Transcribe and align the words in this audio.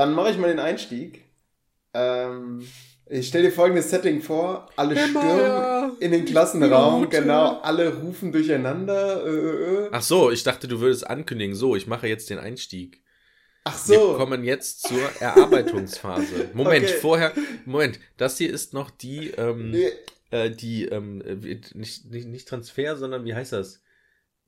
Dann 0.00 0.14
mache 0.14 0.30
ich 0.30 0.38
mal 0.38 0.48
den 0.48 0.60
Einstieg. 0.60 1.26
Ähm, 1.92 2.66
ich 3.04 3.28
stelle 3.28 3.48
dir 3.48 3.52
folgendes 3.52 3.90
Setting 3.90 4.22
vor. 4.22 4.70
Alle 4.74 4.96
stürmen 4.96 5.98
in 6.00 6.10
den 6.10 6.24
Klassenraum. 6.24 7.00
Minute. 7.02 7.20
Genau, 7.20 7.60
alle 7.60 7.94
rufen 7.96 8.32
durcheinander. 8.32 9.26
Äh, 9.26 9.28
äh, 9.28 9.84
äh. 9.84 9.88
Ach 9.92 10.00
so, 10.00 10.30
ich 10.30 10.42
dachte, 10.42 10.68
du 10.68 10.80
würdest 10.80 11.06
ankündigen. 11.06 11.54
So, 11.54 11.76
ich 11.76 11.86
mache 11.86 12.06
jetzt 12.08 12.30
den 12.30 12.38
Einstieg. 12.38 13.02
Ach 13.64 13.76
Wir 13.88 13.98
so. 13.98 14.14
kommen 14.14 14.42
jetzt 14.42 14.88
zur 14.88 15.02
Erarbeitungsphase. 15.20 16.48
Moment, 16.54 16.86
Okay. 16.86 16.94
vorher, 16.98 17.32
Moment, 17.66 18.00
das 18.16 18.38
hier 18.38 18.50
ist 18.50 18.72
noch 18.72 18.88
die, 18.90 19.32
ähm, 19.36 19.70
Nee, 19.70 19.90
äh, 20.30 20.48
die, 20.50 20.86
ähm, 20.86 21.20
äh, 21.20 21.34
nicht, 21.74 22.06
nicht, 22.06 22.26
nicht 22.26 22.48
Transfer, 22.48 22.96
sondern 22.96 23.26
wie 23.26 23.34
heißt 23.34 23.52
das? 23.52 23.82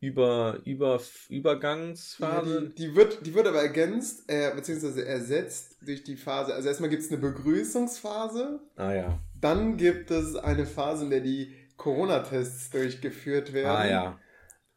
Über, 0.03 0.59
über, 0.65 1.01
Übergangsphase? 1.29 2.73
die, 2.77 2.89
die, 2.89 2.97
wird, 2.97 3.25
die 3.25 3.35
wird 3.35 3.47
aber 3.47 3.63
ergänzt, 3.63 4.25
äh, 4.29 4.51
beziehungsweise 4.55 5.07
ersetzt 5.07 5.77
durch 5.81 6.03
die 6.03 6.17
Phase. 6.17 6.53
Also 6.55 6.69
erstmal 6.69 6.91
gibt 6.91 7.03
es 7.05 7.11
eine 7.11 7.21
Begrüßungsphase. 7.21 8.61
ah 8.77 8.93
ja. 8.93 9.19
Dann 9.41 9.77
gibt 9.77 10.11
es 10.11 10.35
eine 10.37 10.67
Phase, 10.67 11.05
in 11.05 11.11
der 11.11 11.21
die 11.21 11.55
Corona-Tests 11.77 12.71
durchgeführt 12.71 13.53
werden. 13.53 13.69
Ah 13.69 13.87
ja. 13.89 14.19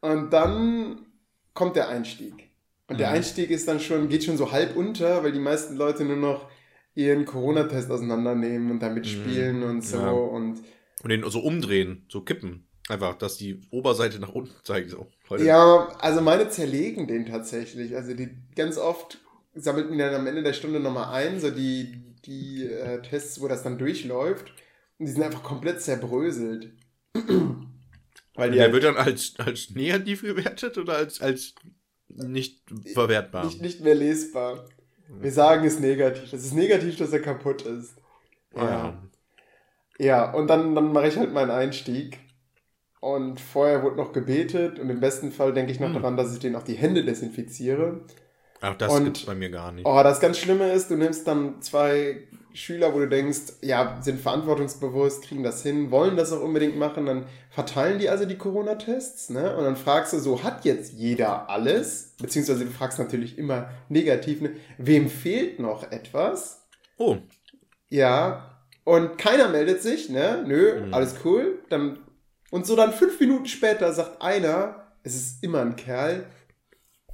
Und 0.00 0.32
dann 0.32 1.06
kommt 1.54 1.74
der 1.76 1.88
Einstieg. 1.88 2.50
Und 2.88 3.00
der 3.00 3.08
Mhm. 3.08 3.14
Einstieg 3.16 3.50
ist 3.50 3.66
dann 3.66 3.80
schon, 3.80 4.08
geht 4.08 4.22
schon 4.24 4.36
so 4.36 4.52
halb 4.52 4.76
unter, 4.76 5.24
weil 5.24 5.32
die 5.32 5.40
meisten 5.40 5.76
Leute 5.76 6.04
nur 6.04 6.16
noch 6.16 6.48
ihren 6.94 7.24
Corona-Test 7.24 7.90
auseinandernehmen 7.90 8.70
und 8.70 8.80
damit 8.80 9.04
Mhm. 9.04 9.08
spielen 9.08 9.62
und 9.64 9.82
so. 9.82 9.98
Ja. 9.98 10.10
Und 10.12 10.62
Und 11.02 11.10
den 11.10 11.28
so 11.28 11.40
umdrehen, 11.40 12.06
so 12.08 12.20
kippen. 12.22 12.65
Einfach, 12.88 13.16
dass 13.16 13.36
die 13.36 13.60
Oberseite 13.70 14.20
nach 14.20 14.28
unten 14.28 14.54
zeigt. 14.62 14.90
So. 14.90 15.08
Ja, 15.38 15.88
also 15.98 16.20
meine 16.20 16.48
zerlegen 16.50 17.08
den 17.08 17.26
tatsächlich. 17.26 17.96
Also 17.96 18.14
die 18.14 18.30
ganz 18.54 18.78
oft 18.78 19.18
sammelten 19.54 19.92
die 19.92 19.98
dann 19.98 20.14
am 20.14 20.26
Ende 20.26 20.42
der 20.42 20.52
Stunde 20.52 20.78
nochmal 20.78 21.12
ein, 21.14 21.40
so 21.40 21.50
die, 21.50 22.00
die 22.24 22.64
äh, 22.64 23.02
Tests, 23.02 23.40
wo 23.40 23.48
das 23.48 23.62
dann 23.62 23.78
durchläuft. 23.78 24.52
Und 24.98 25.06
die 25.06 25.12
sind 25.12 25.22
einfach 25.22 25.42
komplett 25.42 25.80
zerbröselt. 25.82 26.72
Weil 28.34 28.50
Der 28.50 28.64
halt 28.64 28.72
wird 28.72 28.84
dann 28.84 28.96
als, 28.96 29.34
als 29.38 29.70
negativ 29.70 30.22
gewertet 30.22 30.78
oder 30.78 30.96
als, 30.96 31.20
als 31.20 31.54
nicht 32.08 32.62
verwertbar? 32.92 33.46
nicht, 33.46 33.62
nicht 33.62 33.80
mehr 33.80 33.94
lesbar. 33.94 34.66
Wir 35.08 35.32
sagen 35.32 35.66
es 35.66 35.80
negativ. 35.80 36.32
Es 36.32 36.44
ist 36.44 36.54
negativ, 36.54 36.96
dass 36.96 37.12
er 37.12 37.20
kaputt 37.20 37.62
ist. 37.62 37.94
Ah, 38.54 38.64
ja. 38.70 39.02
Ja, 39.98 40.32
und 40.32 40.48
dann, 40.48 40.74
dann 40.74 40.92
mache 40.92 41.08
ich 41.08 41.16
halt 41.16 41.32
meinen 41.32 41.50
Einstieg. 41.50 42.18
Und 43.14 43.40
vorher 43.40 43.84
wurde 43.84 43.96
noch 43.96 44.12
gebetet 44.12 44.80
und 44.80 44.90
im 44.90 44.98
besten 44.98 45.30
Fall 45.30 45.52
denke 45.52 45.70
ich 45.70 45.78
noch 45.78 45.88
Hm. 45.88 45.94
daran, 45.94 46.16
dass 46.16 46.32
ich 46.32 46.40
denen 46.40 46.56
auch 46.56 46.64
die 46.64 46.74
Hände 46.74 47.04
desinfiziere. 47.04 48.00
Ach, 48.60 48.74
das 48.76 48.92
Und- 48.92 49.04
gibt's 49.04 49.24
bei 49.26 49.34
mir 49.36 49.48
gar 49.50 49.70
nicht. 49.70 49.86
Oh, 49.86 50.00
das 50.02 50.18
ganz 50.18 50.38
Schlimme 50.38 50.72
ist, 50.72 50.90
du 50.90 50.96
nimmst 50.96 51.24
dann 51.28 51.62
zwei 51.62 52.24
Schüler, 52.52 52.92
wo 52.94 52.98
du 52.98 53.06
denkst, 53.08 53.52
ja, 53.62 53.98
sind 54.00 54.18
verantwortungsbewusst, 54.20 55.22
kriegen 55.22 55.44
das 55.44 55.62
hin, 55.62 55.92
wollen 55.92 56.16
das 56.16 56.32
auch 56.32 56.40
unbedingt 56.42 56.76
machen, 56.78 57.06
dann 57.06 57.26
verteilen 57.50 57.98
die 58.00 58.08
also 58.08 58.24
die 58.24 58.38
Corona-Tests, 58.38 59.30
ne? 59.30 59.54
Und 59.56 59.62
dann 59.64 59.76
fragst 59.76 60.12
du 60.14 60.18
so, 60.18 60.42
hat 60.42 60.64
jetzt 60.64 60.94
jeder 60.94 61.48
alles? 61.48 62.14
Beziehungsweise 62.20 62.64
du 62.64 62.70
fragst 62.72 62.98
natürlich 62.98 63.38
immer 63.38 63.68
negativ, 63.88 64.40
ne? 64.40 64.50
Wem 64.78 65.08
fehlt 65.08 65.60
noch 65.60 65.92
etwas? 65.92 66.66
Oh, 66.96 67.18
Ja, 67.88 68.58
und 68.84 69.16
keiner 69.18 69.48
meldet 69.48 69.80
sich, 69.82 70.08
ne? 70.08 70.42
Nö, 70.46 70.86
Mhm. 70.86 70.94
alles 70.94 71.14
cool. 71.24 71.58
Dann, 71.68 71.98
und 72.56 72.66
so 72.66 72.74
dann 72.74 72.92
fünf 72.92 73.20
Minuten 73.20 73.46
später 73.46 73.92
sagt 73.92 74.20
einer, 74.22 74.92
es 75.02 75.14
ist 75.14 75.42
immer 75.44 75.60
ein 75.60 75.76
Kerl, 75.76 76.26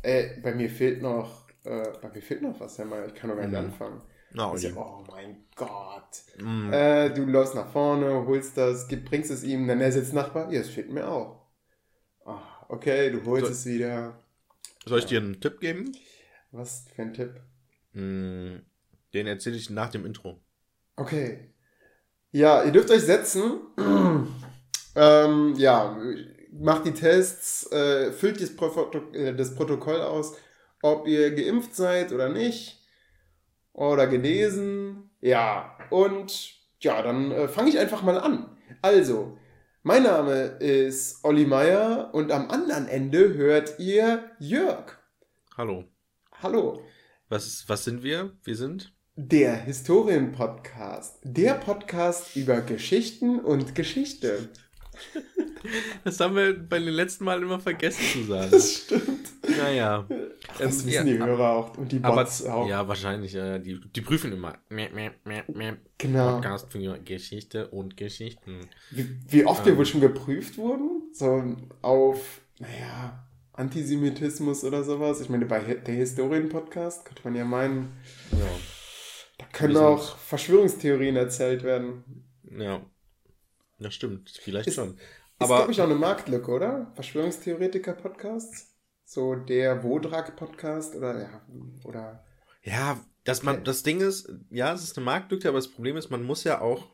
äh, 0.03 0.41
bei 0.41 0.55
mir 0.55 0.71
fehlt 0.71 1.03
noch, 1.03 1.49
äh, 1.65 1.89
bei 2.01 2.09
mir 2.11 2.23
fehlt 2.23 2.43
noch 2.43 2.59
was, 2.61 2.79
Herr 2.79 2.87
Meier, 2.87 3.07
ich 3.07 3.15
kann 3.15 3.29
doch 3.29 3.37
gar 3.37 3.47
nicht 3.47 3.59
Mhm. 3.59 3.67
anfangen. 3.67 4.03
so, 4.35 4.43
okay. 4.45 4.73
oh 4.77 5.05
mein 5.11 5.45
Gott. 5.57 6.23
Mm. 6.39 6.73
Äh, 6.73 7.11
du 7.11 7.25
läufst 7.27 7.55
nach 7.55 7.71
vorne, 7.71 8.25
holst 8.27 8.57
das, 8.57 8.89
bringst 8.89 9.31
es 9.31 9.43
ihm, 9.45 9.67
dann 9.69 9.81
er 9.81 9.93
sitzt 9.93 10.15
Nachbar, 10.15 10.51
ja, 10.53 10.61
es 10.61 10.71
fehlt 10.71 10.91
mir 10.91 11.07
auch. 11.09 11.47
Ah, 12.25 12.41
okay, 12.69 13.11
du 13.11 13.23
holst 13.27 13.47
So. 13.47 13.53
es 13.53 13.67
wieder. 13.67 14.19
Soll 14.87 15.01
ich 15.01 15.05
dir 15.07 15.21
einen 15.21 15.41
Tipp 15.41 15.61
geben? 15.61 15.93
Was 16.51 16.87
für 16.95 17.03
ein 17.03 17.13
Tipp. 17.15 17.41
Mm, 17.93 18.57
Den 19.13 19.27
erzähle 19.27 19.57
ich 19.57 19.69
nach 19.71 19.91
dem 19.91 20.07
Intro. 20.07 20.41
Okay. 20.97 21.51
Ja, 22.31 22.63
ihr 22.65 22.73
dürft 22.73 22.91
euch 22.91 23.03
setzen. 23.03 23.61
ähm, 24.95 25.55
ja, 25.57 25.97
macht 26.53 26.87
die 26.87 26.93
Tests, 26.93 27.71
äh, 27.73 28.13
füllt 28.13 28.41
das, 28.41 28.55
Proto 28.55 28.99
äh, 29.13 29.35
das 29.35 29.55
Protokoll 29.55 30.01
aus, 30.01 30.37
ob 30.83 31.07
ihr 31.07 31.35
geimpft 31.35 31.75
seid 31.75 32.13
oder 32.13 32.29
nicht. 32.29 32.79
Oder 33.73 34.07
genesen. 34.07 35.11
Ja, 35.21 35.79
und 35.91 36.55
ja, 36.81 37.01
dann 37.03 37.31
äh, 37.31 37.49
fange 37.49 37.71
ich 37.71 37.79
einfach 37.79 38.03
mal 38.03 38.19
an. 38.19 38.57
Also, 38.83 39.39
mein 39.83 40.03
Name 40.03 40.59
ist 40.61 41.25
Olli 41.25 41.47
Meier 41.47 42.11
und 42.13 42.31
am 42.31 42.51
anderen 42.51 42.87
Ende 42.87 43.35
hört 43.35 43.79
ihr 43.79 44.31
Jörg. 44.39 44.99
Hallo. 45.57 45.85
Hallo. 46.43 46.83
Was, 47.29 47.65
was 47.67 47.85
sind 47.85 48.03
wir? 48.03 48.33
Wir 48.45 48.57
sind? 48.57 48.93
Der 49.17 49.57
Historien-Podcast. 49.57 51.19
Der 51.23 51.55
Podcast 51.55 52.37
über 52.37 52.61
Geschichten 52.61 53.41
und 53.41 53.75
Geschichte. 53.75 54.51
Das 56.05 56.19
haben 56.19 56.35
wir 56.35 56.59
bei 56.59 56.81
den 56.81 56.89
letzten 56.89 57.25
Mal 57.25 57.41
immer 57.41 57.61
vergessen 57.61 58.03
zu 58.13 58.25
sagen. 58.25 58.51
Das 58.51 58.73
stimmt. 58.79 59.31
naja. 59.59 60.07
Das 60.59 60.61
Ähm, 60.61 60.67
wissen 60.69 60.89
ja, 60.89 61.05
die 61.05 61.19
Hörer 61.19 61.51
auch 61.53 61.79
und 61.79 61.93
die 61.93 62.03
Aber, 62.03 62.17
Bots 62.17 62.45
auch. 62.45 62.67
ja, 62.69 62.87
wahrscheinlich. 62.89 63.33
Ja, 63.33 63.59
die, 63.59 63.81
die 63.81 64.01
prüfen 64.01 64.33
immer. 64.33 64.59
Genau. 65.99 66.33
Podcast 66.35 66.73
für 66.73 66.99
Geschichte 67.05 67.69
und 67.69 67.97
Geschichten. 67.97 68.69
Wie, 68.91 69.09
wie 69.29 69.47
oft 69.47 69.65
wir 69.65 69.73
Ähm. 69.73 69.79
wohl 69.79 69.87
schon 69.87 70.01
geprüft 70.01 70.59
wurden? 70.59 71.03
So 71.13 71.57
auf, 71.81 72.41
naja, 72.59 73.25
Antisemitismus 73.53 74.65
oder 74.65 74.83
sowas. 74.83 75.21
Ich 75.21 75.29
meine, 75.29 75.47
bei 75.47 75.61
der 75.61 75.95
Historien-Podcast 75.95 77.05
könnte 77.05 77.23
man 77.25 77.37
ja 77.37 77.45
meinen, 77.45 77.93
Ja. 78.33 78.39
da 79.39 79.45
können 79.53 79.75
Wir 79.75 79.83
auch 79.87 80.17
Verschwörungstheorien 80.19 81.15
erzählt 81.17 81.63
werden. 81.63 82.03
Ja. 82.51 82.83
Das 83.83 83.95
stimmt. 83.95 84.31
Vielleicht 84.43 84.69
Ist- 84.69 84.75
schon. 84.77 84.95
Ist, 84.97 85.01
Aber 85.39 85.57
glaube 85.59 85.73
ich, 85.73 85.81
auch 85.81 85.87
eine 85.87 85.95
Marktlücke, 85.97 86.51
oder? 86.51 86.93
Verschwörungstheoretiker-Podcasts? 86.95 88.69
So 89.05 89.35
der 89.35 89.83
Wodrak-Podcast 89.83 90.95
oder, 90.97 91.21
ja, 91.21 91.47
oder, 91.85 92.25
Ja, 92.63 93.05
dass 93.25 93.43
man, 93.43 93.63
das 93.65 93.83
Ding 93.83 94.01
ist, 94.01 94.33
ja, 94.51 94.73
es 94.73 94.83
ist 94.83 94.97
eine 94.97 95.05
Marktlücke, 95.05 95.49
aber 95.49 95.59
das 95.59 95.69
Problem 95.69 95.97
ist, 95.97 96.11
man 96.11 96.23
muss 96.23 96.45
ja 96.45 96.61
auch. 96.61 96.89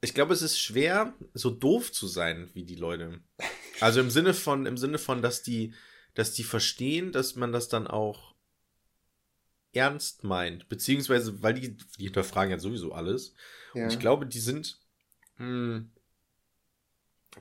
Ich 0.00 0.14
glaube, 0.14 0.32
es 0.32 0.40
ist 0.42 0.58
schwer, 0.58 1.12
so 1.34 1.50
doof 1.50 1.92
zu 1.92 2.06
sein 2.06 2.48
wie 2.54 2.64
die 2.64 2.76
Leute. 2.76 3.20
Also 3.80 4.00
im 4.00 4.08
Sinne 4.10 4.32
von, 4.32 4.64
im 4.66 4.78
Sinne 4.78 4.98
von, 4.98 5.20
dass 5.20 5.42
die, 5.42 5.74
dass 6.14 6.32
die 6.32 6.44
verstehen, 6.44 7.12
dass 7.12 7.36
man 7.36 7.52
das 7.52 7.68
dann 7.68 7.86
auch 7.86 8.34
ernst 9.72 10.24
meint. 10.24 10.68
Beziehungsweise, 10.68 11.42
weil 11.42 11.54
die, 11.54 11.76
die 11.76 12.04
hinterfragen 12.04 12.50
ja 12.50 12.58
sowieso 12.58 12.92
alles. 12.92 13.34
ja. 13.74 13.84
Und 13.84 13.92
ich 13.92 13.98
glaube, 13.98 14.26
die 14.26 14.40
sind, 14.40 14.79
mh, 15.40 15.84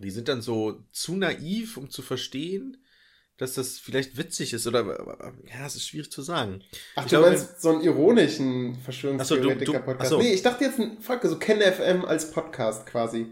die 0.01 0.11
sind 0.11 0.27
dann 0.27 0.41
so 0.41 0.83
zu 0.91 1.15
naiv, 1.15 1.77
um 1.77 1.89
zu 1.89 2.01
verstehen, 2.01 2.77
dass 3.37 3.53
das 3.53 3.79
vielleicht 3.79 4.17
witzig 4.17 4.53
ist 4.53 4.67
oder, 4.67 5.33
ja, 5.47 5.65
es 5.65 5.75
ist 5.75 5.87
schwierig 5.87 6.11
zu 6.11 6.21
sagen. 6.21 6.61
Ach, 6.95 7.03
Ich 7.05 7.09
du 7.11 7.17
glaube, 7.17 7.29
meinst 7.29 7.61
so 7.61 7.69
einen 7.69 7.81
ironischen 7.81 8.75
so, 8.75 8.81
Verschwörungstheoretiker-Podcast? 8.81 10.01
ach 10.01 10.05
so. 10.09 10.21
Nee, 10.21 10.33
ich 10.33 10.41
dachte 10.41 10.65
jetzt, 10.65 10.79
ein- 10.79 10.99
Folge, 10.99 11.29
so 11.29 11.37
KenFM 11.39 12.03
als 12.05 12.31
Podcast 12.31 12.85
quasi. 12.85 13.27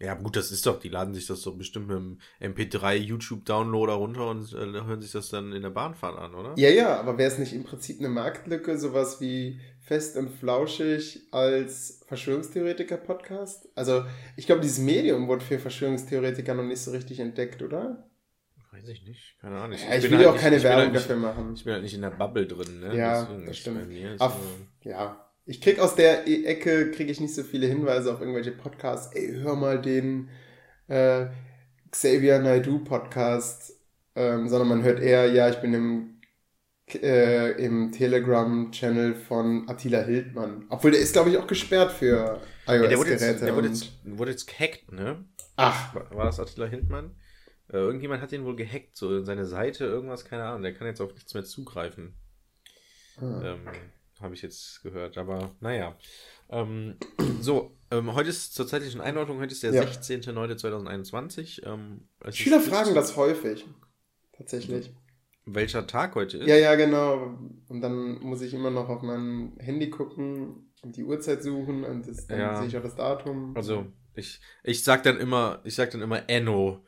Ja, 0.00 0.14
gut, 0.14 0.36
das 0.36 0.50
ist 0.50 0.66
doch, 0.66 0.78
die 0.80 0.88
laden 0.88 1.14
sich 1.14 1.26
das 1.26 1.42
doch 1.42 1.56
bestimmt 1.56 1.88
mit 1.88 1.96
dem 1.96 2.18
MP3 2.40 2.94
YouTube-Downloader 2.96 3.92
runter 3.94 4.28
und 4.30 4.52
äh, 4.52 4.56
hören 4.84 5.00
sich 5.02 5.12
das 5.12 5.28
dann 5.30 5.52
in 5.52 5.62
der 5.62 5.70
Bahnfahrt 5.70 6.18
an, 6.18 6.34
oder? 6.34 6.52
Ja, 6.56 6.68
ja, 6.70 6.98
aber 6.98 7.16
wäre 7.18 7.30
es 7.30 7.38
nicht 7.38 7.52
im 7.52 7.64
Prinzip 7.64 8.00
eine 8.00 8.08
Marktlücke, 8.08 8.76
sowas 8.78 9.20
wie 9.20 9.60
Fest 9.84 10.16
und 10.16 10.30
Flauschig 10.30 11.28
als 11.30 12.02
Verschwörungstheoretiker-Podcast? 12.06 13.68
Also, 13.74 14.04
ich 14.36 14.46
glaube, 14.46 14.62
dieses 14.62 14.78
Medium 14.78 15.28
wurde 15.28 15.44
für 15.44 15.58
Verschwörungstheoretiker 15.58 16.54
noch 16.54 16.62
nicht 16.64 16.80
so 16.80 16.90
richtig 16.90 17.20
entdeckt, 17.20 17.62
oder? 17.62 18.08
Weiß 18.72 18.88
ich 18.88 19.06
nicht, 19.06 19.36
keine 19.40 19.60
Ahnung. 19.60 19.78
Ja, 19.78 19.96
ich 19.96 20.02
will 20.04 20.12
halt 20.12 20.22
ja 20.22 20.28
auch 20.30 20.32
nicht- 20.32 20.42
keine 20.42 20.56
ich 20.56 20.62
bin 20.62 20.68
Werbung 20.70 20.82
halt 20.84 20.92
nicht, 20.94 21.04
dafür 21.04 21.16
machen. 21.16 21.52
Ich 21.54 21.64
bin 21.64 21.72
halt 21.74 21.82
nicht 21.82 21.94
in 21.94 22.00
der 22.02 22.10
Bubble 22.10 22.46
drin, 22.46 22.80
ne? 22.80 22.96
Ja, 22.96 23.22
Deswegen 23.22 23.46
das 23.46 23.56
stimmt. 23.58 23.80
bei 23.80 23.86
mir 23.86 24.14
ist 24.14 24.20
Auf, 24.20 24.36
ja, 24.82 25.30
ich 25.46 25.60
krieg 25.60 25.78
aus 25.78 25.94
der 25.94 26.26
E- 26.26 26.44
Ecke, 26.44 26.90
kriege 26.90 27.12
ich 27.12 27.20
nicht 27.20 27.34
so 27.34 27.42
viele 27.42 27.66
Hinweise 27.66 28.12
auf 28.12 28.20
irgendwelche 28.20 28.52
Podcasts. 28.52 29.14
Ey, 29.14 29.34
hör 29.42 29.54
mal 29.54 29.80
den 29.80 30.28
äh, 30.88 31.26
Xavier 31.90 32.40
Naidoo 32.40 32.78
Podcast, 32.80 33.72
ähm, 34.16 34.48
sondern 34.48 34.68
man 34.68 34.82
hört 34.82 35.00
eher, 35.00 35.30
ja, 35.30 35.48
ich 35.48 35.56
bin 35.56 35.72
im, 35.74 36.13
äh, 37.02 37.52
im 37.52 37.92
Telegram-Channel 37.92 39.14
von 39.14 39.68
Attila 39.68 40.02
Hildmann. 40.02 40.66
Obwohl, 40.68 40.92
der 40.92 41.00
ist, 41.00 41.12
glaube 41.12 41.30
ich, 41.30 41.38
auch 41.38 41.46
gesperrt 41.46 41.92
für 41.92 42.40
ja, 42.66 42.78
der 42.78 42.98
wurde 42.98 43.10
iOS-Geräte. 43.10 43.24
jetzt, 43.24 43.42
der 43.42 43.54
wurde 43.56 43.68
jetzt, 43.68 43.92
wurde 44.04 44.30
jetzt 44.30 44.46
gehackt, 44.46 44.92
ne? 44.92 45.24
Ach, 45.56 45.94
War, 45.94 46.10
war 46.14 46.24
das 46.26 46.40
Attila 46.40 46.66
Hildmann? 46.66 47.14
Äh, 47.68 47.78
irgendjemand 47.78 48.22
hat 48.22 48.32
den 48.32 48.44
wohl 48.44 48.56
gehackt, 48.56 48.96
so 48.96 49.22
seine 49.22 49.46
Seite, 49.46 49.84
irgendwas, 49.84 50.24
keine 50.24 50.44
Ahnung. 50.44 50.62
Der 50.62 50.74
kann 50.74 50.86
jetzt 50.86 51.00
auf 51.00 51.14
nichts 51.14 51.32
mehr 51.34 51.44
zugreifen. 51.44 52.14
Ah, 53.16 53.42
ähm, 53.44 53.60
Habe 54.20 54.34
ich 54.34 54.42
jetzt 54.42 54.82
gehört. 54.82 55.16
Aber 55.18 55.52
naja. 55.60 55.96
Ähm, 56.50 56.96
so, 57.40 57.76
ähm, 57.90 58.14
heute 58.14 58.28
ist 58.28 58.54
zur 58.54 58.66
zeitlichen 58.66 59.00
Einordnung, 59.00 59.38
heute 59.38 59.52
ist 59.52 59.62
der 59.62 59.72
ja. 59.72 59.82
16.09.2021. 59.82 61.66
Ähm, 61.66 62.08
Schüler 62.30 62.60
fragen 62.60 62.94
das 62.94 63.16
häufig. 63.16 63.66
Tatsächlich. 64.36 64.92
Welcher 65.46 65.86
Tag 65.86 66.14
heute 66.14 66.38
ist? 66.38 66.48
Ja, 66.48 66.56
ja, 66.56 66.74
genau. 66.74 67.38
Und 67.68 67.80
dann 67.80 68.20
muss 68.20 68.40
ich 68.40 68.54
immer 68.54 68.70
noch 68.70 68.88
auf 68.88 69.02
mein 69.02 69.52
Handy 69.58 69.90
gucken 69.90 70.72
und 70.82 70.96
die 70.96 71.04
Uhrzeit 71.04 71.42
suchen 71.42 71.84
und 71.84 72.08
das, 72.08 72.26
dann 72.26 72.38
ja. 72.38 72.56
sehe 72.56 72.68
ich 72.68 72.76
auch 72.76 72.82
das 72.82 72.96
Datum. 72.96 73.54
Also, 73.56 73.86
ich, 74.14 74.40
ich 74.62 74.82
sag 74.82 75.02
dann 75.02 75.18
immer, 75.18 75.60
ich 75.64 75.74
sag 75.74 75.90
dann 75.90 76.02
immer 76.02 76.28
Enno. 76.28 76.84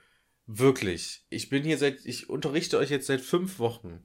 Wirklich. 0.46 1.26
Ich 1.28 1.48
bin 1.48 1.64
hier 1.64 1.76
seit, 1.76 2.06
ich 2.06 2.30
unterrichte 2.30 2.78
euch 2.78 2.90
jetzt 2.90 3.08
seit 3.08 3.20
fünf 3.20 3.58
Wochen. 3.58 4.04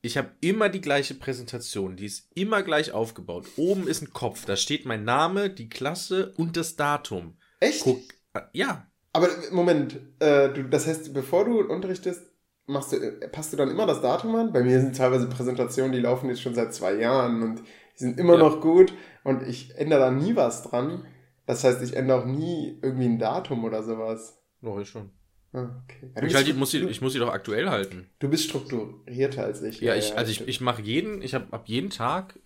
Ich 0.00 0.16
habe 0.16 0.30
immer 0.40 0.68
die 0.68 0.80
gleiche 0.80 1.14
Präsentation, 1.14 1.96
die 1.96 2.06
ist 2.06 2.30
immer 2.36 2.62
gleich 2.62 2.92
aufgebaut. 2.92 3.46
Oben 3.56 3.88
ist 3.88 4.02
ein 4.02 4.12
Kopf, 4.12 4.44
da 4.44 4.54
steht 4.54 4.86
mein 4.86 5.02
Name, 5.02 5.50
die 5.50 5.68
Klasse 5.68 6.32
und 6.36 6.56
das 6.56 6.76
Datum. 6.76 7.36
Echt? 7.58 7.82
Guck, 7.82 8.00
äh, 8.34 8.42
ja. 8.52 8.86
Aber 9.12 9.28
Moment, 9.50 9.98
äh, 10.20 10.52
du, 10.52 10.62
das 10.68 10.86
heißt, 10.86 11.12
bevor 11.12 11.44
du 11.44 11.60
unterrichtest, 11.62 12.22
machst 12.66 12.92
du, 12.92 12.96
äh, 12.96 13.28
passt 13.28 13.52
du 13.52 13.56
dann 13.56 13.70
immer 13.70 13.86
das 13.86 14.02
Datum 14.02 14.34
an? 14.36 14.52
Bei 14.52 14.62
mir 14.62 14.80
sind 14.80 14.96
teilweise 14.96 15.28
Präsentationen, 15.28 15.92
die 15.92 16.00
laufen 16.00 16.28
jetzt 16.28 16.42
schon 16.42 16.54
seit 16.54 16.74
zwei 16.74 16.94
Jahren 16.94 17.42
und 17.42 17.60
die 17.60 17.98
sind 17.98 18.18
immer 18.18 18.34
ja. 18.34 18.40
noch 18.40 18.60
gut 18.60 18.92
und 19.24 19.42
ich 19.42 19.76
ändere 19.76 20.00
da 20.00 20.10
nie 20.10 20.36
was 20.36 20.62
dran. 20.62 21.06
Das 21.46 21.64
heißt, 21.64 21.82
ich 21.82 21.94
ändere 21.94 22.22
auch 22.22 22.26
nie 22.26 22.78
irgendwie 22.82 23.06
ein 23.06 23.18
Datum 23.18 23.64
oder 23.64 23.82
sowas. 23.82 24.38
Doch, 24.62 24.78
ich 24.80 24.88
schon. 24.88 25.10
Ah, 25.52 25.82
okay. 25.84 26.26
ich, 26.26 26.34
halt, 26.34 26.48
ich, 26.48 26.56
muss 26.56 26.72
sie, 26.72 26.84
ich 26.84 27.00
muss 27.00 27.12
sie 27.12 27.18
doch 27.18 27.32
aktuell 27.32 27.70
halten. 27.70 28.10
Du 28.18 28.28
bist 28.28 28.44
strukturierter 28.44 29.44
als 29.44 29.62
ich. 29.62 29.80
Ja, 29.80 29.94
ich, 29.94 30.16
also 30.16 30.30
ich, 30.30 30.46
ich 30.46 30.60
mache 30.60 30.82
jeden, 30.82 31.22
ich 31.22 31.34
habe 31.34 31.46
ab 31.52 31.62
jeden 31.66 31.90
Tag 31.90 32.38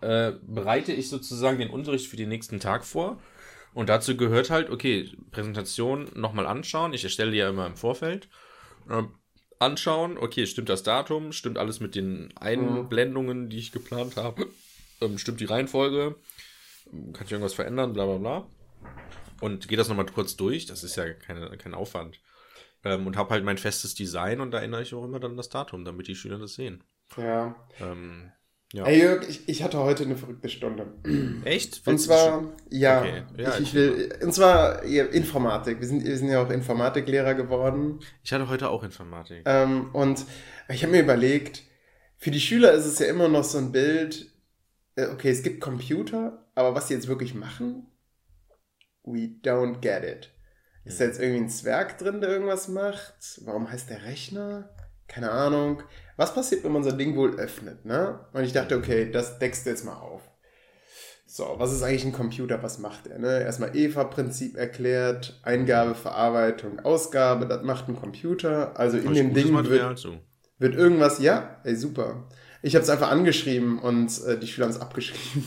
äh, 0.00 0.32
bereite 0.42 0.92
ich 0.92 1.08
sozusagen 1.08 1.58
den 1.58 1.70
Unterricht 1.70 2.08
für 2.08 2.16
den 2.16 2.28
nächsten 2.28 2.60
Tag 2.60 2.84
vor. 2.84 3.20
Und 3.74 3.88
dazu 3.88 4.16
gehört 4.16 4.50
halt, 4.50 4.70
okay, 4.70 5.10
Präsentation 5.30 6.10
nochmal 6.14 6.46
anschauen. 6.46 6.92
Ich 6.92 7.04
erstelle 7.04 7.30
die 7.30 7.38
ja 7.38 7.48
immer 7.48 7.66
im 7.66 7.76
Vorfeld. 7.76 8.28
Anschauen, 9.58 10.18
okay, 10.18 10.46
stimmt 10.46 10.68
das 10.68 10.82
Datum, 10.82 11.32
stimmt 11.32 11.58
alles 11.58 11.80
mit 11.80 11.94
den 11.94 12.32
Einblendungen, 12.36 13.48
die 13.50 13.58
ich 13.58 13.72
geplant 13.72 14.16
habe, 14.16 14.46
ähm, 15.00 15.18
stimmt 15.18 15.40
die 15.40 15.46
Reihenfolge, 15.46 16.14
kann 17.12 17.26
ich 17.26 17.32
irgendwas 17.32 17.54
verändern, 17.54 17.92
bla 17.92 18.06
bla 18.06 18.18
bla 18.18 18.46
und 19.40 19.68
gehe 19.68 19.78
das 19.78 19.88
nochmal 19.88 20.06
kurz 20.06 20.36
durch. 20.36 20.66
Das 20.66 20.84
ist 20.84 20.96
ja 20.96 21.12
keine, 21.12 21.56
kein 21.56 21.74
Aufwand. 21.74 22.20
Ähm, 22.84 23.06
und 23.06 23.16
habe 23.16 23.30
halt 23.30 23.44
mein 23.44 23.58
festes 23.58 23.94
Design 23.94 24.40
und 24.40 24.50
da 24.52 24.58
erinnere 24.58 24.82
ich 24.82 24.94
auch 24.94 25.04
immer 25.04 25.20
dann 25.20 25.36
das 25.36 25.48
Datum, 25.48 25.84
damit 25.84 26.08
die 26.08 26.14
Schüler 26.14 26.38
das 26.38 26.54
sehen. 26.54 26.84
Ja. 27.16 27.56
Ähm, 27.80 28.32
ja. 28.72 28.84
Ey 28.84 29.00
Jörg, 29.00 29.28
ich, 29.28 29.48
ich 29.48 29.62
hatte 29.62 29.78
heute 29.78 30.04
eine 30.04 30.16
verrückte 30.16 30.48
Stunde. 30.48 30.86
Echt? 31.44 31.86
und 31.86 31.98
zwar, 31.98 32.56
ja, 32.70 33.00
okay. 33.00 33.22
ja 33.36 33.54
ich, 33.54 33.60
ich 33.60 33.74
will, 33.74 34.14
und 34.22 34.32
zwar 34.32 34.84
ja, 34.84 35.04
Informatik. 35.04 35.80
Wir 35.80 35.88
sind, 35.88 36.04
wir 36.04 36.16
sind 36.16 36.28
ja 36.28 36.42
auch 36.42 36.50
Informatiklehrer 36.50 37.34
geworden. 37.34 38.00
Ich 38.22 38.32
hatte 38.32 38.48
heute 38.48 38.68
auch 38.68 38.82
Informatik. 38.82 39.42
Ähm, 39.46 39.90
und 39.94 40.24
ich 40.68 40.82
habe 40.82 40.92
mir 40.92 41.02
überlegt, 41.02 41.62
für 42.18 42.30
die 42.30 42.40
Schüler 42.40 42.72
ist 42.72 42.84
es 42.84 42.98
ja 42.98 43.06
immer 43.06 43.28
noch 43.28 43.44
so 43.44 43.58
ein 43.58 43.72
Bild, 43.72 44.30
äh, 44.96 45.06
okay, 45.06 45.30
es 45.30 45.42
gibt 45.42 45.60
Computer, 45.60 46.46
aber 46.54 46.74
was 46.74 46.88
sie 46.88 46.94
jetzt 46.94 47.08
wirklich 47.08 47.34
machen, 47.34 47.86
we 49.04 49.30
don't 49.42 49.80
get 49.80 50.04
it. 50.04 50.30
Ist 50.84 51.00
da 51.00 51.04
jetzt 51.04 51.20
irgendwie 51.20 51.44
ein 51.44 51.50
Zwerg 51.50 51.98
drin, 51.98 52.20
der 52.20 52.30
irgendwas 52.30 52.68
macht? 52.68 53.40
Warum 53.44 53.70
heißt 53.70 53.90
der 53.90 54.04
Rechner? 54.04 54.74
Keine 55.06 55.30
Ahnung. 55.30 55.82
Was 56.18 56.34
passiert, 56.34 56.62
wenn 56.64 56.72
man 56.72 56.84
so 56.84 56.90
ein 56.90 56.98
Ding 56.98 57.16
wohl 57.16 57.36
öffnet, 57.36 57.86
ne? 57.86 58.20
Und 58.34 58.44
ich 58.44 58.52
dachte, 58.52 58.76
okay, 58.76 59.10
das 59.10 59.38
deckst 59.38 59.64
du 59.64 59.70
jetzt 59.70 59.86
mal 59.86 59.96
auf. 59.96 60.20
So, 61.26 61.54
was 61.56 61.72
ist 61.72 61.82
eigentlich 61.82 62.04
ein 62.04 62.12
Computer? 62.12 62.62
Was 62.62 62.78
macht 62.78 63.06
er? 63.06 63.18
Ne? 63.18 63.42
Erstmal 63.42 63.74
EVA-Prinzip 63.74 64.56
erklärt, 64.56 65.40
Eingabe, 65.42 65.94
Verarbeitung, 65.94 66.80
Ausgabe, 66.80 67.46
das 67.46 67.62
macht 67.62 67.88
ein 67.88 67.96
Computer. 67.96 68.78
Also 68.78 68.98
in 68.98 69.14
dem 69.14 69.32
Ding 69.32 69.54
wird, 69.54 70.08
wird 70.58 70.74
irgendwas, 70.74 71.18
ja, 71.18 71.60
ey, 71.64 71.76
super. 71.76 72.28
Ich 72.62 72.74
habe 72.74 72.82
es 72.82 72.90
einfach 72.90 73.10
angeschrieben 73.10 73.78
und 73.78 74.10
äh, 74.26 74.38
die 74.38 74.46
Schüler 74.46 74.66
haben 74.66 74.74
es 74.74 74.80
abgeschrieben. 74.80 75.46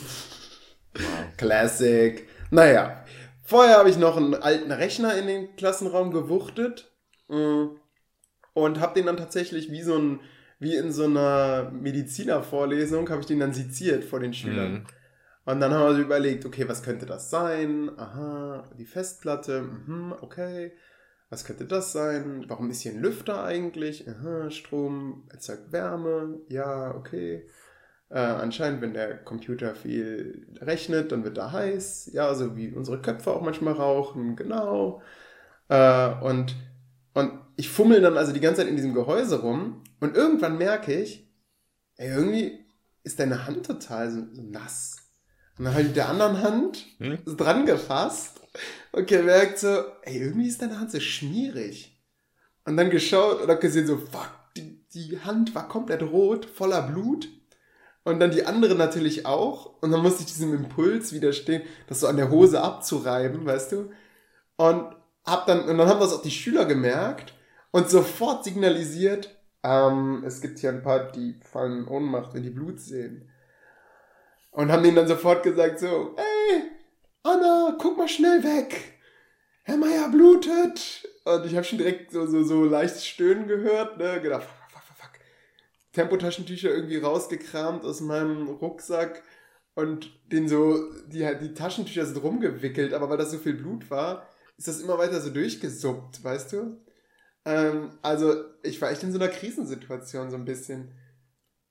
Wow. 0.93 1.03
Classic. 1.37 2.27
Naja, 2.51 3.03
Vorher 3.51 3.79
habe 3.79 3.89
ich 3.89 3.97
noch 3.97 4.15
einen 4.15 4.33
alten 4.33 4.71
Rechner 4.71 5.17
in 5.17 5.27
den 5.27 5.57
Klassenraum 5.57 6.11
gewuchtet 6.11 6.89
mm, 7.27 7.65
und 8.53 8.79
habe 8.79 8.93
den 8.93 9.07
dann 9.07 9.17
tatsächlich 9.17 9.69
wie 9.71 9.81
so 9.81 9.97
ein, 9.97 10.21
wie 10.61 10.75
in 10.75 10.91
so 10.91 11.05
einer 11.05 11.71
Medizinervorlesung, 11.71 13.09
habe 13.09 13.21
ich 13.21 13.25
den 13.25 13.39
dann 13.39 13.51
seziert 13.51 14.03
vor 14.03 14.19
den 14.19 14.31
Schülern. 14.31 14.73
Mhm. 14.73 14.83
Und 15.43 15.59
dann 15.59 15.73
haben 15.73 15.87
wir 15.87 15.95
so 15.95 16.01
überlegt, 16.01 16.45
okay, 16.45 16.69
was 16.69 16.83
könnte 16.83 17.07
das 17.07 17.31
sein? 17.31 17.89
Aha, 17.97 18.69
die 18.77 18.85
Festplatte, 18.85 19.63
mhm, 19.63 20.13
okay. 20.21 20.71
Was 21.31 21.45
könnte 21.45 21.65
das 21.65 21.91
sein? 21.93 22.45
Warum 22.47 22.69
ist 22.69 22.81
hier 22.81 22.91
ein 22.91 23.01
Lüfter 23.01 23.43
eigentlich? 23.43 24.07
Aha, 24.07 24.51
Strom 24.51 25.23
erzeugt 25.31 25.71
Wärme, 25.71 26.41
ja, 26.47 26.93
okay. 26.93 27.47
Äh, 28.09 28.19
anscheinend, 28.19 28.81
wenn 28.81 28.93
der 28.93 29.17
Computer 29.17 29.73
viel 29.73 30.45
rechnet, 30.61 31.11
dann 31.11 31.23
wird 31.23 31.39
er 31.39 31.53
heiß. 31.53 32.11
Ja, 32.13 32.35
so 32.35 32.55
wie 32.55 32.71
unsere 32.71 33.01
Köpfe 33.01 33.31
auch 33.31 33.41
manchmal 33.41 33.73
rauchen, 33.73 34.35
genau. 34.35 35.01
Äh, 35.69 36.13
und, 36.21 36.55
und 37.15 37.31
ich 37.55 37.67
fummel 37.69 38.01
dann 38.01 38.17
also 38.17 38.31
die 38.31 38.41
ganze 38.41 38.61
Zeit 38.61 38.69
in 38.69 38.75
diesem 38.75 38.93
Gehäuse 38.93 39.41
rum 39.41 39.81
und 40.01 40.17
irgendwann 40.17 40.57
merke 40.57 40.93
ich, 40.93 41.25
ey, 41.95 42.09
irgendwie 42.09 42.65
ist 43.03 43.19
deine 43.19 43.45
Hand 43.45 43.65
total 43.65 44.11
so, 44.11 44.23
so 44.33 44.41
nass. 44.41 44.97
Und 45.57 45.65
dann 45.65 45.73
habe 45.73 45.83
ich 45.83 45.87
mit 45.89 45.95
der 45.95 46.09
anderen 46.09 46.41
Hand 46.41 46.85
hm? 46.97 47.19
dran 47.37 47.65
gefasst 47.65 48.41
und 48.91 49.07
gemerkt 49.07 49.59
so, 49.59 49.83
ey, 50.01 50.17
irgendwie 50.17 50.47
ist 50.47 50.61
deine 50.61 50.79
Hand 50.79 50.91
so 50.91 50.99
schmierig. 50.99 52.01
Und 52.65 52.77
dann 52.77 52.89
geschaut 52.89 53.41
und 53.41 53.49
habe 53.49 53.59
gesehen 53.59 53.87
so, 53.87 53.97
fuck, 53.97 54.31
die, 54.57 54.83
die 54.89 55.19
Hand 55.19 55.53
war 55.53 55.67
komplett 55.67 56.01
rot, 56.01 56.45
voller 56.45 56.81
Blut. 56.81 57.27
Und 58.03 58.19
dann 58.19 58.31
die 58.31 58.45
andere 58.45 58.73
natürlich 58.73 59.27
auch. 59.27 59.81
Und 59.81 59.91
dann 59.91 60.01
musste 60.01 60.21
ich 60.21 60.27
diesem 60.27 60.53
Impuls 60.53 61.13
widerstehen, 61.13 61.61
das 61.87 61.99
so 61.99 62.07
an 62.07 62.17
der 62.17 62.31
Hose 62.31 62.61
abzureiben, 62.61 63.45
weißt 63.45 63.71
du? 63.73 63.91
Und 64.55 64.95
hab 65.23 65.45
dann, 65.45 65.69
und 65.69 65.77
dann 65.77 65.87
haben 65.87 65.99
das 65.99 66.13
auch 66.13 66.23
die 66.23 66.31
Schüler 66.31 66.65
gemerkt 66.65 67.35
und 67.69 67.89
sofort 67.89 68.43
signalisiert, 68.43 69.40
ähm, 69.63 70.23
es 70.25 70.41
gibt 70.41 70.59
hier 70.59 70.69
ein 70.69 70.83
paar, 70.83 71.11
die 71.11 71.39
fallen 71.43 71.83
in 71.83 71.87
Ohnmacht, 71.87 72.33
wenn 72.33 72.43
die 72.43 72.49
Blut 72.49 72.79
sehen. 72.79 73.29
Und 74.51 74.71
haben 74.71 74.83
denen 74.83 74.95
dann 74.95 75.07
sofort 75.07 75.43
gesagt 75.43 75.79
so, 75.79 76.15
ey, 76.17 76.63
Anna, 77.23 77.77
guck 77.79 77.97
mal 77.97 78.07
schnell 78.07 78.43
weg. 78.43 78.99
Herr 79.63 79.77
Meier 79.77 80.09
blutet. 80.09 81.07
Und 81.23 81.45
ich 81.45 81.55
habe 81.55 81.63
schon 81.63 81.77
direkt 81.77 82.11
so, 82.11 82.25
so, 82.25 82.43
so 82.43 82.65
leicht 82.65 83.05
Stöhnen 83.05 83.47
gehört, 83.47 83.97
ne, 83.97 84.19
gedacht, 84.21 84.47
Tempotaschentücher 85.93 86.69
irgendwie 86.69 86.97
rausgekramt 86.97 87.83
aus 87.83 88.01
meinem 88.01 88.47
Rucksack 88.47 89.23
und 89.75 90.11
den 90.31 90.47
so, 90.47 90.91
die, 91.07 91.27
die 91.41 91.53
Taschentücher 91.53 92.05
sind 92.05 92.17
rumgewickelt, 92.17 92.93
aber 92.93 93.09
weil 93.09 93.17
das 93.17 93.31
so 93.31 93.37
viel 93.37 93.53
Blut 93.53 93.89
war, 93.89 94.27
ist 94.57 94.67
das 94.67 94.81
immer 94.81 94.97
weiter 94.97 95.19
so 95.19 95.29
durchgesuppt, 95.29 96.23
weißt 96.23 96.53
du? 96.53 96.77
Ähm, 97.45 97.91
also, 98.01 98.35
ich 98.63 98.81
war 98.81 98.91
echt 98.91 99.03
in 99.03 99.11
so 99.11 99.19
einer 99.19 99.29
Krisensituation 99.29 100.29
so 100.29 100.37
ein 100.37 100.45
bisschen. 100.45 100.91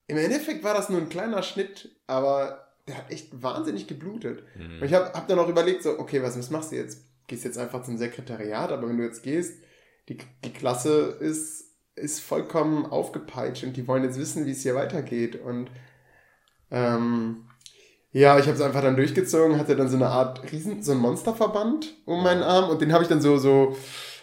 Im 0.07 0.17
Endeffekt 0.17 0.65
war 0.65 0.75
das 0.75 0.89
nur 0.89 1.01
ein 1.01 1.09
kleiner 1.09 1.43
Schnitt, 1.43 1.97
aber 2.07 2.75
der 2.89 2.99
hat 2.99 3.11
echt 3.11 3.43
wahnsinnig 3.43 3.87
geblutet. 3.87 4.43
Mhm. 4.57 4.81
Und 4.81 4.85
ich 4.85 4.95
habe 4.95 5.13
hab 5.13 5.29
dann 5.29 5.39
auch 5.39 5.49
überlegt, 5.49 5.83
so, 5.83 5.99
okay, 5.99 6.23
was, 6.23 6.37
was 6.37 6.51
machst 6.51 6.73
du 6.73 6.77
jetzt? 6.77 7.05
Gehst 7.29 7.45
jetzt 7.45 7.59
einfach 7.59 7.85
zum 7.85 7.97
Sekretariat, 7.97 8.73
aber 8.73 8.89
wenn 8.89 8.97
du 8.97 9.05
jetzt 9.05 9.23
gehst, 9.23 9.63
die, 10.09 10.19
die 10.45 10.53
Klasse 10.53 11.17
ist 11.21 11.71
ist 12.01 12.21
vollkommen 12.21 12.87
aufgepeitscht 12.87 13.65
und 13.65 13.77
die 13.77 13.87
wollen 13.87 14.05
jetzt 14.05 14.19
wissen, 14.19 14.47
wie 14.47 14.53
es 14.53 14.63
hier 14.63 14.75
weitergeht. 14.75 15.41
Und 15.41 15.71
ähm, 16.71 17.49
ja, 18.13 18.39
ich 18.39 18.47
habe 18.47 18.57
es 18.57 18.61
einfach 18.61 18.83
dann 18.83 18.97
durchgezogen, 18.97 19.59
hatte 19.59 19.77
dann 19.77 19.89
so 19.89 19.97
eine 19.97 20.09
Art 20.09 20.51
Riesen, 20.51 20.83
so 20.83 20.93
ein 20.93 20.99
Monsterverband 20.99 21.95
um 22.07 22.23
meinen 22.23 22.43
Arm 22.43 22.71
und 22.71 22.81
den 22.81 22.93
habe 22.93 23.05
ich 23.05 23.09
dann 23.09 23.21
so, 23.21 23.37
so, 23.37 23.77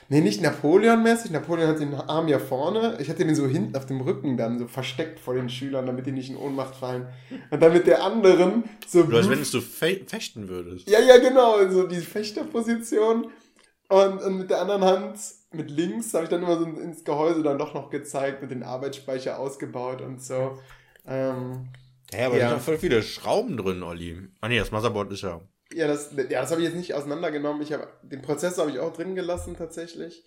nee, 0.09 0.21
nicht 0.21 0.41
Napoleon-mäßig. 0.41 1.31
Napoleon 1.31 1.67
hat 1.67 1.79
den 1.79 1.93
Arm 1.93 2.27
ja 2.27 2.39
vorne. 2.39 2.97
Ich 2.99 3.09
hatte 3.09 3.25
den 3.25 3.35
so 3.35 3.47
hinten 3.47 3.75
auf 3.75 3.85
dem 3.85 4.01
Rücken 4.01 4.37
dann 4.37 4.59
so 4.59 4.67
versteckt 4.67 5.19
vor 5.19 5.33
den 5.33 5.49
Schülern, 5.49 5.85
damit 5.85 6.05
die 6.05 6.11
nicht 6.11 6.29
in 6.29 6.37
Ohnmacht 6.37 6.75
fallen. 6.75 7.07
Und 7.49 7.61
dann 7.61 7.73
mit 7.73 7.87
der 7.87 8.03
anderen 8.03 8.63
so. 8.87 9.03
Du, 9.03 9.17
als 9.17 9.29
wenn 9.29 9.39
du 9.39 9.61
fe 9.61 10.01
fechten 10.05 10.49
würdest. 10.49 10.89
Ja, 10.89 10.99
ja, 10.99 11.17
genau, 11.17 11.67
so 11.69 11.87
die 11.87 11.97
Fechterposition. 11.97 13.27
Und, 13.89 14.21
und 14.21 14.37
mit 14.37 14.49
der 14.49 14.61
anderen 14.61 14.83
Hand 14.83 15.19
mit 15.51 15.71
links 15.71 16.13
habe 16.13 16.25
ich 16.25 16.29
dann 16.29 16.43
immer 16.43 16.57
so 16.57 16.65
ins 16.65 17.03
Gehäuse 17.03 17.41
dann 17.41 17.57
doch 17.57 17.73
noch 17.73 17.89
gezeigt, 17.89 18.41
mit 18.41 18.51
dem 18.51 18.63
Arbeitsspeicher 18.63 19.39
ausgebaut 19.39 20.01
und 20.01 20.21
so. 20.21 20.59
Ähm, 21.05 21.69
ja, 22.13 22.27
aber 22.27 22.37
ja. 22.37 22.45
da 22.45 22.49
sind 22.51 22.63
voll 22.63 22.77
viele 22.77 23.01
Schrauben 23.01 23.57
drin, 23.57 23.83
Olli. 23.83 24.17
Ah 24.41 24.49
nee, 24.49 24.59
das 24.59 24.71
Motherboard 24.71 25.11
ist 25.11 25.23
ja. 25.23 25.41
Ja, 25.77 25.87
das, 25.87 26.11
ja, 26.15 26.41
das 26.41 26.49
habe 26.49 26.61
ich 26.61 26.67
jetzt 26.67 26.77
nicht 26.77 26.95
auseinandergenommen. 26.95 27.61
Ich 27.61 27.71
habe 27.71 27.87
den 28.01 28.23
Prozessor 28.23 28.65
habe 28.65 28.75
ich 28.75 28.79
auch 28.79 28.91
drin 28.91 29.13
gelassen 29.13 29.55
tatsächlich. 29.55 30.23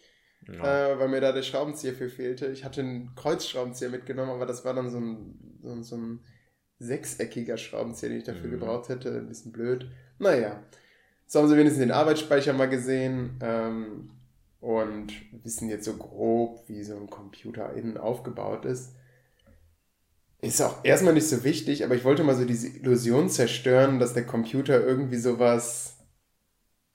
Ja. 0.46 0.92
Äh, 0.92 0.98
weil 0.98 1.08
mir 1.08 1.20
da 1.20 1.32
der 1.32 1.42
Schraubenzieher 1.42 1.92
für 1.92 2.08
fehlte. 2.08 2.46
Ich 2.46 2.64
hatte 2.64 2.80
einen 2.80 3.14
Kreuzschraubenzieher 3.14 3.90
mitgenommen, 3.90 4.30
aber 4.30 4.46
das 4.46 4.64
war 4.64 4.74
dann 4.74 4.90
so 4.90 4.98
ein, 4.98 5.58
so, 5.60 5.82
so 5.82 5.96
ein 5.96 6.20
sechseckiger 6.78 7.56
Schraubenzieher, 7.56 8.10
den 8.10 8.18
ich 8.18 8.24
dafür 8.24 8.46
mhm. 8.46 8.52
gebraucht 8.52 8.88
hätte. 8.88 9.10
Ein 9.18 9.28
bisschen 9.28 9.52
blöd. 9.52 9.90
Naja. 10.18 10.62
So 11.26 11.40
haben 11.40 11.48
sie 11.48 11.56
wenigstens 11.56 11.80
den 11.82 11.92
Arbeitsspeicher 11.92 12.52
mal 12.52 12.68
gesehen 12.68 13.38
ähm, 13.42 14.10
und 14.60 15.12
wissen 15.44 15.68
jetzt 15.68 15.84
so 15.84 15.96
grob, 15.96 16.68
wie 16.68 16.82
so 16.84 16.96
ein 16.96 17.10
Computer 17.10 17.72
innen 17.74 17.98
aufgebaut 17.98 18.64
ist. 18.64 18.94
Ist 20.42 20.62
auch 20.62 20.84
erstmal 20.84 21.12
nicht 21.12 21.28
so 21.28 21.44
wichtig, 21.44 21.84
aber 21.84 21.94
ich 21.94 22.04
wollte 22.04 22.24
mal 22.24 22.34
so 22.34 22.46
diese 22.46 22.68
Illusion 22.68 23.28
zerstören, 23.28 23.98
dass 23.98 24.14
der 24.14 24.24
Computer 24.24 24.80
irgendwie 24.82 25.18
sowas 25.18 25.98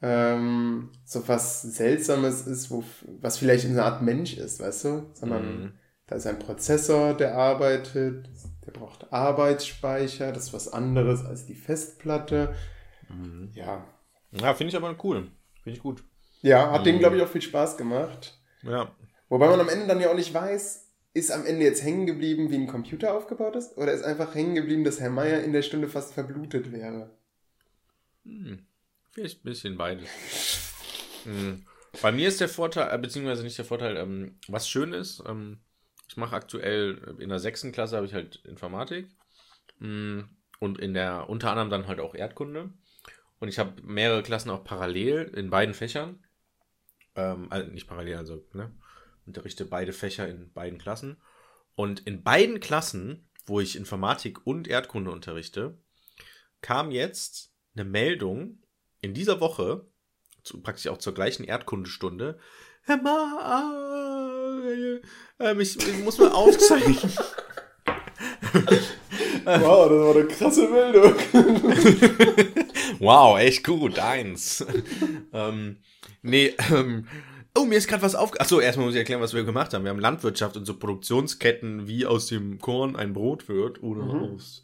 ähm, 0.02 0.90
so 1.04 1.28
was 1.28 1.62
Seltsames 1.62 2.48
ist, 2.48 2.72
wo, 2.72 2.84
was 3.22 3.38
vielleicht 3.38 3.66
eine 3.66 3.84
Art 3.84 4.02
Mensch 4.02 4.38
ist, 4.38 4.60
weißt 4.60 4.86
du? 4.86 5.10
Sondern 5.14 5.62
mhm. 5.62 5.74
da 6.08 6.16
ist 6.16 6.28
ein 6.28 6.40
Prozessor, 6.40 7.14
der 7.14 7.36
arbeitet, 7.36 8.30
der 8.66 8.72
braucht 8.72 9.12
Arbeitsspeicher, 9.14 10.32
das 10.32 10.46
ist 10.46 10.54
was 10.54 10.68
anderes 10.72 11.24
als 11.24 11.46
die 11.46 11.56
Festplatte. 11.56 12.56
Mhm. 13.10 13.52
Ja. 13.54 13.86
Ja, 14.32 14.54
finde 14.54 14.70
ich 14.72 14.76
aber 14.76 14.96
cool. 15.04 15.32
Finde 15.64 15.78
ich 15.78 15.84
gut. 15.84 16.04
Ja, 16.42 16.72
hat 16.72 16.82
mhm. 16.82 16.86
denen, 16.86 17.00
glaube 17.00 17.18
ich, 17.18 17.24
auch 17.24 17.30
viel 17.30 17.42
Spaß 17.42 17.78
gemacht. 17.78 18.40
Ja. 18.64 18.92
Wobei 19.30 19.48
man 19.50 19.60
am 19.60 19.70
Ende 19.70 19.88
dann 19.88 20.00
ja 20.00 20.10
auch 20.12 20.16
nicht 20.16 20.34
weiß, 20.34 20.85
ist 21.16 21.32
am 21.32 21.46
Ende 21.46 21.64
jetzt 21.64 21.82
hängen 21.82 22.06
geblieben, 22.06 22.52
wie 22.52 22.58
ein 22.58 22.68
Computer 22.68 23.16
aufgebaut 23.16 23.56
ist? 23.56 23.78
Oder 23.78 23.94
ist 23.94 24.04
einfach 24.04 24.36
hängen 24.36 24.54
geblieben, 24.54 24.84
dass 24.84 25.00
Herr 25.00 25.10
Meier 25.10 25.42
in 25.42 25.54
der 25.54 25.62
Stunde 25.62 25.88
fast 25.88 26.14
verblutet 26.14 26.74
wäre? 26.74 27.10
Hm. 28.26 28.68
Vielleicht 29.12 29.40
ein 29.40 29.44
bisschen 29.46 29.78
beides. 29.78 30.10
hm. 31.24 31.66
Bei 32.02 32.12
mir 32.12 32.28
ist 32.28 32.42
der 32.42 32.50
Vorteil, 32.50 32.94
äh, 32.94 32.98
beziehungsweise 32.98 33.44
nicht 33.44 33.58
der 33.58 33.64
Vorteil, 33.64 33.96
ähm, 33.96 34.38
was 34.50 34.68
schön 34.68 34.92
ist, 34.92 35.24
ähm, 35.26 35.62
ich 36.10 36.18
mache 36.18 36.36
aktuell 36.36 37.16
äh, 37.18 37.24
in 37.24 37.30
der 37.30 37.40
sechsten 37.40 37.72
Klasse 37.72 37.96
habe 37.96 38.06
ich 38.06 38.14
halt 38.14 38.44
Informatik 38.44 39.08
hm. 39.80 40.28
und 40.60 40.80
in 40.80 40.94
der 40.94 41.30
unter 41.30 41.50
anderem 41.50 41.70
dann 41.70 41.88
halt 41.88 42.02
auch 42.02 42.14
Erdkunde. 42.14 42.74
Und 43.40 43.48
ich 43.48 43.58
habe 43.58 43.82
mehrere 43.84 44.22
Klassen 44.22 44.50
auch 44.50 44.66
parallel 44.66 45.32
in 45.34 45.50
beiden 45.50 45.74
Fächern. 45.74 46.26
Ähm, 47.16 47.48
also 47.50 47.72
nicht 47.72 47.88
parallel, 47.88 48.18
also 48.18 48.46
ne, 48.52 48.74
unterrichte 49.26 49.66
beide 49.66 49.94
Fächer 49.94 50.28
in 50.28 50.52
beiden 50.54 50.80
Klassen. 50.80 51.22
Und 51.76 52.02
in 52.02 52.24
beiden 52.24 52.60
Klassen, 52.60 53.30
wo 53.46 53.60
ich 53.60 53.76
Informatik 53.76 54.46
und 54.46 54.68
Erdkunde 54.68 55.12
unterrichte, 55.12 55.78
kam 56.62 56.92
jetzt 56.92 57.52
eine 57.76 57.86
Meldung 57.86 58.60
in 59.02 59.14
dieser 59.14 59.40
Woche, 59.40 59.88
zu, 60.44 60.62
praktisch 60.62 60.88
auch 60.88 60.98
zur 60.98 61.14
gleichen 61.14 61.44
Erdkundestunde. 61.44 62.40
Herr 62.84 63.02
Ma, 63.02 64.62
äh, 64.64 65.02
äh, 65.40 65.62
ich, 65.62 65.76
ich 65.78 66.00
muss 66.00 66.18
mal 66.18 66.32
aufzeigen. 66.32 66.96
wow, 69.46 69.90
das 69.90 70.00
war 70.00 70.16
eine 70.16 70.28
krasse 70.28 70.68
Meldung. 70.68 71.16
wow, 73.00 73.38
echt 73.40 73.64
gut, 73.64 74.00
eins. 74.00 74.66
ähm, 75.34 75.78
nee, 76.22 76.54
ähm, 76.72 77.08
Oh, 77.58 77.66
mir 77.66 77.78
ist 77.78 77.88
gerade 77.88 78.04
was 78.04 78.16
auf. 78.16 78.40
Achso, 78.40 78.60
erstmal 78.60 78.86
muss 78.86 78.96
ich 78.96 79.00
erklären, 79.00 79.22
was 79.22 79.34
wir 79.34 79.44
gemacht 79.44 79.74
haben. 79.74 79.84
Wir 79.84 79.90
haben 79.90 80.00
Landwirtschaft 80.00 80.58
und 80.58 80.66
so 80.66 80.78
Produktionsketten, 80.78 81.88
wie 81.88 82.06
aus 82.06 82.28
dem 82.28 82.60
Korn 82.60 82.96
ein 82.96 83.14
Brot 83.14 83.48
wird 83.48 83.82
oder 83.82 84.04
mhm. 84.04 84.36
aus 84.36 84.64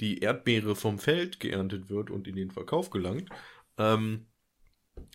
die 0.00 0.20
Erdbeere 0.20 0.76
vom 0.76 0.98
Feld 0.98 1.40
geerntet 1.40 1.90
wird 1.90 2.10
und 2.10 2.28
in 2.28 2.36
den 2.36 2.50
Verkauf 2.50 2.90
gelangt. 2.90 3.28
Ähm, 3.76 4.26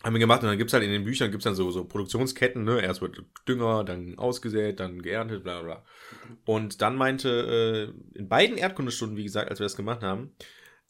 haben 0.04 0.14
wir 0.14 0.20
gemacht 0.20 0.42
und 0.44 0.50
dann 0.50 0.58
gibt 0.58 0.70
es 0.70 0.74
halt 0.74 0.84
in 0.84 0.92
den 0.92 1.04
Büchern 1.04 1.32
gibt's 1.32 1.44
dann 1.44 1.56
so, 1.56 1.70
so 1.72 1.86
Produktionsketten, 1.86 2.64
ne? 2.64 2.82
Erst 2.82 3.02
wird 3.02 3.22
Dünger, 3.48 3.84
dann 3.84 4.18
ausgesät, 4.18 4.80
dann 4.80 5.02
geerntet, 5.02 5.44
bla 5.44 5.62
bla. 5.62 5.86
Und 6.46 6.82
dann 6.82 6.96
meinte, 6.96 7.94
äh, 8.16 8.18
in 8.18 8.28
beiden 8.28 8.58
Erdkundestunden, 8.58 9.18
wie 9.18 9.24
gesagt, 9.24 9.50
als 9.50 9.60
wir 9.60 9.66
das 9.66 9.76
gemacht 9.76 10.02
haben, 10.02 10.36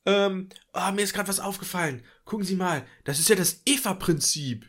ähm, 0.05 0.49
oh, 0.73 0.91
mir 0.91 1.01
ist 1.01 1.13
gerade 1.13 1.29
was 1.29 1.39
aufgefallen. 1.39 2.03
Gucken 2.25 2.45
Sie 2.45 2.55
mal, 2.55 2.85
das 3.03 3.19
ist 3.19 3.29
ja 3.29 3.35
das 3.35 3.61
EVA-Prinzip. 3.65 4.65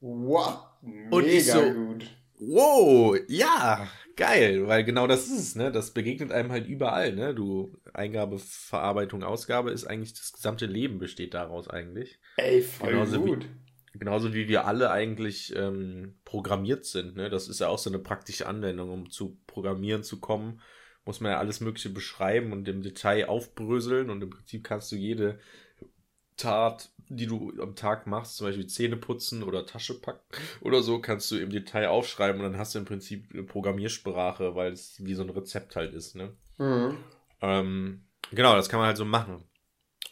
Wow. 0.00 0.73
Mega 0.84 1.16
und 1.16 1.26
ich 1.26 1.46
so, 1.46 1.60
gut. 1.60 2.06
Wow, 2.38 3.16
ja, 3.28 3.88
geil, 4.16 4.66
weil 4.66 4.84
genau 4.84 5.06
das 5.06 5.26
ist 5.26 5.38
es, 5.38 5.54
ne? 5.54 5.72
Das 5.72 5.92
begegnet 5.92 6.32
einem 6.32 6.52
halt 6.52 6.66
überall, 6.66 7.14
ne? 7.14 7.34
Du, 7.34 7.76
Eingabe, 7.92 8.38
Verarbeitung, 8.38 9.22
Ausgabe 9.22 9.70
ist 9.70 9.86
eigentlich 9.86 10.14
das 10.14 10.32
gesamte 10.32 10.66
Leben 10.66 10.98
besteht 10.98 11.34
daraus 11.34 11.68
eigentlich. 11.68 12.18
Ey, 12.36 12.60
voll 12.60 12.90
genauso 12.90 13.20
gut. 13.20 13.48
Wie, 13.92 13.98
genauso 13.98 14.34
wie 14.34 14.48
wir 14.48 14.66
alle 14.66 14.90
eigentlich 14.90 15.54
ähm, 15.56 16.16
programmiert 16.24 16.84
sind, 16.84 17.16
ne? 17.16 17.30
Das 17.30 17.48
ist 17.48 17.60
ja 17.60 17.68
auch 17.68 17.78
so 17.78 17.90
eine 17.90 17.98
praktische 17.98 18.46
Anwendung, 18.46 18.90
um 18.90 19.10
zu 19.10 19.38
programmieren 19.46 20.02
zu 20.02 20.20
kommen, 20.20 20.60
muss 21.04 21.20
man 21.20 21.32
ja 21.32 21.38
alles 21.38 21.60
Mögliche 21.60 21.90
beschreiben 21.90 22.52
und 22.52 22.68
im 22.68 22.82
Detail 22.82 23.28
aufbröseln 23.28 24.10
und 24.10 24.22
im 24.22 24.30
Prinzip 24.30 24.64
kannst 24.64 24.90
du 24.90 24.96
jede 24.96 25.38
Tat 26.36 26.90
die 27.08 27.26
du 27.26 27.52
am 27.60 27.74
Tag 27.74 28.06
machst, 28.06 28.36
zum 28.36 28.46
Beispiel 28.46 28.66
Zähne 28.66 28.96
putzen 28.96 29.42
oder 29.42 29.66
Tasche 29.66 29.94
packen 29.94 30.20
oder 30.60 30.82
so, 30.82 31.00
kannst 31.00 31.30
du 31.30 31.36
im 31.36 31.50
Detail 31.50 31.88
aufschreiben 31.88 32.40
und 32.40 32.50
dann 32.50 32.58
hast 32.58 32.74
du 32.74 32.78
im 32.78 32.84
Prinzip 32.84 33.28
eine 33.32 33.42
Programmiersprache, 33.42 34.54
weil 34.54 34.72
es 34.72 35.04
wie 35.04 35.14
so 35.14 35.22
ein 35.22 35.30
Rezept 35.30 35.76
halt 35.76 35.94
ist, 35.94 36.16
ne? 36.16 36.32
Mhm. 36.58 36.96
Ähm, 37.40 38.04
genau, 38.30 38.54
das 38.54 38.68
kann 38.68 38.78
man 38.78 38.86
halt 38.86 38.96
so 38.96 39.04
machen. 39.04 39.44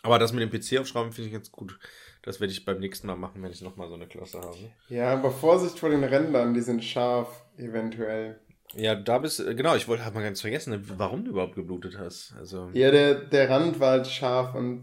Aber 0.03 0.19
das 0.19 0.33
mit 0.33 0.43
dem 0.43 0.51
PC 0.51 0.81
aufschreiben 0.81 1.13
finde 1.13 1.29
ich 1.29 1.33
ganz 1.33 1.53
gut. 1.53 1.79
Das 2.23 2.41
werde 2.41 2.53
ich 2.53 2.65
beim 2.65 2.79
nächsten 2.79 3.07
Mal 3.07 3.17
machen, 3.17 3.43
wenn 3.43 3.53
ich 3.53 3.63
nochmal 3.63 3.89
so 3.89 3.95
eine 3.95 4.07
Klasse 4.07 4.41
habe. 4.41 4.73
Ja, 4.89 5.13
aber 5.13 5.31
Vorsicht 5.31 5.79
vor 5.79 5.91
den 5.91 6.05
Rändern, 6.05 6.55
die 6.55 6.61
sind 6.61 6.85
scharf, 6.85 7.45
eventuell. 7.57 8.41
Ja, 8.75 8.95
da 8.95 9.19
bist 9.19 9.39
du, 9.39 9.55
genau, 9.55 9.77
ich 9.77 9.87
wollte 9.87 10.05
halt 10.05 10.15
mal 10.15 10.23
ganz 10.23 10.41
vergessen, 10.41 10.83
warum 10.99 11.25
du 11.25 11.33
überhaupt 11.33 11.55
geblutet 11.55 11.99
hast. 11.99 12.35
Also. 12.39 12.71
Ja, 12.73 12.91
der, 12.91 13.15
der 13.15 13.51
Rand 13.51 13.81
war 13.81 13.93
halt 13.93 14.07
scharf 14.07 14.55
und 14.55 14.83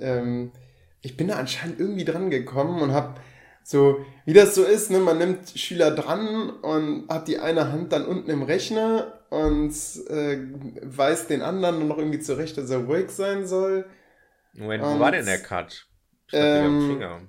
ähm, 0.00 0.52
ich 1.06 1.16
bin 1.16 1.28
da 1.28 1.36
anscheinend 1.36 1.78
irgendwie 1.78 2.04
dran 2.04 2.30
gekommen 2.30 2.82
und 2.82 2.92
habe 2.92 3.14
so, 3.62 4.04
wie 4.24 4.32
das 4.32 4.56
so 4.56 4.64
ist, 4.64 4.90
ne, 4.90 4.98
man 4.98 5.18
nimmt 5.18 5.50
Schüler 5.54 5.92
dran 5.92 6.50
und 6.50 7.08
hat 7.08 7.28
die 7.28 7.38
eine 7.38 7.70
Hand 7.70 7.92
dann 7.92 8.04
unten 8.04 8.28
im 8.28 8.42
Rechner 8.42 9.20
und 9.30 9.72
äh, 10.08 10.38
weist 10.82 11.30
den 11.30 11.42
anderen 11.42 11.86
noch 11.86 11.98
irgendwie 11.98 12.18
zurecht, 12.18 12.58
dass 12.58 12.70
er 12.70 12.78
ruhig 12.78 13.10
sein 13.10 13.46
soll. 13.46 13.86
Moment, 14.52 14.82
und, 14.82 14.96
wo 14.96 14.98
war 14.98 15.12
denn 15.12 15.26
der 15.26 15.38
Cut? 15.38 15.86
Ich 16.26 16.34
ähm, 16.34 16.88
Finger. 16.88 17.20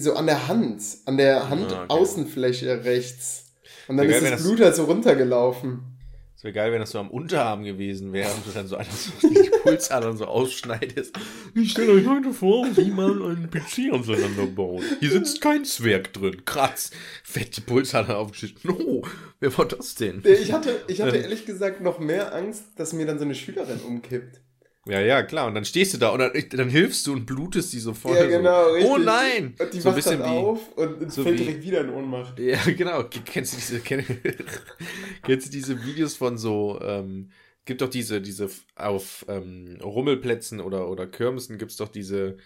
So 0.00 0.14
an 0.14 0.26
der 0.26 0.46
Hand, 0.46 0.82
an 1.06 1.16
der 1.16 1.50
Handaußenfläche 1.50 2.70
ah, 2.70 2.78
okay. 2.78 2.88
rechts. 2.88 3.52
Und 3.88 3.96
dann 3.96 4.08
ist 4.08 4.22
das 4.22 4.42
Blut 4.44 4.60
halt 4.60 4.76
so 4.76 4.84
runtergelaufen. 4.84 5.95
Es 6.36 6.44
wäre 6.44 6.52
geil, 6.52 6.70
wenn 6.70 6.80
das 6.80 6.90
so 6.90 6.98
am 6.98 7.10
Unterarm 7.10 7.64
gewesen 7.64 8.12
wäre 8.12 8.30
und 8.34 8.46
du 8.46 8.50
dann 8.50 8.66
so 8.66 8.76
alles 8.76 9.06
so 9.06 9.26
die 9.26 9.48
Pulsadern 9.62 10.18
so 10.18 10.26
ausschneidest. 10.26 11.18
Ich 11.54 11.70
stelle 11.70 11.92
euch 11.92 12.06
heute 12.06 12.30
vor, 12.34 12.66
wie 12.76 12.90
man 12.90 13.22
einen 13.22 13.48
PC 13.48 13.90
auseinanderbaut. 13.90 14.82
Hier 15.00 15.12
sitzt 15.12 15.40
kein 15.40 15.64
Zwerg 15.64 16.12
drin. 16.12 16.44
Kratz. 16.44 16.90
Fett 17.24 17.56
die 17.56 17.62
Pulsadern 17.62 18.16
aufgeschnitten. 18.16 18.70
Oh, 18.70 19.02
wer 19.40 19.56
war 19.56 19.64
das 19.64 19.94
denn? 19.94 20.22
Ich 20.24 20.52
hatte, 20.52 20.82
ich 20.88 21.00
hatte 21.00 21.16
ehrlich 21.16 21.46
gesagt 21.46 21.80
noch 21.80 21.98
mehr 22.00 22.34
Angst, 22.34 22.64
dass 22.76 22.92
mir 22.92 23.06
dann 23.06 23.18
so 23.18 23.24
eine 23.24 23.34
Schülerin 23.34 23.80
umkippt. 23.80 24.42
Ja, 24.88 25.00
ja, 25.00 25.22
klar. 25.24 25.48
Und 25.48 25.54
dann 25.54 25.64
stehst 25.64 25.94
du 25.94 25.98
da 25.98 26.10
und 26.10 26.20
dann, 26.20 26.32
dann 26.50 26.68
hilfst 26.68 27.06
du 27.06 27.12
und 27.12 27.26
blutest 27.26 27.72
die 27.72 27.80
sofort. 27.80 28.16
Ja, 28.16 28.26
genau. 28.26 28.78
So. 28.78 28.94
Oh 28.94 28.98
nein! 28.98 29.54
Und 29.58 29.74
die 29.74 29.80
so 29.80 29.90
wacht 29.90 30.06
dann 30.06 30.22
auf 30.22 30.72
und 30.76 31.12
so 31.12 31.24
fällt 31.24 31.40
wie, 31.40 31.44
direkt 31.44 31.62
wieder 31.64 31.80
in 31.80 31.90
Ohnmacht. 31.90 32.38
Ja, 32.38 32.58
genau. 32.64 33.02
Kennst 33.04 33.54
du 33.54 33.56
diese, 33.56 33.80
kenn, 33.80 34.04
kennst 35.22 35.48
du 35.48 35.50
diese 35.50 35.84
Videos 35.84 36.14
von 36.14 36.38
so, 36.38 36.78
ähm, 36.82 37.30
gibt 37.64 37.80
doch 37.80 37.90
diese, 37.90 38.20
diese 38.20 38.48
auf 38.76 39.24
ähm, 39.28 39.76
Rummelplätzen 39.82 40.60
oder, 40.60 40.88
oder 40.88 41.08
Kirmesen 41.08 41.58
gibt's 41.58 41.76
doch 41.76 41.88
diese, 41.88 42.36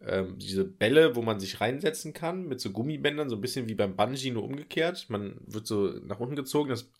ähm, 0.00 0.38
diese 0.38 0.64
Bälle, 0.64 1.16
wo 1.16 1.20
man 1.22 1.38
sich 1.38 1.60
reinsetzen 1.60 2.14
kann, 2.14 2.48
mit 2.48 2.62
so 2.62 2.70
Gummibändern, 2.70 3.28
so 3.28 3.36
ein 3.36 3.42
bisschen 3.42 3.68
wie 3.68 3.74
beim 3.74 3.94
Bungee, 3.94 4.30
nur 4.30 4.44
umgekehrt. 4.44 5.06
Man 5.10 5.36
wird 5.46 5.66
so 5.66 5.88
nach 6.06 6.18
unten 6.18 6.36
gezogen, 6.36 6.70
das 6.70 6.90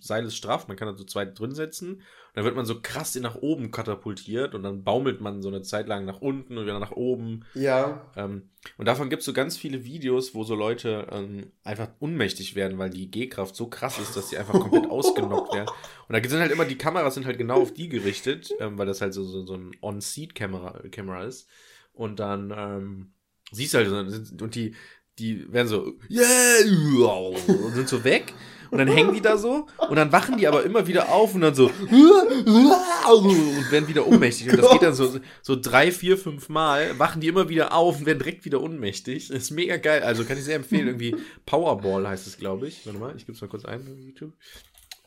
Seil 0.00 0.24
ist 0.24 0.36
straff, 0.36 0.68
man 0.68 0.76
kann 0.76 0.88
da 0.88 0.96
so 0.96 1.04
zwei 1.04 1.24
drin 1.24 1.54
setzen. 1.54 1.94
Und 1.94 2.02
dann 2.34 2.44
wird 2.44 2.56
man 2.56 2.66
so 2.66 2.80
krass 2.80 3.14
nach 3.16 3.36
oben 3.36 3.70
katapultiert 3.70 4.54
und 4.54 4.62
dann 4.62 4.84
baumelt 4.84 5.20
man 5.20 5.42
so 5.42 5.48
eine 5.48 5.62
Zeit 5.62 5.88
lang 5.88 6.04
nach 6.04 6.20
unten 6.20 6.58
und 6.58 6.64
wieder 6.64 6.78
nach 6.78 6.92
oben. 6.92 7.44
Ja. 7.54 8.10
Ähm, 8.16 8.50
und 8.76 8.86
davon 8.86 9.08
gibt 9.08 9.20
es 9.20 9.26
so 9.26 9.32
ganz 9.32 9.56
viele 9.56 9.84
Videos, 9.84 10.34
wo 10.34 10.44
so 10.44 10.54
Leute 10.54 11.06
ähm, 11.10 11.52
einfach 11.64 11.88
unmächtig 11.98 12.54
werden, 12.54 12.78
weil 12.78 12.90
die 12.90 13.10
G-Kraft 13.10 13.56
so 13.56 13.68
krass 13.68 13.98
ist, 13.98 14.16
dass 14.16 14.30
sie 14.30 14.38
einfach 14.38 14.58
komplett 14.60 14.86
ausgenockt 14.90 15.54
werden. 15.54 15.70
Und 16.08 16.16
da 16.16 16.28
sind 16.28 16.40
halt 16.40 16.52
immer, 16.52 16.64
die 16.64 16.78
Kameras 16.78 17.14
sind 17.14 17.26
halt 17.26 17.38
genau 17.38 17.62
auf 17.62 17.72
die 17.72 17.88
gerichtet, 17.88 18.50
ähm, 18.60 18.76
weil 18.78 18.86
das 18.86 19.00
halt 19.00 19.14
so, 19.14 19.24
so, 19.24 19.46
so 19.46 19.54
ein 19.54 19.72
On-Seat-Kamera 19.80 20.78
ist. 21.24 21.48
Und 21.92 22.20
dann 22.20 22.52
ähm, 22.56 23.12
siehst 23.52 23.74
du 23.74 23.78
halt, 23.78 24.42
und 24.42 24.54
die, 24.54 24.74
die 25.18 25.50
werden 25.52 25.68
so, 25.68 25.94
yeah, 26.10 26.58
und 27.64 27.74
sind 27.74 27.88
so 27.88 28.04
weg. 28.04 28.34
Und 28.70 28.78
dann 28.78 28.88
hängen 28.88 29.12
die 29.14 29.20
da 29.20 29.36
so 29.36 29.66
und 29.88 29.96
dann 29.96 30.12
wachen 30.12 30.36
die 30.38 30.46
aber 30.48 30.64
immer 30.64 30.86
wieder 30.86 31.12
auf 31.12 31.34
und 31.34 31.40
dann 31.42 31.54
so 31.54 31.66
und 31.66 33.70
werden 33.70 33.88
wieder 33.88 34.06
ohnmächtig. 34.06 34.50
Und 34.50 34.58
das 34.62 34.70
geht 34.72 34.82
dann 34.82 34.94
so, 34.94 35.18
so 35.42 35.56
drei, 35.60 35.92
vier, 35.92 36.16
fünf 36.18 36.48
Mal, 36.48 36.98
wachen 36.98 37.20
die 37.20 37.28
immer 37.28 37.48
wieder 37.48 37.74
auf 37.74 37.98
und 37.98 38.06
werden 38.06 38.18
direkt 38.18 38.44
wieder 38.44 38.60
ohnmächtig. 38.62 39.28
Das 39.28 39.36
ist 39.38 39.50
mega 39.50 39.76
geil. 39.76 40.02
Also 40.02 40.24
kann 40.24 40.38
ich 40.38 40.44
sehr 40.44 40.56
empfehlen. 40.56 40.86
Irgendwie 40.88 41.16
Powerball 41.44 42.08
heißt 42.08 42.26
es, 42.26 42.38
glaube 42.38 42.68
ich. 42.68 42.84
Warte 42.86 42.98
mal, 42.98 43.14
ich 43.16 43.26
gebe 43.26 43.36
es 43.36 43.40
mal 43.40 43.48
kurz 43.48 43.64
ein 43.64 43.80
auf 43.80 43.98
YouTube. 43.98 44.32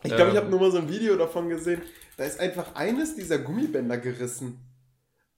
Ich 0.03 0.15
glaube, 0.15 0.31
ich 0.31 0.37
Ähm. 0.37 0.37
habe 0.37 0.49
nur 0.49 0.59
mal 0.61 0.71
so 0.71 0.77
ein 0.77 0.89
Video 0.89 1.15
davon 1.17 1.49
gesehen. 1.49 1.81
Da 2.17 2.23
ist 2.23 2.39
einfach 2.39 2.75
eines 2.75 3.15
dieser 3.15 3.39
Gummibänder 3.39 3.97
gerissen. 3.97 4.59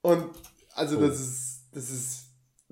Und 0.01 0.25
also 0.73 0.97
Oh. 0.97 1.01
das 1.01 1.19
ist, 1.19 1.61
das 1.73 1.89
ist, 1.89 2.20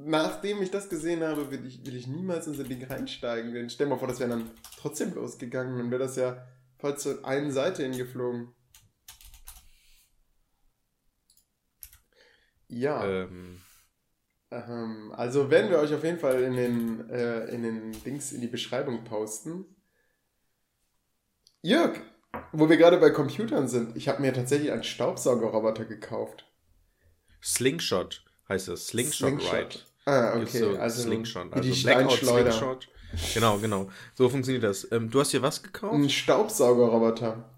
nachdem 0.06 0.62
ich 0.62 0.72
das 0.72 0.90
gesehen 0.90 1.24
habe, 1.24 1.52
will 1.52 1.66
ich, 1.66 1.86
will 1.86 1.96
ich 1.96 2.08
niemals 2.08 2.48
in 2.48 2.54
so 2.54 2.64
ein 2.64 2.70
Ding 2.70 2.84
reinsteigen. 2.84 3.54
Denn 3.54 3.70
stell 3.70 3.88
dir 3.88 3.92
mal 3.92 4.00
vor, 4.00 4.08
das 4.08 4.20
wäre 4.20 4.30
dann 4.30 4.52
trotzdem 4.78 5.14
losgegangen. 5.14 5.78
Dann 5.78 5.92
wäre 5.92 6.04
das 6.04 6.16
ja 6.16 6.46
voll 6.78 6.98
zur 6.98 7.26
einen 7.26 7.52
Seite 7.52 7.84
hingeflogen. 7.84 8.54
Ja. 12.68 13.04
Ähm, 13.06 13.62
Ähm, 14.52 15.14
also 15.16 15.52
werden 15.52 15.70
wir 15.70 15.80
euch 15.80 15.94
auf 15.94 16.04
jeden 16.04 16.20
Fall 16.20 16.42
in 16.42 16.56
den, 16.56 17.10
äh, 17.10 17.46
in 17.46 17.64
den 17.64 17.92
Dings 18.04 18.32
in 18.32 18.42
die 18.42 18.48
Beschreibung 18.48 19.04
posten. 19.04 19.66
Jörg, 21.62 22.00
wo 22.52 22.70
wir 22.70 22.78
gerade 22.78 22.98
bei 22.98 23.12
Computern 23.12 23.68
sind, 23.68 23.96
ich 23.96 24.08
habe 24.08 24.22
mir 24.22 24.34
tatsächlich 24.34 24.72
einen 24.72 24.84
Staubsaugerroboter 24.84 25.86
gekauft. 25.86 26.46
Slingshot 27.44 28.26
heißt 28.48 28.70
das. 28.70 28.88
Slingshot, 28.88 29.40
Ride. 29.54 29.80
Ah, 30.10 30.36
okay. 30.36 30.60
so 30.60 30.78
also 30.78 31.04
Slingshot. 31.04 31.54
Also 31.54 31.70
die 31.70 31.84
Blackout. 31.84 32.12
Slingshot. 32.12 32.88
Genau, 33.34 33.58
genau. 33.58 33.90
So 34.16 34.30
funktioniert 34.30 34.64
das. 34.64 34.88
Ähm, 34.92 35.10
du 35.10 35.20
hast 35.20 35.34
dir 35.34 35.42
was 35.42 35.62
gekauft? 35.62 35.94
Ein 35.94 36.10
Staubsaugerroboter. 36.10 37.50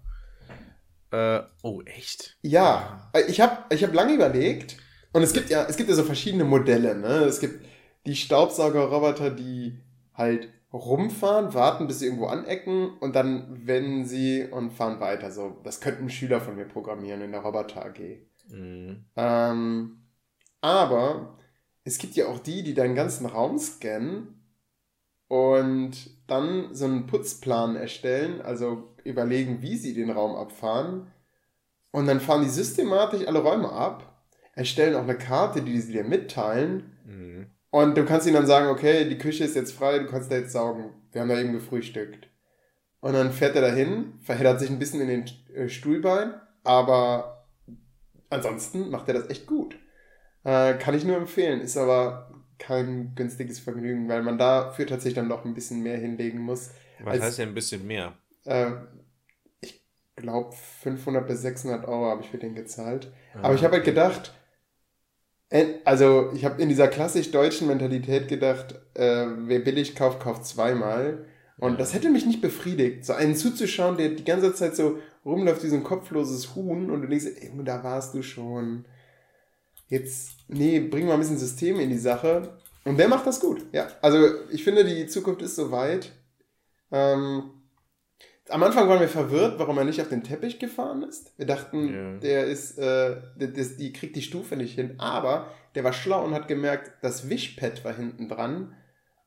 Äh, 1.10 1.40
oh, 1.62 1.82
echt? 1.84 2.36
Ja, 2.42 3.10
äh, 3.12 3.22
ich 3.22 3.40
habe 3.40 3.64
ich 3.74 3.82
hab 3.84 3.92
lange 3.92 4.14
überlegt 4.14 4.76
und 5.12 5.22
es 5.22 5.32
gibt 5.32 5.50
ja, 5.50 5.64
es 5.64 5.76
gibt 5.76 5.90
ja 5.90 5.94
so 5.94 6.04
verschiedene 6.04 6.44
Modelle, 6.44 6.94
ne? 6.94 7.24
Es 7.24 7.40
gibt 7.40 7.64
die 8.06 8.16
Staubsaugerroboter, 8.16 9.30
die 9.30 9.78
halt 10.14 10.48
rumfahren, 10.72 11.52
warten, 11.52 11.86
bis 11.86 11.98
sie 11.98 12.06
irgendwo 12.06 12.26
anecken 12.26 12.96
und 13.00 13.14
dann 13.14 13.66
wenden 13.66 14.06
sie 14.06 14.46
und 14.50 14.72
fahren 14.72 15.00
weiter. 15.00 15.30
So, 15.30 15.60
das 15.64 15.80
könnten 15.80 16.08
Schüler 16.08 16.40
von 16.40 16.56
mir 16.56 16.64
programmieren 16.64 17.20
in 17.20 17.32
der 17.32 17.42
Roboter 17.42 17.84
AG. 17.84 17.98
Mhm. 18.48 19.04
Ähm, 19.16 20.02
aber 20.62 21.38
es 21.84 21.98
gibt 21.98 22.14
ja 22.14 22.26
auch 22.26 22.38
die, 22.38 22.62
die 22.62 22.74
deinen 22.74 22.94
ganzen 22.94 23.26
Raum 23.26 23.58
scannen 23.58 24.42
und 25.28 26.10
dann 26.26 26.74
so 26.74 26.84
einen 26.84 27.06
Putzplan 27.06 27.76
erstellen, 27.76 28.40
also 28.42 28.94
überlegen, 29.04 29.62
wie 29.62 29.76
sie 29.76 29.94
den 29.94 30.10
Raum 30.10 30.36
abfahren. 30.36 31.10
Und 31.90 32.06
dann 32.06 32.20
fahren 32.20 32.42
die 32.42 32.48
systematisch 32.48 33.26
alle 33.26 33.40
Räume 33.40 33.70
ab, 33.70 34.26
erstellen 34.54 34.94
auch 34.94 35.02
eine 35.02 35.18
Karte, 35.18 35.62
die 35.62 35.80
sie 35.80 35.92
dir 35.92 36.04
mitteilen. 36.04 36.96
Mhm. 37.04 37.46
Und 37.70 37.96
du 37.96 38.04
kannst 38.04 38.26
ihnen 38.26 38.36
dann 38.36 38.46
sagen, 38.46 38.68
okay, 38.68 39.08
die 39.08 39.18
Küche 39.18 39.44
ist 39.44 39.56
jetzt 39.56 39.72
frei, 39.72 39.98
du 39.98 40.06
kannst 40.06 40.30
da 40.30 40.36
jetzt 40.36 40.52
saugen. 40.52 40.90
Wir 41.10 41.22
haben 41.22 41.28
da 41.28 41.40
eben 41.40 41.52
gefrühstückt. 41.52 42.28
Und 43.00 43.14
dann 43.14 43.32
fährt 43.32 43.56
er 43.56 43.62
dahin, 43.62 44.14
verheddert 44.20 44.60
sich 44.60 44.70
ein 44.70 44.78
bisschen 44.78 45.00
in 45.00 45.08
den 45.08 45.24
äh, 45.54 45.68
Stuhlbein, 45.68 46.34
aber 46.62 47.48
ansonsten 48.30 48.90
macht 48.90 49.08
er 49.08 49.14
das 49.14 49.28
echt 49.28 49.46
gut. 49.46 49.76
Äh, 50.44 50.74
kann 50.74 50.94
ich 50.94 51.04
nur 51.04 51.16
empfehlen, 51.16 51.60
ist 51.60 51.76
aber 51.76 52.30
kein 52.58 53.14
günstiges 53.14 53.58
Vergnügen, 53.58 54.08
weil 54.08 54.22
man 54.22 54.38
dafür 54.38 54.86
tatsächlich 54.86 55.14
dann 55.14 55.28
noch 55.28 55.44
ein 55.44 55.54
bisschen 55.54 55.82
mehr 55.82 55.98
hinlegen 55.98 56.40
muss. 56.40 56.70
Was 57.04 57.14
Als- 57.14 57.22
heißt 57.24 57.38
denn 57.38 57.48
ein 57.50 57.54
bisschen 57.54 57.86
mehr? 57.86 58.14
Äh, 58.44 58.70
ich 59.60 59.80
glaube 60.16 60.52
500 60.82 61.26
bis 61.26 61.42
600 61.42 61.86
Euro 61.86 62.06
habe 62.06 62.22
ich 62.22 62.28
für 62.30 62.38
den 62.38 62.54
gezahlt. 62.54 63.12
Aber 63.40 63.54
ich 63.54 63.64
habe 63.64 63.74
halt 63.76 63.84
gedacht, 63.84 64.32
äh, 65.50 65.74
also 65.84 66.30
ich 66.34 66.44
habe 66.44 66.60
in 66.62 66.68
dieser 66.68 66.88
klassisch 66.88 67.30
deutschen 67.30 67.66
Mentalität 67.68 68.28
gedacht, 68.28 68.74
äh, 68.94 69.26
wer 69.46 69.60
billig 69.60 69.94
kauft, 69.94 70.20
kauft 70.20 70.44
zweimal. 70.46 71.24
Und 71.58 71.72
Ja. 71.72 71.76
das 71.78 71.94
hätte 71.94 72.10
mich 72.10 72.26
nicht 72.26 72.40
befriedigt, 72.40 73.04
so 73.04 73.12
einen 73.12 73.36
zuzuschauen, 73.36 73.96
der 73.96 74.10
die 74.10 74.24
ganze 74.24 74.54
Zeit 74.54 74.74
so 74.74 74.98
rumläuft 75.24 75.62
wie 75.62 75.68
so 75.68 75.76
ein 75.76 75.84
kopfloses 75.84 76.54
Huhn 76.56 76.90
und 76.90 77.02
du 77.02 77.08
denkst, 77.08 77.26
ey, 77.40 77.50
da 77.64 77.84
warst 77.84 78.14
du 78.14 78.22
schon. 78.22 78.84
Jetzt, 79.88 80.36
nee, 80.52 80.80
bring 80.80 81.06
mal 81.06 81.14
ein 81.14 81.20
bisschen 81.20 81.38
System 81.38 81.80
in 81.80 81.90
die 81.90 81.98
Sache. 81.98 82.58
Und 82.84 82.98
der 82.98 83.08
macht 83.08 83.26
das 83.26 83.40
gut, 83.40 83.64
ja. 83.72 83.88
Also 84.00 84.28
ich 84.50 84.64
finde, 84.64 84.84
die 84.84 85.06
Zukunft 85.06 85.42
ist 85.42 85.56
soweit. 85.56 86.12
Ähm, 86.90 87.50
am 88.48 88.62
Anfang 88.62 88.88
waren 88.88 89.00
wir 89.00 89.08
verwirrt, 89.08 89.58
warum 89.58 89.78
er 89.78 89.84
nicht 89.84 90.00
auf 90.00 90.08
den 90.08 90.24
Teppich 90.24 90.58
gefahren 90.58 91.02
ist. 91.04 91.32
Wir 91.38 91.46
dachten, 91.46 91.94
Ja. 91.94 92.18
der 92.18 92.44
ist, 92.46 92.76
äh, 92.78 93.16
der, 93.36 93.48
das, 93.48 93.76
die 93.76 93.92
kriegt 93.92 94.16
die 94.16 94.22
Stufe 94.22 94.56
nicht 94.56 94.74
hin. 94.74 94.94
Aber 94.98 95.48
der 95.74 95.84
war 95.84 95.92
schlau 95.92 96.24
und 96.24 96.34
hat 96.34 96.48
gemerkt, 96.48 96.92
das 97.02 97.28
Wischpad 97.30 97.84
war 97.84 97.94
hinten 97.94 98.28
dran. 98.28 98.74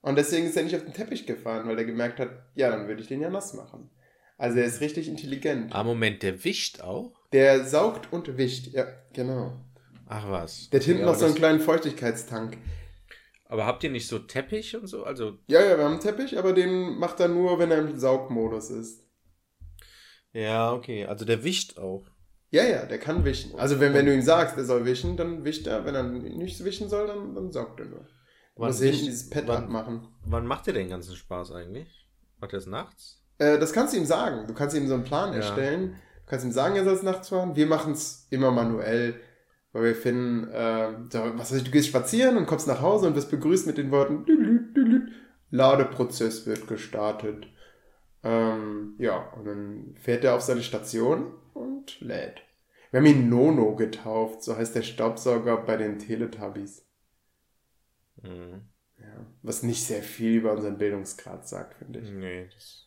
Und 0.01 0.17
deswegen 0.17 0.45
ist 0.45 0.55
er 0.57 0.63
nicht 0.63 0.75
auf 0.75 0.83
den 0.83 0.93
Teppich 0.93 1.25
gefahren, 1.25 1.67
weil 1.67 1.77
er 1.79 1.85
gemerkt 1.85 2.19
hat, 2.19 2.29
ja, 2.53 2.69
dann 2.69 2.87
würde 2.87 3.01
ich 3.01 3.07
den 3.07 3.21
ja 3.21 3.29
nass 3.29 3.53
machen. 3.53 3.89
Also 4.37 4.59
er 4.59 4.65
ist 4.65 4.81
richtig 4.81 5.07
intelligent. 5.07 5.73
Ah, 5.73 5.83
Moment, 5.83 6.21
der 6.21 6.43
wischt 6.43 6.81
auch? 6.81 7.13
Der 7.31 7.63
saugt 7.63 8.11
und 8.11 8.37
wischt, 8.37 8.67
ja, 8.73 8.85
genau. 9.13 9.53
Ach 10.07 10.29
was. 10.29 10.69
Der 10.69 10.79
hat 10.79 10.85
hinten 10.85 11.01
Ja, 11.01 11.07
noch 11.07 11.15
so 11.15 11.25
einen 11.25 11.35
kleinen 11.35 11.59
Feuchtigkeitstank. 11.59 12.57
Aber 13.47 13.65
habt 13.65 13.83
ihr 13.83 13.89
nicht 13.91 14.07
so 14.07 14.19
Teppich 14.19 14.75
und 14.75 14.87
so? 14.87 15.03
Also, 15.03 15.37
Ja, 15.47 15.61
ja, 15.61 15.77
wir 15.77 15.83
haben 15.83 15.93
einen 15.93 15.99
Teppich, 15.99 16.37
aber 16.37 16.53
den 16.53 16.97
macht 16.97 17.19
er 17.19 17.27
nur, 17.27 17.59
wenn 17.59 17.71
er 17.71 17.79
im 17.79 17.97
Saugmodus 17.97 18.69
ist. 18.71 19.03
ja, 20.33 20.73
okay. 20.73 21.05
Also 21.05 21.25
der 21.25 21.43
wischt 21.43 21.77
auch. 21.77 22.05
Ja, 22.51 22.63
ja, 22.63 22.85
der 22.85 22.99
kann 22.99 23.25
wischen. 23.25 23.57
Also 23.59 23.79
wenn, 23.79 23.93
wenn 23.93 24.05
du 24.05 24.13
ihm 24.13 24.21
sagst, 24.21 24.55
er 24.57 24.63
soll 24.65 24.85
wischen, 24.85 25.17
dann 25.17 25.43
wischt 25.43 25.67
er. 25.67 25.83
Wenn 25.85 25.95
er 25.95 26.03
nicht 26.03 26.63
wischen 26.63 26.87
soll, 26.89 27.07
dann, 27.07 27.35
dann 27.35 27.51
saugt 27.51 27.79
er 27.79 27.85
nur. 27.87 28.05
Wann 28.55 28.67
musst 28.69 28.81
hinten 28.81 29.05
dieses 29.05 29.29
Pad 29.29 29.47
wann- 29.47 29.63
abmacht 29.65 29.91
Wann 30.25 30.45
macht 30.47 30.67
ihr 30.67 30.73
den 30.73 30.89
ganzen 30.89 31.15
Spaß 31.15 31.51
eigentlich? 31.51 32.07
Macht 32.39 32.53
ihr 32.53 32.59
es 32.59 32.67
nachts? 32.67 33.21
Äh, 33.39 33.59
das 33.59 33.73
kannst 33.73 33.93
du 33.93 33.97
ihm 33.97 34.05
sagen. 34.05 34.47
Du 34.47 34.53
kannst 34.53 34.75
ihm 34.75 34.87
so 34.87 34.93
einen 34.93 35.03
Plan 35.03 35.31
Ja. 35.31 35.39
erstellen. 35.39 35.95
Du 36.25 36.29
kannst 36.29 36.45
ihm 36.45 36.51
sagen, 36.51 36.75
er 36.75 36.85
soll 36.85 36.93
es 36.93 37.03
nachts 37.03 37.29
fahren. 37.29 37.55
Wir 37.55 37.65
machen 37.67 37.91
es 37.93 38.27
immer 38.29 38.51
manuell, 38.51 39.19
weil 39.75 39.83
wir 39.83 39.95
finden, 39.95 40.47
äh, 40.51 40.93
so, 41.11 41.19
was 41.37 41.51
weiß 41.51 41.57
ich, 41.57 41.65
du 41.65 41.71
gehst 41.71 41.89
spazieren 41.89 42.37
und 42.37 42.45
kommst 42.45 42.65
nach 42.65 42.81
Hause 42.81 43.07
und 43.07 43.15
wirst 43.15 43.29
begrüßt 43.29 43.67
mit 43.67 43.77
den 43.77 43.91
Worten, 43.91 44.23
"Dülü, 44.25 44.73
dülü, 44.73 45.11
Ladeprozess 45.51 46.47
wird 46.47 46.65
gestartet. 46.69 47.45
Ähm, 48.23 48.95
ja, 48.99 49.17
und 49.33 49.43
dann 49.45 49.95
fährt 49.99 50.23
er 50.23 50.35
auf 50.35 50.41
seine 50.41 50.63
Station 50.63 51.33
und 51.53 51.99
lädt. 51.99 52.41
Wir 52.91 53.01
haben 53.01 53.05
ihn 53.05 53.27
Nono 53.27 53.75
getauft, 53.75 54.43
so 54.43 54.55
heißt 54.55 54.75
der 54.75 54.81
Staubsauger 54.81 55.57
bei 55.57 55.75
den 55.75 55.99
Teletubbies. 55.99 56.85
Mhm. 58.23 58.61
Ja, 58.97 59.25
was 59.41 59.61
nicht 59.61 59.83
sehr 59.83 60.03
viel 60.03 60.37
über 60.37 60.53
unseren 60.53 60.77
Bildungsgrad 60.77 61.45
sagt, 61.49 61.73
finde 61.79 61.99
ich. 61.99 62.09
Nee, 62.11 62.47
das. 62.55 62.84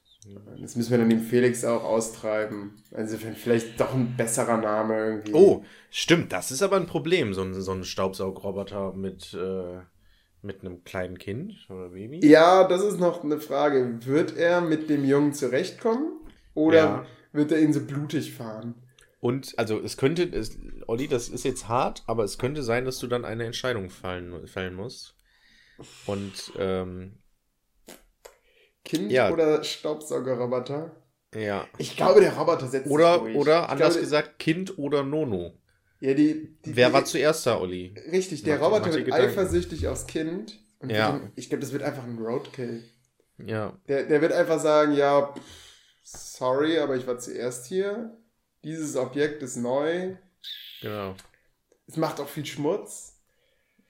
Das 0.61 0.77
müssen 0.77 0.91
wir 0.91 0.99
dann 0.99 1.11
dem 1.11 1.21
Felix 1.21 1.65
auch 1.65 1.85
austreiben. 1.85 2.83
Also 2.93 3.17
vielleicht 3.17 3.81
doch 3.81 3.95
ein 3.95 4.17
besserer 4.17 4.59
Name 4.59 4.99
irgendwie. 4.99 5.33
Oh, 5.35 5.65
stimmt, 5.91 6.33
das 6.33 6.51
ist 6.51 6.63
aber 6.63 6.77
ein 6.77 6.87
Problem, 6.87 7.35
so 7.35 7.43
ein, 7.43 7.55
so 7.55 7.73
ein 7.73 7.85
Staubsaugroboter 7.85 8.93
mit, 8.93 9.35
äh, 9.35 9.81
mit 10.43 10.61
einem 10.61 10.85
kleinen 10.85 11.19
Kind 11.19 11.55
oder 11.71 11.91
Baby. 11.91 12.27
Ja, 12.27 12.67
das 12.67 12.83
ist 12.83 12.99
noch 13.01 13.25
eine 13.25 13.41
Frage. 13.41 13.99
Wird 14.05 14.37
er 14.37 14.61
mit 14.61 14.91
dem 14.91 15.05
Jungen 15.05 15.33
zurechtkommen? 15.33 16.13
Oder 16.55 16.77
Ja. 16.77 17.07
wird 17.33 17.53
er 17.53 17.61
ihn 17.61 17.73
so 17.73 17.81
blutig 17.81 18.33
fahren? 18.33 18.75
Und 19.21 19.59
also 19.59 19.81
es 19.81 19.97
könnte, 19.97 20.25
es, 20.25 20.59
Olli, 20.87 21.09
das 21.09 21.29
ist 21.29 21.45
jetzt 21.45 21.69
hart, 21.69 22.05
aber 22.07 22.25
es 22.25 22.39
könnte 22.39 22.63
sein, 22.63 22.85
dass 22.85 22.99
du 22.99 23.07
dann 23.09 23.25
eine 23.25 23.45
Entscheidung 23.47 23.91
fallen, 23.91 24.47
fällen 24.47 24.75
musst. 24.75 25.17
Und 26.07 26.53
ähm, 26.59 27.15
Kind 28.89 29.13
Ja. 29.13 29.31
oder 29.31 29.63
Staubsaugerroboter? 29.63 30.91
ja. 31.35 31.67
Ich 31.79 31.97
glaube, 31.97 32.21
der 32.21 32.33
Roboter 32.37 32.67
setzt 32.69 32.91
Oder, 32.91 33.15
sich 33.15 33.23
durch. 33.23 33.37
oder 33.37 33.69
anders 33.69 33.93
glaube, 33.95 34.01
gesagt, 34.01 34.39
Kind 34.39 34.79
oder 34.79 35.03
Nono. 35.05 35.53
Ja, 36.01 36.15
die, 36.15 36.57
die, 36.65 36.77
Wer 36.77 36.89
die, 36.89 36.95
war 36.95 37.05
zuerst 37.05 37.47
da, 37.47 37.59
Olli? 37.61 37.95
Richtig, 38.11 38.43
der 38.45 38.61
Roboter 38.61 38.93
wird 38.95 39.05
Gedanken. 39.05 39.27
eifersüchtig 39.29 39.87
aufs 39.89 40.07
Kind. 40.07 40.59
Und 40.79 40.91
Ja. 40.91 41.15
wird 41.15 41.33
ich 41.37 41.49
glaube, 41.49 41.61
das 41.61 41.73
wird 41.73 41.83
einfach 41.83 42.05
ein 42.05 42.19
Roadkill. 42.19 42.85
Ja. 43.45 43.77
Der, 43.89 44.05
der 44.05 44.21
wird 44.21 44.33
einfach 44.33 44.61
sagen, 44.61 44.93
ja, 44.95 45.35
sorry, 46.03 46.79
aber 46.79 46.97
ich 46.97 47.07
war 47.07 47.19
zuerst 47.19 47.67
hier. 47.67 48.17
Dieses 48.65 48.97
Objekt 48.97 49.43
ist 49.43 49.57
neu. 49.57 50.15
Genau. 50.81 51.15
Es 51.87 51.97
macht 51.97 52.21
auch 52.21 52.29
viel 52.29 52.47
Schmutz. 52.47 53.15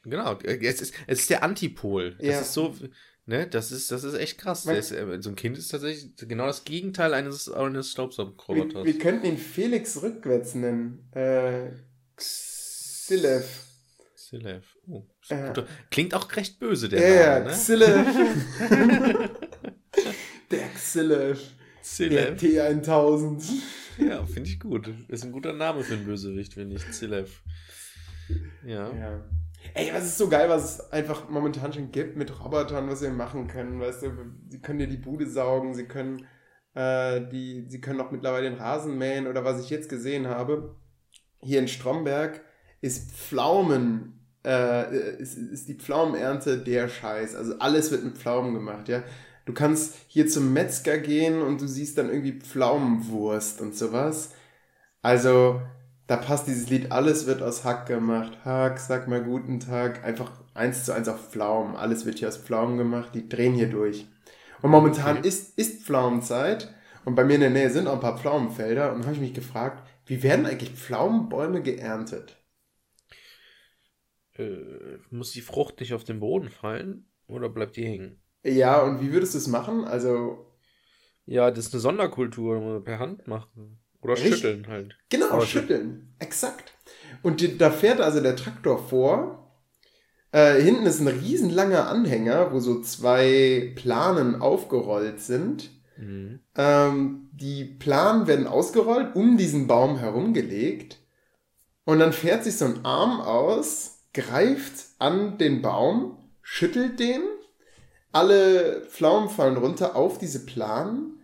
Genau. 0.03 0.39
Es 0.43 0.81
ist, 0.81 0.95
es 1.07 1.21
ist 1.21 1.31
der 1.31 1.43
Antipol. 1.43 2.15
Das 2.17 2.27
Ja. 2.27 2.41
ist 2.41 2.53
so, 2.55 2.75
ne, 3.29 3.47
das 3.47 3.71
ist, 3.71 3.93
das 3.93 4.03
ist 4.03 4.15
echt 4.15 4.39
krass. 4.39 4.65
Man- 4.65 4.75
Der 4.75 4.81
ist, 4.81 4.91
äh, 4.91 5.19
so 5.23 5.31
ein 5.31 5.37
Kind 5.37 5.57
ist 5.57 5.69
tatsächlich 5.69 6.17
genau 6.17 6.47
das 6.47 6.65
Gegenteil 6.65 7.15
eines, 7.15 7.49
eines 7.51 7.87
Wir, 7.87 7.91
Staubsaugerroboters. 7.93 8.85
wir 8.85 8.99
könnten 8.99 9.27
ihn 9.27 9.39
Felix 9.39 10.03
rückwärts 10.03 10.55
nennen. 10.57 11.09
Äh, 11.13 11.71
Xilev. 12.17 13.45
Silev. 14.15 14.65
Oh, 14.89 15.05
Äh. 15.29 15.47
guter. 15.47 15.67
Klingt 15.91 16.15
auch 16.15 16.35
recht 16.37 16.59
böse, 16.59 16.89
der 16.89 17.01
Ja, 17.01 17.15
ja, 17.15 17.39
Name, 17.39 17.51
ne? 17.51 17.53
Xilev. 17.57 18.07
der 20.51 20.69
Xilev. 20.75 21.39
Der 21.39 21.83
Silev. 21.83 22.39
T1000. 22.43 23.43
Ja, 23.99 24.25
finde 24.27 24.49
ich 24.51 24.61
gut. 24.61 24.91
Ist 25.09 25.25
ein 25.25 25.33
guter 25.33 25.53
Name 25.55 25.83
für 25.83 25.95
einen 25.95 26.05
Bösewicht, 26.05 26.55
finde 26.55 26.77
ich. 26.77 26.83
Silev. 26.95 27.43
Ja. 28.65 28.93
Ja. 28.95 29.25
Ey, 29.75 29.93
was 29.93 30.05
ist 30.05 30.19
so 30.19 30.29
geil, 30.29 30.49
was 30.49 30.81
es 30.81 30.93
einfach 30.93 31.29
momentan 31.29 31.73
schon 31.73 31.91
gibt 31.93 32.17
mit 32.17 32.45
Robotern, 32.45 32.89
was 32.89 33.03
wir 33.03 33.11
machen 33.11 33.47
können. 33.49 33.81
Weißt 33.81 34.03
du, 34.03 34.13
sie 34.49 34.61
können 34.61 34.79
dir 34.79 34.89
die 34.89 34.97
Bude 34.97 35.27
saugen, 35.29 35.75
sie 35.75 35.87
können 35.87 36.27
Äh, 36.75 37.29
die, 37.29 37.67
sie 37.69 37.81
können 37.81 38.01
auch 38.01 38.13
mittlerweile 38.13 38.51
den 38.51 38.59
Rasen 38.61 38.99
mähen 38.99 39.27
oder 39.27 39.45
was 39.45 39.61
ich 39.63 39.71
jetzt 39.71 39.89
gesehen 39.91 40.29
habe. 40.29 40.77
Hier 41.43 41.61
in 41.61 41.69
Stromberg 41.69 42.43
ist 42.81 43.13
Pflaumen, 43.13 44.21
äh, 44.45 45.17
ist, 45.19 45.37
ist 45.39 45.69
die 45.69 45.75
Pflaumenernte 45.77 46.59
der 46.59 46.89
Scheiß. 46.89 47.35
Also 47.37 47.59
alles 47.59 47.91
wird 47.91 48.05
mit 48.05 48.19
Pflaumen 48.19 48.55
gemacht, 48.55 48.89
ja. 48.89 49.03
Du 49.47 49.55
kannst 49.55 49.97
hier 50.09 50.29
zum 50.29 50.53
Metzger 50.53 50.99
gehen 50.99 51.43
und 51.43 51.61
du 51.61 51.67
siehst 51.67 51.99
dann 51.99 52.11
irgendwie 52.11 52.39
Pflaumenwurst 52.41 53.61
und 53.61 53.75
sowas. 53.77 54.35
Also, 55.03 55.63
da 56.09 56.17
passt 56.17 56.47
dieses 56.49 56.71
Lied, 56.71 56.91
alles 56.91 57.27
wird 57.27 57.43
aus 57.43 57.65
Hack 57.65 57.87
gemacht. 57.87 58.39
Hack, 58.43 58.81
sag 58.81 59.09
mal 59.09 59.23
guten 59.23 59.61
Tag. 59.61 60.05
Einfach 60.05 60.33
eins 60.55 60.87
zu 60.87 60.95
eins 60.95 61.07
auf 61.07 61.31
Pflaumen. 61.31 61.77
Alles 61.77 62.07
wird 62.07 62.19
hier 62.19 62.29
aus 62.29 62.39
Pflaumen 62.39 62.79
gemacht. 62.79 63.15
Die 63.15 63.29
drehen 63.29 63.55
hier 63.55 63.69
durch. 63.69 64.07
Und 64.63 64.71
momentan 64.71 65.19
okay. 65.19 65.29
ist, 65.29 65.59
ist 65.59 65.85
Pflaumenzeit. 65.85 66.75
Und 67.05 67.15
bei 67.15 67.25
mir 67.25 67.35
in 67.35 67.43
der 67.43 67.51
Nähe 67.51 67.69
sind 67.69 67.87
auch 67.87 67.93
ein 67.93 68.01
paar 68.01 68.19
Pflaumenfelder. 68.19 68.95
Und 68.95 69.05
habe 69.05 69.17
ich 69.17 69.21
mich 69.21 69.35
gefragt, 69.35 69.87
wie 70.07 70.23
werden 70.23 70.47
eigentlich 70.47 70.71
Pflaumenbäume 70.71 71.61
geerntet? 71.61 72.43
Äh, 74.33 74.97
muss 75.11 75.33
die 75.33 75.43
Frucht 75.43 75.79
nicht 75.79 75.93
auf 75.93 76.05
den 76.05 76.21
Boden 76.21 76.49
fallen? 76.49 77.07
Oder 77.27 77.51
bleibt 77.51 77.77
die 77.77 77.85
hängen? 77.85 78.19
Ja, 78.43 78.81
und 78.81 79.03
wie 79.03 79.13
würdest 79.13 79.35
du 79.35 79.39
es 79.39 79.47
machen? 79.47 79.85
Also. 79.85 80.55
Ja, 81.27 81.51
das 81.51 81.67
ist 81.67 81.75
eine 81.75 81.83
Sonderkultur, 81.83 82.83
per 82.83 82.99
Hand 82.99 83.27
machen. 83.27 83.79
Oder 84.01 84.15
Richtig? 84.15 84.37
schütteln 84.37 84.67
halt. 84.69 84.97
Genau, 85.09 85.31
Aber 85.31 85.47
schütteln. 85.47 86.15
Exakt. 86.19 86.73
Und 87.23 87.41
die, 87.41 87.59
da 87.59 87.71
fährt 87.71 88.01
also 88.01 88.21
der 88.21 88.37
Traktor 88.37 88.79
vor. 88.79 89.53
Äh, 90.31 90.61
hinten 90.61 90.87
ist 90.87 91.01
ein 91.01 91.09
riesenlanger 91.09 91.89
Anhänger, 91.89 92.53
wo 92.53 92.61
so 92.61 92.81
zwei 92.83 93.73
Planen 93.77 94.41
aufgerollt 94.41 95.21
sind. 95.21 95.71
Mhm. 95.97 96.41
Ähm, 96.55 97.31
die 97.33 97.65
Planen 97.65 98.27
werden 98.27 98.47
ausgerollt, 98.47 99.17
um 99.17 99.37
diesen 99.37 99.67
Baum 99.67 99.99
herumgelegt. 99.99 100.99
Und 101.85 101.99
dann 101.99 102.13
fährt 102.13 102.45
sich 102.45 102.57
so 102.57 102.67
ein 102.67 102.85
Arm 102.85 103.21
aus, 103.21 104.05
greift 104.13 104.87
an 104.99 105.39
den 105.39 105.63
Baum, 105.63 106.19
schüttelt 106.43 107.01
den 107.01 107.23
alle 108.13 108.83
Pflaumen 108.89 109.29
fallen 109.29 109.57
runter 109.57 109.97
auf 109.97 110.19
diese 110.19 110.45
Planen. 110.47 111.21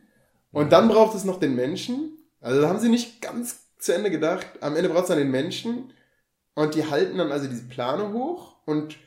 Und 0.53 0.73
dann 0.73 0.89
braucht 0.89 1.17
es 1.17 1.25
noch 1.25 1.41
den 1.41 1.55
Menschen. 1.55 2.14
Also 2.45 2.61
da 2.61 2.69
haben 2.69 2.79
sie 2.79 2.91
nicht 2.91 3.23
ganz 3.23 3.75
zu 3.79 3.95
Ende 3.95 4.11
gedacht. 4.11 4.47
Am 4.61 4.77
Ende 4.77 4.91
braucht 4.91 5.05
es 5.05 5.09
dann 5.09 5.19
den 5.19 5.31
Menschen. 5.31 5.95
Und 6.55 6.75
die 6.75 6.85
halten 6.85 7.17
dann 7.17 7.33
also 7.33 7.49
diese 7.49 7.65
Plane 7.65 8.13
hoch. 8.13 8.57
Und 8.67 8.99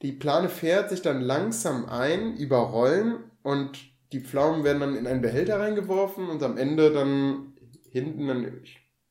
die 0.00 0.12
Plane 0.12 0.48
fährt 0.48 0.88
sich 0.88 1.02
dann 1.02 1.20
langsam 1.20 1.86
ein, 1.90 2.38
überrollen. 2.38 3.18
Und 3.42 3.78
die 4.12 4.20
Pflaumen 4.20 4.64
werden 4.64 4.80
dann 4.80 4.96
in 4.96 5.06
einen 5.06 5.20
Behälter 5.20 5.60
reingeworfen. 5.60 6.30
Und 6.30 6.42
am 6.42 6.56
Ende 6.56 6.90
dann 6.90 7.52
hinten 7.90 8.28
dann 8.28 8.62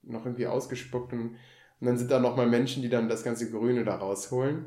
noch 0.02 0.26
irgendwie 0.26 0.48
ausgespuckt. 0.48 1.14
Und, 1.14 1.36
und 1.80 1.88
dann 1.88 2.00
sind 2.00 2.10
da 2.10 2.20
nochmal 2.20 2.48
Menschen, 2.48 2.82
die 2.82 2.90
dann 2.90 3.08
das 3.08 3.24
ganze 3.24 3.52
Grüne 3.52 3.84
da 3.84 3.98
rausholen. 3.98 4.66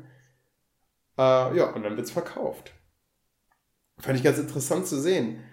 Äh, 1.17 1.57
ja, 1.57 1.73
und 1.73 1.83
dann 1.83 1.97
wird 1.97 2.07
es 2.07 2.13
verkauft. 2.13 2.71
Fand 3.97 4.17
ich 4.17 4.23
ganz 4.23 4.39
interessant 4.39 4.87
zu 4.87 4.97
sehen. 4.97 5.43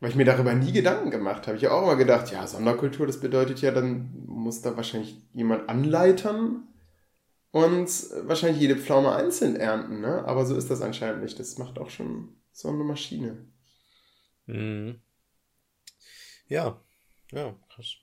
Weil 0.00 0.10
ich 0.10 0.16
mir 0.16 0.24
darüber 0.24 0.54
nie 0.54 0.72
Gedanken 0.72 1.10
gemacht 1.10 1.46
habe. 1.46 1.58
Ich 1.58 1.64
habe 1.64 1.74
auch 1.74 1.82
immer 1.82 1.96
gedacht, 1.96 2.32
ja, 2.32 2.46
Sonderkultur, 2.46 3.06
das 3.06 3.20
bedeutet 3.20 3.60
ja, 3.60 3.70
dann 3.70 4.24
muss 4.26 4.62
da 4.62 4.76
wahrscheinlich 4.76 5.22
jemand 5.34 5.68
anleitern 5.68 6.66
und 7.50 7.88
wahrscheinlich 8.22 8.60
jede 8.60 8.76
Pflaume 8.76 9.14
einzeln 9.14 9.56
ernten, 9.56 10.00
ne? 10.00 10.24
Aber 10.24 10.46
so 10.46 10.56
ist 10.56 10.70
das 10.70 10.80
anscheinend 10.80 11.22
nicht. 11.22 11.38
Das 11.38 11.58
macht 11.58 11.78
auch 11.78 11.90
schon 11.90 12.34
so 12.52 12.68
eine 12.68 12.84
Maschine. 12.84 13.44
Mhm. 14.46 15.00
Ja, 16.48 16.80
ja, 17.32 17.54
krass. 17.68 17.96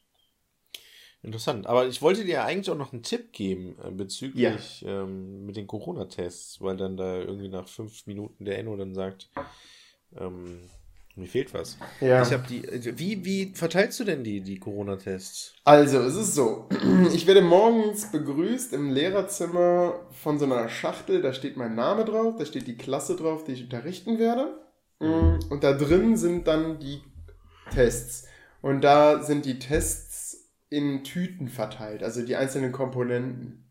Interessant. 1.23 1.67
Aber 1.67 1.87
ich 1.87 2.01
wollte 2.01 2.23
dir 2.23 2.43
eigentlich 2.43 2.69
auch 2.69 2.77
noch 2.77 2.93
einen 2.93 3.03
Tipp 3.03 3.33
geben 3.33 3.75
äh, 3.83 3.91
bezüglich 3.91 4.81
ja. 4.81 5.03
ähm, 5.03 5.45
mit 5.45 5.57
den 5.57 5.67
Corona-Tests, 5.67 6.61
weil 6.61 6.77
dann 6.77 6.95
da 6.95 7.17
irgendwie 7.17 7.49
nach 7.49 7.67
fünf 7.67 8.05
Minuten 8.05 8.45
der 8.45 8.59
Enno 8.59 8.77
dann 8.77 8.93
sagt, 8.93 9.29
ähm, 10.15 10.69
mir 11.17 11.27
fehlt 11.27 11.53
was. 11.53 11.77
Ja. 11.99 12.21
Ich 12.21 12.31
habe 12.31 12.43
die. 12.47 12.63
Wie, 12.97 13.25
wie 13.25 13.53
verteilst 13.53 13.99
du 13.99 14.03
denn 14.03 14.23
die, 14.23 14.41
die 14.41 14.59
Corona-Tests? 14.59 15.55
Also, 15.63 15.99
es 15.99 16.15
ist 16.15 16.35
so. 16.35 16.69
Ich 17.13 17.25
werde 17.25 17.41
morgens 17.41 18.11
begrüßt 18.11 18.73
im 18.73 18.91
Lehrerzimmer 18.91 20.07
von 20.11 20.39
so 20.39 20.45
einer 20.45 20.69
Schachtel. 20.69 21.21
Da 21.21 21.33
steht 21.33 21.57
mein 21.57 21.75
Name 21.75 22.05
drauf, 22.05 22.35
da 22.37 22.45
steht 22.45 22.67
die 22.67 22.77
Klasse 22.77 23.15
drauf, 23.15 23.43
die 23.43 23.53
ich 23.53 23.63
unterrichten 23.63 24.19
werde. 24.19 24.59
Mhm. 24.99 25.39
Und 25.49 25.63
da 25.63 25.73
drin 25.73 26.17
sind 26.17 26.47
dann 26.47 26.79
die 26.79 27.01
Tests. 27.71 28.27
Und 28.61 28.81
da 28.81 29.23
sind 29.23 29.45
die 29.45 29.59
Tests 29.59 30.51
in 30.69 31.03
Tüten 31.03 31.47
verteilt, 31.47 32.03
also 32.03 32.25
die 32.25 32.35
einzelnen 32.35 32.71
Komponenten. 32.71 33.63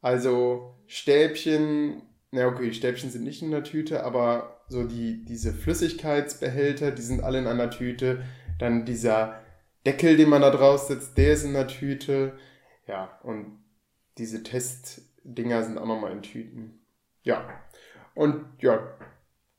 Also 0.00 0.74
Stäbchen, 0.86 2.02
na 2.32 2.48
okay, 2.48 2.70
die 2.70 2.74
Stäbchen 2.74 3.10
sind 3.10 3.24
nicht 3.24 3.42
in 3.42 3.52
der 3.52 3.62
Tüte, 3.62 4.02
aber 4.02 4.61
so 4.72 4.84
die, 4.84 5.24
diese 5.24 5.52
Flüssigkeitsbehälter, 5.52 6.90
die 6.90 7.02
sind 7.02 7.22
alle 7.22 7.38
in 7.38 7.46
einer 7.46 7.70
Tüte. 7.70 8.24
Dann 8.58 8.84
dieser 8.84 9.40
Deckel, 9.86 10.16
den 10.16 10.30
man 10.30 10.42
da 10.42 10.50
drauf 10.50 10.80
setzt, 10.80 11.16
der 11.18 11.34
ist 11.34 11.44
in 11.44 11.52
der 11.52 11.68
Tüte. 11.68 12.32
Ja, 12.88 13.18
und 13.22 13.62
diese 14.18 14.42
Testdinger 14.42 15.62
sind 15.62 15.78
auch 15.78 15.86
nochmal 15.86 16.12
in 16.12 16.22
Tüten. 16.22 16.80
Ja. 17.22 17.48
Und 18.14 18.44
ja, 18.60 18.80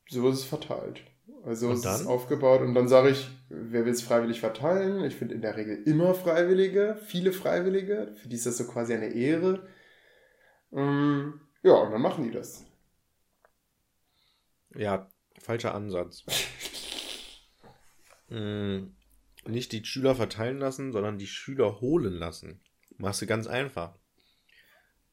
so 0.08 0.28
ist 0.28 0.40
es 0.40 0.44
verteilt. 0.44 1.02
Also 1.44 1.68
und 1.68 1.74
ist 1.74 1.84
es 1.84 2.06
aufgebaut 2.06 2.62
und 2.62 2.74
dann 2.74 2.88
sage 2.88 3.10
ich, 3.10 3.30
wer 3.48 3.84
will 3.84 3.92
es 3.92 4.02
freiwillig 4.02 4.40
verteilen? 4.40 5.04
Ich 5.04 5.14
finde 5.14 5.34
in 5.34 5.42
der 5.42 5.56
Regel 5.56 5.82
immer 5.84 6.14
Freiwillige, 6.14 6.98
viele 7.06 7.32
Freiwillige. 7.32 8.14
Für 8.16 8.28
die 8.28 8.36
ist 8.36 8.46
das 8.46 8.56
so 8.56 8.64
quasi 8.64 8.94
eine 8.94 9.08
Ehre. 9.08 9.66
Ähm, 10.72 11.40
ja, 11.62 11.74
und 11.74 11.92
dann 11.92 12.00
machen 12.00 12.24
die 12.24 12.30
das. 12.30 12.64
Ja, 14.76 15.10
falscher 15.38 15.74
Ansatz. 15.74 16.24
hm, 18.28 18.94
nicht 19.46 19.72
die 19.72 19.84
Schüler 19.84 20.14
verteilen 20.14 20.58
lassen, 20.58 20.92
sondern 20.92 21.18
die 21.18 21.26
Schüler 21.26 21.80
holen 21.80 22.14
lassen. 22.14 22.60
Machst 22.96 23.22
du 23.22 23.26
ganz 23.26 23.46
einfach. 23.46 23.98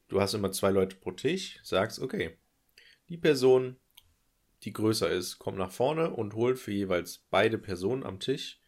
Du 0.08 0.20
hast 0.20 0.34
immer 0.34 0.52
zwei 0.52 0.70
Leute 0.70 0.96
pro 0.96 1.12
Tisch, 1.12 1.58
sagst, 1.62 1.98
okay, 1.98 2.36
die 3.08 3.16
Person, 3.16 3.76
die 4.62 4.72
größer 4.72 5.10
ist, 5.10 5.38
kommt 5.38 5.58
nach 5.58 5.72
vorne 5.72 6.10
und 6.10 6.34
holt 6.34 6.58
für 6.58 6.72
jeweils 6.72 7.24
beide 7.30 7.58
Personen 7.58 8.04
am 8.04 8.20
Tisch 8.20 8.60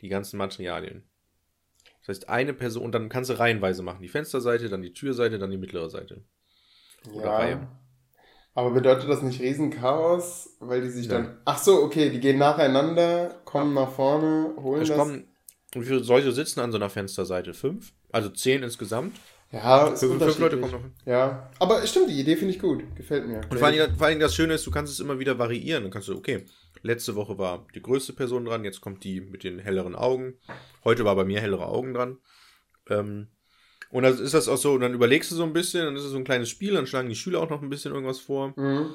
die 0.00 0.08
ganzen 0.08 0.36
Materialien. 0.36 1.08
Das 2.00 2.08
heißt, 2.08 2.28
eine 2.28 2.52
Person, 2.52 2.84
und 2.84 2.92
dann 2.92 3.08
kannst 3.08 3.30
du 3.30 3.38
reihenweise 3.38 3.82
machen. 3.82 4.02
Die 4.02 4.08
Fensterseite, 4.08 4.68
dann 4.68 4.82
die 4.82 4.92
Türseite, 4.92 5.38
dann 5.38 5.50
die 5.50 5.56
mittlere 5.56 5.88
Seite. 5.88 6.22
Oder 7.10 7.24
ja. 7.24 7.36
Reihe. 7.36 7.68
Aber 8.54 8.70
bedeutet 8.70 9.08
das 9.08 9.22
nicht 9.22 9.40
Riesenchaos, 9.40 10.56
weil 10.60 10.80
die 10.80 10.90
sich 10.90 11.06
ja. 11.06 11.14
dann. 11.14 11.38
Ach 11.44 11.58
so, 11.58 11.82
okay, 11.82 12.10
die 12.10 12.20
gehen 12.20 12.38
nacheinander, 12.38 13.40
kommen 13.44 13.74
nach 13.74 13.90
vorne, 13.90 14.54
holen 14.56 14.82
es 14.82 14.88
das. 14.88 14.96
Kommen, 14.96 15.24
wie 15.72 15.84
viele 15.84 16.04
solche 16.04 16.30
sitzen 16.30 16.60
an 16.60 16.70
so 16.70 16.78
einer 16.78 16.90
Fensterseite? 16.90 17.52
Fünf? 17.52 17.92
Also 18.12 18.28
zehn 18.28 18.62
insgesamt? 18.62 19.16
Ja, 19.50 19.88
ist 19.88 20.00
fünf, 20.00 20.22
fünf 20.22 20.38
Leute 20.38 20.58
kommen 20.58 20.72
noch 20.72 20.80
hin. 20.80 20.92
Ja, 21.04 21.50
aber 21.58 21.86
stimmt, 21.86 22.10
die 22.10 22.20
Idee 22.20 22.36
finde 22.36 22.54
ich 22.54 22.60
gut. 22.60 22.84
Gefällt 22.96 23.26
mir. 23.26 23.40
Und 23.50 23.58
vor 23.58 23.68
allem, 23.68 23.96
vor 23.96 24.06
allem 24.06 24.20
das 24.20 24.34
Schöne 24.34 24.54
ist, 24.54 24.66
du 24.66 24.70
kannst 24.70 24.92
es 24.92 25.00
immer 25.00 25.18
wieder 25.18 25.38
variieren. 25.38 25.82
Dann 25.84 25.92
kannst 25.92 26.08
du, 26.08 26.16
okay, 26.16 26.44
letzte 26.82 27.14
Woche 27.14 27.38
war 27.38 27.66
die 27.74 27.82
größte 27.82 28.12
Person 28.12 28.44
dran, 28.44 28.64
jetzt 28.64 28.80
kommt 28.80 29.04
die 29.04 29.20
mit 29.20 29.44
den 29.44 29.58
helleren 29.58 29.94
Augen. 29.94 30.34
Heute 30.84 31.04
war 31.04 31.14
bei 31.14 31.24
mir 31.24 31.40
hellere 31.40 31.66
Augen 31.66 31.94
dran. 31.94 32.18
Ähm, 32.88 33.28
und 33.94 34.02
dann 34.02 34.18
ist 34.18 34.34
das 34.34 34.48
auch 34.48 34.56
so, 34.56 34.76
dann 34.76 34.92
überlegst 34.92 35.30
du 35.30 35.36
so 35.36 35.44
ein 35.44 35.52
bisschen, 35.52 35.84
dann 35.84 35.94
ist 35.94 36.02
es 36.02 36.10
so 36.10 36.16
ein 36.16 36.24
kleines 36.24 36.48
Spiel, 36.48 36.74
dann 36.74 36.88
schlagen 36.88 37.08
die 37.08 37.14
Schüler 37.14 37.40
auch 37.40 37.48
noch 37.48 37.62
ein 37.62 37.68
bisschen 37.68 37.92
irgendwas 37.92 38.18
vor. 38.18 38.52
Mhm. 38.56 38.90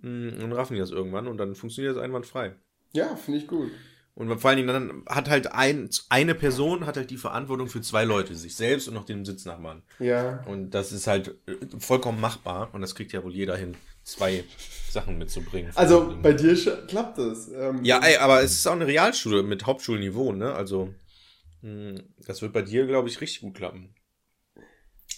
Mm, 0.00 0.42
und 0.42 0.52
raffen 0.54 0.72
die 0.72 0.80
das 0.80 0.90
irgendwann 0.90 1.26
und 1.26 1.36
dann 1.36 1.54
funktioniert 1.54 1.94
das 1.94 2.02
einwandfrei. 2.02 2.54
Ja, 2.94 3.14
finde 3.14 3.40
ich 3.40 3.46
gut. 3.46 3.70
Und 4.14 4.34
vor 4.40 4.48
allen 4.48 4.56
Dingen 4.56 4.68
dann 4.68 5.02
hat 5.06 5.28
halt 5.28 5.52
ein, 5.52 5.90
eine 6.08 6.34
Person 6.34 6.86
hat 6.86 6.96
halt 6.96 7.10
die 7.10 7.18
Verantwortung 7.18 7.68
für 7.68 7.82
zwei 7.82 8.04
Leute, 8.04 8.34
sich 8.34 8.56
selbst 8.56 8.88
und 8.88 8.94
noch 8.94 9.04
den 9.04 9.26
Sitznachbarn. 9.26 9.82
Ja. 9.98 10.42
Und 10.46 10.70
das 10.70 10.92
ist 10.92 11.06
halt 11.06 11.36
äh, 11.46 11.78
vollkommen 11.78 12.18
machbar 12.18 12.70
und 12.72 12.80
das 12.80 12.94
kriegt 12.94 13.12
ja 13.12 13.22
wohl 13.22 13.34
jeder 13.34 13.54
hin, 13.54 13.74
zwei 14.02 14.44
Sachen 14.90 15.18
mitzubringen. 15.18 15.72
Also 15.74 16.16
bei 16.22 16.32
dir 16.32 16.56
klappt 16.86 17.18
das. 17.18 17.52
Ähm, 17.52 17.84
ja, 17.84 18.00
ey, 18.02 18.16
aber 18.16 18.42
es 18.42 18.52
ist 18.52 18.66
auch 18.66 18.72
eine 18.72 18.86
Realschule 18.86 19.42
mit 19.42 19.66
Hauptschulniveau, 19.66 20.32
ne? 20.32 20.54
Also 20.54 20.94
mm, 21.60 21.96
das 22.26 22.40
wird 22.40 22.54
bei 22.54 22.62
dir, 22.62 22.86
glaube 22.86 23.10
ich, 23.10 23.20
richtig 23.20 23.42
gut 23.42 23.52
klappen. 23.52 23.94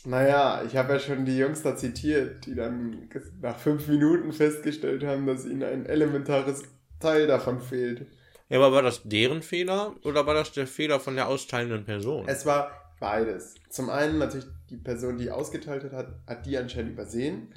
Naja, 0.04 0.62
ich 0.66 0.76
habe 0.76 0.94
ja 0.94 0.98
schon 0.98 1.24
die 1.24 1.36
Jungs 1.36 1.62
da 1.62 1.76
zitiert, 1.76 2.46
die 2.46 2.54
dann 2.54 3.08
nach 3.40 3.58
fünf 3.58 3.86
Minuten 3.88 4.32
festgestellt 4.32 5.04
haben, 5.04 5.26
dass 5.26 5.44
ihnen 5.44 5.62
ein 5.62 5.86
elementares 5.86 6.62
Teil 7.00 7.26
davon 7.26 7.60
fehlt. 7.60 8.06
Ja, 8.48 8.58
aber 8.58 8.72
war 8.72 8.82
das 8.82 9.02
deren 9.04 9.42
Fehler 9.42 9.94
oder 10.02 10.26
war 10.26 10.34
das 10.34 10.52
der 10.52 10.66
Fehler 10.66 11.00
von 11.00 11.16
der 11.16 11.28
austeilenden 11.28 11.84
Person? 11.84 12.26
Es 12.28 12.46
war 12.46 12.94
beides. 12.98 13.54
Zum 13.68 13.90
einen 13.90 14.18
natürlich 14.18 14.48
die 14.70 14.76
Person, 14.78 15.18
die 15.18 15.30
ausgeteilt 15.30 15.92
hat, 15.92 16.08
hat 16.26 16.46
die 16.46 16.56
anscheinend 16.58 16.92
übersehen. 16.92 17.54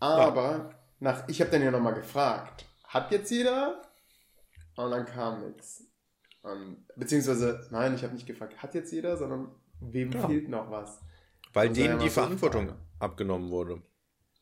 Aber 0.00 0.46
ja. 0.46 0.70
nach, 1.00 1.28
ich 1.28 1.40
habe 1.40 1.50
dann 1.50 1.62
ja 1.62 1.70
nochmal 1.70 1.94
gefragt, 1.94 2.66
hat 2.84 3.10
jetzt 3.10 3.30
jeder 3.30 3.82
Und 4.76 4.90
dann 4.90 5.06
kam 5.06 5.46
nichts. 5.46 5.84
Beziehungsweise, 6.96 7.66
nein, 7.70 7.94
ich 7.94 8.02
habe 8.02 8.14
nicht 8.14 8.26
gefragt, 8.26 8.62
hat 8.62 8.74
jetzt 8.74 8.92
jeder, 8.92 9.16
sondern 9.16 9.48
wem 9.80 10.12
ja. 10.12 10.26
fehlt 10.26 10.48
noch 10.48 10.70
was? 10.70 11.00
Weil 11.54 11.70
denen 11.70 11.98
die 11.98 12.10
Verantwortung 12.10 12.68
Frage. 12.68 12.80
abgenommen 12.98 13.50
wurde. 13.50 13.80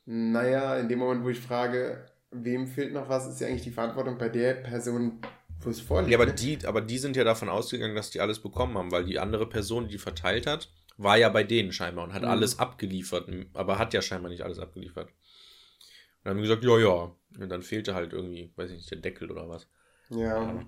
Naja, 0.05 0.77
in 0.77 0.89
dem 0.89 0.99
Moment, 0.99 1.25
wo 1.25 1.29
ich 1.29 1.39
frage, 1.39 2.07
wem 2.31 2.67
fehlt 2.67 2.93
noch 2.93 3.09
was, 3.09 3.27
ist 3.29 3.41
ja 3.41 3.47
eigentlich 3.47 3.63
die 3.63 3.71
Verantwortung 3.71 4.19
bei 4.19 4.29
der 4.29 4.55
Person, 4.55 5.21
wo 5.61 5.71
es 5.71 5.81
vorliegt. 5.81 6.11
Ja, 6.11 6.19
aber 6.19 6.27
die, 6.33 6.59
aber 6.67 6.81
die 6.81 6.99
sind 6.99 7.17
ja 7.17 7.23
davon 7.23 7.49
ausgegangen, 7.49 7.95
dass 7.95 8.11
die 8.11 8.21
alles 8.21 8.41
bekommen 8.41 8.77
haben, 8.77 8.91
weil 8.91 9.05
die 9.05 9.19
andere 9.19 9.49
Person, 9.49 9.89
die 9.89 9.99
verteilt 9.99 10.47
hat, 10.47 10.69
war 10.97 11.17
ja 11.17 11.29
bei 11.29 11.45
denen 11.45 11.73
scheinbar 11.73 12.05
und 12.05 12.15
hat 12.15 12.23
mhm. 12.23 12.29
alles 12.29 12.59
abgeliefert, 12.59 13.29
aber 13.55 13.79
hat 13.79 13.95
ja 13.95 14.03
scheinbar 14.03 14.31
nicht 14.31 14.43
alles 14.43 14.59
abgeliefert. 14.59 15.09
Und 15.09 16.25
dann 16.25 16.37
haben 16.37 16.43
gesagt, 16.43 16.65
ja, 16.65 16.79
ja. 16.79 17.17
Und 17.39 17.49
dann 17.49 17.63
fehlte 17.63 17.95
halt 17.95 18.13
irgendwie, 18.13 18.53
weiß 18.57 18.71
ich 18.71 18.77
nicht, 18.77 18.91
der 18.91 18.99
Deckel 18.99 19.31
oder 19.31 19.49
was. 19.49 19.69
Ja, 20.11 20.43
ja. 20.43 20.67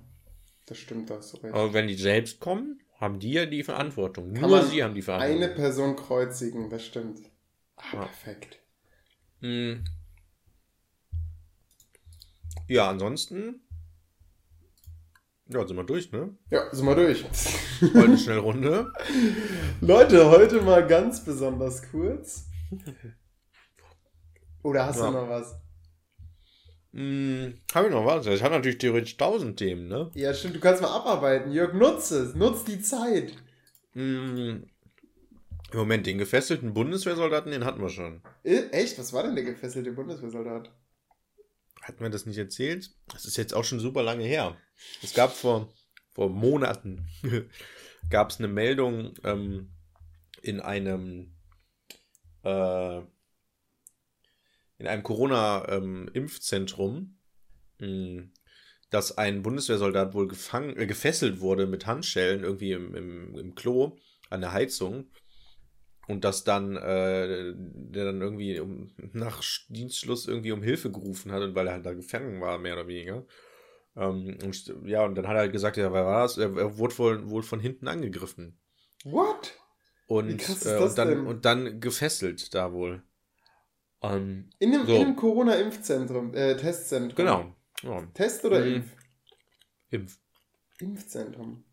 das 0.66 0.78
stimmt, 0.78 1.10
das 1.10 1.30
so. 1.30 1.38
Aber 1.42 1.72
wenn 1.72 1.88
die 1.88 1.94
selbst 1.94 2.40
kommen, 2.40 2.80
haben 3.00 3.18
die 3.18 3.32
ja 3.32 3.46
die 3.46 3.62
Verantwortung. 3.62 4.34
Kann 4.34 4.50
Nur 4.50 4.62
sie 4.62 4.82
haben 4.82 4.94
die 4.94 5.02
Verantwortung. 5.02 5.42
Eine 5.42 5.52
Person 5.52 5.96
kreuzigen, 5.96 6.70
das 6.70 6.84
stimmt. 6.84 7.20
Ah, 7.76 7.82
ja. 7.92 7.98
perfekt. 8.00 8.60
Hm. 9.40 9.84
Ja, 12.68 12.88
ansonsten. 12.88 13.60
Ja, 15.48 15.66
sind 15.66 15.76
wir 15.76 15.84
durch, 15.84 16.10
ne? 16.10 16.34
Ja, 16.50 16.74
sind 16.74 16.86
wir 16.86 16.94
durch. 16.94 17.24
Heute 17.80 18.04
eine 18.04 18.16
schnelle 18.16 18.40
Runde. 18.40 18.92
Leute, 19.82 20.30
heute 20.30 20.62
mal 20.62 20.86
ganz 20.86 21.22
besonders 21.22 21.82
kurz. 21.90 22.46
Oder 24.62 24.86
hast 24.86 25.00
ja. 25.00 25.06
du 25.08 25.12
noch 25.12 25.28
was? 25.28 25.54
Hm, 26.94 27.54
habe 27.74 27.88
ich 27.88 27.92
noch 27.92 28.06
was? 28.06 28.24
Ich 28.26 28.42
habe 28.44 28.54
natürlich 28.54 28.78
theoretisch 28.78 29.16
tausend 29.16 29.58
Themen, 29.58 29.88
ne? 29.88 30.12
Ja, 30.14 30.32
stimmt. 30.32 30.54
Du 30.54 30.60
kannst 30.60 30.80
mal 30.80 30.94
abarbeiten. 30.94 31.50
Jörg, 31.50 31.74
nutze 31.74 32.22
es. 32.22 32.34
Nutz 32.36 32.62
die 32.64 32.80
Zeit. 32.80 33.32
Hm, 33.94 34.64
Im 35.72 35.78
Moment, 35.78 36.06
den 36.06 36.18
gefesselten 36.18 36.72
Bundeswehrsoldaten, 36.72 37.50
den 37.50 37.64
hatten 37.64 37.82
wir 37.82 37.88
schon. 37.88 38.22
Äh, 38.44 38.68
echt? 38.70 38.96
Was 38.96 39.12
war 39.12 39.24
denn 39.24 39.34
der 39.34 39.44
gefesselte 39.44 39.90
Bundeswehrsoldat? 39.90 40.70
Hat 41.82 42.00
mir 42.00 42.10
das 42.10 42.26
nicht 42.26 42.38
erzählt? 42.38 42.94
Das 43.12 43.24
ist 43.24 43.36
jetzt 43.36 43.54
auch 43.54 43.64
schon 43.64 43.80
super 43.80 44.04
lange 44.04 44.24
her. 44.24 44.56
Es 45.02 45.14
gab 45.14 45.32
vor, 45.32 45.74
vor 46.12 46.30
Monaten 46.30 47.08
gab 48.08 48.30
es 48.30 48.38
eine 48.38 48.48
Meldung 48.48 49.14
ähm, 49.24 49.72
in 50.42 50.60
einem 50.60 51.34
äh, 52.44 53.00
in 54.78 54.86
einem 54.86 55.02
Corona-Impfzentrum, 55.02 57.18
ähm, 57.80 58.32
dass 58.90 59.18
ein 59.18 59.42
Bundeswehrsoldat 59.42 60.14
wohl 60.14 60.28
gefangen, 60.28 60.76
äh, 60.76 60.86
gefesselt 60.86 61.40
wurde 61.40 61.66
mit 61.66 61.86
Handschellen 61.86 62.44
irgendwie 62.44 62.72
im, 62.72 62.94
im, 62.94 63.36
im 63.36 63.54
Klo 63.54 63.96
an 64.30 64.40
der 64.40 64.52
Heizung 64.52 65.10
und 66.06 66.24
dass 66.24 66.44
dann 66.44 66.76
äh, 66.76 67.54
der 67.56 68.04
dann 68.04 68.20
irgendwie 68.20 68.60
um, 68.60 68.92
nach 69.12 69.42
Dienstschluss 69.68 70.28
irgendwie 70.28 70.52
um 70.52 70.62
Hilfe 70.62 70.90
gerufen 70.90 71.32
hat 71.32 71.42
und 71.42 71.54
weil 71.54 71.66
er 71.66 71.74
halt 71.74 71.86
da 71.86 71.94
gefangen 71.94 72.40
war, 72.40 72.58
mehr 72.58 72.74
oder 72.74 72.86
weniger. 72.86 73.26
Ähm, 73.96 74.38
und, 74.42 74.74
ja, 74.84 75.04
und 75.04 75.14
dann 75.14 75.26
hat 75.26 75.34
er 75.34 75.40
halt 75.40 75.52
gesagt, 75.52 75.76
ja, 75.76 75.92
wer 75.92 76.04
war 76.04 76.22
das? 76.22 76.38
Er, 76.38 76.56
er 76.56 76.78
wurde 76.78 76.98
wohl, 76.98 77.30
wohl 77.30 77.42
von 77.42 77.60
hinten 77.60 77.88
angegriffen. 77.88 78.58
What? 79.04 79.58
Und, 80.06 80.66
äh, 80.66 80.78
und, 80.78 80.98
dann, 80.98 81.26
und 81.26 81.44
dann 81.44 81.80
gefesselt 81.80 82.54
da 82.54 82.72
wohl. 82.72 83.02
Um, 84.04 84.50
in 84.58 84.74
einem, 84.74 84.86
so. 84.86 84.96
einem 84.96 85.16
Corona-Impfzentrum, 85.16 86.34
äh, 86.34 86.56
Testzentrum. 86.56 87.16
Genau. 87.16 87.54
Ja. 87.82 88.06
Test 88.12 88.44
oder 88.44 88.60
mhm. 88.60 88.74
Impf? 88.74 88.96
Impf. 89.90 90.18
Impfzentrum. 90.78 91.64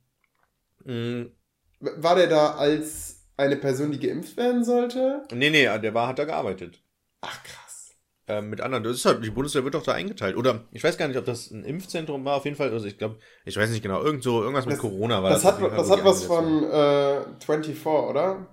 Mhm. 0.86 1.32
War 1.80 2.16
der 2.16 2.28
da 2.28 2.56
als 2.56 3.26
eine 3.36 3.58
Person, 3.58 3.92
die 3.92 4.00
geimpft 4.00 4.38
werden 4.38 4.64
sollte? 4.64 5.24
Nee, 5.34 5.50
nee, 5.50 5.64
der 5.64 5.94
war, 5.94 6.08
hat 6.08 6.20
da 6.20 6.26
gearbeitet. 6.26 6.82
Ach, 7.20 7.44
krass. 7.44 7.96
Ähm, 8.28 8.50
mit 8.50 8.62
anderen, 8.62 8.86
das 8.86 8.98
ist 8.98 9.06
halt, 9.06 9.26
die 9.26 9.30
Bundeswehr 9.30 9.66
wird 9.66 9.74
doch 9.74 9.84
da 9.84 9.92
eingeteilt. 9.92 10.38
Oder 10.38 10.64
ich 10.72 10.84
weiß 10.84 10.98
gar 10.98 11.10
nicht, 11.10 11.18
ob 11.18 11.26
das 11.26 11.52
ein 11.52 11.66
Impfzentrum 11.66 12.24
war, 12.24 12.38
auf 12.38 12.46
jeden 12.46 12.56
Fall. 12.56 12.72
Also 12.72 12.86
ich 12.86 12.98
glaube, 12.98 13.18
ich 13.44 13.58
weiß 13.58 13.70
nicht 13.72 13.82
genau, 13.82 14.02
irgend 14.02 14.24
so, 14.24 14.42
irgendwas 14.42 14.64
das, 14.64 14.74
mit 14.74 14.80
Corona 14.80 15.22
war 15.22 15.32
das. 15.32 15.42
Das 15.42 15.54
hat, 15.54 15.62
das 15.62 15.90
hat 15.90 16.06
was 16.06 16.24
von 16.24 16.64
äh, 16.64 17.24
24, 17.44 17.86
oder? 17.86 18.48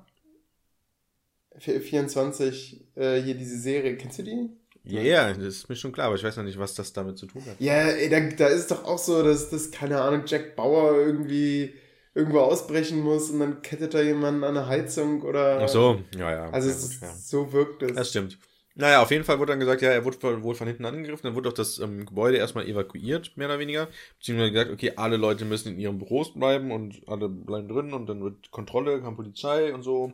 24, 1.58 2.86
äh, 2.96 3.20
hier 3.20 3.34
diese 3.34 3.58
Serie, 3.58 3.96
kennst 3.96 4.18
du 4.18 4.22
die? 4.22 4.50
Ja, 4.84 5.02
yeah, 5.02 5.34
das 5.34 5.44
ist 5.44 5.68
mir 5.68 5.76
schon 5.76 5.92
klar, 5.92 6.06
aber 6.06 6.16
ich 6.16 6.24
weiß 6.24 6.36
noch 6.38 6.44
nicht, 6.44 6.58
was 6.58 6.74
das 6.74 6.92
damit 6.94 7.18
zu 7.18 7.26
tun 7.26 7.42
hat. 7.44 7.56
Ja, 7.58 7.88
ey, 7.88 8.08
da, 8.08 8.20
da 8.20 8.46
ist 8.46 8.70
doch 8.70 8.84
auch 8.84 8.98
so, 8.98 9.22
dass 9.22 9.50
das, 9.50 9.70
keine 9.70 10.00
Ahnung, 10.00 10.22
Jack 10.26 10.56
Bauer 10.56 10.96
irgendwie 10.96 11.74
irgendwo 12.14 12.40
ausbrechen 12.40 13.00
muss 13.00 13.30
und 13.30 13.40
dann 13.40 13.62
kettet 13.62 13.94
da 13.94 14.00
jemand 14.00 14.42
an 14.42 14.56
eine 14.56 14.66
Heizung 14.66 15.22
oder. 15.22 15.60
Ach 15.62 15.68
so, 15.68 16.00
ja, 16.16 16.32
ja. 16.32 16.50
Also 16.50 16.70
ja, 16.70 16.74
gut, 16.74 17.00
ja. 17.02 17.14
so 17.14 17.52
wirkt 17.52 17.82
es. 17.82 17.94
Das 17.94 18.10
stimmt. 18.10 18.38
Naja, 18.74 19.02
auf 19.02 19.10
jeden 19.10 19.24
Fall 19.24 19.40
wurde 19.40 19.52
dann 19.52 19.60
gesagt, 19.60 19.82
ja, 19.82 19.90
er 19.90 20.04
wurde 20.04 20.42
wohl 20.42 20.54
von 20.54 20.68
hinten 20.68 20.84
angegriffen, 20.84 21.24
dann 21.24 21.34
wurde 21.34 21.48
auch 21.48 21.54
das 21.54 21.80
ähm, 21.80 22.06
Gebäude 22.06 22.38
erstmal 22.38 22.64
evakuiert, 22.64 23.36
mehr 23.36 23.48
oder 23.48 23.58
weniger. 23.58 23.88
Beziehungsweise 24.18 24.52
gesagt, 24.52 24.70
okay, 24.70 24.92
alle 24.94 25.16
Leute 25.16 25.44
müssen 25.44 25.72
in 25.72 25.80
ihren 25.80 25.98
Büros 25.98 26.32
bleiben 26.32 26.70
und 26.70 27.02
alle 27.08 27.28
bleiben 27.28 27.68
drin 27.68 27.92
und 27.92 28.06
dann 28.06 28.22
wird 28.22 28.52
Kontrolle, 28.52 29.00
kam 29.02 29.16
Polizei 29.16 29.74
und 29.74 29.82
so. 29.82 30.12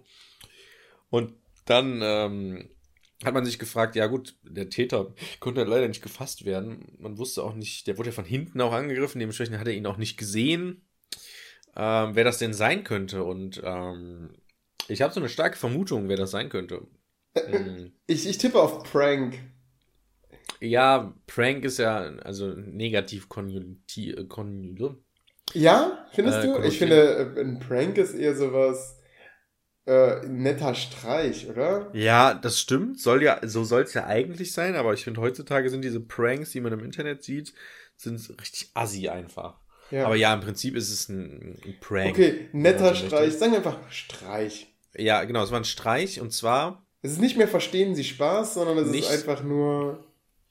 Und 1.15 1.35
dann 1.65 2.01
ähm, 2.03 2.69
hat 3.25 3.35
man 3.35 3.45
sich 3.45 3.59
gefragt, 3.59 3.97
ja 3.97 4.07
gut, 4.07 4.37
der 4.43 4.69
Täter 4.69 5.15
konnte 5.41 5.65
leider 5.65 5.89
nicht 5.89 6.03
gefasst 6.03 6.45
werden. 6.45 6.97
Man 6.99 7.19
wusste 7.19 7.43
auch 7.43 7.55
nicht, 7.55 7.87
der 7.87 7.99
wurde 7.99 8.11
ja 8.11 8.15
von 8.15 8.25
hinten 8.25 8.61
auch 8.61 8.73
angegriffen, 8.73 9.19
dementsprechend 9.19 9.59
hat 9.59 9.67
er 9.67 9.75
ihn 9.75 9.87
auch 9.87 9.97
nicht 9.97 10.17
gesehen 10.17 10.83
ähm, 11.77 12.15
wer 12.15 12.25
das 12.25 12.39
denn 12.39 12.55
sein 12.55 12.85
könnte. 12.85 13.25
Und 13.25 13.61
ähm, 13.65 14.31
ich 14.89 15.03
habe 15.03 15.13
so 15.13 15.21
eine 15.21 15.29
starke 15.29 15.57
Vermutung, 15.57 16.09
wer 16.09 16.17
das 16.17 16.31
sein 16.31 16.49
könnte. 16.49 16.83
Hm. 17.47 17.91
Ich, 18.07 18.29
ich 18.29 18.39
tippe 18.39 18.61
auf 18.63 18.85
Prank. 18.85 19.41
Ja, 20.61 21.13
Prank 21.27 21.65
ist 21.65 21.81
ja 21.81 21.97
also 22.23 22.51
negativ 22.55 23.29
konjunktiv. 23.29 24.15
Äh, 24.17 25.59
ja, 25.59 26.07
findest 26.13 26.39
äh, 26.39 26.43
du? 26.43 26.63
Ich 26.63 26.79
finde, 26.79 27.35
äh, 27.37 27.41
ein 27.41 27.59
Prank 27.59 27.99
ist 27.99 28.15
eher 28.15 28.37
sowas 28.37 29.01
äh, 29.87 30.27
netter 30.27 30.75
Streich, 30.75 31.49
oder? 31.49 31.91
Ja, 31.93 32.35
das 32.35 32.59
stimmt. 32.59 33.01
Soll 33.01 33.23
ja, 33.23 33.41
so 33.43 33.65
soll 33.65 33.83
es 33.83 33.95
ja 33.95 34.07
eigentlich 34.07 34.53
sein, 34.53 34.77
aber 34.77 34.95
ich 34.95 35.05
finde, 35.05 35.21
heutzutage 35.21 35.69
sind 35.69 35.83
diese 35.83 36.01
Pranks, 36.01 36.53
die 36.53 36.61
man 36.61 36.73
im 36.73 36.85
Internet 36.85 37.23
sieht, 37.23 37.53
sind 37.97 38.19
richtig 38.41 38.71
assi 38.75 39.09
einfach. 39.09 39.59
Ja. 39.91 40.07
Aber 40.07 40.17
ja, 40.17 40.33
im 40.33 40.41
Prinzip 40.41 40.75
ist 40.75 40.91
es 40.91 41.09
ein, 41.09 41.61
ein 41.65 41.77
Prank. 41.81 42.11
Okay, 42.11 42.49
netter 42.53 42.95
Streich. 42.95 43.35
Sagen 43.35 43.53
wir 43.53 43.59
einfach 43.59 43.79
Streich. 43.91 44.75
Ja, 44.97 45.25
genau, 45.25 45.43
es 45.45 45.51
war 45.51 45.61
ein 45.61 45.65
Streich 45.65 46.21
und 46.21 46.33
zwar. 46.33 46.87
Es 47.03 47.13
ist 47.13 47.21
nicht 47.21 47.37
mehr 47.37 47.49
Verstehen 47.49 47.95
Sie 47.95 48.05
Spaß, 48.05 48.55
sondern 48.55 48.79
es 48.79 48.91
nicht, 48.91 49.11
ist 49.11 49.11
einfach 49.11 49.43
nur 49.43 50.03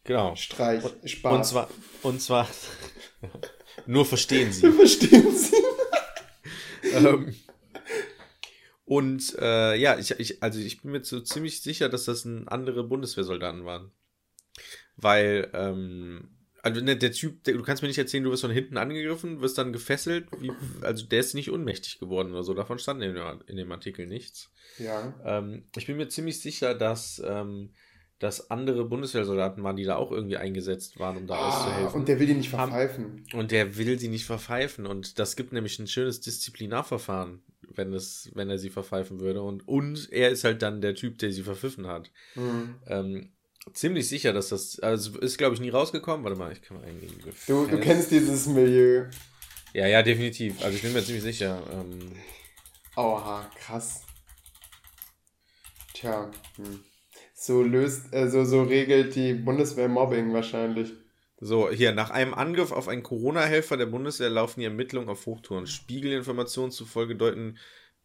genau. 0.04 0.36
Streich, 0.36 0.84
und, 0.84 1.10
Spaß. 1.10 1.34
Und 1.34 1.46
zwar, 1.46 1.69
und 2.04 2.22
zwar 2.22 2.48
nur 3.88 4.06
verstehen 4.06 4.52
Sie. 4.52 4.67
Nur 4.67 4.76
verstehen 4.76 5.36
Sie. 5.36 5.56
ähm, 6.93 7.34
und 8.86 9.36
äh, 9.39 9.76
ja, 9.76 9.98
ich, 9.98 10.12
ich, 10.19 10.43
also 10.43 10.60
ich 10.60 10.82
bin 10.82 10.91
mir 10.91 11.04
so 11.04 11.19
ziemlich 11.22 11.62
sicher, 11.62 11.89
dass 11.89 12.06
das 12.06 12.26
ein 12.26 12.48
andere 12.48 12.84
Bundeswehrsoldaten 12.84 13.65
waren. 13.65 13.91
Weil 14.96 15.50
ähm, 15.54 16.30
also 16.63 16.80
ne, 16.80 16.96
der 16.96 17.12
Typ, 17.12 17.43
der, 17.43 17.56
du 17.56 17.62
kannst 17.62 17.82
mir 17.82 17.89
nicht 17.89 17.98
erzählen, 17.98 18.24
du 18.24 18.32
wirst 18.32 18.41
von 18.41 18.52
hinten 18.52 18.78
angegriffen, 18.78 19.41
wirst 19.41 19.58
dann 19.58 19.74
gefesselt. 19.74 20.28
Wie, 20.39 20.52
also 20.82 21.06
der 21.06 21.19
ist 21.19 21.34
nicht 21.34 21.52
ohnmächtig 21.52 22.00
geworden 22.00 22.32
oder 22.32 22.43
so. 22.43 22.54
Davon 22.54 22.80
stand 22.80 23.04
in, 23.04 23.17
in 23.48 23.58
dem 23.58 23.72
Artikel 23.72 24.08
nichts. 24.08 24.50
Ja. 24.78 25.13
Ähm, 25.26 25.65
ich 25.76 25.88
bin 25.88 25.98
mir 25.98 26.08
ziemlich 26.08 26.41
sicher, 26.41 26.74
dass, 26.74 27.22
ähm, 27.26 27.74
dass 28.24 28.50
andere 28.50 28.86
Bundeswehrsoldaten 28.86 29.64
waren, 29.64 29.76
die 29.76 29.84
da 29.84 29.98
auch 29.98 30.12
irgendwie 30.12 30.38
eingesetzt 30.38 30.98
waren, 30.98 31.18
um 31.18 31.28
da 31.28 31.36
ah, 31.36 31.50
auszuhelfen. 31.50 32.00
Und 32.00 32.08
der 32.08 32.20
will 32.20 32.28
die 32.28 32.34
nicht 32.36 32.50
verpfeifen. 32.50 33.26
Und 33.34 33.52
der 33.52 33.78
will 33.78 34.00
sie 34.00 34.08
nicht 34.08 34.26
verpfeifen. 34.26 34.86
Und 34.86 35.20
das 35.20 35.36
gibt 35.36 35.52
nämlich 35.52 35.78
ein 35.78 35.88
schönes 35.88 36.22
Disziplinarverfahren, 36.22 37.44
wenn, 37.76 37.92
es, 37.92 38.32
wenn 38.34 38.50
er 38.50 38.58
sie 38.58 38.70
verpfeifen 38.70 39.20
würde. 39.20 39.42
Und, 39.42 39.68
und 39.68 40.10
er 40.12 40.30
ist 40.30 40.46
halt 40.46 40.62
dann 40.62 40.80
der 40.80 40.96
Typ, 40.96 41.18
der 41.18 41.34
sie 41.34 41.44
verpfiffen 41.44 41.86
hat. 41.86 42.12
Mhm. 42.36 42.76
Ähm, 42.88 43.32
ziemlich 43.74 44.08
sicher, 44.08 44.32
dass 44.32 44.50
das. 44.50 44.80
Also 44.80 45.20
ist, 45.20 45.38
glaube 45.38 45.56
ich, 45.56 45.62
nie 45.62 45.70
rausgekommen. 45.70 46.24
Warte 46.24 46.40
mal, 46.40 46.54
ich 46.54 46.62
kann 46.62 46.78
mal 46.78 46.86
eingeben. 46.86 47.16
Du, 47.46 47.68
du 47.68 47.78
kennst 47.78 48.10
dieses 48.12 48.48
Milieu. 48.48 49.08
Ja, 49.74 49.86
ja, 49.88 50.02
definitiv. 50.02 50.64
Also 50.64 50.78
ich 50.78 50.82
bin 50.82 50.94
mir 50.94 51.04
ziemlich 51.04 51.24
sicher. 51.24 51.62
Ähm, 51.74 52.14
Oha, 52.96 53.52
krass. 53.60 54.04
Tja, 55.94 56.32
hm. 56.56 56.92
So 57.45 57.62
löst, 57.62 58.13
äh, 58.13 58.29
so, 58.29 58.45
so 58.45 58.63
regelt 58.63 59.15
die 59.15 59.34
Bundeswehr 59.34 59.89
Mobbing 59.89 60.34
wahrscheinlich. 60.34 60.93
So, 61.39 61.69
hier, 61.69 61.91
nach 61.91 62.10
einem 62.10 62.34
Angriff 62.34 62.71
auf 62.71 62.88
einen 62.88 63.03
Corona-Helfer 63.03 63.75
der 63.75 63.88
Bundeswehr 63.88 64.29
laufen 64.29 64.62
die 64.62 64.65
Ermittlungen 64.65 65.10
auf 65.10 65.25
Hochtouren. 65.25 65.67
Spiegelinformationen 65.67 66.71
zufolge 66.71 67.15
deuten 67.17 67.58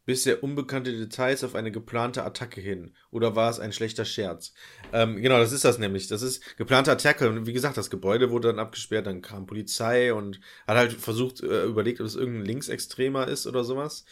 bisher 0.05 0.43
unbekannte 0.43 0.91
Details 0.91 1.45
auf 1.45 1.55
eine 1.55 1.71
geplante 1.71 2.25
Attacke 2.25 2.61
hin. 2.61 2.95
Oder 3.11 3.37
war 3.37 3.51
es 3.51 3.61
ein 3.61 3.73
schlechter 3.73 4.07
Scherz? 4.07 4.55
Ähm, 4.93 5.21
genau, 5.23 5.39
das 5.39 5.53
ist 5.53 5.65
das 5.65 5.79
nämlich. 5.79 6.09
Das 6.09 6.23
ist 6.23 6.57
geplante 6.57 6.91
Attacke. 6.91 7.29
Und 7.29 7.47
wie 7.47 7.53
gesagt, 7.53 7.77
das 7.77 7.91
Gebäude 7.91 8.31
wurde 8.31 8.49
dann 8.49 8.59
abgesperrt, 8.59 9.07
dann 9.07 9.21
kam 9.23 9.47
Polizei 9.47 10.13
und 10.15 10.41
hat 10.67 10.79
halt 10.79 10.93
versucht, 10.95 11.43
äh, 11.43 11.65
überlegt, 11.65 12.01
ob 12.01 12.07
es 12.07 12.17
irgendein 12.17 12.47
Linksextremer 12.47 13.29
ist 13.29 13.47
oder 13.47 13.65
sowas. 13.65 14.05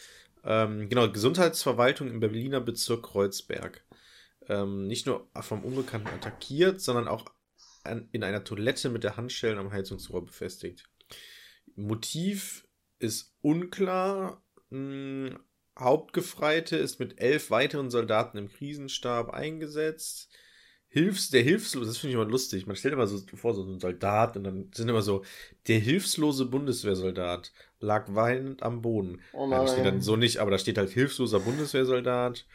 Ähm, 0.45 0.87
genau, 0.87 1.11
Gesundheitsverwaltung 1.11 2.09
im 2.09 2.19
Berliner 2.19 2.61
Bezirk 2.61 3.03
Kreuzberg. 3.03 3.83
Ähm, 4.49 4.87
nicht 4.87 5.05
nur 5.05 5.29
vom 5.41 5.63
Unbekannten 5.63 6.07
attackiert, 6.07 6.81
sondern 6.81 7.07
auch 7.07 7.25
an, 7.83 8.07
in 8.11 8.23
einer 8.23 8.43
Toilette 8.43 8.89
mit 8.89 9.03
der 9.03 9.17
Handschellen 9.17 9.57
am 9.57 9.71
Heizungsrohr 9.71 10.25
befestigt. 10.25 10.89
Motiv 11.75 12.67
ist 12.99 13.35
unklar. 13.41 14.41
Hm, 14.69 15.37
Hauptgefreite 15.77 16.75
ist 16.77 16.99
mit 16.99 17.19
elf 17.19 17.51
weiteren 17.51 17.91
Soldaten 17.91 18.37
im 18.37 18.49
Krisenstab 18.49 19.29
eingesetzt. 19.29 20.29
Hilfs, 20.89 21.29
der 21.29 21.43
Hilfslose, 21.43 21.85
das 21.85 21.97
finde 21.97 22.11
ich 22.11 22.15
immer 22.15 22.29
lustig. 22.29 22.65
Man 22.65 22.75
stellt 22.75 22.93
immer 22.93 23.07
so 23.07 23.21
vor, 23.35 23.53
so 23.53 23.63
ein 23.63 23.79
Soldat 23.79 24.37
und 24.37 24.45
dann 24.45 24.71
sind 24.73 24.89
immer 24.89 25.01
so, 25.01 25.23
der 25.67 25.79
hilflose 25.79 26.45
Bundeswehrsoldat 26.45 27.51
lag 27.79 28.05
weinend 28.15 28.63
am 28.63 28.81
Boden. 28.81 29.21
Oh 29.33 29.47
nein. 29.47 29.61
Das 29.61 29.73
steht 29.73 29.85
dann 29.85 30.01
so 30.01 30.15
nicht, 30.15 30.37
aber 30.37 30.49
da 30.49 30.57
steht 30.57 30.77
halt 30.77 30.89
hilfloser 30.89 31.41
Bundeswehrsoldat. 31.41 32.47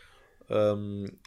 Ähm, 0.48 1.18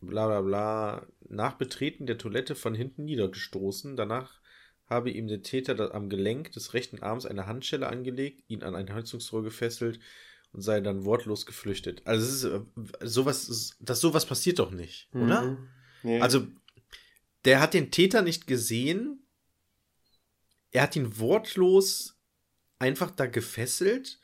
bla 0.00 0.26
bla 0.26 0.40
bla. 0.40 1.06
Nach 1.28 1.54
Betreten 1.54 2.06
der 2.06 2.18
Toilette 2.18 2.54
von 2.54 2.74
hinten 2.74 3.04
niedergestoßen. 3.04 3.96
Danach 3.96 4.40
habe 4.86 5.10
ihm 5.10 5.28
der 5.28 5.42
Täter 5.42 5.94
am 5.94 6.08
Gelenk 6.08 6.52
des 6.52 6.74
rechten 6.74 7.00
Arms 7.02 7.24
eine 7.24 7.46
Handschelle 7.46 7.88
angelegt, 7.88 8.42
ihn 8.48 8.62
an 8.62 8.74
ein 8.74 8.92
Heizungsrohr 8.92 9.44
gefesselt 9.44 10.00
und 10.52 10.62
sei 10.62 10.80
dann 10.80 11.04
wortlos 11.04 11.46
geflüchtet. 11.46 12.02
Also 12.06 12.26
es 12.26 12.32
ist 12.32 12.44
äh, 12.44 13.06
sowas, 13.06 13.76
das 13.78 14.00
sowas 14.00 14.26
passiert 14.26 14.58
doch 14.58 14.72
nicht, 14.72 15.08
mhm. 15.14 15.22
oder? 15.22 15.58
Nee. 16.02 16.20
Also 16.20 16.46
der 17.44 17.60
hat 17.60 17.74
den 17.74 17.90
Täter 17.90 18.22
nicht 18.22 18.46
gesehen. 18.46 19.22
Er 20.72 20.82
hat 20.82 20.96
ihn 20.96 21.18
wortlos 21.18 22.18
einfach 22.78 23.10
da 23.10 23.26
gefesselt. 23.26 24.18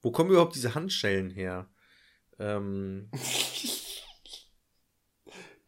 Wo 0.00 0.10
kommen 0.10 0.30
überhaupt 0.30 0.54
diese 0.54 0.74
Handschellen 0.74 1.30
her? 1.30 1.68
Ähm. 2.38 3.10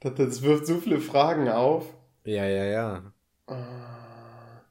das, 0.05 0.15
das 0.15 0.43
wirft 0.43 0.67
so 0.67 0.79
viele 0.79 1.01
Fragen 1.01 1.49
auf. 1.49 1.87
Ja, 2.25 2.47
ja, 2.47 2.65
ja. 2.65 3.13
Ah. 3.47 4.63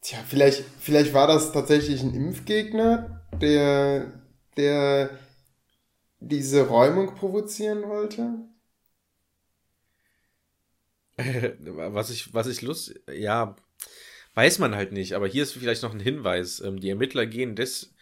Tja, 0.00 0.18
vielleicht, 0.26 0.64
vielleicht 0.78 1.12
war 1.12 1.26
das 1.26 1.52
tatsächlich 1.52 2.00
ein 2.02 2.14
Impfgegner, 2.14 3.22
der, 3.40 4.22
der 4.56 5.10
diese 6.20 6.68
Räumung 6.68 7.14
provozieren 7.14 7.82
wollte? 7.82 8.38
was 11.58 12.10
ich, 12.10 12.32
was 12.32 12.46
ich 12.46 12.62
Lust, 12.62 12.98
ja, 13.12 13.56
weiß 14.34 14.58
man 14.58 14.74
halt 14.74 14.92
nicht, 14.92 15.14
aber 15.14 15.26
hier 15.26 15.42
ist 15.42 15.52
vielleicht 15.52 15.82
noch 15.82 15.92
ein 15.92 16.00
Hinweis. 16.00 16.60
Ähm, 16.60 16.80
die 16.80 16.88
Ermittler 16.88 17.26
gehen 17.26 17.56
des, 17.56 17.94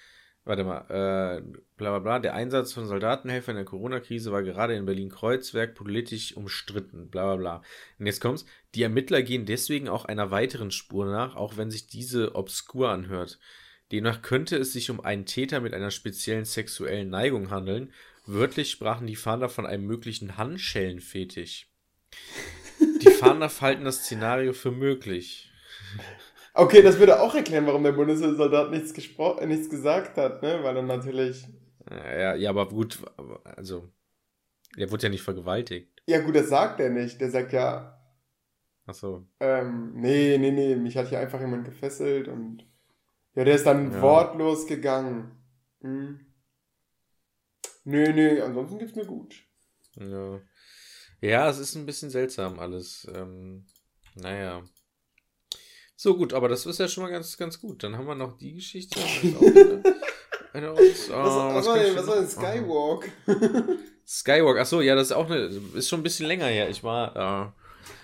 warte 0.48 0.64
mal, 0.64 0.80
äh, 0.88 1.42
bla 1.76 1.90
bla 1.90 1.98
bla, 1.98 2.18
der 2.18 2.34
Einsatz 2.34 2.72
von 2.72 2.86
Soldatenhelfern 2.86 3.56
in 3.56 3.58
der 3.58 3.64
Corona-Krise 3.66 4.32
war 4.32 4.42
gerade 4.42 4.74
in 4.74 4.86
Berlin-Kreuzberg 4.86 5.74
politisch 5.74 6.34
umstritten, 6.36 7.10
bla 7.10 7.26
bla 7.26 7.36
bla. 7.36 7.62
Und 7.98 8.06
jetzt 8.06 8.20
kommt's, 8.20 8.46
die 8.74 8.82
Ermittler 8.82 9.22
gehen 9.22 9.44
deswegen 9.44 9.88
auch 9.88 10.06
einer 10.06 10.30
weiteren 10.30 10.70
Spur 10.70 11.06
nach, 11.06 11.36
auch 11.36 11.58
wenn 11.58 11.70
sich 11.70 11.86
diese 11.86 12.34
obskur 12.34 12.88
anhört. 12.88 13.38
Demnach 13.92 14.22
könnte 14.22 14.56
es 14.56 14.72
sich 14.72 14.90
um 14.90 15.00
einen 15.00 15.26
Täter 15.26 15.60
mit 15.60 15.74
einer 15.74 15.90
speziellen 15.90 16.46
sexuellen 16.46 17.10
Neigung 17.10 17.50
handeln. 17.50 17.92
Wörtlich 18.26 18.70
sprachen 18.70 19.06
die 19.06 19.16
Fahnder 19.16 19.48
von 19.48 19.66
einem 19.66 19.86
möglichen 19.86 20.38
Handschellenfetisch. 20.38 21.68
Die 23.02 23.10
Fahnder 23.10 23.50
halten 23.60 23.84
das 23.84 24.04
Szenario 24.04 24.54
für 24.54 24.70
möglich. 24.70 25.50
Okay, 26.58 26.82
das 26.82 26.98
würde 26.98 27.20
auch 27.20 27.36
erklären, 27.36 27.66
warum 27.66 27.84
der 27.84 27.92
Bundessoldat 27.92 28.72
nichts, 28.72 28.92
nichts 29.46 29.70
gesagt 29.70 30.16
hat, 30.16 30.42
ne? 30.42 30.58
Weil 30.64 30.76
er 30.76 30.82
natürlich. 30.82 31.46
Ja, 31.88 32.34
ja, 32.34 32.50
aber 32.50 32.68
gut, 32.68 32.98
also. 33.44 33.88
Er 34.76 34.90
wurde 34.90 35.04
ja 35.04 35.08
nicht 35.08 35.22
vergewaltigt. 35.22 36.02
Ja, 36.08 36.20
gut, 36.20 36.34
das 36.34 36.48
sagt 36.48 36.80
er 36.80 36.90
nicht. 36.90 37.20
Der 37.20 37.30
sagt 37.30 37.52
ja. 37.52 38.02
Ach 38.86 38.94
so. 38.94 39.28
Ähm, 39.38 39.92
nee, 39.94 40.36
nee, 40.36 40.50
nee, 40.50 40.74
mich 40.74 40.96
hat 40.96 41.06
hier 41.06 41.20
einfach 41.20 41.38
jemand 41.38 41.64
gefesselt 41.64 42.26
und. 42.26 42.66
Ja, 43.36 43.44
der 43.44 43.54
ist 43.54 43.66
dann 43.66 43.92
ja. 43.92 44.02
wortlos 44.02 44.66
gegangen. 44.66 45.40
Hm. 45.80 46.26
Nö, 47.84 48.12
nö, 48.12 48.42
ansonsten 48.42 48.80
geht's 48.80 48.96
mir 48.96 49.06
gut. 49.06 49.44
Ja. 49.94 50.40
Ja, 51.20 51.48
es 51.48 51.58
ist 51.58 51.76
ein 51.76 51.86
bisschen 51.86 52.10
seltsam 52.10 52.58
alles. 52.58 53.06
Ähm, 53.14 53.64
naja. 54.16 54.64
So 56.00 56.16
gut, 56.16 56.32
aber 56.32 56.48
das 56.48 56.64
ist 56.64 56.78
ja 56.78 56.86
schon 56.86 57.02
mal 57.02 57.10
ganz, 57.10 57.36
ganz 57.36 57.60
gut. 57.60 57.82
Dann 57.82 57.98
haben 57.98 58.06
wir 58.06 58.14
noch 58.14 58.38
die 58.38 58.54
Geschichte. 58.54 59.00
eine, 60.52 60.68
eine 60.68 60.70
aus, 60.70 61.10
oh, 61.10 61.12
was, 61.12 61.56
was, 61.56 61.66
war, 61.66 61.96
was 61.96 62.06
war 62.06 62.16
denn 62.16 62.28
Skywalk? 62.28 63.10
Skywalk, 64.06 64.58
achso, 64.58 64.80
ja, 64.80 64.94
das 64.94 65.08
ist 65.08 65.12
auch 65.12 65.28
eine, 65.28 65.50
ist 65.74 65.88
schon 65.88 65.98
ein 65.98 66.04
bisschen 66.04 66.26
länger 66.26 66.46
her. 66.46 66.70
Ich 66.70 66.84
war, 66.84 67.16
äh, 67.16 67.50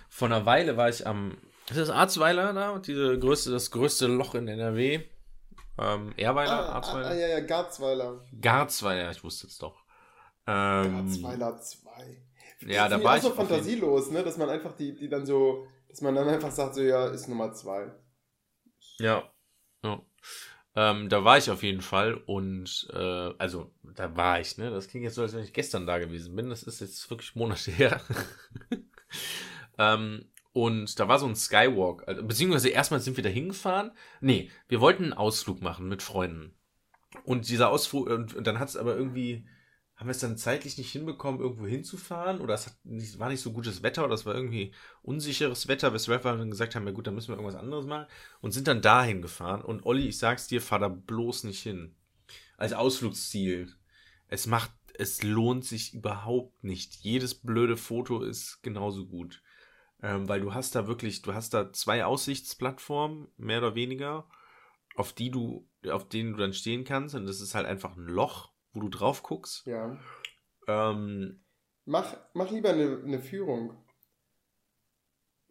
vor 0.08 0.26
einer 0.26 0.44
Weile 0.44 0.76
war 0.76 0.88
ich 0.88 1.06
am, 1.06 1.38
ist 1.70 1.78
das 1.78 1.88
Arzweiler 1.88 2.52
da? 2.52 2.80
Diese 2.80 3.16
größte, 3.16 3.52
das 3.52 3.70
größte 3.70 4.08
Loch 4.08 4.34
in 4.34 4.48
NRW. 4.48 5.00
Ähm, 5.78 6.14
Erweiler, 6.16 6.68
ah, 6.68 6.72
Arzweiler? 6.72 7.10
Ah, 7.10 7.14
ja, 7.14 7.28
ja, 7.28 7.40
Garzweiler. 7.40 8.24
Garzweiler, 8.40 9.12
ich 9.12 9.22
wusste 9.22 9.46
es 9.46 9.56
doch. 9.58 9.84
Ähm, 10.48 11.06
Garzweiler 11.06 11.60
2. 11.60 12.24
Ja, 12.66 12.88
da 12.88 13.00
war 13.04 13.16
ich. 13.16 13.22
Das 13.22 13.30
ist 13.30 13.36
so 13.36 13.46
fantasielos, 13.46 14.10
ne? 14.10 14.24
Dass 14.24 14.36
man 14.36 14.50
einfach 14.50 14.74
die, 14.76 14.96
die 14.96 15.08
dann 15.08 15.24
so, 15.24 15.68
dass 15.94 16.00
man 16.00 16.16
dann 16.16 16.28
einfach 16.28 16.50
sagt, 16.50 16.74
so, 16.74 16.82
ja, 16.82 17.06
ist 17.06 17.28
Nummer 17.28 17.52
2. 17.52 17.88
Ja. 18.98 19.32
ja. 19.84 20.02
Ähm, 20.74 21.08
da 21.08 21.22
war 21.22 21.38
ich 21.38 21.52
auf 21.52 21.62
jeden 21.62 21.82
Fall 21.82 22.14
und 22.14 22.88
äh, 22.92 23.32
also 23.38 23.72
da 23.94 24.16
war 24.16 24.40
ich, 24.40 24.58
ne? 24.58 24.70
Das 24.70 24.88
klingt 24.88 25.04
jetzt 25.04 25.14
so, 25.14 25.22
als 25.22 25.34
wenn 25.34 25.44
ich 25.44 25.52
gestern 25.52 25.86
da 25.86 25.98
gewesen 25.98 26.34
bin. 26.34 26.50
Das 26.50 26.64
ist 26.64 26.80
jetzt 26.80 27.08
wirklich 27.10 27.36
Monate 27.36 27.70
her. 27.70 28.00
ähm, 29.78 30.32
und 30.52 30.98
da 30.98 31.06
war 31.06 31.20
so 31.20 31.26
ein 31.26 31.36
Skywalk. 31.36 32.08
Also, 32.08 32.24
beziehungsweise 32.26 32.70
erstmal 32.70 32.98
sind 32.98 33.16
wir 33.16 33.22
da 33.22 33.30
hingefahren. 33.30 33.92
Nee, 34.20 34.50
wir 34.66 34.80
wollten 34.80 35.04
einen 35.04 35.12
Ausflug 35.12 35.62
machen 35.62 35.86
mit 35.86 36.02
Freunden. 36.02 36.56
Und 37.22 37.48
dieser 37.48 37.70
Ausflug, 37.70 38.08
und, 38.08 38.34
und 38.34 38.44
dann 38.48 38.58
hat 38.58 38.68
es 38.68 38.76
aber 38.76 38.96
irgendwie, 38.96 39.46
haben 39.96 40.08
wir 40.08 40.12
es 40.12 40.18
dann 40.18 40.36
zeitlich 40.36 40.76
nicht 40.76 40.90
hinbekommen, 40.90 41.40
irgendwo 41.40 41.66
hinzufahren? 41.66 42.40
Oder 42.40 42.54
es 42.54 42.76
nicht, 42.82 43.18
war 43.18 43.28
nicht 43.28 43.40
so 43.40 43.52
gutes 43.52 43.82
Wetter 43.82 44.04
oder 44.04 44.14
es 44.14 44.26
war 44.26 44.34
irgendwie 44.34 44.72
unsicheres 45.02 45.68
Wetter, 45.68 45.92
weshalb 45.92 46.24
wir 46.24 46.36
dann 46.36 46.50
gesagt 46.50 46.74
haben, 46.74 46.86
ja 46.86 46.92
gut, 46.92 47.06
dann 47.06 47.14
müssen 47.14 47.28
wir 47.28 47.36
irgendwas 47.36 47.60
anderes 47.60 47.86
machen. 47.86 48.06
Und 48.40 48.50
sind 48.50 48.66
dann 48.66 48.82
dahin 48.82 49.22
gefahren. 49.22 49.62
Und 49.62 49.86
Olli, 49.86 50.08
ich 50.08 50.18
sag's 50.18 50.48
dir, 50.48 50.60
fahr 50.60 50.80
da 50.80 50.88
bloß 50.88 51.44
nicht 51.44 51.62
hin. 51.62 51.94
Als 52.56 52.72
Ausflugsziel. 52.72 53.72
Es 54.26 54.48
macht, 54.48 54.72
es 54.94 55.22
lohnt 55.22 55.64
sich 55.64 55.94
überhaupt 55.94 56.64
nicht. 56.64 56.96
Jedes 56.96 57.36
blöde 57.36 57.76
Foto 57.76 58.22
ist 58.22 58.62
genauso 58.62 59.06
gut. 59.06 59.42
Ähm, 60.02 60.28
weil 60.28 60.40
du 60.40 60.54
hast 60.54 60.74
da 60.74 60.88
wirklich, 60.88 61.22
du 61.22 61.34
hast 61.34 61.54
da 61.54 61.72
zwei 61.72 62.04
Aussichtsplattformen, 62.04 63.28
mehr 63.36 63.58
oder 63.58 63.76
weniger, 63.76 64.28
auf 64.96 65.12
die 65.12 65.30
du, 65.30 65.68
auf 65.88 66.08
denen 66.08 66.32
du 66.32 66.38
dann 66.38 66.52
stehen 66.52 66.82
kannst. 66.82 67.14
Und 67.14 67.26
das 67.26 67.40
ist 67.40 67.54
halt 67.54 67.66
einfach 67.66 67.96
ein 67.96 68.06
Loch, 68.06 68.53
wo 68.74 68.80
du 68.80 68.88
drauf 68.88 69.22
guckst. 69.22 69.66
Ja. 69.66 69.96
Ähm, 70.66 71.40
mach, 71.84 72.16
mach 72.34 72.50
lieber 72.50 72.70
eine, 72.70 73.00
eine 73.04 73.20
Führung 73.20 73.74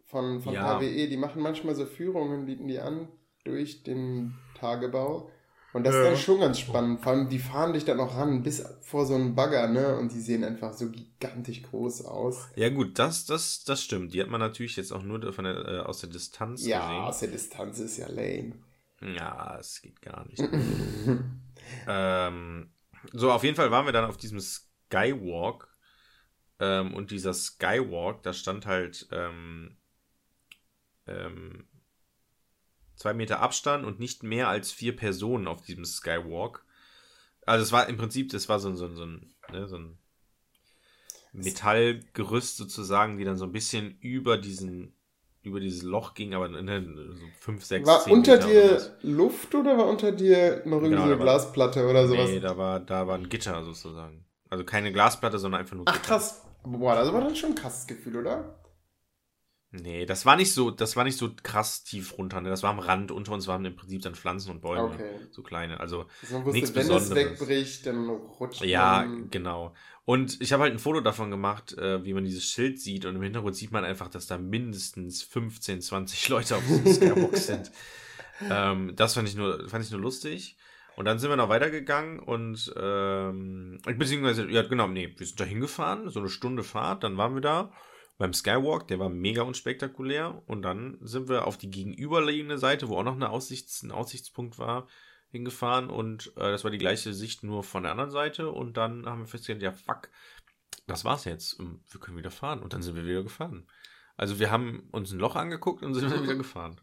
von, 0.05 0.41
von 0.41 0.53
ja. 0.53 0.79
HWE. 0.79 1.07
Die 1.07 1.17
machen 1.17 1.41
manchmal 1.41 1.75
so 1.75 1.85
Führungen, 1.85 2.45
bieten 2.45 2.67
die 2.67 2.79
an 2.79 3.07
durch 3.43 3.83
den 3.83 4.35
Tagebau. 4.59 5.31
Und 5.73 5.85
das 5.85 5.95
ja. 5.95 6.01
ist 6.01 6.07
dann 6.07 6.17
schon 6.17 6.39
ganz 6.39 6.59
spannend. 6.59 7.01
Vor 7.01 7.13
allem, 7.13 7.29
die 7.29 7.39
fahren 7.39 7.73
dich 7.73 7.83
dann 7.83 7.99
auch 7.99 8.15
ran 8.15 8.43
bis 8.43 8.63
vor 8.81 9.07
so 9.07 9.15
einen 9.15 9.33
Bagger, 9.33 9.67
ne? 9.67 9.97
Und 9.97 10.13
die 10.13 10.19
sehen 10.19 10.43
einfach 10.43 10.73
so 10.73 10.91
gigantisch 10.91 11.63
groß 11.63 12.05
aus. 12.05 12.47
Ja, 12.55 12.69
gut, 12.69 12.99
das, 12.99 13.25
das, 13.25 13.63
das 13.63 13.81
stimmt. 13.81 14.13
Die 14.13 14.21
hat 14.21 14.29
man 14.29 14.39
natürlich 14.39 14.75
jetzt 14.75 14.93
auch 14.93 15.01
nur 15.01 15.33
von 15.33 15.45
der, 15.45 15.67
äh, 15.67 15.79
aus 15.79 16.01
der 16.01 16.11
Distanz 16.11 16.63
ja, 16.63 16.79
gesehen. 16.79 16.95
Ja, 16.95 17.07
aus 17.07 17.19
der 17.19 17.29
Distanz 17.29 17.79
ist 17.79 17.97
ja 17.97 18.07
lame. 18.07 18.53
Ja, 19.01 19.57
es 19.59 19.81
geht 19.81 19.99
gar 20.01 20.25
nicht. 20.27 20.39
ähm, 21.87 22.72
so, 23.11 23.31
auf 23.31 23.43
jeden 23.43 23.55
Fall 23.55 23.71
waren 23.71 23.85
wir 23.85 23.93
dann 23.93 24.05
auf 24.05 24.17
diesem 24.17 24.39
Skywalk. 24.39 25.67
Ähm, 26.59 26.93
und 26.93 27.11
dieser 27.11 27.33
Skywalk, 27.33 28.23
da 28.23 28.33
stand 28.33 28.65
halt 28.65 29.07
ähm, 29.11 29.77
ähm, 31.07 31.67
zwei 32.95 33.13
Meter 33.13 33.39
Abstand 33.39 33.85
und 33.85 33.99
nicht 33.99 34.23
mehr 34.23 34.47
als 34.47 34.71
vier 34.71 34.95
Personen 34.95 35.47
auf 35.47 35.61
diesem 35.63 35.85
Skywalk. 35.85 36.63
Also 37.45 37.63
es 37.63 37.71
war 37.71 37.89
im 37.89 37.97
Prinzip, 37.97 38.31
das 38.31 38.47
war 38.47 38.59
so, 38.59 38.73
so, 38.75 38.87
so, 38.87 39.05
ein, 39.05 39.33
ne, 39.51 39.67
so 39.67 39.77
ein 39.77 39.97
Metallgerüst 41.33 42.57
sozusagen, 42.57 43.17
die 43.17 43.25
dann 43.25 43.37
so 43.37 43.45
ein 43.45 43.51
bisschen 43.51 43.97
über 43.99 44.37
diesen 44.37 44.92
über 45.43 45.59
dieses 45.59 45.83
Loch 45.83 46.13
ging, 46.13 46.33
aber 46.33 46.47
ne, 46.47 46.85
so 47.13 47.25
5, 47.41 47.63
6, 47.63 47.87
War 47.87 48.07
unter 48.07 48.35
Meter 48.35 48.47
dir 48.47 48.97
Luft 49.01 49.53
oder 49.53 49.77
war 49.77 49.87
unter 49.87 50.11
dir 50.11 50.61
noch 50.65 50.77
irgendwie 50.77 50.89
genau, 50.91 51.05
so 51.05 51.13
eine 51.13 51.17
Glasplatte 51.17 51.87
oder 51.87 52.07
sowas? 52.07 52.29
Nee, 52.29 52.39
da 52.39 52.57
war, 52.57 52.79
da 52.79 53.05
war 53.07 53.15
ein 53.15 53.29
Gitter 53.29 53.63
sozusagen. 53.63 54.25
Also 54.49 54.63
keine 54.63 54.91
Glasplatte, 54.93 55.37
sondern 55.37 55.61
einfach 55.61 55.75
nur 55.75 55.85
Gitter. 55.85 55.99
Ach 56.01 56.05
krass. 56.05 56.41
Boah, 56.63 56.95
das 56.95 57.11
war 57.11 57.21
dann 57.21 57.35
schon 57.35 57.51
ein 57.51 57.55
krasses 57.55 57.85
Gefühl, 57.87 58.17
oder? 58.17 58.55
Nee, 59.75 60.05
das 60.05 60.23
war 60.27 60.35
nicht 60.35 60.53
so, 60.53 60.69
das 60.69 60.95
war 60.95 61.03
nicht 61.03 61.17
so 61.17 61.31
krass 61.41 61.83
tief 61.83 62.19
runter. 62.19 62.39
Ne? 62.41 62.49
Das 62.49 62.61
war 62.61 62.69
am 62.69 62.77
Rand. 62.77 63.09
Unter 63.09 63.31
uns 63.31 63.47
waren 63.47 63.65
im 63.65 63.75
Prinzip 63.75 64.03
dann 64.03 64.13
Pflanzen 64.13 64.51
und 64.51 64.61
Bäume. 64.61 64.93
Okay. 64.93 65.15
So 65.31 65.41
kleine. 65.41 65.79
Also, 65.79 66.05
wusste, 66.21 66.51
nichts 66.51 66.75
wenn 66.75 66.87
Besonderes. 66.87 67.09
es 67.09 67.15
wegbricht, 67.15 67.87
dann 67.87 68.07
rutscht 68.07 68.63
Ja, 68.63 69.07
genau. 69.31 69.73
Und 70.05 70.39
ich 70.41 70.53
habe 70.53 70.61
halt 70.61 70.73
ein 70.73 70.79
Foto 70.79 71.01
davon 71.01 71.31
gemacht, 71.31 71.75
äh, 71.75 72.05
wie 72.05 72.13
man 72.13 72.23
dieses 72.23 72.45
Schild 72.45 72.79
sieht. 72.79 73.05
Und 73.05 73.15
im 73.15 73.23
Hintergrund 73.23 73.55
sieht 73.55 73.71
man 73.71 73.83
einfach, 73.83 74.09
dass 74.09 74.27
da 74.27 74.37
mindestens 74.37 75.23
15, 75.23 75.81
20 75.81 76.29
Leute 76.29 76.55
auf 76.55 76.63
diesem 76.67 76.85
Skybox 76.93 77.47
sind. 77.47 77.71
Ähm, 78.47 78.95
das 78.95 79.15
fand 79.15 79.27
ich, 79.27 79.35
nur, 79.35 79.67
fand 79.69 79.83
ich 79.83 79.89
nur 79.89 80.01
lustig. 80.01 80.55
Und 80.95 81.05
dann 81.05 81.17
sind 81.17 81.31
wir 81.31 81.35
noch 81.35 81.49
weitergegangen 81.49 82.19
und 82.19 82.71
ähm, 82.77 83.79
beziehungsweise, 83.83 84.47
ja 84.51 84.61
genau, 84.61 84.87
nee, 84.87 85.11
wir 85.17 85.25
sind 85.25 85.39
da 85.39 85.43
hingefahren, 85.43 86.09
so 86.09 86.19
eine 86.19 86.29
Stunde 86.29 86.61
Fahrt, 86.61 87.03
dann 87.03 87.17
waren 87.17 87.33
wir 87.33 87.41
da 87.41 87.71
beim 88.23 88.33
Skywalk, 88.33 88.87
der 88.87 88.99
war 88.99 89.09
mega 89.09 89.41
unspektakulär. 89.41 90.41
Und 90.45 90.61
dann 90.61 90.97
sind 91.01 91.27
wir 91.27 91.45
auf 91.45 91.57
die 91.57 91.69
gegenüberliegende 91.69 92.57
Seite, 92.57 92.87
wo 92.87 92.97
auch 92.97 93.03
noch 93.03 93.15
eine 93.15 93.29
Aussichts-, 93.29 93.83
ein 93.83 93.91
Aussichtspunkt 93.91 94.57
war, 94.59 94.87
hingefahren. 95.27 95.89
Und 95.89 96.31
äh, 96.37 96.49
das 96.49 96.63
war 96.63 96.71
die 96.71 96.77
gleiche 96.77 97.13
Sicht 97.13 97.43
nur 97.43 97.63
von 97.63 97.83
der 97.83 97.91
anderen 97.91 98.11
Seite. 98.11 98.49
Und 98.49 98.77
dann 98.77 99.05
haben 99.07 99.19
wir 99.19 99.27
festgestellt, 99.27 99.61
ja, 99.61 99.73
fuck, 99.73 100.09
das 100.87 101.03
war's 101.03 101.25
jetzt. 101.25 101.59
Wir 101.59 101.99
können 101.99 102.15
wieder 102.15 102.31
fahren. 102.31 102.63
Und 102.63 102.71
dann 102.71 102.81
sind 102.81 102.95
wir 102.95 103.03
wieder 103.03 103.23
gefahren. 103.23 103.67
Also 104.15 104.39
wir 104.39 104.51
haben 104.51 104.87
uns 104.91 105.11
ein 105.11 105.19
Loch 105.19 105.35
angeguckt 105.35 105.83
und 105.83 105.93
sind 105.93 106.09
wieder 106.09 106.35
gefahren. 106.37 106.79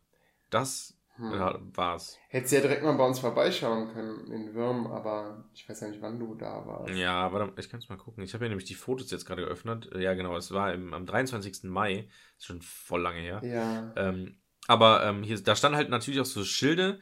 Das 0.50 0.99
hm. 1.20 1.34
Ja, 1.34 1.58
war's. 1.74 2.18
Hättest 2.28 2.54
ja 2.54 2.60
direkt 2.60 2.82
mal 2.82 2.96
bei 2.96 3.06
uns 3.06 3.18
vorbeischauen 3.18 3.92
können 3.92 4.32
in 4.32 4.54
Würm, 4.54 4.86
aber 4.86 5.44
ich 5.52 5.68
weiß 5.68 5.82
ja 5.82 5.88
nicht, 5.88 6.00
wann 6.00 6.18
du 6.18 6.34
da 6.34 6.66
warst. 6.66 6.94
Ja, 6.94 7.30
warte, 7.30 7.60
ich 7.60 7.68
kann 7.68 7.80
es 7.80 7.90
mal 7.90 7.98
gucken. 7.98 8.24
Ich 8.24 8.32
habe 8.32 8.46
ja 8.46 8.48
nämlich 8.48 8.66
die 8.66 8.74
Fotos 8.74 9.10
jetzt 9.10 9.26
gerade 9.26 9.42
geöffnet. 9.42 9.90
Ja, 9.94 10.14
genau, 10.14 10.34
es 10.36 10.50
war 10.52 10.72
im, 10.72 10.94
am 10.94 11.04
23. 11.04 11.64
Mai. 11.64 12.08
Ist 12.38 12.46
schon 12.46 12.62
voll 12.62 13.02
lange 13.02 13.20
her. 13.20 13.42
Ja. 13.44 13.92
Ähm, 13.96 14.38
aber 14.66 15.04
ähm, 15.04 15.22
hier, 15.22 15.38
da 15.42 15.54
standen 15.54 15.76
halt 15.76 15.90
natürlich 15.90 16.20
auch 16.20 16.24
so 16.24 16.42
Schilde 16.42 16.98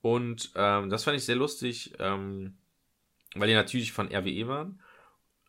und 0.00 0.52
ähm, 0.54 0.88
das 0.88 1.02
fand 1.02 1.16
ich 1.16 1.24
sehr 1.24 1.36
lustig, 1.36 1.94
ähm, 1.98 2.58
weil 3.34 3.48
die 3.48 3.54
natürlich 3.54 3.92
von 3.92 4.14
RWE 4.14 4.46
waren 4.46 4.80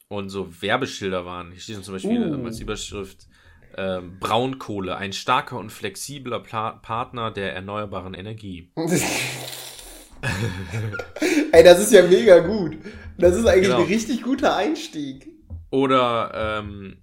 und 0.07 0.29
so 0.29 0.61
Werbeschilder 0.61 1.25
waren. 1.25 1.51
Hier 1.51 1.61
steht 1.61 1.83
zum 1.83 1.93
Beispiel 1.93 2.33
uh. 2.33 2.45
als 2.45 2.59
Überschrift 2.59 3.27
äh, 3.77 4.01
Braunkohle, 4.19 4.97
ein 4.97 5.13
starker 5.13 5.57
und 5.57 5.71
flexibler 5.71 6.39
Pla 6.39 6.71
Partner 6.71 7.31
der 7.31 7.53
erneuerbaren 7.53 8.13
Energie. 8.13 8.71
Ey, 11.51 11.63
das 11.63 11.79
ist 11.79 11.93
ja 11.93 12.03
mega 12.03 12.39
gut. 12.39 12.77
Das 13.17 13.35
ist 13.35 13.45
eigentlich 13.45 13.67
genau. 13.67 13.81
ein 13.81 13.87
richtig 13.87 14.23
guter 14.23 14.55
Einstieg. 14.55 15.27
Oder 15.69 16.59
ähm, 16.59 16.97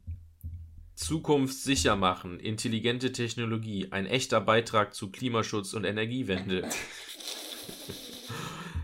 Zukunft 0.95 1.55
sicher 1.55 1.97
machen, 1.97 2.41
intelligente 2.41 3.12
Technologie, 3.12 3.89
ein 3.91 4.07
echter 4.07 4.41
Beitrag 4.41 4.95
zu 4.95 5.11
Klimaschutz 5.11 5.75
und 5.75 5.85
Energiewende. 5.85 6.68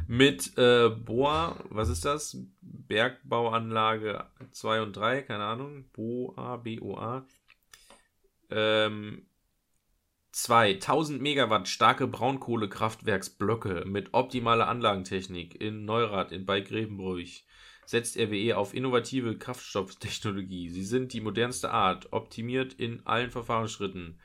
Mit 0.07 0.59
äh, 0.59 0.89
Boa, 0.89 1.57
was 1.71 1.89
ist 1.89 2.05
das? 2.05 2.37
Bergbauanlage 2.63 4.27
2 4.51 4.83
und 4.83 4.97
3, 4.97 5.23
keine 5.23 5.45
Ahnung. 5.45 5.85
Boa, 5.93 6.57
B-O-A. 6.57 7.25
Ähm, 8.51 9.27
zwei 10.33 10.75
1000 10.75 11.21
Megawatt 11.21 11.69
starke 11.69 12.07
Braunkohlekraftwerksblöcke 12.07 13.85
mit 13.87 14.15
optimaler 14.15 14.69
Anlagentechnik 14.69 15.61
in 15.61 15.85
Neurath 15.85 16.33
in 16.33 16.47
bei 16.47 16.61
Grevenbruch 16.61 17.43
setzt 17.87 18.17
RWE 18.17 18.57
auf 18.57 18.73
innovative 18.73 19.37
Kraftstofftechnologie. 19.37 20.69
Sie 20.69 20.85
sind 20.85 21.13
die 21.13 21.21
modernste 21.21 21.73
Art, 21.73 22.13
optimiert 22.13 22.73
in 22.73 23.05
allen 23.05 23.33
Verfahrensschritten 23.33 24.21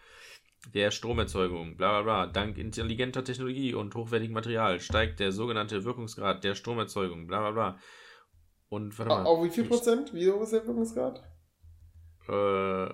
der 0.73 0.91
Stromerzeugung, 0.91 1.75
bla 1.75 2.01
bla 2.01 2.25
bla. 2.25 2.31
Dank 2.31 2.57
intelligenter 2.57 3.23
Technologie 3.23 3.73
und 3.73 3.95
hochwertigem 3.95 4.33
Material 4.33 4.79
steigt 4.79 5.19
der 5.19 5.31
sogenannte 5.31 5.83
Wirkungsgrad 5.83 6.43
der 6.43 6.55
Stromerzeugung, 6.55 7.27
bla 7.27 7.39
bla 7.39 7.51
bla. 7.51 7.79
Und 8.69 8.97
warte 8.97 9.09
mal. 9.09 9.25
Auf 9.25 9.43
wie 9.43 9.49
viel 9.49 9.65
Prozent? 9.65 10.13
Wie 10.13 10.29
hoch 10.29 10.41
ist 10.41 10.53
der 10.53 10.65
Wirkungsgrad? 10.65 11.23
Äh, 12.27 12.33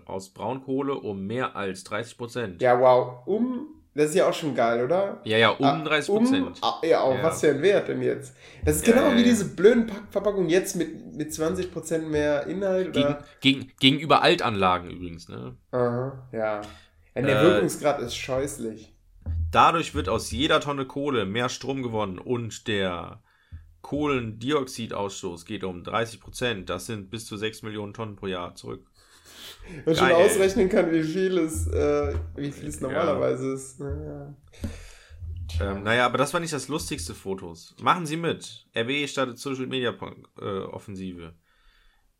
aus 0.05 0.29
Braunkohle 0.29 0.93
um 0.93 1.25
mehr 1.25 1.55
als 1.55 1.83
30 1.85 2.17
Prozent. 2.17 2.61
Ja, 2.61 2.79
wow. 2.79 3.25
Um, 3.25 3.67
das 3.93 4.09
ist 4.09 4.15
ja 4.15 4.29
auch 4.29 4.33
schon 4.33 4.55
geil, 4.55 4.83
oder? 4.83 5.19
Ja, 5.25 5.37
ja, 5.37 5.49
um 5.49 5.83
30 5.83 6.09
ah, 6.13 6.17
Prozent. 6.17 6.47
Um, 6.47 6.53
ah, 6.61 6.81
ja, 6.83 7.01
auch 7.01 7.15
ja. 7.15 7.23
was 7.23 7.41
für 7.41 7.49
ein 7.49 7.61
Wert 7.61 7.89
denn 7.89 8.01
jetzt? 8.01 8.35
Das 8.63 8.77
ist 8.77 8.87
ja, 8.87 8.93
genau 8.93 9.09
ja, 9.09 9.17
wie 9.17 9.23
diese 9.23 9.45
blöden 9.45 9.87
Packverpackungen 9.87 10.49
jetzt 10.49 10.75
mit, 10.75 11.15
mit 11.15 11.33
20 11.33 11.73
Prozent 11.73 12.09
mehr 12.09 12.47
Inhalt, 12.47 12.89
oder? 12.89 13.25
Gegen, 13.41 13.61
gegen, 13.63 13.71
gegenüber 13.79 14.21
Altanlagen 14.21 14.89
übrigens, 14.89 15.27
ne? 15.27 15.57
Aha, 15.71 16.27
ja. 16.31 16.61
ja 17.15 17.21
der 17.21 17.41
äh, 17.41 17.43
Wirkungsgrad 17.43 17.99
ist 17.99 18.15
scheußlich. 18.15 18.93
Dadurch 19.51 19.93
wird 19.93 20.07
aus 20.07 20.31
jeder 20.31 20.61
Tonne 20.61 20.85
Kohle 20.85 21.25
mehr 21.25 21.49
Strom 21.49 21.83
gewonnen 21.83 22.17
und 22.17 22.69
der 22.69 23.21
Kohlendioxidausstoß 23.81 25.45
geht 25.45 25.65
um 25.65 25.83
30 25.83 26.21
Prozent. 26.21 26.69
Das 26.69 26.85
sind 26.85 27.09
bis 27.09 27.25
zu 27.25 27.35
6 27.35 27.63
Millionen 27.63 27.93
Tonnen 27.93 28.15
pro 28.15 28.27
Jahr 28.27 28.55
zurück. 28.55 28.85
Man 29.85 29.95
schon 29.95 30.11
ausrechnen 30.11 30.69
kann, 30.69 30.91
wie 30.91 31.03
viel 31.03 31.37
es, 31.37 31.67
äh, 31.67 32.13
wie 32.35 32.51
viel 32.51 32.69
es 32.69 32.81
normalerweise 32.81 33.47
ja. 33.47 33.53
ist. 33.53 33.79
Naja. 33.79 34.35
Ähm, 35.59 35.83
naja, 35.83 36.05
aber 36.05 36.17
das 36.17 36.33
war 36.33 36.39
nicht 36.39 36.53
das 36.53 36.67
lustigste 36.67 37.13
Fotos. 37.13 37.75
Machen 37.81 38.05
Sie 38.05 38.17
mit. 38.17 38.67
RWE 38.75 39.07
startet 39.07 39.37
Social 39.37 39.67
Media 39.67 39.93
äh, 40.39 40.43
Offensive. 40.43 41.33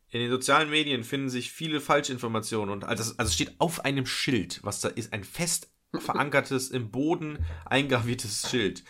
In 0.09 0.19
den 0.19 0.29
sozialen 0.29 0.69
Medien 0.69 1.03
finden 1.03 1.29
sich 1.29 1.51
viele 1.51 1.79
Falschinformationen 1.79 2.69
und 2.69 2.83
also, 2.83 3.13
also 3.17 3.31
steht 3.31 3.55
auf 3.59 3.85
einem 3.85 4.05
Schild, 4.05 4.59
was 4.63 4.81
da 4.81 4.89
ist, 4.89 5.13
ein 5.13 5.23
fest 5.23 5.71
verankertes, 5.97 6.69
im 6.69 6.91
Boden 6.91 7.45
eingraviertes 7.65 8.49
Schild. 8.49 8.83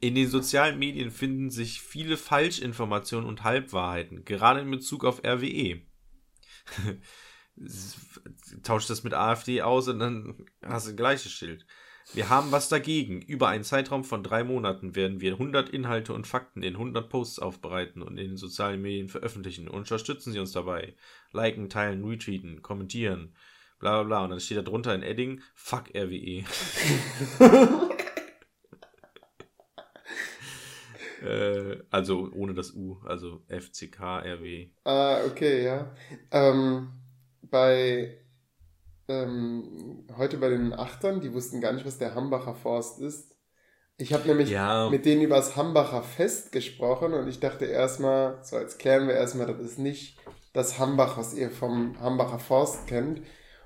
In 0.00 0.14
den 0.14 0.28
sozialen 0.28 0.78
Medien 0.78 1.10
finden 1.10 1.50
sich 1.50 1.80
viele 1.80 2.16
Falschinformationen 2.16 3.28
und 3.28 3.44
Halbwahrheiten, 3.44 4.24
gerade 4.24 4.60
in 4.60 4.70
Bezug 4.70 5.04
auf 5.04 5.22
RWE. 5.24 5.82
tauscht 8.62 8.90
das 8.90 9.04
mit 9.04 9.14
AfD 9.14 9.62
aus 9.62 9.88
und 9.88 9.98
dann 9.98 10.46
hast 10.62 10.86
du 10.86 10.90
ein 10.90 10.96
gleiches 10.96 11.32
Schild. 11.32 11.66
Wir 12.12 12.28
haben 12.28 12.52
was 12.52 12.68
dagegen. 12.68 13.20
Über 13.20 13.48
einen 13.48 13.64
Zeitraum 13.64 14.04
von 14.04 14.22
drei 14.22 14.44
Monaten 14.44 14.94
werden 14.94 15.20
wir 15.20 15.32
100 15.32 15.70
Inhalte 15.70 16.12
und 16.12 16.26
Fakten 16.26 16.62
in 16.62 16.74
100 16.74 17.08
Posts 17.08 17.40
aufbereiten 17.40 18.00
und 18.02 18.16
in 18.18 18.28
den 18.28 18.36
sozialen 18.36 18.80
Medien 18.80 19.08
veröffentlichen. 19.08 19.66
Unterstützen 19.68 20.32
Sie 20.32 20.38
uns 20.38 20.52
dabei. 20.52 20.94
Liken, 21.32 21.68
teilen, 21.68 22.04
retweeten, 22.04 22.62
kommentieren, 22.62 23.34
bla 23.80 24.02
bla 24.02 24.04
bla. 24.04 24.24
Und 24.24 24.30
dann 24.30 24.40
steht 24.40 24.58
da 24.58 24.62
drunter 24.62 24.94
in 24.94 25.02
Edding, 25.02 25.40
fuck 25.54 25.90
RWE. 25.96 26.44
äh, 31.22 31.82
also 31.90 32.30
ohne 32.32 32.54
das 32.54 32.72
U, 32.72 33.00
also 33.04 33.42
FCK 33.48 34.00
RW. 34.00 34.70
Ah, 34.84 35.24
okay, 35.24 35.64
ja. 35.64 35.92
Ähm 36.30 36.92
bei 37.50 38.18
ähm, 39.08 40.06
heute 40.16 40.38
bei 40.38 40.48
den 40.48 40.72
Achtern, 40.72 41.20
die 41.20 41.32
wussten 41.32 41.60
gar 41.60 41.72
nicht, 41.72 41.86
was 41.86 41.98
der 41.98 42.14
Hambacher 42.14 42.54
Forst 42.54 43.00
ist. 43.00 43.36
Ich 43.98 44.12
habe 44.12 44.28
nämlich 44.28 44.50
ja. 44.50 44.90
mit 44.90 45.06
denen 45.06 45.22
über 45.22 45.36
das 45.36 45.56
Hambacher 45.56 46.02
Fest 46.02 46.52
gesprochen 46.52 47.14
und 47.14 47.28
ich 47.28 47.40
dachte 47.40 47.64
erstmal, 47.64 48.38
so 48.42 48.58
jetzt 48.58 48.78
klären 48.78 49.08
wir 49.08 49.14
erstmal, 49.14 49.46
das 49.46 49.58
ist 49.60 49.78
nicht 49.78 50.18
das 50.52 50.78
Hambach, 50.78 51.16
was 51.16 51.34
ihr 51.34 51.50
vom 51.50 51.98
Hambacher 52.00 52.38
Forst 52.38 52.86
kennt. 52.86 53.22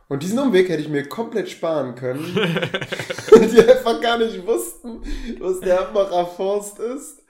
Und 0.09 0.23
diesen 0.25 0.41
Umweg 0.41 0.69
hätte 0.69 0.83
ich 0.83 0.89
mir 0.89 1.09
komplett 1.09 1.49
sparen 1.49 1.95
können. 1.95 2.35
die 2.35 3.61
einfach 3.61 4.01
gar 4.01 4.19
nicht 4.19 4.45
wussten, 4.45 5.01
was 5.39 5.61
der 5.61 5.87
Hambacher 5.87 6.27
Forst 6.27 6.81
ist. 6.81 7.23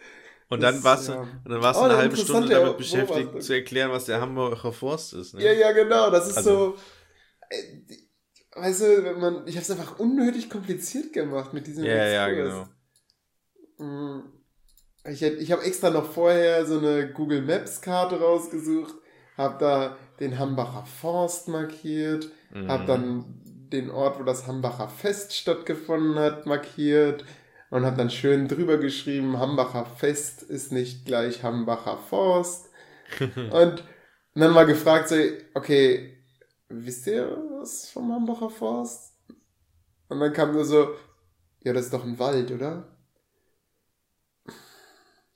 Und 0.50 0.60
dann 0.62 0.82
warst 0.82 1.08
du, 1.08 1.12
ja. 1.12 1.28
dann 1.44 1.62
warst 1.62 1.78
du 1.78 1.84
oh, 1.84 1.86
eine 1.86 1.96
halbe 1.96 2.16
Stunde 2.16 2.48
damit 2.48 2.76
beschäftigt, 2.76 3.40
zu 3.42 3.52
erklären, 3.54 3.92
was 3.92 4.06
der 4.06 4.20
Hamburger 4.20 4.72
Forst 4.72 5.14
ist. 5.14 5.34
Ne? 5.34 5.44
Ja, 5.44 5.52
ja, 5.52 5.72
genau. 5.72 6.10
Das 6.10 6.28
ist 6.28 6.38
also. 6.38 6.72
so. 6.72 6.76
Äh, 7.48 8.60
weißt 8.60 8.82
du, 8.82 9.14
man. 9.18 9.46
Ich 9.46 9.54
habe 9.54 9.62
es 9.62 9.70
einfach 9.70 10.00
unnötig 10.00 10.50
kompliziert 10.50 11.12
gemacht 11.12 11.52
mit 11.52 11.68
diesem 11.68 11.84
Ja, 11.84 12.04
ja, 12.04 12.28
genau. 12.28 12.68
Mm. 13.78 14.32
Ich, 15.04 15.22
ich 15.22 15.52
habe 15.52 15.62
extra 15.62 15.88
noch 15.88 16.12
vorher 16.12 16.66
so 16.66 16.78
eine 16.78 17.10
Google 17.12 17.42
Maps 17.42 17.80
Karte 17.80 18.20
rausgesucht, 18.20 18.94
habe 19.38 19.56
da 19.58 19.96
den 20.18 20.38
Hambacher 20.38 20.84
Forst 20.84 21.48
markiert, 21.48 22.28
mhm. 22.52 22.68
habe 22.68 22.84
dann 22.86 23.40
den 23.44 23.90
Ort, 23.90 24.18
wo 24.18 24.24
das 24.24 24.46
Hambacher 24.46 24.88
Fest 24.88 25.34
stattgefunden 25.34 26.16
hat, 26.16 26.44
markiert, 26.44 27.24
und 27.70 27.86
habe 27.86 27.96
dann 27.96 28.10
schön 28.10 28.48
drüber 28.48 28.78
geschrieben, 28.78 29.38
Hambacher 29.38 29.86
Fest 29.86 30.42
ist 30.42 30.72
nicht 30.72 31.06
gleich 31.06 31.42
Hambacher 31.42 31.96
Forst. 31.96 32.68
und 33.20 33.84
dann 34.34 34.52
mal 34.52 34.66
gefragt, 34.66 35.08
so, 35.08 35.16
okay, 35.54 36.18
wisst 36.68 37.06
ihr 37.06 37.36
was 37.58 37.88
vom 37.88 38.12
Hambacher 38.12 38.50
Forst? 38.50 39.14
Und 40.08 40.20
dann 40.20 40.32
kam 40.32 40.52
nur 40.52 40.64
so, 40.64 40.94
ja, 41.62 41.72
das 41.72 41.86
ist 41.86 41.94
doch 41.94 42.04
ein 42.04 42.18
Wald, 42.18 42.50
oder? 42.50 42.96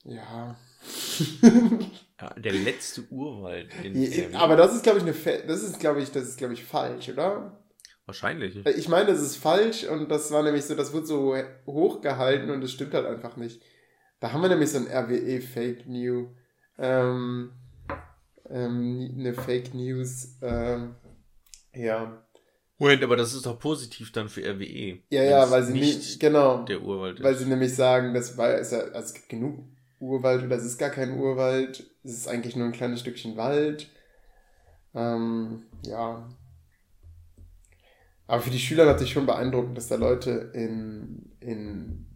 Ja. 0.04 0.56
ja 2.20 2.34
der 2.36 2.52
letzte 2.52 3.02
Urwald. 3.10 3.70
Ja, 3.82 4.40
aber 4.40 4.56
das 4.56 4.74
ist, 4.74 4.82
glaube 4.82 4.98
ich, 4.98 5.04
eine, 5.04 5.46
das 5.46 5.62
ist, 5.62 5.78
glaube 5.78 6.02
ich, 6.02 6.10
das 6.10 6.24
ist, 6.24 6.36
glaube 6.36 6.54
ich, 6.54 6.64
falsch, 6.64 7.08
oder? 7.08 7.63
Wahrscheinlich. 8.06 8.64
Ich 8.66 8.88
meine, 8.88 9.06
das 9.06 9.20
ist 9.20 9.36
falsch 9.36 9.84
und 9.84 10.10
das 10.10 10.30
war 10.30 10.42
nämlich 10.42 10.64
so, 10.64 10.74
das 10.74 10.92
wird 10.92 11.06
so 11.06 11.34
hochgehalten 11.66 12.50
und 12.50 12.60
das 12.60 12.70
stimmt 12.70 12.92
halt 12.92 13.06
einfach 13.06 13.36
nicht. 13.36 13.62
Da 14.20 14.32
haben 14.32 14.42
wir 14.42 14.48
nämlich 14.48 14.70
so 14.70 14.78
ein 14.78 14.86
RWE 14.86 15.40
Fake 15.40 15.86
News. 15.86 16.28
Ähm, 16.78 17.52
ähm, 18.50 19.14
eine 19.18 19.32
Fake 19.32 19.74
News. 19.74 20.36
Ähm, 20.42 20.96
ja. 21.74 22.22
Moment, 22.78 23.04
aber 23.04 23.16
das 23.16 23.34
ist 23.34 23.46
doch 23.46 23.58
positiv 23.58 24.12
dann 24.12 24.28
für 24.28 24.42
RWE. 24.42 24.98
Ja, 25.08 25.22
ja, 25.22 25.50
weil 25.50 25.62
sie 25.62 25.72
nicht, 25.72 26.20
genau. 26.20 26.64
Der 26.64 26.82
Urwald 26.82 27.18
ist. 27.18 27.24
Weil 27.24 27.36
sie 27.36 27.46
nämlich 27.46 27.74
sagen, 27.74 28.12
das 28.12 28.36
war, 28.36 28.54
ist 28.54 28.72
ja, 28.72 28.80
also 28.80 28.98
es 28.98 29.14
gibt 29.14 29.28
genug 29.28 29.64
Urwald 30.00 30.44
oder 30.44 30.56
es 30.56 30.64
ist 30.64 30.78
gar 30.78 30.90
kein 30.90 31.18
Urwald. 31.18 31.90
Es 32.02 32.12
ist 32.12 32.28
eigentlich 32.28 32.56
nur 32.56 32.66
ein 32.66 32.72
kleines 32.72 33.00
Stückchen 33.00 33.36
Wald. 33.36 33.88
Ähm, 34.94 35.62
ja, 35.86 36.28
aber 38.26 38.42
für 38.42 38.50
die 38.50 38.58
Schüler 38.58 38.86
natürlich 38.86 39.12
schon 39.12 39.26
beeindruckend, 39.26 39.76
dass 39.76 39.88
da 39.88 39.96
Leute 39.96 40.50
in, 40.54 41.30
in 41.40 42.06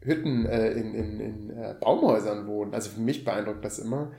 Hütten, 0.00 0.46
äh, 0.46 0.72
in, 0.72 0.94
in, 0.94 1.20
in 1.20 1.50
äh, 1.50 1.74
Baumhäusern 1.80 2.46
wohnen. 2.46 2.72
Also 2.74 2.90
für 2.90 3.00
mich 3.00 3.24
beeindruckt 3.24 3.64
das 3.64 3.78
immer. 3.78 4.12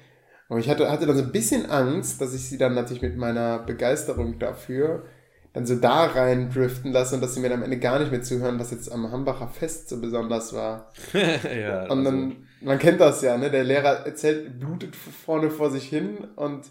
Und 0.48 0.60
ich 0.60 0.70
hatte, 0.70 0.92
hatte 0.92 1.06
dann 1.06 1.16
so 1.16 1.24
ein 1.24 1.32
bisschen 1.32 1.70
Angst, 1.70 2.22
dass 2.22 2.34
ich 2.34 2.48
sie 2.48 2.58
dann 2.58 2.74
natürlich 2.74 3.02
mit 3.02 3.18
meiner 3.18 3.60
Begeisterung 3.60 4.40
dafür 4.40 5.04
dann 5.54 5.66
so 5.66 5.76
da 5.76 6.06
rein 6.06 6.50
driften 6.50 6.92
lasse 6.92 7.16
und 7.16 7.22
dass 7.22 7.34
sie 7.34 7.40
mir 7.40 7.50
dann 7.50 7.60
am 7.60 7.64
Ende 7.64 7.80
gar 7.80 8.00
nicht 8.00 8.12
mehr 8.12 8.22
zuhören, 8.22 8.60
was 8.60 8.72
jetzt 8.72 8.92
am 8.92 9.12
Hambacher 9.12 9.48
Fest 9.48 9.90
so 9.90 10.00
besonders 10.00 10.54
war. 10.54 10.92
ja, 11.14 11.88
und 11.88 12.04
dann, 12.04 12.24
also. 12.24 12.36
man 12.62 12.80
kennt 12.80 13.02
das 13.02 13.22
ja, 13.22 13.38
ne? 13.38 13.50
Der 13.50 13.64
Lehrer 13.64 14.06
erzählt, 14.06 14.60
blutet 14.60 14.96
vorne 14.96 15.50
vor 15.50 15.72
sich 15.72 15.86
hin 15.86 16.20
und 16.36 16.66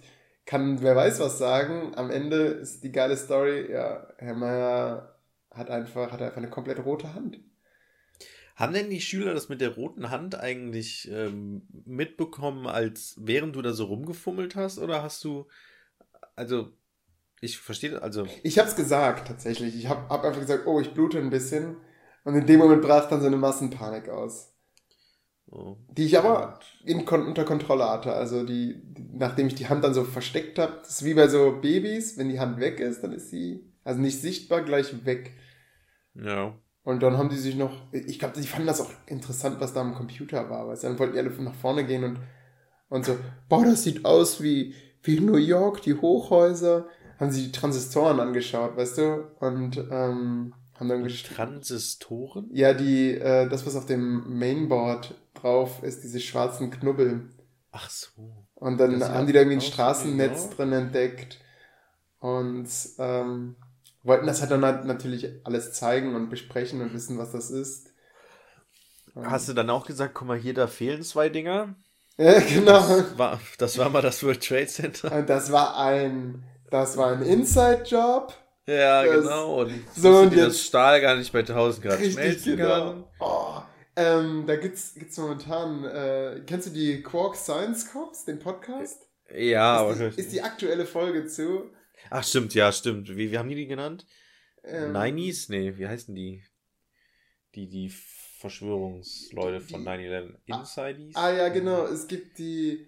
kann 0.49 0.81
wer 0.81 0.97
weiß 0.97 1.21
was 1.21 1.37
sagen. 1.37 1.93
Am 1.95 2.11
Ende 2.11 2.37
ist 2.37 2.83
die 2.83 2.91
geile 2.91 3.19
Story, 3.19 3.71
ja, 3.71 4.09
Herr 4.17 4.35
Meier 4.35 5.15
hat 5.51 5.69
einfach, 5.69 6.11
hat 6.11 6.23
einfach 6.23 6.39
eine 6.39 6.49
komplett 6.49 6.83
rote 6.85 7.13
Hand. 7.13 7.39
Haben 8.57 8.73
denn 8.73 8.89
die 8.89 9.03
Schüler 9.03 9.35
das 9.35 9.51
mit 9.51 9.61
der 9.61 9.75
roten 9.75 10.11
Hand 10.11 10.41
eigentlich 10.41 11.09
ähm, 11.13 11.69
mitbekommen, 11.85 12.67
als 12.67 13.15
während 13.19 13.57
du 13.57 13.63
da 13.63 13.75
so 13.75 13.85
rumgefummelt 13.85 14.57
hast? 14.57 14.79
Oder 14.79 15.03
hast 15.03 15.23
du, 15.23 15.47
also, 16.35 16.73
ich 17.43 17.59
verstehe, 17.59 18.01
also. 18.01 18.27
Ich 18.43 18.59
hab's 18.59 18.75
gesagt, 18.75 19.29
tatsächlich. 19.29 19.77
Ich 19.77 19.87
hab, 19.87 20.09
hab 20.09 20.25
einfach 20.25 20.41
gesagt, 20.41 20.67
oh, 20.67 20.81
ich 20.81 20.95
blute 20.95 21.19
ein 21.19 21.31
bisschen. 21.31 21.77
Und 22.25 22.35
in 22.35 22.47
dem 22.47 22.59
Moment 22.59 22.81
brach 22.81 23.07
dann 23.11 23.21
so 23.21 23.27
eine 23.27 23.37
Massenpanik 23.37 24.09
aus. 24.09 24.55
Oh. 25.51 25.77
Die 25.91 26.05
ich 26.05 26.19
aber 26.19 26.59
in, 26.85 27.07
unter 27.07 27.45
Kontrolle 27.45 27.89
hatte. 27.89 28.13
Also 28.13 28.45
die, 28.45 28.83
die, 28.83 29.09
nachdem 29.15 29.47
ich 29.47 29.55
die 29.55 29.69
Hand 29.69 29.83
dann 29.83 29.95
so 29.95 30.05
versteckt 30.05 30.59
habe, 30.59 30.75
das 30.81 30.91
ist 30.91 31.05
wie 31.05 31.15
bei 31.15 31.29
so 31.29 31.59
Babys, 31.61 32.19
wenn 32.19 32.29
die 32.29 32.41
Hand 32.41 32.61
weg 32.61 32.81
ist, 32.81 33.03
dann 33.03 33.13
ist 33.13 33.31
sie, 33.31 33.65
also 33.85 34.01
nicht 34.01 34.21
sichtbar, 34.21 34.63
gleich 34.63 35.07
weg. 35.07 35.33
Ja. 36.15 36.55
Und 36.83 37.03
dann 37.03 37.17
haben 37.17 37.29
die 37.29 37.37
sich 37.37 37.57
noch, 37.57 37.93
ich 37.93 38.19
glaube, 38.19 38.39
die 38.39 38.47
fanden 38.47 38.67
das 38.67 38.81
auch 38.81 38.91
interessant, 39.07 39.61
was 39.61 39.73
da 39.73 39.81
am 39.81 39.95
Computer 39.95 40.49
war, 40.51 40.69
weil 40.69 40.77
dann 40.79 40.99
wollten 40.99 41.15
die 41.15 41.19
alle 41.19 41.31
nach 41.43 41.55
vorne 41.55 41.85
gehen 41.85 42.05
und, 42.05 42.19
und 42.89 43.05
so, 43.05 43.17
boah, 43.49 43.65
das 43.65 43.83
sieht 43.83 44.05
aus 44.05 44.43
wie, 44.43 44.75
wie 45.03 45.21
New 45.21 45.37
York, 45.37 45.83
die 45.83 45.95
Hochhäuser. 45.95 46.87
Haben 47.19 47.31
sie 47.33 47.47
die 47.47 47.53
Transistoren 47.53 48.21
angeschaut, 48.21 48.77
weißt 48.77 48.99
du? 48.99 49.25
Und 49.41 49.77
ähm, 49.91 50.55
haben 50.79 50.89
dann 50.89 51.09
Transistoren? 51.09 52.49
Ja, 52.53 52.73
die, 52.73 53.15
äh, 53.15 53.49
das, 53.49 53.67
was 53.67 53.75
auf 53.75 53.87
dem 53.87 54.39
Mainboard 54.39 55.15
drauf 55.35 55.83
ist, 55.83 56.05
diese 56.05 56.21
schwarzen 56.21 56.71
Knubbel. 56.71 57.29
Ach 57.73 57.91
so. 57.91 58.47
Und 58.55 58.79
dann 58.79 59.03
haben 59.03 59.27
die 59.27 59.33
da 59.33 59.41
irgendwie 59.41 59.59
ein 59.59 59.61
Straßennetz 59.61 60.45
genau. 60.45 60.55
drin 60.55 60.73
entdeckt 60.73 61.39
und 62.21 62.69
ähm, 62.99 63.57
wollten 64.03 64.27
das 64.27 64.41
halt 64.41 64.51
dann 64.51 64.65
halt 64.65 64.85
natürlich 64.85 65.29
alles 65.45 65.73
zeigen 65.73 66.15
und 66.15 66.29
besprechen 66.29 66.81
und 66.81 66.93
wissen, 66.93 67.19
was 67.19 67.33
das 67.33 67.51
ist. 67.51 67.93
Hast 69.15 69.49
du 69.49 69.53
dann 69.53 69.71
auch 69.71 69.87
gesagt, 69.87 70.15
guck 70.15 70.29
mal 70.29 70.39
hier, 70.39 70.55
da 70.55 70.67
fehlen 70.67 71.03
zwei 71.03 71.29
Dinger? 71.29 71.75
Ja, 72.21 72.41
genau. 72.41 72.81
Das 72.81 73.17
war, 73.17 73.41
das 73.59 73.79
war 73.79 73.91
mal 73.91 74.03
das 74.03 74.25
World 74.25 74.43
Trade 74.43 74.67
Center. 74.67 75.13
Und 75.13 75.31
das 75.31 75.53
war 75.53 75.79
ein, 75.79 76.43
das 76.69 76.97
war 76.97 77.13
ein 77.13 77.23
Inside-Job. 77.23 78.35
Ja, 78.69 79.03
das, 79.03 79.23
genau. 79.23 79.63
Und 79.63 79.73
so 79.97 80.19
und 80.19 80.33
jetzt, 80.35 80.47
das 80.47 80.61
Stahl 80.61 81.01
gar 81.01 81.17
nicht 81.17 81.33
bei 81.33 81.39
1000 81.39 81.87
Grad 81.87 82.05
schmelzen 82.05 82.57
genau. 82.57 82.69
kann. 82.69 83.05
Oh, 83.19 83.63
ähm, 83.97 84.45
da 84.47 84.57
gibt's, 84.57 84.95
gibt's 84.95 85.17
momentan, 85.17 85.85
äh, 85.85 86.43
kennst 86.47 86.69
du 86.69 86.73
die 86.73 87.03
Quark 87.03 87.35
Science 87.35 87.91
Cops, 87.91 88.27
den 88.27 88.39
Podcast? 88.39 89.09
Ja, 89.35 89.77
ist 89.91 89.97
aber. 89.97 90.11
Die, 90.11 90.21
ist 90.21 90.33
die 90.33 90.43
aktuelle 90.43 90.85
Folge 90.85 91.27
zu. 91.27 91.71
Ach, 92.11 92.23
stimmt, 92.23 92.53
ja, 92.53 92.71
stimmt. 92.71 93.09
Wie, 93.09 93.33
wie 93.33 93.39
haben 93.39 93.49
die 93.49 93.55
die 93.55 93.67
genannt? 93.67 94.07
Ähm, 94.65 94.93
Nineys? 94.93 95.49
Nee, 95.49 95.79
wie 95.79 95.89
heißen 95.89 96.15
die? 96.15 96.45
Die, 97.55 97.69
die 97.69 97.89
Verschwörungsleute 98.39 99.63
von 99.63 99.83
9-11. 99.83 100.35
Insideys? 100.45 101.17
Ah, 101.17 101.33
ja, 101.33 101.49
genau. 101.49 101.87
Es 101.87 102.07
gibt 102.07 102.39
die. 102.39 102.87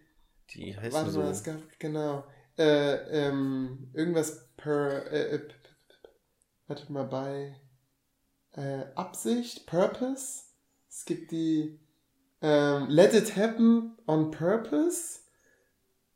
Die 0.50 0.76
heißen 0.76 0.92
Warte 0.92 1.10
so. 1.10 1.20
mal, 1.20 1.30
es 1.30 1.42
gab, 1.42 1.56
genau. 1.78 2.24
Äh, 2.58 3.28
ähm, 3.28 3.90
irgendwas 3.94 4.46
per. 4.58 5.10
Äh, 5.10 5.36
äh 5.36 5.48
warte 6.70 6.90
mal, 6.92 7.04
bei. 7.04 7.56
Äh, 8.52 8.84
Absicht? 8.94 9.66
Purpose? 9.66 10.44
Es 10.88 11.04
gibt 11.04 11.30
die 11.30 11.78
ähm, 12.40 12.86
Let 12.88 13.12
It 13.14 13.36
Happen 13.36 13.96
on 14.06 14.30
Purpose. 14.30 15.20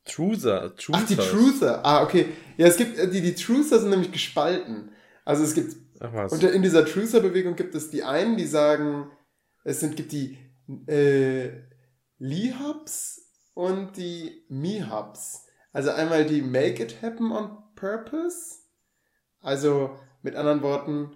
Truther. 0.05 0.75
Truther. 0.75 0.99
Ach, 1.01 1.05
die 1.05 1.15
Truther. 1.15 1.85
Ah, 1.85 2.03
okay. 2.03 2.33
Ja, 2.57 2.67
es 2.67 2.77
gibt, 2.77 2.97
äh, 2.97 3.09
die, 3.09 3.21
die 3.21 3.35
Truther 3.35 3.79
sind 3.79 3.89
nämlich 3.89 4.11
gespalten. 4.11 4.91
Also 5.23 5.43
es 5.43 5.53
gibt, 5.53 5.75
Ach 5.99 6.13
was. 6.13 6.31
unter, 6.33 6.51
in 6.51 6.61
dieser 6.61 6.85
Truther-Bewegung 6.85 7.55
gibt 7.55 7.75
es 7.75 7.89
die 7.89 8.03
einen, 8.03 8.37
die 8.37 8.47
sagen, 8.47 9.11
es 9.63 9.79
sind, 9.79 9.95
gibt 9.95 10.11
die 10.11 10.37
äh, 10.87 11.49
Lee-Hubs 12.17 13.21
und 13.53 13.97
die 13.97 14.45
Me-Hubs. 14.49 15.45
Also 15.73 15.91
einmal 15.91 16.25
die 16.25 16.41
Make 16.41 16.83
It 16.83 17.01
Happen 17.01 17.31
on 17.31 17.57
Purpose. 17.75 18.59
Also 19.41 19.97
mit 20.25 20.35
anderen 20.35 20.61
Worten, 20.63 21.11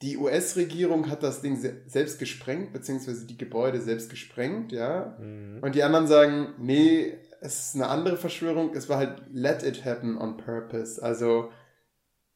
die 0.00 0.16
US-Regierung 0.16 1.10
hat 1.10 1.22
das 1.22 1.42
Ding 1.42 1.58
selbst 1.86 2.18
gesprengt, 2.18 2.72
beziehungsweise 2.72 3.26
die 3.26 3.36
Gebäude 3.36 3.80
selbst 3.80 4.08
gesprengt, 4.08 4.72
ja. 4.72 5.16
Mhm. 5.20 5.58
Und 5.60 5.74
die 5.74 5.82
anderen 5.82 6.06
sagen, 6.06 6.54
nee, 6.58 7.12
es 7.40 7.66
ist 7.66 7.74
eine 7.74 7.88
andere 7.88 8.16
Verschwörung, 8.16 8.74
es 8.74 8.88
war 8.88 8.98
halt 8.98 9.22
let 9.32 9.62
it 9.62 9.84
happen 9.84 10.16
on 10.16 10.36
purpose. 10.36 11.02
Also 11.02 11.50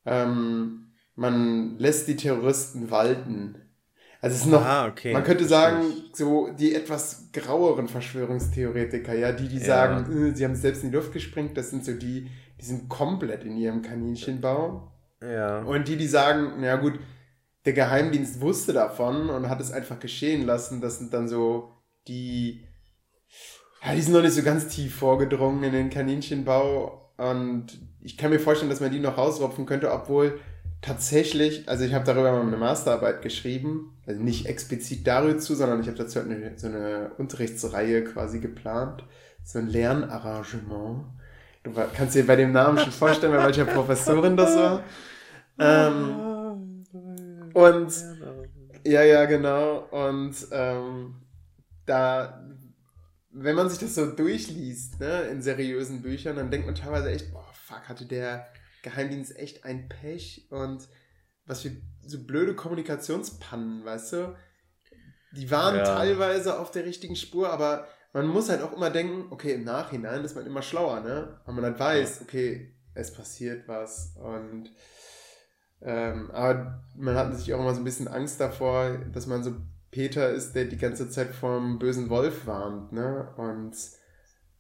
ähm, 0.05 0.93
man 1.15 1.79
lässt 1.79 2.09
die 2.09 2.17
Terroristen 2.17 2.91
walten. 2.91 3.59
Also 4.21 4.35
es 4.35 4.43
ist 4.43 4.51
noch, 4.51 4.65
ah, 4.65 4.87
okay. 4.87 5.13
man 5.13 5.23
könnte 5.23 5.45
sagen, 5.45 5.85
so 6.13 6.51
die 6.51 6.75
etwas 6.75 7.31
graueren 7.33 7.87
Verschwörungstheoretiker, 7.87 9.15
ja, 9.15 9.33
die, 9.33 9.49
die 9.49 9.59
ja. 9.59 9.65
sagen, 9.65 10.31
äh, 10.31 10.35
sie 10.35 10.45
haben 10.45 10.53
es 10.53 10.63
selbst 10.63 10.83
in 10.83 10.91
die 10.91 10.97
Luft 10.97 11.13
gesprengt, 11.13 11.57
das 11.57 11.71
sind 11.71 11.85
so 11.85 11.93
die, 11.93 12.29
die 12.61 12.65
sind 12.65 12.89
komplett 12.89 13.45
in 13.45 13.57
ihrem 13.57 13.83
Kaninchenbau. 13.83 14.93
Ja. 15.27 15.59
Und 15.61 15.89
die, 15.89 15.97
die 15.97 16.07
sagen, 16.07 16.55
na 16.59 16.77
gut, 16.77 16.99
der 17.65 17.73
Geheimdienst 17.73 18.41
wusste 18.41 18.73
davon 18.73 19.29
und 19.29 19.49
hat 19.49 19.61
es 19.61 19.73
einfach 19.73 19.99
geschehen 19.99 20.47
lassen. 20.47 20.81
Das 20.81 20.99
sind 20.99 21.13
dann 21.13 21.29
so 21.29 21.73
die, 22.07 22.65
ja, 23.85 23.95
die 23.95 24.01
sind 24.01 24.13
noch 24.13 24.23
nicht 24.23 24.35
so 24.35 24.43
ganz 24.43 24.69
tief 24.69 24.95
vorgedrungen 24.95 25.63
in 25.65 25.73
den 25.73 25.91
Kaninchenbau. 25.91 27.13
Und 27.17 27.79
ich 28.01 28.17
kann 28.17 28.31
mir 28.31 28.39
vorstellen, 28.39 28.71
dass 28.71 28.81
man 28.81 28.93
die 28.93 29.01
noch 29.01 29.19
rausrupfen 29.19 29.67
könnte, 29.67 29.91
obwohl 29.91 30.39
tatsächlich, 30.81 31.69
also 31.69 31.85
ich 31.85 31.95
habe 31.95 32.05
darüber 32.05 32.31
mal 32.33 32.43
eine 32.43 32.57
Masterarbeit 32.57 33.23
geschrieben, 33.23 33.99
also 34.07 34.23
nicht 34.23 34.47
explizit 34.47 35.07
darüber 35.07 35.39
zu, 35.39 35.55
sondern 35.55 35.81
ich 35.81 35.89
habe 35.89 35.99
dazu 35.99 36.21
eine, 36.21 36.53
so 36.57 36.69
eine 36.69 37.11
Unterrichtsreihe 37.19 38.05
quasi 38.05 38.39
geplant, 38.39 39.03
so 39.43 39.59
ein 39.59 39.67
Lernarrangement. 39.67 41.07
Du 41.65 41.73
kannst 41.95 42.15
dir 42.15 42.27
bei 42.27 42.37
dem 42.37 42.53
Namen 42.53 42.79
schon 42.79 42.93
vorstellen, 42.93 43.33
bei 43.33 43.45
welcher 43.45 43.65
Professorin 43.65 44.37
das 44.37 44.55
war. 44.55 44.85
Ähm, 45.59 46.85
und 47.55 47.93
ja, 48.85 49.03
ja, 49.03 49.25
genau. 49.25 49.89
Und 49.91 50.35
ähm, 50.53 51.23
da, 51.87 52.45
wenn 53.31 53.57
man 53.57 53.69
sich 53.69 53.79
das 53.79 53.95
so 53.95 54.07
durchliest, 54.07 55.01
ne, 55.01 55.23
in 55.23 55.43
seriösen 55.43 56.03
Büchern, 56.03 56.37
dann 56.37 56.51
denkt 56.51 56.67
man 56.67 56.75
teilweise 56.75 57.11
echt, 57.11 57.33
boah, 57.33 57.47
fuck, 57.53 57.89
hatte 57.89 58.07
der 58.07 58.47
Geheimdienst 58.83 59.37
echt 59.37 59.65
ein 59.65 59.89
Pech 59.89 60.47
und 60.51 60.89
was 61.47 61.63
für 61.63 61.73
so 62.05 62.25
blöde 62.25 62.55
Kommunikationspannen, 62.55 63.85
weißt 63.85 64.13
du? 64.13 64.37
Die 65.33 65.51
waren 65.51 65.77
ja. 65.77 65.85
teilweise 65.85 66.59
auf 66.59 66.71
der 66.71 66.85
richtigen 66.85 67.17
Spur, 67.17 67.51
aber 67.51 67.87
man 68.13 68.27
muss 68.27 68.49
halt 68.49 68.63
auch 68.63 68.73
immer 68.73 68.91
denken, 68.91 69.27
okay, 69.31 69.55
im 69.55 69.65
Nachhinein 69.65 70.25
ist 70.25 70.35
man 70.35 70.47
immer 70.47 70.63
schlauer, 70.63 71.01
ne? 71.01 71.41
Weil 71.45 71.55
man 71.55 71.65
halt 71.65 71.79
weiß, 71.79 72.23
okay, 72.23 72.75
es 72.95 73.13
passiert 73.13 73.69
was 73.69 74.17
und 74.17 74.71
Ähm, 75.83 76.31
aber 76.31 76.83
man 76.97 77.15
hat 77.15 77.35
sich 77.37 77.53
auch 77.53 77.61
immer 77.61 77.75
so 77.75 77.81
ein 77.81 77.85
bisschen 77.85 78.09
Angst 78.09 78.41
davor, 78.41 78.99
dass 79.13 79.27
man 79.27 79.43
so 79.43 79.55
Peter 79.91 80.31
ist, 80.31 80.55
der 80.55 80.65
die 80.65 80.79
ganze 80.79 81.09
Zeit 81.09 81.35
vom 81.35 81.79
bösen 81.79 82.11
Wolf 82.11 82.47
warnt, 82.47 82.93
ne? 82.93 83.29
Und 83.37 83.75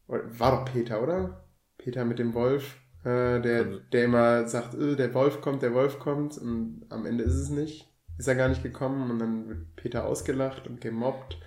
war 0.06 0.52
doch 0.52 0.72
Peter, 0.72 1.02
oder? 1.02 1.44
Peter 1.78 2.04
mit 2.04 2.18
dem 2.18 2.34
Wolf, 2.34 2.76
äh, 3.04 3.40
der, 3.40 3.64
also 3.64 3.78
der 3.92 4.04
immer 4.04 4.48
sagt, 4.48 4.74
äh, 4.74 4.96
der 4.96 5.12
Wolf 5.14 5.40
kommt, 5.40 5.62
der 5.62 5.74
Wolf 5.74 5.98
kommt 5.98 6.38
und 6.38 6.86
am 6.88 7.06
Ende 7.06 7.24
ist 7.24 7.34
es 7.34 7.50
nicht. 7.50 7.92
Ist 8.18 8.28
er 8.28 8.34
gar 8.34 8.48
nicht 8.48 8.62
gekommen 8.62 9.10
und 9.10 9.18
dann 9.18 9.48
wird 9.48 9.76
Peter 9.76 10.06
ausgelacht 10.06 10.66
und 10.66 10.80
gemobbt. 10.80 11.38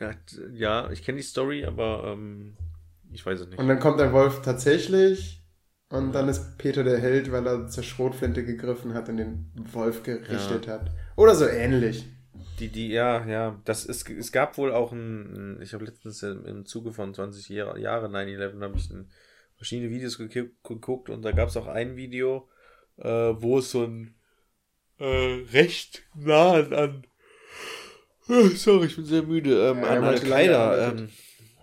Ja, 0.00 0.10
ja 0.52 0.90
ich 0.90 1.04
kenne 1.04 1.18
die 1.18 1.24
Story, 1.24 1.64
aber 1.64 2.04
ähm, 2.06 2.56
ich 3.12 3.24
weiß 3.24 3.40
es 3.40 3.48
nicht. 3.48 3.58
Und 3.58 3.68
dann 3.68 3.78
kommt 3.78 4.00
der 4.00 4.12
Wolf 4.12 4.42
tatsächlich 4.42 5.37
und 5.90 6.12
dann 6.12 6.28
ist 6.28 6.58
Peter 6.58 6.84
der 6.84 6.98
Held, 6.98 7.32
weil 7.32 7.46
er 7.46 7.68
zur 7.68 7.82
Schrotflinte 7.82 8.44
gegriffen 8.44 8.94
hat 8.94 9.08
und 9.08 9.16
den 9.16 9.50
Wolf 9.72 10.02
gerichtet 10.02 10.66
ja. 10.66 10.74
hat. 10.74 10.90
Oder 11.16 11.34
so 11.34 11.46
ähnlich. 11.46 12.06
Die, 12.60 12.68
die, 12.68 12.88
ja, 12.88 13.24
ja, 13.26 13.60
das 13.64 13.84
ist, 13.84 14.08
es 14.10 14.32
gab 14.32 14.58
wohl 14.58 14.72
auch 14.72 14.92
ein, 14.92 15.60
ich 15.62 15.74
habe 15.74 15.84
letztens 15.84 16.22
im 16.22 16.66
Zuge 16.66 16.92
von 16.92 17.14
20 17.14 17.48
Jahre, 17.48 17.78
Jahre 17.80 18.08
9-11 18.08 18.60
habe 18.60 18.76
ich 18.76 18.90
ein, 18.90 19.10
verschiedene 19.56 19.90
Videos 19.90 20.18
geguckt 20.18 21.08
und 21.10 21.22
da 21.22 21.32
gab 21.32 21.48
es 21.48 21.56
auch 21.56 21.66
ein 21.66 21.96
Video, 21.96 22.48
äh, 22.96 23.08
wo 23.08 23.58
es 23.58 23.70
so 23.70 23.84
ein 23.84 24.14
äh, 24.98 25.44
recht 25.52 26.02
nah 26.14 26.54
an, 26.54 27.06
sorry, 28.56 28.86
ich 28.86 28.96
bin 28.96 29.04
sehr 29.04 29.22
müde, 29.22 29.70
ähm, 29.70 29.78
ja, 29.78 29.88
an 29.88 30.04
Al-Qaida 30.04 30.88
ähm, 30.88 31.08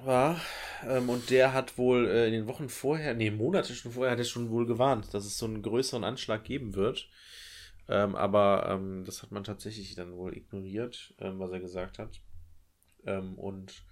war. 0.04 0.40
Ähm, 0.88 1.10
und 1.10 1.30
der 1.30 1.54
hat 1.54 1.78
wohl 1.78 2.08
äh, 2.08 2.28
in 2.28 2.34
den 2.34 2.48
Wochen 2.48 2.70
vorher, 2.70 3.14
nee, 3.14 3.32
Monate 3.32 3.74
schon 3.74 3.92
vorher, 3.92 4.12
hat 4.12 4.20
er 4.20 4.26
schon 4.26 4.50
wohl 4.50 4.66
gewarnt, 4.66 5.14
dass 5.14 5.26
es 5.26 5.38
so 5.38 5.46
einen 5.46 5.62
größeren 5.62 6.04
Anschlag 6.04 6.44
geben 6.44 6.76
wird. 6.76 7.10
Ähm, 7.88 8.16
aber 8.16 8.68
ähm, 8.70 9.04
das 9.06 9.22
hat 9.22 9.32
man 9.32 9.44
tatsächlich 9.44 9.94
dann 9.96 10.16
wohl 10.16 10.36
ignoriert, 10.36 11.14
ähm, 11.20 11.40
was 11.40 11.52
er 11.52 11.60
gesagt 11.60 12.00
hat. 12.00 12.20
Ähm, 13.06 13.36
und 13.36 13.84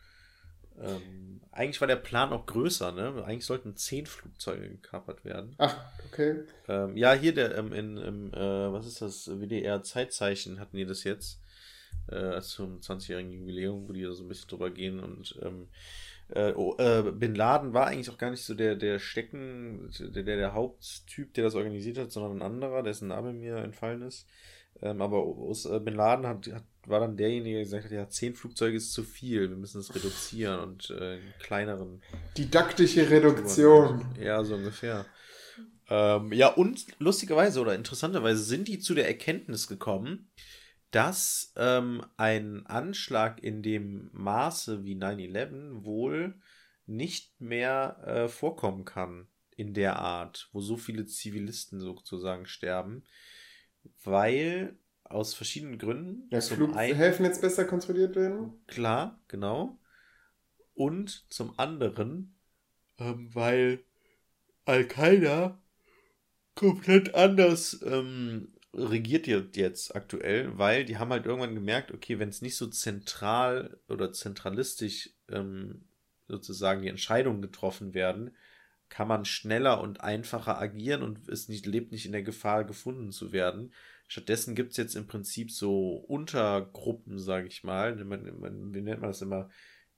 ähm, 0.79 1.41
eigentlich 1.51 1.79
war 1.81 1.87
der 1.87 1.97
Plan 1.97 2.33
auch 2.33 2.47
größer, 2.47 2.91
ne? 2.91 3.23
Eigentlich 3.23 3.45
sollten 3.45 3.75
zehn 3.75 4.07
Flugzeuge 4.07 4.67
gekapert 4.67 5.23
werden. 5.23 5.53
Ach, 5.59 5.77
okay. 6.07 6.43
Ja, 6.95 7.13
hier 7.13 7.35
der 7.35 7.55
ähm, 7.55 7.71
in, 7.73 7.97
im, 7.97 8.33
äh, 8.33 8.73
was 8.73 8.87
ist 8.87 9.01
das, 9.01 9.29
WDR-Zeitzeichen 9.29 10.59
hatten 10.59 10.77
die 10.77 10.85
das 10.85 11.03
jetzt 11.03 11.39
äh, 12.07 12.41
zum 12.41 12.79
20-jährigen 12.79 13.31
Jubiläum, 13.31 13.87
wo 13.87 13.93
die 13.93 14.01
da 14.01 14.13
so 14.13 14.23
ein 14.23 14.27
bisschen 14.27 14.49
drüber 14.49 14.71
gehen 14.71 14.99
und 14.99 15.37
ähm, 15.43 15.67
äh, 16.29 16.53
oh, 16.53 16.75
äh, 16.77 17.11
Bin 17.11 17.35
Laden 17.35 17.73
war 17.73 17.87
eigentlich 17.87 18.09
auch 18.09 18.17
gar 18.17 18.31
nicht 18.31 18.43
so 18.43 18.53
der, 18.53 18.75
der 18.75 18.99
Stecken, 18.99 19.89
der, 19.99 20.23
der, 20.23 20.37
der 20.37 20.53
Haupttyp, 20.53 21.33
der 21.33 21.43
das 21.43 21.55
organisiert 21.55 21.97
hat, 21.97 22.11
sondern 22.11 22.37
ein 22.37 22.41
anderer, 22.41 22.83
dessen 22.83 23.09
Name 23.09 23.33
mir 23.33 23.57
entfallen 23.57 24.01
ist. 24.01 24.27
Ähm, 24.81 25.01
aber 25.01 25.17
aus, 25.17 25.65
äh, 25.65 25.79
Bin 25.79 25.95
Laden 25.95 26.27
hat, 26.27 26.47
hat, 26.51 26.63
war 26.85 26.99
dann 26.99 27.15
derjenige, 27.15 27.55
der 27.55 27.63
gesagt 27.63 27.85
hat, 27.85 27.91
ja, 27.91 28.09
zehn 28.09 28.35
Flugzeuge 28.35 28.77
ist 28.77 28.93
zu 28.93 29.03
viel, 29.03 29.49
wir 29.49 29.57
müssen 29.57 29.79
es 29.79 29.93
reduzieren 29.95 30.59
und 30.59 30.89
äh, 30.89 31.17
in 31.17 31.33
kleineren. 31.39 32.01
Didaktische 32.37 33.09
Reduktion. 33.09 34.03
Ja, 34.19 34.43
so 34.43 34.55
ungefähr. 34.55 35.05
Ähm, 35.89 36.31
ja, 36.33 36.47
und 36.47 36.85
lustigerweise 36.99 37.61
oder 37.61 37.75
interessanterweise 37.75 38.43
sind 38.43 38.67
die 38.67 38.79
zu 38.79 38.93
der 38.93 39.07
Erkenntnis 39.07 39.67
gekommen, 39.67 40.29
dass 40.93 41.51
ähm, 41.55 42.05
ein 42.17 42.67
Anschlag 42.67 43.41
in 43.43 43.63
dem 43.63 44.11
Maße 44.13 44.85
wie 44.85 44.95
9-11 44.95 45.83
wohl 45.83 46.35
nicht 46.85 47.41
mehr 47.41 47.97
äh, 48.05 48.27
vorkommen 48.27 48.85
kann 48.85 49.27
in 49.55 49.73
der 49.73 49.97
Art, 49.97 50.49
wo 50.51 50.61
so 50.61 50.77
viele 50.77 51.07
Zivilisten 51.07 51.79
sozusagen 51.79 52.45
sterben, 52.45 53.03
weil 54.03 54.77
aus 55.03 55.33
verschiedenen 55.33 55.79
Gründen. 55.79 56.27
Ja, 56.29 56.41
Flughäfen 56.41 57.25
jetzt 57.25 57.41
besser 57.41 57.65
kontrolliert 57.65 58.15
werden? 58.15 58.61
Klar, 58.67 59.19
genau. 59.27 59.79
Und 60.75 61.25
zum 61.31 61.57
anderen, 61.57 62.35
ähm, 62.99 63.33
weil 63.33 63.83
Al-Qaida 64.65 65.59
komplett 66.53 67.15
anders 67.15 67.81
ähm, 67.83 68.52
regiert 68.73 69.27
jetzt 69.55 69.95
aktuell, 69.95 70.57
weil 70.57 70.85
die 70.85 70.97
haben 70.97 71.11
halt 71.11 71.25
irgendwann 71.25 71.55
gemerkt, 71.55 71.91
okay, 71.91 72.19
wenn 72.19 72.29
es 72.29 72.41
nicht 72.41 72.55
so 72.55 72.67
zentral 72.67 73.79
oder 73.87 74.11
zentralistisch 74.11 75.11
ähm, 75.29 75.85
sozusagen 76.27 76.81
die 76.81 76.87
Entscheidungen 76.87 77.41
getroffen 77.41 77.93
werden, 77.93 78.35
kann 78.89 79.07
man 79.07 79.25
schneller 79.25 79.81
und 79.81 80.01
einfacher 80.01 80.59
agieren 80.59 81.03
und 81.03 81.27
es 81.29 81.49
nicht, 81.49 81.65
lebt 81.65 81.91
nicht 81.91 82.05
in 82.05 82.11
der 82.11 82.23
Gefahr, 82.23 82.63
gefunden 82.63 83.11
zu 83.11 83.31
werden. 83.31 83.73
Stattdessen 84.07 84.55
gibt 84.55 84.71
es 84.71 84.77
jetzt 84.77 84.95
im 84.95 85.07
Prinzip 85.07 85.51
so 85.51 85.95
Untergruppen, 85.95 87.19
sage 87.19 87.47
ich 87.47 87.63
mal. 87.63 87.97
wie 87.97 88.81
nennt 88.81 89.01
man 89.01 89.09
das 89.09 89.21
immer? 89.21 89.49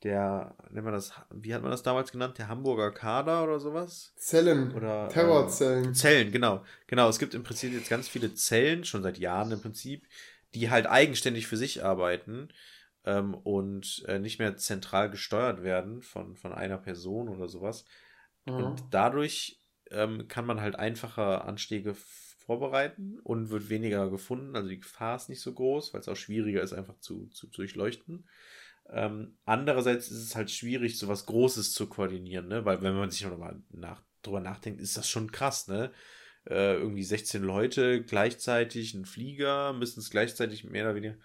Der, 0.04 0.56
nennt 0.70 0.86
man 0.86 0.94
das, 0.94 1.14
wie 1.32 1.54
hat 1.54 1.62
man 1.62 1.72
das 1.72 1.84
damals 1.84 2.12
genannt? 2.12 2.38
Der 2.38 2.48
Hamburger 2.48 2.92
Kader 2.92 3.44
oder 3.44 3.60
sowas? 3.60 4.14
Zellen. 4.18 4.74
Oder, 4.74 5.10
Terrorzellen. 5.10 5.86
Ähm, 5.86 5.94
Zellen, 5.94 6.32
genau. 6.32 6.64
Genau, 6.88 7.10
es 7.10 7.20
gibt 7.20 7.34
im 7.34 7.44
Prinzip 7.44 7.74
jetzt 7.74 7.90
ganz 7.90 8.08
viele 8.08 8.34
Zellen, 8.34 8.84
schon 8.84 9.04
seit 9.04 9.18
Jahren 9.18 9.52
im 9.52 9.62
Prinzip, 9.62 10.08
die 10.54 10.70
halt 10.70 10.86
eigenständig 10.88 11.48
für 11.48 11.58
sich 11.58 11.84
arbeiten 11.84 12.50
ähm, 13.06 13.34
und 13.34 14.04
äh, 14.08 14.20
nicht 14.20 14.40
mehr 14.40 14.58
zentral 14.58 15.10
gesteuert 15.10 15.64
werden 15.64 16.02
von, 16.02 16.36
von 16.36 16.54
einer 16.54 16.78
Person 16.78 17.30
oder 17.30 17.48
sowas. 17.48 17.86
Mhm. 18.46 18.54
Und 18.54 18.84
dadurch 18.92 19.62
ähm, 19.92 20.28
kann 20.28 20.46
man 20.46 20.62
halt 20.62 20.76
einfacher 20.76 21.46
Anstiege 21.46 21.96
vorbereiten 22.46 23.20
und 23.24 23.50
wird 23.50 23.70
weniger 23.70 24.10
gefunden. 24.10 24.56
Also 24.56 24.70
die 24.70 24.80
Gefahr 24.80 25.16
ist 25.16 25.30
nicht 25.30 25.42
so 25.42 25.54
groß, 25.54 25.94
weil 25.94 26.02
es 26.02 26.08
auch 26.08 26.16
schwieriger 26.16 26.62
ist, 26.62 26.74
einfach 26.74 27.00
zu, 27.00 27.28
zu 27.28 27.48
durchleuchten. 27.48 28.28
Ähm, 28.90 29.38
andererseits 29.46 30.10
ist 30.10 30.22
es 30.22 30.36
halt 30.36 30.52
schwierig, 30.52 30.98
so 30.98 31.08
was 31.08 31.26
Großes 31.26 31.74
zu 31.74 31.88
koordinieren, 31.88 32.48
ne? 32.48 32.66
Weil 32.66 32.82
wenn 32.82 32.96
man 32.96 33.10
sich 33.10 33.26
nochmal 33.26 33.62
nach, 33.72 34.02
drüber 34.22 34.40
nachdenkt, 34.40 34.80
ist 34.80 34.98
das 34.98 35.10
schon 35.10 35.32
krass, 35.32 35.68
ne? 35.68 35.92
Äh, 36.48 36.76
irgendwie 36.76 37.04
16 37.04 37.42
Leute 37.44 38.04
gleichzeitig, 38.04 38.94
ein 38.94 39.06
Flieger, 39.06 39.74
müssen 39.74 40.00
es 40.00 40.12
gleichzeitig 40.12 40.64
mehr 40.64 40.86
oder 40.86 40.96
weniger 40.96 41.16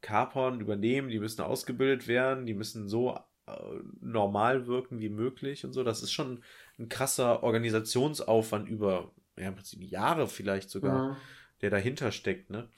kapern, 0.00 0.60
übernehmen, 0.60 1.08
die 1.08 1.20
müssen 1.20 1.40
ausgebildet 1.40 2.08
werden, 2.08 2.46
die 2.46 2.54
müssen 2.54 2.88
so 2.88 3.18
äh, 3.46 3.52
normal 4.00 4.66
wirken 4.66 5.00
wie 5.00 5.08
möglich 5.08 5.64
und 5.64 5.72
so. 5.72 5.84
Das 5.84 6.02
ist 6.02 6.12
schon 6.12 6.42
ein 6.78 6.88
krasser 6.88 7.42
Organisationsaufwand 7.42 8.68
über 8.68 9.12
ja, 9.36 9.48
im 9.48 9.54
Prinzip 9.54 9.82
Jahre 9.82 10.28
vielleicht 10.28 10.70
sogar, 10.70 11.10
ja. 11.10 11.16
der 11.60 11.70
dahinter 11.70 12.12
steckt, 12.12 12.50
ne? 12.50 12.68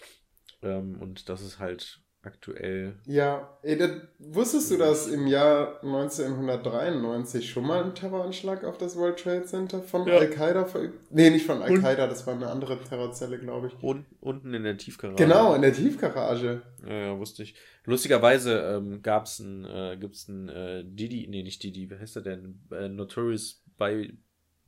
Ähm, 0.62 0.97
und 1.01 1.28
das 1.28 1.43
ist 1.43 1.59
halt 1.59 2.01
aktuell. 2.22 2.96
Ja, 3.06 3.56
ey, 3.62 3.78
das, 3.78 3.90
wusstest 4.18 4.70
du, 4.70 4.76
dass 4.76 5.06
im 5.06 5.26
Jahr 5.26 5.82
1993 5.82 7.48
schon 7.48 7.66
mal 7.66 7.84
ein 7.84 7.94
Terroranschlag 7.94 8.64
auf 8.64 8.78
das 8.78 8.96
World 8.96 9.18
Trade 9.18 9.44
Center 9.44 9.80
von 9.80 10.06
ja. 10.06 10.18
Al-Qaida 10.18 10.64
verübt? 10.64 11.10
Nee, 11.10 11.30
nicht 11.30 11.46
von 11.46 11.62
Al-Qaida, 11.62 12.06
das 12.06 12.26
war 12.26 12.34
eine 12.34 12.48
andere 12.48 12.78
Terrorzelle, 12.82 13.38
glaube 13.38 13.68
ich. 13.68 13.82
Und, 13.82 14.06
unten 14.20 14.52
in 14.54 14.64
der 14.64 14.76
Tiefgarage. 14.76 15.22
Genau, 15.22 15.54
in 15.54 15.62
der 15.62 15.72
Tiefgarage. 15.72 16.62
Ja, 16.86 16.94
ja 16.94 17.18
wusste 17.18 17.42
ich. 17.44 17.54
Lustigerweise 17.84 18.58
ähm, 18.76 19.02
gab 19.02 19.26
es 19.26 19.38
ein, 19.38 19.64
äh, 19.64 19.96
gibt's 19.98 20.28
ein 20.28 20.48
äh, 20.48 20.84
Didi, 20.84 21.28
nee, 21.28 21.42
nicht 21.42 21.62
Didi, 21.62 21.90
wie 21.90 21.98
heißt 21.98 22.16
der 22.16 22.22
denn? 22.22 22.60
Äh, 22.72 22.88
Notorious 22.88 23.62
by 23.78 24.12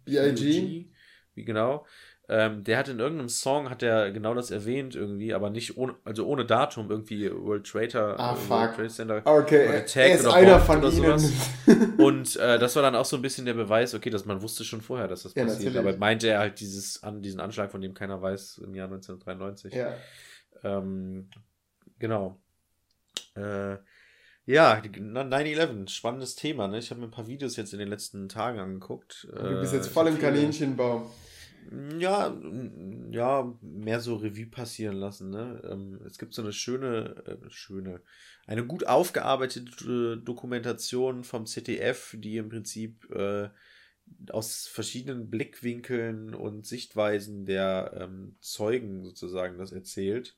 B.I.G. 0.04 0.90
Wie 1.34 1.44
genau? 1.44 1.86
Ähm, 2.30 2.62
der 2.62 2.76
hat 2.76 2.88
in 2.88 2.98
irgendeinem 2.98 3.30
Song 3.30 3.70
hat 3.70 3.82
er 3.82 4.10
genau 4.10 4.34
das 4.34 4.50
erwähnt 4.50 4.94
irgendwie, 4.94 5.32
aber 5.32 5.48
nicht 5.48 5.78
ohne, 5.78 5.94
also 6.04 6.26
ohne 6.26 6.44
Datum 6.44 6.90
irgendwie 6.90 7.30
World 7.32 7.66
Trader, 7.66 8.20
ah, 8.20 8.34
äh, 8.34 8.48
World 8.50 8.76
Trade 8.76 8.88
Center 8.88 9.22
okay. 9.24 9.66
oder 9.66 9.86
Tag 9.86 9.96
er 9.96 10.14
ist 10.14 10.26
oder 10.26 10.34
einer 10.34 10.60
von 10.60 10.78
oder 10.78 10.90
sowas. 10.90 11.32
Und 11.96 12.36
äh, 12.36 12.58
das 12.58 12.76
war 12.76 12.82
dann 12.82 12.96
auch 12.96 13.06
so 13.06 13.16
ein 13.16 13.22
bisschen 13.22 13.46
der 13.46 13.54
Beweis, 13.54 13.94
okay, 13.94 14.10
dass 14.10 14.26
man 14.26 14.42
wusste 14.42 14.64
schon 14.64 14.82
vorher, 14.82 15.08
dass 15.08 15.22
das 15.22 15.34
ja, 15.34 15.44
passiert. 15.44 15.72
Natürlich. 15.72 15.88
Aber 15.94 15.98
meinte 15.98 16.28
er 16.28 16.40
halt 16.40 16.60
dieses 16.60 17.02
an 17.02 17.22
diesen 17.22 17.40
Anschlag, 17.40 17.70
von 17.70 17.80
dem 17.80 17.94
keiner 17.94 18.20
weiß 18.20 18.60
im 18.62 18.74
Jahr 18.74 18.88
1993. 18.88 19.72
Ja. 19.72 19.94
Ähm, 20.64 21.30
genau. 21.98 22.38
Äh, 23.36 23.76
ja, 24.44 24.82
9-11, 24.82 25.88
spannendes 25.88 26.34
Thema. 26.34 26.68
Ne? 26.68 26.78
Ich 26.78 26.90
habe 26.90 27.00
mir 27.00 27.06
ein 27.06 27.10
paar 27.10 27.26
Videos 27.26 27.56
jetzt 27.56 27.72
in 27.72 27.78
den 27.78 27.88
letzten 27.88 28.28
Tagen 28.28 28.58
angeguckt. 28.58 29.28
Du 29.30 29.60
bist 29.60 29.72
jetzt 29.72 29.88
voll 29.88 30.08
im 30.08 30.18
Kaninchenbaum. 30.18 31.10
Ja, 31.98 32.34
ja, 33.10 33.54
mehr 33.60 34.00
so 34.00 34.16
Revue 34.16 34.46
passieren 34.46 34.96
lassen. 34.96 35.30
Ne? 35.30 35.60
Ähm, 35.68 36.00
es 36.06 36.18
gibt 36.18 36.32
so 36.32 36.40
eine 36.40 36.52
schöne, 36.52 37.22
äh, 37.26 37.50
schöne, 37.50 38.00
eine 38.46 38.64
gut 38.66 38.86
aufgearbeitete 38.86 40.16
Dokumentation 40.16 41.24
vom 41.24 41.44
ZDF, 41.44 42.16
die 42.18 42.38
im 42.38 42.48
Prinzip 42.48 43.10
äh, 43.10 43.50
aus 44.30 44.66
verschiedenen 44.66 45.28
Blickwinkeln 45.28 46.34
und 46.34 46.66
Sichtweisen 46.66 47.44
der 47.44 47.92
ähm, 48.00 48.36
Zeugen 48.40 49.04
sozusagen 49.04 49.58
das 49.58 49.72
erzählt. 49.72 50.36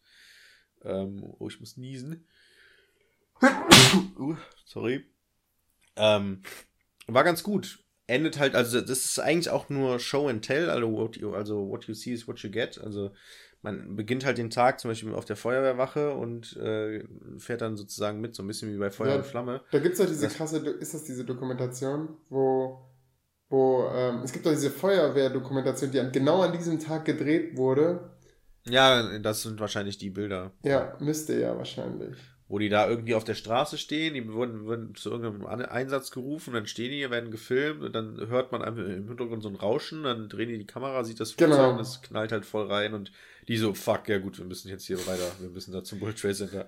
Ähm, 0.82 1.22
oh, 1.38 1.48
ich 1.48 1.60
muss 1.60 1.76
niesen. 1.76 2.26
uh, 4.18 4.36
sorry. 4.64 5.04
Ähm, 5.94 6.42
war 7.06 7.22
ganz 7.22 7.44
gut 7.44 7.79
endet 8.10 8.38
halt, 8.38 8.54
also 8.54 8.80
das 8.80 9.04
ist 9.04 9.18
eigentlich 9.18 9.50
auch 9.50 9.68
nur 9.68 9.98
Show 9.98 10.28
and 10.28 10.44
Tell, 10.44 10.68
also 10.68 10.92
what 10.92 11.16
you, 11.16 11.32
also 11.32 11.68
what 11.68 11.84
you 11.84 11.94
see 11.94 12.12
is 12.12 12.26
what 12.28 12.40
you 12.40 12.50
get. 12.50 12.78
Also 12.78 13.12
man 13.62 13.96
beginnt 13.96 14.24
halt 14.24 14.38
den 14.38 14.50
Tag 14.50 14.80
zum 14.80 14.90
Beispiel 14.90 15.14
auf 15.14 15.24
der 15.24 15.36
Feuerwehrwache 15.36 16.14
und 16.14 16.56
äh, 16.56 17.04
fährt 17.38 17.60
dann 17.60 17.76
sozusagen 17.76 18.20
mit, 18.20 18.34
so 18.34 18.42
ein 18.42 18.46
bisschen 18.46 18.72
wie 18.72 18.78
bei 18.78 18.90
Feuer 18.90 19.10
ja, 19.10 19.16
und 19.16 19.26
Flamme. 19.26 19.62
Da 19.70 19.78
gibt 19.78 19.92
es 19.92 19.98
doch 19.98 20.06
diese 20.06 20.24
das, 20.24 20.34
krasse, 20.34 20.58
ist 20.58 20.94
das 20.94 21.04
diese 21.04 21.24
Dokumentation, 21.24 22.16
wo, 22.28 22.90
wo 23.48 23.88
ähm, 23.94 24.22
es 24.24 24.32
gibt 24.32 24.46
doch 24.46 24.50
diese 24.50 24.70
Feuerwehrdokumentation, 24.70 25.90
die 25.90 26.00
an, 26.00 26.12
genau 26.12 26.42
an 26.42 26.52
diesem 26.52 26.78
Tag 26.78 27.04
gedreht 27.04 27.56
wurde. 27.56 28.10
Ja, 28.66 29.18
das 29.18 29.42
sind 29.42 29.60
wahrscheinlich 29.60 29.98
die 29.98 30.10
Bilder. 30.10 30.52
Ja, 30.62 30.96
müsste 31.00 31.38
ja 31.38 31.56
wahrscheinlich 31.56 32.16
wo 32.50 32.58
die 32.58 32.68
da 32.68 32.88
irgendwie 32.88 33.14
auf 33.14 33.22
der 33.22 33.36
Straße 33.36 33.78
stehen, 33.78 34.14
die 34.14 34.26
wurden, 34.32 34.64
wurden 34.64 34.96
zu 34.96 35.08
irgendeinem 35.10 35.64
Einsatz 35.66 36.10
gerufen, 36.10 36.52
dann 36.52 36.66
stehen 36.66 36.90
die, 36.90 37.08
werden 37.08 37.30
gefilmt 37.30 37.82
und 37.84 37.94
dann 37.94 38.16
hört 38.28 38.50
man 38.50 38.60
einfach 38.60 38.82
im 38.82 39.06
Hintergrund 39.06 39.44
so 39.44 39.48
ein 39.48 39.54
Rauschen, 39.54 40.02
dann 40.02 40.28
drehen 40.28 40.48
die 40.48 40.58
die 40.58 40.66
Kamera, 40.66 41.04
sieht 41.04 41.20
das 41.20 41.30
Flugzeug 41.30 41.58
genau. 41.58 41.70
und 41.74 41.80
es 41.80 42.02
knallt 42.02 42.32
halt 42.32 42.44
voll 42.44 42.66
rein 42.66 42.92
und 42.92 43.12
die 43.46 43.56
so, 43.56 43.72
fuck, 43.72 44.08
ja 44.08 44.18
gut, 44.18 44.36
wir 44.38 44.46
müssen 44.46 44.68
jetzt 44.68 44.84
hier 44.84 44.98
weiter, 45.06 45.30
wir 45.38 45.48
müssen 45.48 45.72
da 45.72 45.84
zum 45.84 46.00
World 46.00 46.20
Trade 46.20 46.34
Center. 46.34 46.66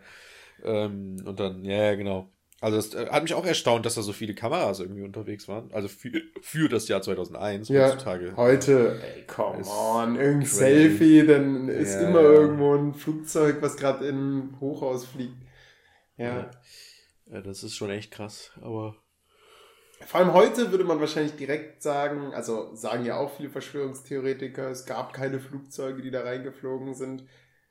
Ähm, 0.62 1.16
und 1.24 1.41
dann, 1.41 1.64
ja, 1.64 1.83
ja, 1.83 1.95
genau. 1.97 2.30
Also 2.61 2.76
das 2.76 2.95
äh, 2.95 3.11
hat 3.11 3.24
mich 3.24 3.35
auch 3.35 3.45
erstaunt, 3.45 3.85
dass 3.85 3.97
da 3.97 4.03
so 4.03 4.12
viele 4.12 4.35
Kameras 4.35 4.78
irgendwie 4.78 5.03
unterwegs 5.03 5.49
waren. 5.49 5.68
Also 5.72 5.89
für, 5.89 6.12
für 6.43 6.68
das 6.68 6.87
Jahr 6.87 7.03
2001 7.03 7.70
ja, 7.70 7.89
heutzutage. 7.89 8.35
Heute, 8.37 9.01
ey, 9.03 9.24
come 9.26 9.64
on, 9.66 10.14
irgendein 10.14 10.47
Selfie, 10.47 11.26
dann 11.26 11.68
ist 11.68 11.95
ja, 11.95 12.09
immer 12.09 12.22
ja. 12.22 12.30
irgendwo 12.30 12.72
ein 12.76 12.95
Flugzeug, 12.95 13.57
was 13.62 13.76
gerade 13.76 14.07
in 14.07 14.55
Hochhaus 14.61 15.05
fliegt. 15.07 15.35
Ja. 16.23 16.51
ja. 17.27 17.41
Das 17.41 17.62
ist 17.62 17.77
schon 17.77 17.91
echt 17.91 18.11
krass, 18.11 18.53
aber. 18.61 18.97
Vor 20.07 20.20
allem 20.20 20.33
heute 20.33 20.70
würde 20.70 20.85
man 20.85 21.01
wahrscheinlich 21.01 21.37
direkt 21.37 21.83
sagen, 21.83 22.35
also 22.35 22.75
sagen 22.75 23.05
ja 23.05 23.16
auch 23.16 23.37
viele 23.37 23.51
Verschwörungstheoretiker, 23.51 24.68
es 24.68 24.85
gab 24.85 25.12
keine 25.12 25.39
Flugzeuge, 25.39 26.03
die 26.03 26.11
da 26.11 26.23
reingeflogen 26.23 26.95
sind. 26.95 27.25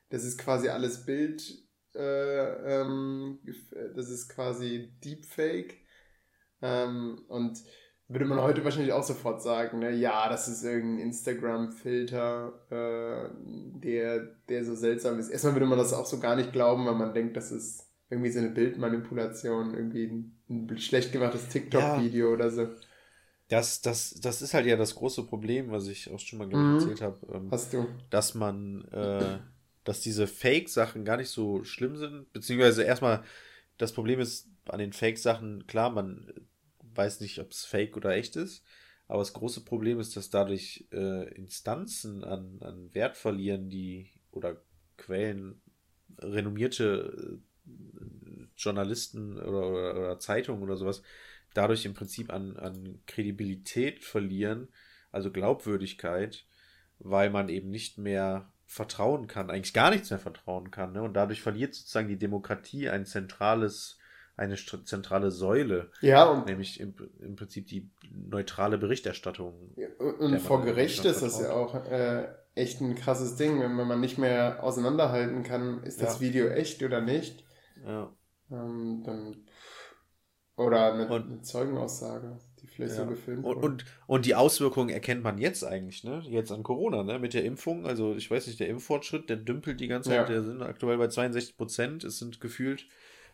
Das 0.08 0.24
ist 0.24 0.38
quasi 0.38 0.68
alles 0.68 1.04
Bild, 1.04 1.42
äh, 1.94 2.80
ähm, 2.80 3.38
das 3.94 4.08
ist 4.08 4.28
quasi 4.28 4.94
Deepfake. 5.04 5.78
Ähm, 6.62 7.24
und 7.28 7.58
würde 8.08 8.24
man 8.26 8.40
heute 8.40 8.64
wahrscheinlich 8.64 8.92
auch 8.92 9.02
sofort 9.02 9.42
sagen, 9.42 9.78
ne, 9.78 9.90
ja, 9.90 10.28
das 10.28 10.48
ist 10.48 10.62
irgendein 10.64 11.06
Instagram-Filter, 11.06 12.52
äh, 12.70 13.30
der, 13.78 14.20
der 14.48 14.64
so 14.64 14.74
seltsam 14.74 15.18
ist. 15.18 15.28
Erstmal 15.28 15.54
würde 15.54 15.66
man 15.66 15.78
das 15.78 15.92
auch 15.92 16.06
so 16.06 16.18
gar 16.18 16.36
nicht 16.36 16.52
glauben, 16.52 16.86
weil 16.86 16.94
man 16.94 17.14
denkt, 17.14 17.36
das 17.36 17.50
ist 17.50 17.91
irgendwie 18.12 18.30
so 18.30 18.40
eine 18.40 18.50
Bildmanipulation, 18.50 19.74
irgendwie 19.74 20.04
ein, 20.04 20.36
ein 20.50 20.78
schlecht 20.78 21.12
gemachtes 21.12 21.48
TikTok-Video 21.48 22.28
ja. 22.28 22.34
oder 22.34 22.50
so. 22.50 22.68
Das, 23.48 23.80
das, 23.80 24.20
das 24.20 24.42
ist 24.42 24.52
halt 24.52 24.66
ja 24.66 24.76
das 24.76 24.94
große 24.94 25.24
Problem, 25.24 25.70
was 25.70 25.88
ich 25.88 26.10
auch 26.10 26.18
schon 26.18 26.38
mal 26.38 26.46
mhm. 26.46 26.74
erzählt 26.74 27.00
habe. 27.00 27.26
Ähm, 27.34 27.48
Hast 27.50 27.72
du. 27.72 27.86
Dass 28.10 28.34
man, 28.34 28.84
äh, 28.92 29.38
dass 29.84 30.00
diese 30.00 30.26
Fake-Sachen 30.26 31.06
gar 31.06 31.16
nicht 31.16 31.30
so 31.30 31.64
schlimm 31.64 31.96
sind, 31.96 32.30
beziehungsweise 32.34 32.82
erstmal, 32.82 33.24
das 33.78 33.92
Problem 33.92 34.20
ist 34.20 34.48
an 34.66 34.78
den 34.78 34.92
Fake-Sachen, 34.92 35.66
klar, 35.66 35.90
man 35.90 36.30
weiß 36.94 37.20
nicht, 37.20 37.40
ob 37.40 37.50
es 37.50 37.64
fake 37.64 37.96
oder 37.96 38.14
echt 38.14 38.36
ist, 38.36 38.62
aber 39.08 39.20
das 39.20 39.32
große 39.32 39.62
Problem 39.62 40.00
ist, 40.00 40.16
dass 40.16 40.28
dadurch 40.28 40.86
äh, 40.92 41.32
Instanzen 41.34 42.24
an, 42.24 42.58
an 42.60 42.94
Wert 42.94 43.16
verlieren, 43.16 43.70
die 43.70 44.10
oder 44.30 44.62
Quellen, 44.98 45.62
renommierte 46.18 47.40
äh, 47.40 47.51
Journalisten 48.56 49.38
oder, 49.38 49.68
oder, 49.68 49.96
oder 49.96 50.18
Zeitungen 50.18 50.62
oder 50.62 50.76
sowas 50.76 51.02
dadurch 51.54 51.84
im 51.84 51.94
Prinzip 51.94 52.32
an, 52.32 52.56
an 52.56 53.00
Kredibilität 53.06 54.04
verlieren, 54.04 54.68
also 55.10 55.30
Glaubwürdigkeit, 55.30 56.44
weil 56.98 57.30
man 57.30 57.48
eben 57.48 57.70
nicht 57.70 57.98
mehr 57.98 58.52
vertrauen 58.66 59.26
kann, 59.26 59.50
eigentlich 59.50 59.74
gar 59.74 59.90
nichts 59.90 60.10
mehr 60.10 60.18
vertrauen 60.18 60.70
kann. 60.70 60.92
Ne? 60.92 61.02
Und 61.02 61.14
dadurch 61.14 61.42
verliert 61.42 61.74
sozusagen 61.74 62.08
die 62.08 62.18
Demokratie 62.18 62.88
ein 62.88 63.04
zentrales, 63.04 63.98
eine 64.36 64.56
zentrale 64.56 65.30
Säule. 65.30 65.90
Ja, 66.00 66.24
und 66.24 66.46
nämlich 66.46 66.80
im, 66.80 66.94
im 67.20 67.36
Prinzip 67.36 67.66
die 67.66 67.90
neutrale 68.10 68.78
Berichterstattung. 68.78 69.74
Und 69.98 70.40
vor 70.40 70.64
Gericht 70.64 71.04
ist 71.04 71.20
das 71.20 71.40
ja 71.40 71.52
auch 71.52 71.74
äh, 71.84 72.28
echt 72.54 72.80
ein 72.80 72.94
krasses 72.94 73.36
Ding, 73.36 73.60
wenn 73.60 73.74
man 73.74 74.00
nicht 74.00 74.16
mehr 74.16 74.62
auseinanderhalten 74.62 75.42
kann, 75.42 75.82
ist 75.82 76.00
das 76.00 76.14
ja. 76.14 76.20
Video 76.20 76.48
echt 76.48 76.82
oder 76.82 77.02
nicht. 77.02 77.44
Ja. 77.86 78.12
Ähm, 78.50 79.02
dann, 79.04 79.36
oder 80.56 80.92
eine, 80.92 81.08
und, 81.08 81.26
eine 81.26 81.42
Zeugenaussage, 81.42 82.38
die 82.60 82.66
vielleicht 82.66 82.94
ja. 82.96 83.04
so 83.04 83.06
gefilmt. 83.06 83.44
Und, 83.44 83.56
und, 83.62 83.84
und, 84.06 84.26
die 84.26 84.34
Auswirkungen 84.34 84.90
erkennt 84.90 85.22
man 85.22 85.38
jetzt 85.38 85.64
eigentlich, 85.64 86.04
ne? 86.04 86.22
Jetzt 86.26 86.52
an 86.52 86.62
Corona, 86.62 87.02
ne? 87.02 87.18
Mit 87.18 87.34
der 87.34 87.44
Impfung. 87.44 87.86
Also 87.86 88.14
ich 88.14 88.30
weiß 88.30 88.46
nicht, 88.46 88.60
der 88.60 88.68
Impffortschritt, 88.68 89.30
der 89.30 89.36
dümpelt 89.36 89.80
die 89.80 89.88
ganze 89.88 90.10
Zeit, 90.10 90.18
ja. 90.18 90.24
der 90.26 90.42
sind 90.42 90.62
aktuell 90.62 90.98
bei 90.98 91.08
62 91.08 91.56
Prozent. 91.56 92.04
Es 92.04 92.18
sind 92.18 92.40
gefühlt 92.40 92.86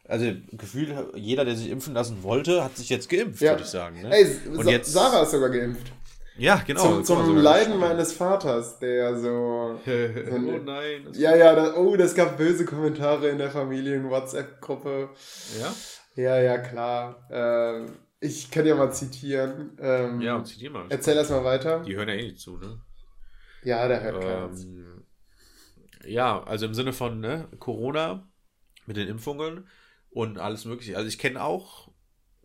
also 0.09 0.25
gefühlt, 0.53 0.95
jeder, 1.17 1.45
der 1.45 1.55
sich 1.55 1.69
impfen 1.69 1.93
lassen 1.93 2.23
wollte, 2.23 2.65
hat 2.65 2.79
sich 2.79 2.89
jetzt 2.89 3.11
geimpft, 3.11 3.43
ja. 3.43 3.53
würde 3.53 3.63
ich 3.63 3.69
sagen. 3.69 4.01
Ne? 4.01 4.11
Ey, 4.11 4.25
und 4.49 4.65
Sa 4.65 4.71
jetzt, 4.71 4.91
Sarah 4.91 5.23
ist 5.23 5.33
sogar 5.33 5.51
geimpft. 5.51 5.93
Ja, 6.39 6.63
genau. 6.65 7.03
Zum, 7.03 7.25
zum 7.25 7.37
Leiden 7.37 7.79
meines 7.79 8.13
Vaters, 8.13 8.79
der 8.79 9.19
so. 9.19 9.81
so 9.85 9.91
oh 9.91 10.59
nein. 10.65 11.09
Ja, 11.13 11.37
ja, 11.37 11.55
das, 11.55 11.77
oh, 11.77 11.97
das 11.97 12.15
gab 12.15 12.37
böse 12.39 12.65
Kommentare 12.65 13.29
in 13.29 13.39
der 13.39 13.51
Familien-WhatsApp-Gruppe. 13.51 15.11
Ja? 15.61 15.75
Ja, 16.15 16.41
ja, 16.41 16.59
klar. 16.59 17.29
Äh, 17.31 17.87
ich 18.21 18.51
kann 18.51 18.67
ja 18.67 18.77
mal 18.77 18.93
zitieren. 18.93 19.77
Ähm, 19.81 20.21
ja, 20.21 20.43
zitier 20.45 20.71
mal. 20.71 20.87
Erzähl 20.89 21.17
erst 21.17 21.31
mal 21.31 21.45
weiter. 21.45 21.81
Die 21.81 21.97
hören 21.97 22.09
ja 22.09 22.15
eh 22.15 22.23
nicht 22.23 22.41
zu, 22.41 22.57
ne? 22.57 22.81
Ja, 23.65 23.89
der 23.89 24.03
hört 24.03 24.25
ähm, 24.25 25.05
Ja, 26.05 26.43
also 26.45 26.67
im 26.67 26.75
Sinne 26.75 26.93
von 26.93 27.21
ne, 27.21 27.49
Corona 27.59 28.29
mit 28.87 28.97
den 28.97 29.09
Impfungen 29.09 29.67
und 30.11 30.39
alles 30.39 30.65
Mögliche. 30.65 30.97
Also 30.97 31.09
ich 31.09 31.19
kenne 31.19 31.43
auch 31.43 31.91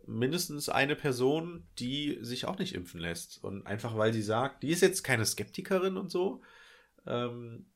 mindestens 0.06 0.68
eine 0.68 0.96
Person, 0.96 1.66
die 1.78 2.18
sich 2.20 2.46
auch 2.46 2.58
nicht 2.58 2.74
impfen 2.74 3.00
lässt. 3.00 3.42
Und 3.42 3.66
einfach 3.66 3.96
weil 3.96 4.12
sie 4.12 4.22
sagt, 4.22 4.62
die 4.62 4.70
ist 4.70 4.82
jetzt 4.82 5.02
keine 5.02 5.24
Skeptikerin 5.24 5.96
und 5.96 6.10
so. 6.10 6.42
Ähm, 7.06 7.66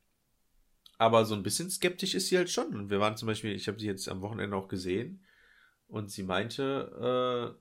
aber 0.99 1.25
so 1.25 1.35
ein 1.35 1.43
bisschen 1.43 1.71
skeptisch 1.71 2.15
ist 2.15 2.29
sie 2.29 2.37
halt 2.37 2.51
schon. 2.51 2.75
Und 2.75 2.91
wir 2.91 3.01
waren 3.01 3.17
zum 3.17 3.27
Beispiel, 3.27 3.55
ich 3.55 3.69
habe 3.69 3.79
sie 3.79 3.87
jetzt 3.87 4.09
am 4.09 4.21
Wochenende 4.21 4.57
auch 4.57 4.69
gesehen. 4.69 5.25
Und 5.87 6.11
sie 6.11 6.23
meinte, 6.23 7.57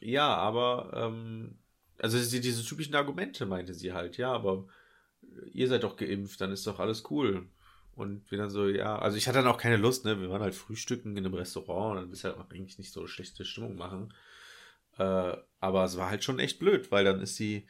äh, 0.00 0.06
ja, 0.06 0.34
aber, 0.34 0.92
ähm, 0.94 1.58
also 1.98 2.18
sie, 2.18 2.40
diese 2.40 2.64
typischen 2.64 2.94
Argumente 2.94 3.46
meinte 3.46 3.74
sie 3.74 3.92
halt, 3.92 4.16
ja, 4.16 4.32
aber 4.32 4.66
ihr 5.52 5.68
seid 5.68 5.82
doch 5.82 5.96
geimpft, 5.96 6.40
dann 6.40 6.52
ist 6.52 6.66
doch 6.66 6.78
alles 6.78 7.04
cool. 7.10 7.48
Und 7.96 8.30
wir 8.30 8.38
dann 8.38 8.50
so, 8.50 8.68
ja, 8.68 8.98
also 8.98 9.16
ich 9.16 9.28
hatte 9.28 9.38
dann 9.38 9.46
auch 9.46 9.58
keine 9.58 9.76
Lust, 9.76 10.04
ne? 10.04 10.20
Wir 10.20 10.30
waren 10.30 10.42
halt 10.42 10.54
frühstücken 10.54 11.16
in 11.16 11.24
einem 11.24 11.34
Restaurant 11.34 11.92
und 11.92 11.96
dann 11.96 12.10
willst 12.10 12.24
du 12.24 12.28
halt 12.28 12.50
eigentlich 12.50 12.78
nicht 12.78 12.92
so 12.92 13.06
schlechte 13.06 13.44
Stimmung 13.44 13.76
machen. 13.76 14.12
Äh, 14.98 15.36
aber 15.60 15.84
es 15.84 15.96
war 15.96 16.10
halt 16.10 16.24
schon 16.24 16.38
echt 16.38 16.58
blöd, 16.58 16.90
weil 16.90 17.04
dann 17.04 17.20
ist 17.20 17.36
sie, 17.36 17.66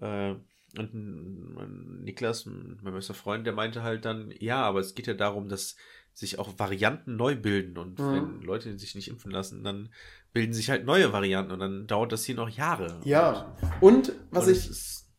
äh, 0.00 0.34
und 0.76 2.02
Niklas, 2.02 2.46
mein 2.46 2.94
bester 2.94 3.14
Freund, 3.14 3.46
der 3.46 3.52
meinte 3.52 3.82
halt 3.82 4.04
dann, 4.04 4.32
ja, 4.38 4.62
aber 4.62 4.80
es 4.80 4.94
geht 4.94 5.06
ja 5.06 5.14
darum, 5.14 5.48
dass 5.48 5.76
sich 6.12 6.38
auch 6.38 6.58
Varianten 6.58 7.16
neu 7.16 7.36
bilden 7.36 7.76
und 7.76 7.98
mhm. 7.98 8.12
wenn 8.12 8.42
Leute 8.42 8.76
sich 8.78 8.94
nicht 8.94 9.08
impfen 9.08 9.30
lassen, 9.30 9.64
dann 9.64 9.92
bilden 10.32 10.52
sich 10.52 10.70
halt 10.70 10.84
neue 10.84 11.12
Varianten 11.12 11.52
und 11.52 11.60
dann 11.60 11.86
dauert 11.86 12.12
das 12.12 12.24
hier 12.24 12.34
noch 12.34 12.48
Jahre. 12.48 13.00
Ja, 13.04 13.56
und, 13.80 14.08
und 14.08 14.16
was 14.30 14.46
und 14.46 14.52
ich, 14.52 14.70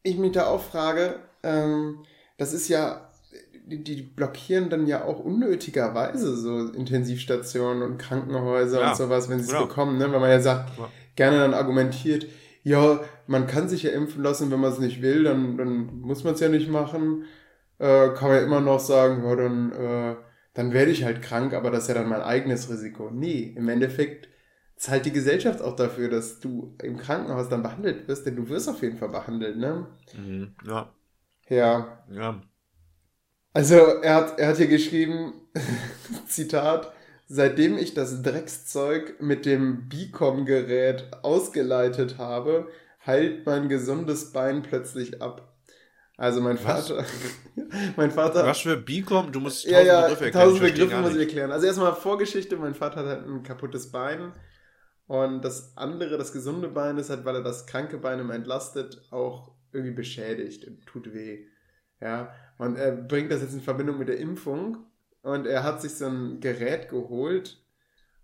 ich 0.04 0.18
mich 0.18 0.32
da 0.32 0.48
auch 0.48 0.62
frage, 0.62 1.20
ähm, 1.44 2.06
das 2.38 2.54
ist 2.54 2.68
ja 2.70 3.12
die, 3.68 4.04
blockieren 4.04 4.70
dann 4.70 4.88
ja 4.88 5.04
auch 5.04 5.20
unnötigerweise 5.20 6.36
so 6.36 6.68
Intensivstationen 6.68 7.84
und 7.84 7.98
Krankenhäuser 7.98 8.82
ja, 8.82 8.90
und 8.90 8.98
sowas, 8.98 9.30
wenn 9.30 9.40
sie 9.40 9.46
es 9.46 9.52
ja. 9.52 9.64
bekommen, 9.64 9.98
ne? 9.98 10.12
weil 10.12 10.20
man 10.20 10.30
ja 10.30 10.40
sagt, 10.40 10.72
gerne 11.16 11.40
dann 11.40 11.54
argumentiert, 11.54 12.28
ja, 12.64 13.00
man 13.28 13.48
kann 13.48 13.70
sich 13.70 13.84
ja 13.84 13.92
impfen 13.92 14.24
lassen, 14.24 14.52
wenn 14.52 14.60
man 14.60 14.72
es 14.72 14.80
nicht 14.80 15.02
will, 15.02 15.24
dann, 15.24 15.58
dann 15.58 16.02
muss 16.02 16.24
man 16.24 16.34
es 16.34 16.40
ja 16.40 16.50
nicht 16.50 16.70
machen. 16.70 17.26
Äh, 17.78 18.10
kann 18.10 18.30
man 18.30 18.38
ja 18.38 18.44
immer 18.44 18.62
noch 18.62 18.80
sagen, 18.80 19.24
ja, 19.24 19.36
dann, 19.36 19.72
äh, 19.72 20.16
dann 20.54 20.74
werde 20.74 20.92
ich 20.92 21.04
halt 21.04 21.22
krank, 21.22 21.54
aber 21.54 21.70
das 21.70 21.84
ist 21.84 21.90
ja 21.90 21.96
dann 21.96 22.10
mein 22.10 22.22
eigenes 22.22 22.70
Risiko. 22.70 23.12
Nee, 23.12 23.54
im 23.56 23.70
Endeffekt 23.70 24.30
zahlt 24.76 25.06
die 25.06 25.12
Gesellschaft 25.12 25.62
auch 25.62 25.76
dafür, 25.76 26.10
dass 26.10 26.40
du 26.40 26.76
im 26.82 26.98
Krankenhaus 26.98 27.50
dann 27.50 27.64
behandelt 27.64 28.08
wirst, 28.08 28.26
denn 28.26 28.36
du 28.36 28.50
wirst 28.50 28.70
auf 28.70 28.82
jeden 28.82 28.98
Fall 28.98 29.10
behandelt, 29.10 29.58
ne? 29.58 29.88
Mhm, 30.18 30.56
ja. 30.66 30.94
Ja. 31.50 32.04
Ja. 32.10 32.42
Also 33.56 33.76
er 33.76 34.16
hat, 34.16 34.38
er 34.38 34.50
hat 34.50 34.58
hier 34.58 34.68
geschrieben, 34.68 35.34
Zitat, 36.28 36.92
seitdem 37.30 37.78
ich 37.78 37.94
das 37.94 38.22
Dreckszeug 38.22 39.22
mit 39.22 39.46
dem 39.46 39.88
Bicom-Gerät 39.88 41.08
ausgeleitet 41.22 42.18
habe, 42.18 42.68
heilt 43.08 43.46
mein 43.46 43.70
gesundes 43.70 44.34
Bein 44.34 44.62
plötzlich 44.62 45.22
ab. 45.22 45.56
Also 46.18 46.42
mein 46.42 46.58
Was? 46.66 46.90
Vater, 46.90 47.06
mein 47.96 48.12
Vater. 48.12 48.46
Was 48.46 48.60
für 48.60 48.76
Bicom? 48.76 49.32
Du 49.32 49.40
musst 49.40 49.64
tausend 49.64 49.72
ja, 49.72 49.86
ja, 49.86 50.02
Begriffe 50.02 50.26
erklären. 50.26 50.46
Tausend 50.46 50.62
Begriffe 50.62 50.98
muss 50.98 51.14
ich 51.14 51.20
erklären. 51.22 51.52
Also 51.54 51.66
erstmal 51.66 51.96
Vorgeschichte, 51.96 52.58
mein 52.58 52.76
Vater 52.76 52.98
hat 52.98 53.06
halt 53.06 53.26
ein 53.26 53.44
kaputtes 53.44 53.90
Bein. 53.90 54.34
Und 55.08 55.46
das 55.46 55.78
andere, 55.78 56.18
das 56.18 56.34
gesunde 56.34 56.68
Bein 56.68 56.98
ist 56.98 57.10
halt, 57.10 57.24
weil 57.24 57.36
er 57.36 57.44
das 57.44 57.68
kranke 57.68 58.00
Bein 58.00 58.20
immer 58.20 58.36
entlastet, 58.36 59.02
auch 59.12 59.54
irgendwie 59.72 59.96
beschädigt 59.96 60.68
und 60.68 60.86
tut 60.86 61.14
weh. 61.14 61.46
Ja, 62.02 62.34
und 62.58 62.78
er 62.78 62.92
bringt 62.92 63.32
das 63.32 63.42
jetzt 63.42 63.54
in 63.54 63.62
Verbindung 63.62 63.98
mit 63.98 64.08
der 64.08 64.20
Impfung 64.20 64.86
und 65.22 65.46
er 65.46 65.64
hat 65.64 65.82
sich 65.82 65.96
so 65.96 66.06
ein 66.06 66.40
Gerät 66.40 66.90
geholt 66.90 67.64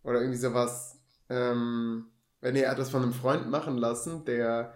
oder 0.04 0.20
irgendwie 0.20 0.38
sowas. 0.38 1.00
Ähm, 1.30 2.08
nee, 2.42 2.62
er 2.62 2.72
hat 2.72 2.80
das 2.80 2.90
von 2.90 3.04
einem 3.04 3.14
Freund 3.14 3.50
machen 3.50 3.78
lassen, 3.78 4.26
der, 4.26 4.74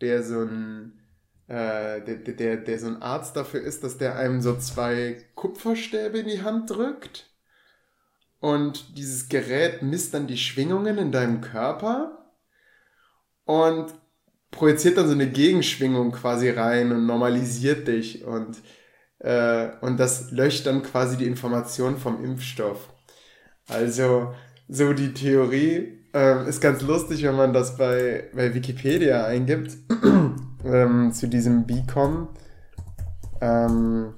der 0.00 0.22
so 0.22 0.42
ein 0.42 1.00
äh, 1.48 2.02
der, 2.02 2.16
der, 2.16 2.56
der 2.56 2.78
so 2.78 2.88
ein 2.88 3.02
Arzt 3.02 3.36
dafür 3.36 3.60
ist, 3.60 3.84
dass 3.84 3.98
der 3.98 4.16
einem 4.16 4.40
so 4.40 4.56
zwei 4.56 5.24
Kupferstäbe 5.34 6.18
in 6.18 6.26
die 6.26 6.42
Hand 6.42 6.70
drückt. 6.70 7.30
Und 8.40 8.98
dieses 8.98 9.28
Gerät 9.28 9.82
misst 9.82 10.12
dann 10.12 10.26
die 10.26 10.38
Schwingungen 10.38 10.98
in 10.98 11.12
deinem 11.12 11.40
Körper 11.40 12.32
und 13.44 13.94
projiziert 14.50 14.96
dann 14.96 15.06
so 15.06 15.12
eine 15.12 15.30
Gegenschwingung 15.30 16.12
quasi 16.12 16.50
rein 16.50 16.92
und 16.92 17.06
normalisiert 17.06 17.88
dich 17.88 18.24
und, 18.24 18.58
äh, 19.26 19.70
und 19.80 19.98
das 19.98 20.30
löscht 20.30 20.66
dann 20.66 20.84
quasi 20.84 21.16
die 21.16 21.26
Information 21.26 21.98
vom 21.98 22.24
Impfstoff. 22.24 22.88
Also 23.66 24.32
so 24.68 24.92
die 24.92 25.12
Theorie 25.14 25.98
äh, 26.14 26.48
ist 26.48 26.60
ganz 26.60 26.80
lustig, 26.82 27.24
wenn 27.24 27.34
man 27.34 27.52
das 27.52 27.76
bei, 27.76 28.30
bei 28.32 28.54
Wikipedia 28.54 29.26
eingibt 29.26 29.76
ähm, 30.64 31.12
zu 31.12 31.26
diesem 31.26 31.66
BICOM. 31.66 32.28
Ähm, 33.40 34.14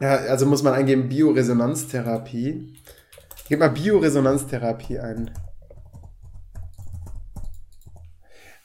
ja, 0.00 0.16
also 0.16 0.46
muss 0.46 0.64
man 0.64 0.74
eingeben 0.74 1.08
Bioresonanztherapie. 1.08 2.74
Gib 3.48 3.60
mal 3.60 3.70
Bioresonanztherapie 3.70 4.98
ein. 4.98 5.30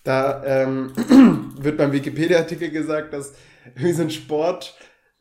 Da 0.04 0.44
ähm, 0.46 0.94
wird 1.60 1.78
beim 1.78 1.92
Wikipedia-Artikel 1.92 2.72
gesagt, 2.72 3.14
dass 3.14 3.34
irgendwie 3.76 3.94
so 3.94 4.02
ein 4.02 4.10
Sport, 4.10 4.76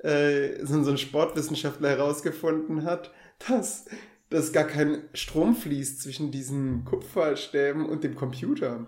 äh, 0.05 0.65
so 0.65 0.91
ein 0.91 0.99
Sportwissenschaftler 0.99 1.89
herausgefunden 1.89 2.85
hat, 2.85 3.11
dass, 3.49 3.87
dass 4.29 4.53
gar 4.53 4.65
kein 4.65 5.09
Strom 5.15 5.57
fließt 5.57 6.03
zwischen 6.03 6.31
diesen 6.31 6.85
Kupferstäben 6.85 7.87
und 7.87 8.05
dem 8.05 8.15
Computer. 8.15 8.87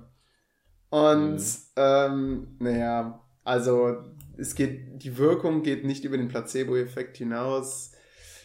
Und 0.91 1.37
mhm. 1.37 1.43
ähm, 1.77 2.57
naja, 2.59 3.25
also 3.45 4.05
es 4.37 4.55
geht, 4.55 5.03
die 5.03 5.17
Wirkung 5.17 5.63
geht 5.63 5.85
nicht 5.85 6.05
über 6.05 6.19
den 6.19 6.29
Placebo-Effekt 6.29 7.17
hinaus, 7.17 7.93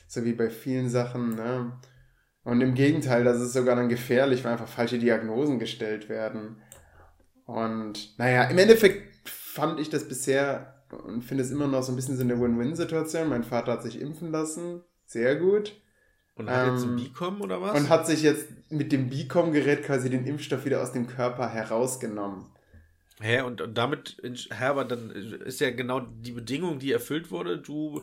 so 0.07 0.24
wie 0.24 0.34
bei 0.34 0.49
vielen 0.49 0.89
Sachen. 0.89 1.36
Ne? 1.36 1.78
Und 2.43 2.61
im 2.61 2.74
Gegenteil, 2.74 3.26
das 3.26 3.41
ist 3.41 3.53
sogar 3.53 3.76
dann 3.76 3.89
gefährlich, 3.89 4.43
weil 4.43 4.53
einfach 4.53 4.67
falsche 4.67 4.97
Diagnosen 4.97 5.59
gestellt 5.59 6.07
werden. 6.07 6.61
Und 7.45 8.17
naja, 8.17 8.45
im 8.45 8.57
Endeffekt 8.57 9.28
fand 9.28 9.80
ich 9.80 9.89
das 9.89 10.07
bisher 10.07 10.81
und 10.94 11.24
finde 11.24 11.44
es 11.44 11.52
immer 11.52 11.68
noch 11.68 11.84
so 11.84 11.92
ein 11.92 11.96
bisschen 11.96 12.18
so 12.18 12.24
eine 12.24 12.39
Win-Win-Situation. 12.39 13.30
Mein 13.30 13.44
Vater 13.44 13.74
hat 13.74 13.84
sich 13.84 14.00
impfen 14.00 14.32
lassen, 14.32 14.82
sehr 15.06 15.36
gut. 15.36 15.80
Und 16.36 16.50
hat 16.50 16.68
ähm, 16.68 16.74
jetzt 16.74 16.86
ein 16.86 16.96
Bicom 16.96 17.42
oder 17.42 17.62
was? 17.62 17.80
Und 17.80 17.89
hat 17.89 18.08
sich 18.08 18.24
jetzt 18.24 18.48
mit 18.70 18.92
dem 18.92 19.10
Bicom-Gerät 19.10 19.84
quasi 19.84 20.10
den 20.10 20.26
Impfstoff 20.26 20.66
wieder 20.66 20.82
aus 20.82 20.92
dem 20.92 21.08
Körper 21.08 21.50
herausgenommen. 21.50 22.46
Hä, 23.20 23.42
und, 23.42 23.62
und 23.62 23.78
damit, 23.78 24.18
Herbert, 24.50 24.92
dann 24.92 25.12
ist 25.12 25.60
ja 25.60 25.70
genau 25.70 26.00
die 26.00 26.32
Bedingung, 26.32 26.80
die 26.80 26.92
erfüllt 26.92 27.30
wurde. 27.30 27.60
Du 27.60 28.02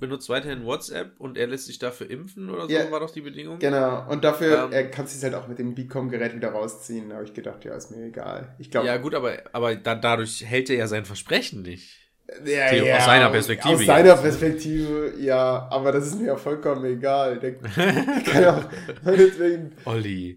benutzt 0.00 0.28
weiterhin 0.28 0.64
WhatsApp 0.64 1.12
und 1.18 1.38
er 1.38 1.46
lässt 1.46 1.66
sich 1.66 1.78
dafür 1.78 2.10
impfen 2.10 2.50
oder 2.50 2.66
so, 2.66 2.72
ja, 2.72 2.90
war 2.90 3.00
doch 3.00 3.10
die 3.10 3.20
Bedingung. 3.20 3.58
Genau, 3.58 4.08
und 4.10 4.24
dafür, 4.24 4.64
ähm, 4.64 4.72
er 4.72 4.90
kann 4.90 5.06
sich 5.06 5.22
halt 5.22 5.34
auch 5.34 5.48
mit 5.48 5.58
dem 5.58 5.74
Bicom-Gerät 5.74 6.34
wieder 6.34 6.50
rausziehen. 6.50 7.10
Da 7.10 7.16
habe 7.16 7.24
ich 7.24 7.32
gedacht, 7.32 7.64
ja, 7.64 7.74
ist 7.74 7.90
mir 7.90 8.06
egal. 8.06 8.54
Ich 8.58 8.70
glaub, 8.70 8.84
ja, 8.84 8.96
gut, 8.96 9.14
aber, 9.14 9.38
aber 9.52 9.76
da, 9.76 9.94
dadurch 9.94 10.44
hält 10.44 10.68
er 10.68 10.76
ja 10.76 10.86
sein 10.86 11.04
Versprechen 11.04 11.62
nicht. 11.62 12.05
Ja, 12.44 12.74
ja, 12.74 12.96
aus 12.96 13.04
seiner 13.04 13.30
Perspektive. 13.30 13.74
Aus 13.74 13.86
seiner 13.86 14.10
jetzt. 14.10 14.22
Perspektive, 14.22 15.14
ja, 15.18 15.68
aber 15.70 15.92
das 15.92 16.08
ist 16.08 16.18
mir 16.18 16.26
ja 16.26 16.36
vollkommen 16.36 16.84
egal. 16.84 17.38
Der, 17.38 17.54
kann 18.24 18.44
auch, 18.44 18.64
deswegen, 19.04 19.76
Olli. 19.84 20.36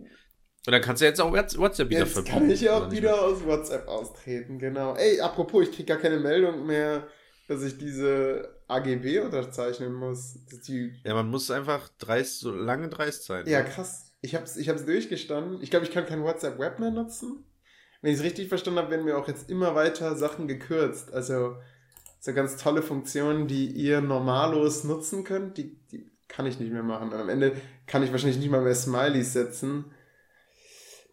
Und 0.67 0.73
dann 0.73 0.81
kannst 0.81 1.01
du 1.01 1.05
jetzt 1.05 1.19
auch 1.19 1.31
WhatsApp 1.31 1.89
wieder 1.89 2.05
jetzt 2.05 2.25
kann 2.25 2.49
ich 2.49 2.69
auch 2.69 2.91
wieder 2.91 3.19
aus 3.21 3.43
WhatsApp 3.43 3.87
austreten, 3.87 4.59
genau. 4.59 4.95
Ey, 4.95 5.19
apropos, 5.19 5.63
ich 5.63 5.75
krieg 5.75 5.87
gar 5.87 5.97
keine 5.97 6.19
Meldung 6.19 6.67
mehr, 6.67 7.07
dass 7.47 7.63
ich 7.63 7.77
diese 7.79 8.59
AGB 8.67 9.19
unterzeichnen 9.21 9.93
muss. 9.93 10.37
ja, 11.03 11.13
man 11.15 11.27
muss 11.27 11.49
einfach 11.49 11.89
dreist, 11.97 12.41
so 12.41 12.51
lange 12.51 12.89
dreist 12.89 13.25
sein. 13.25 13.47
Ja, 13.47 13.63
ne? 13.63 13.69
krass. 13.69 14.11
Ich 14.21 14.35
hab's, 14.35 14.57
ich 14.57 14.69
hab's 14.69 14.85
durchgestanden. 14.85 15.59
Ich 15.61 15.71
glaube, 15.71 15.85
ich 15.85 15.91
kann 15.91 16.05
kein 16.05 16.23
WhatsApp 16.23 16.59
Web 16.59 16.79
mehr 16.79 16.91
nutzen. 16.91 17.45
Wenn 18.01 18.11
ich 18.11 18.19
es 18.19 18.23
richtig 18.23 18.47
verstanden 18.47 18.79
habe, 18.79 18.91
werden 18.91 19.05
mir 19.05 19.17
auch 19.17 19.27
jetzt 19.27 19.49
immer 19.49 19.73
weiter 19.75 20.15
Sachen 20.15 20.47
gekürzt. 20.47 21.11
Also 21.13 21.55
so 22.19 22.33
ganz 22.33 22.57
tolle 22.57 22.81
Funktionen, 22.81 23.47
die 23.47 23.67
ihr 23.67 24.01
normalos 24.01 24.83
nutzen 24.83 25.23
könnt, 25.23 25.57
die, 25.57 25.77
die 25.91 26.09
kann 26.27 26.45
ich 26.45 26.59
nicht 26.59 26.71
mehr 26.71 26.83
machen. 26.83 27.13
Am 27.13 27.29
Ende 27.29 27.53
kann 27.87 28.03
ich 28.03 28.11
wahrscheinlich 28.11 28.39
nicht 28.39 28.51
mal 28.51 28.61
mehr 28.61 28.75
Smileys 28.75 29.33
setzen. 29.33 29.85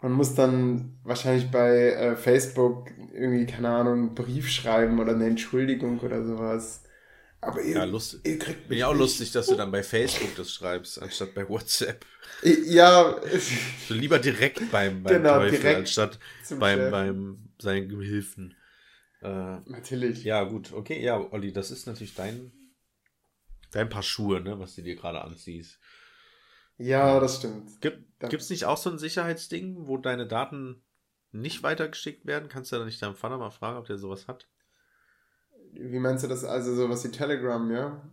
Man 0.02 0.12
muss 0.12 0.34
dann 0.34 0.98
wahrscheinlich 1.04 1.50
bei 1.50 1.92
äh, 1.92 2.16
Facebook 2.16 2.90
irgendwie, 3.14 3.46
keine 3.46 3.70
Ahnung, 3.70 3.94
einen 3.94 4.14
Brief 4.14 4.48
schreiben 4.48 5.00
oder 5.00 5.14
eine 5.14 5.26
Entschuldigung 5.26 6.00
oder 6.00 6.24
sowas. 6.24 6.82
Aber 7.40 7.62
ihr, 7.62 7.76
ja, 7.76 7.84
lustig. 7.84 8.20
ihr 8.24 8.38
kriegt 8.38 8.68
Bin 8.68 8.78
ja 8.78 8.88
auch 8.88 8.92
nicht. 8.92 9.00
lustig, 9.00 9.32
dass 9.32 9.46
du 9.46 9.54
dann 9.54 9.70
bei 9.70 9.82
Facebook 9.82 10.34
das 10.36 10.52
schreibst, 10.52 11.00
anstatt 11.00 11.34
bei 11.34 11.48
WhatsApp. 11.48 12.04
Ja. 12.42 13.16
So 13.88 13.94
lieber 13.94 14.18
direkt 14.18 14.70
beim, 14.70 15.02
beim 15.02 15.22
genau, 15.22 15.38
Teufel, 15.38 15.76
anstatt 15.76 16.18
beim, 16.59 16.90
beim 16.90 17.38
seinen 17.59 17.88
Gehilfen. 17.88 18.54
Äh, 19.22 19.60
natürlich. 19.66 20.24
Ja, 20.24 20.44
gut, 20.44 20.72
okay, 20.72 21.02
ja, 21.02 21.18
Olli, 21.32 21.52
das 21.52 21.70
ist 21.70 21.86
natürlich 21.86 22.14
dein, 22.14 22.52
dein 23.72 23.88
Paar 23.88 24.02
Schuhe, 24.02 24.40
ne, 24.40 24.58
was 24.58 24.74
du 24.74 24.82
dir 24.82 24.96
gerade 24.96 25.22
anziehst. 25.22 25.78
Ja, 26.78 27.18
das 27.20 27.36
stimmt. 27.36 27.80
Gibt 27.80 28.02
es 28.20 28.50
nicht 28.50 28.66
auch 28.66 28.76
so 28.76 28.90
ein 28.90 28.98
Sicherheitsding, 28.98 29.86
wo 29.86 29.96
deine 29.96 30.26
Daten 30.26 30.84
nicht 31.32 31.62
weitergeschickt 31.62 32.26
werden? 32.26 32.50
Kannst 32.50 32.70
du 32.70 32.76
da 32.76 32.84
nicht 32.84 33.00
deinem 33.00 33.14
Vater 33.14 33.38
mal 33.38 33.50
fragen, 33.50 33.78
ob 33.78 33.86
der 33.86 33.96
sowas 33.96 34.28
hat? 34.28 34.48
Wie 35.72 35.98
meinst 35.98 36.24
du 36.24 36.28
das? 36.28 36.44
Also 36.44 36.74
sowas 36.74 37.02
wie 37.04 37.10
Telegram, 37.10 37.70
ja? 37.70 38.12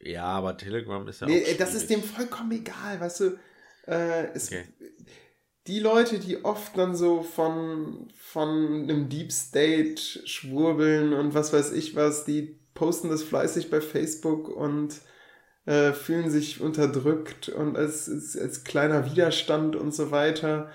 Ja, 0.00 0.24
aber 0.24 0.56
Telegram 0.56 1.06
ist 1.06 1.20
ja 1.20 1.28
nee, 1.28 1.44
auch. 1.44 1.58
das 1.58 1.74
ist 1.74 1.90
dem 1.90 2.02
vollkommen 2.02 2.52
egal, 2.52 3.00
weißt 3.00 3.20
du. 3.20 3.38
Äh, 3.86 4.32
es, 4.32 4.48
okay 4.48 4.66
die 5.66 5.80
Leute, 5.80 6.18
die 6.18 6.44
oft 6.44 6.76
dann 6.76 6.94
so 6.94 7.22
von, 7.22 8.08
von 8.16 8.48
einem 8.48 9.08
Deep 9.08 9.30
State 9.30 10.00
schwurbeln 10.26 11.12
und 11.12 11.34
was 11.34 11.52
weiß 11.52 11.72
ich 11.72 11.94
was, 11.96 12.24
die 12.24 12.58
posten 12.74 13.10
das 13.10 13.22
fleißig 13.22 13.70
bei 13.70 13.80
Facebook 13.80 14.48
und 14.48 15.00
äh, 15.66 15.92
fühlen 15.92 16.30
sich 16.30 16.60
unterdrückt 16.60 17.50
und 17.50 17.76
als, 17.76 18.08
als, 18.08 18.38
als 18.38 18.64
kleiner 18.64 19.10
Widerstand 19.10 19.76
und 19.76 19.94
so 19.94 20.10
weiter. 20.10 20.70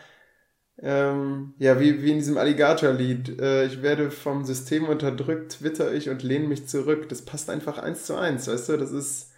Ähm, 0.77 1.55
ja, 1.57 1.79
wie, 1.79 2.03
wie 2.03 2.11
in 2.11 2.17
diesem 2.17 2.37
Alligator-Lied. 2.37 3.39
Äh, 3.41 3.65
ich 3.65 3.81
werde 3.81 4.11
vom 4.11 4.43
System 4.43 4.87
unterdrückt, 4.87 5.53
twitter 5.53 5.93
ich 5.93 6.09
und 6.09 6.21
lehne 6.21 6.47
mich 6.47 6.67
zurück. 6.67 7.09
Das 7.09 7.23
passt 7.23 7.49
einfach 7.49 7.77
eins 7.77 8.05
zu 8.05 8.15
eins, 8.15 8.47
weißt 8.47 8.69
du? 8.69 8.77
Das 8.77 8.91
ist. 8.91 9.31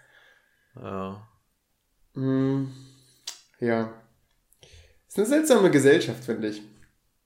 Ja. 0.75 1.27
Mh, 2.15 2.23
mm, 2.23 2.73
ja 3.59 4.06
ist 5.07 5.17
eine 5.17 5.27
seltsame 5.27 5.71
Gesellschaft, 5.71 6.23
finde 6.23 6.49
ich, 6.49 6.61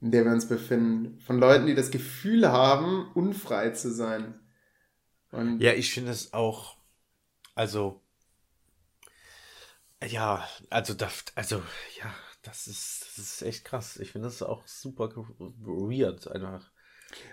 in 0.02 0.12
der 0.12 0.26
wir 0.26 0.32
uns 0.32 0.48
befinden. 0.48 1.20
Von 1.22 1.40
Leuten, 1.40 1.66
die 1.66 1.76
das 1.76 1.92
Gefühl 1.92 2.48
haben, 2.48 3.12
unfrei 3.14 3.72
zu 3.72 3.92
sein. 3.92 4.40
Und 5.32 5.60
ja, 5.60 5.74
ich 5.74 5.94
finde 5.94 6.12
es 6.12 6.34
auch, 6.34 6.78
also, 7.56 8.02
ja, 10.06 10.48
also, 10.70 10.94
das, 10.94 11.24
also, 11.36 11.62
ja, 12.00 12.14
das 12.42 12.68
ist, 12.68 13.06
das 13.16 13.18
ist 13.18 13.42
echt 13.44 13.66
krass. 13.66 13.98
Ich 13.98 14.12
finde 14.12 14.28
das 14.28 14.42
auch 14.42 14.66
super 14.68 15.10
weird, 15.16 16.28
einfach. 16.28 16.70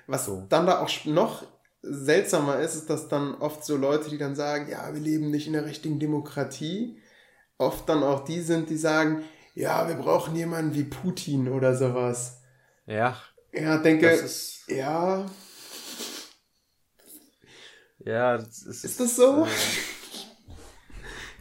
Was 0.07 0.27
so. 0.27 0.47
dann 0.49 0.67
da 0.67 0.81
auch 0.81 1.05
noch 1.07 1.47
seltsamer 1.83 2.59
ist, 2.59 2.75
ist, 2.75 2.91
dass 2.91 3.09
dann 3.09 3.35
oft 3.37 3.65
so 3.65 3.77
Leute, 3.77 4.11
die 4.11 4.19
dann 4.19 4.35
sagen, 4.35 4.69
ja, 4.71 4.93
wir 4.93 5.01
leben 5.01 5.31
nicht 5.31 5.47
in 5.47 5.53
der 5.53 5.65
richtigen 5.65 5.99
Demokratie, 5.99 7.01
oft 7.57 7.89
dann 7.89 8.03
auch 8.03 8.25
die 8.25 8.41
sind, 8.41 8.71
die 8.71 8.77
sagen, 8.77 9.25
ja, 9.59 9.89
wir 9.89 9.97
brauchen 9.97 10.37
jemanden 10.37 10.73
wie 10.75 10.85
Putin 10.85 11.49
oder 11.49 11.75
sowas. 11.75 12.43
Ja. 12.87 13.21
Ja, 13.53 13.79
denke, 13.79 14.09
ist, 14.09 14.69
ja. 14.69 15.27
Ja, 17.99 18.39
das 18.39 18.63
ist. 18.63 18.85
Ist 18.85 19.01
das 19.01 19.17
so? 19.17 19.45
Äh, 19.45 19.49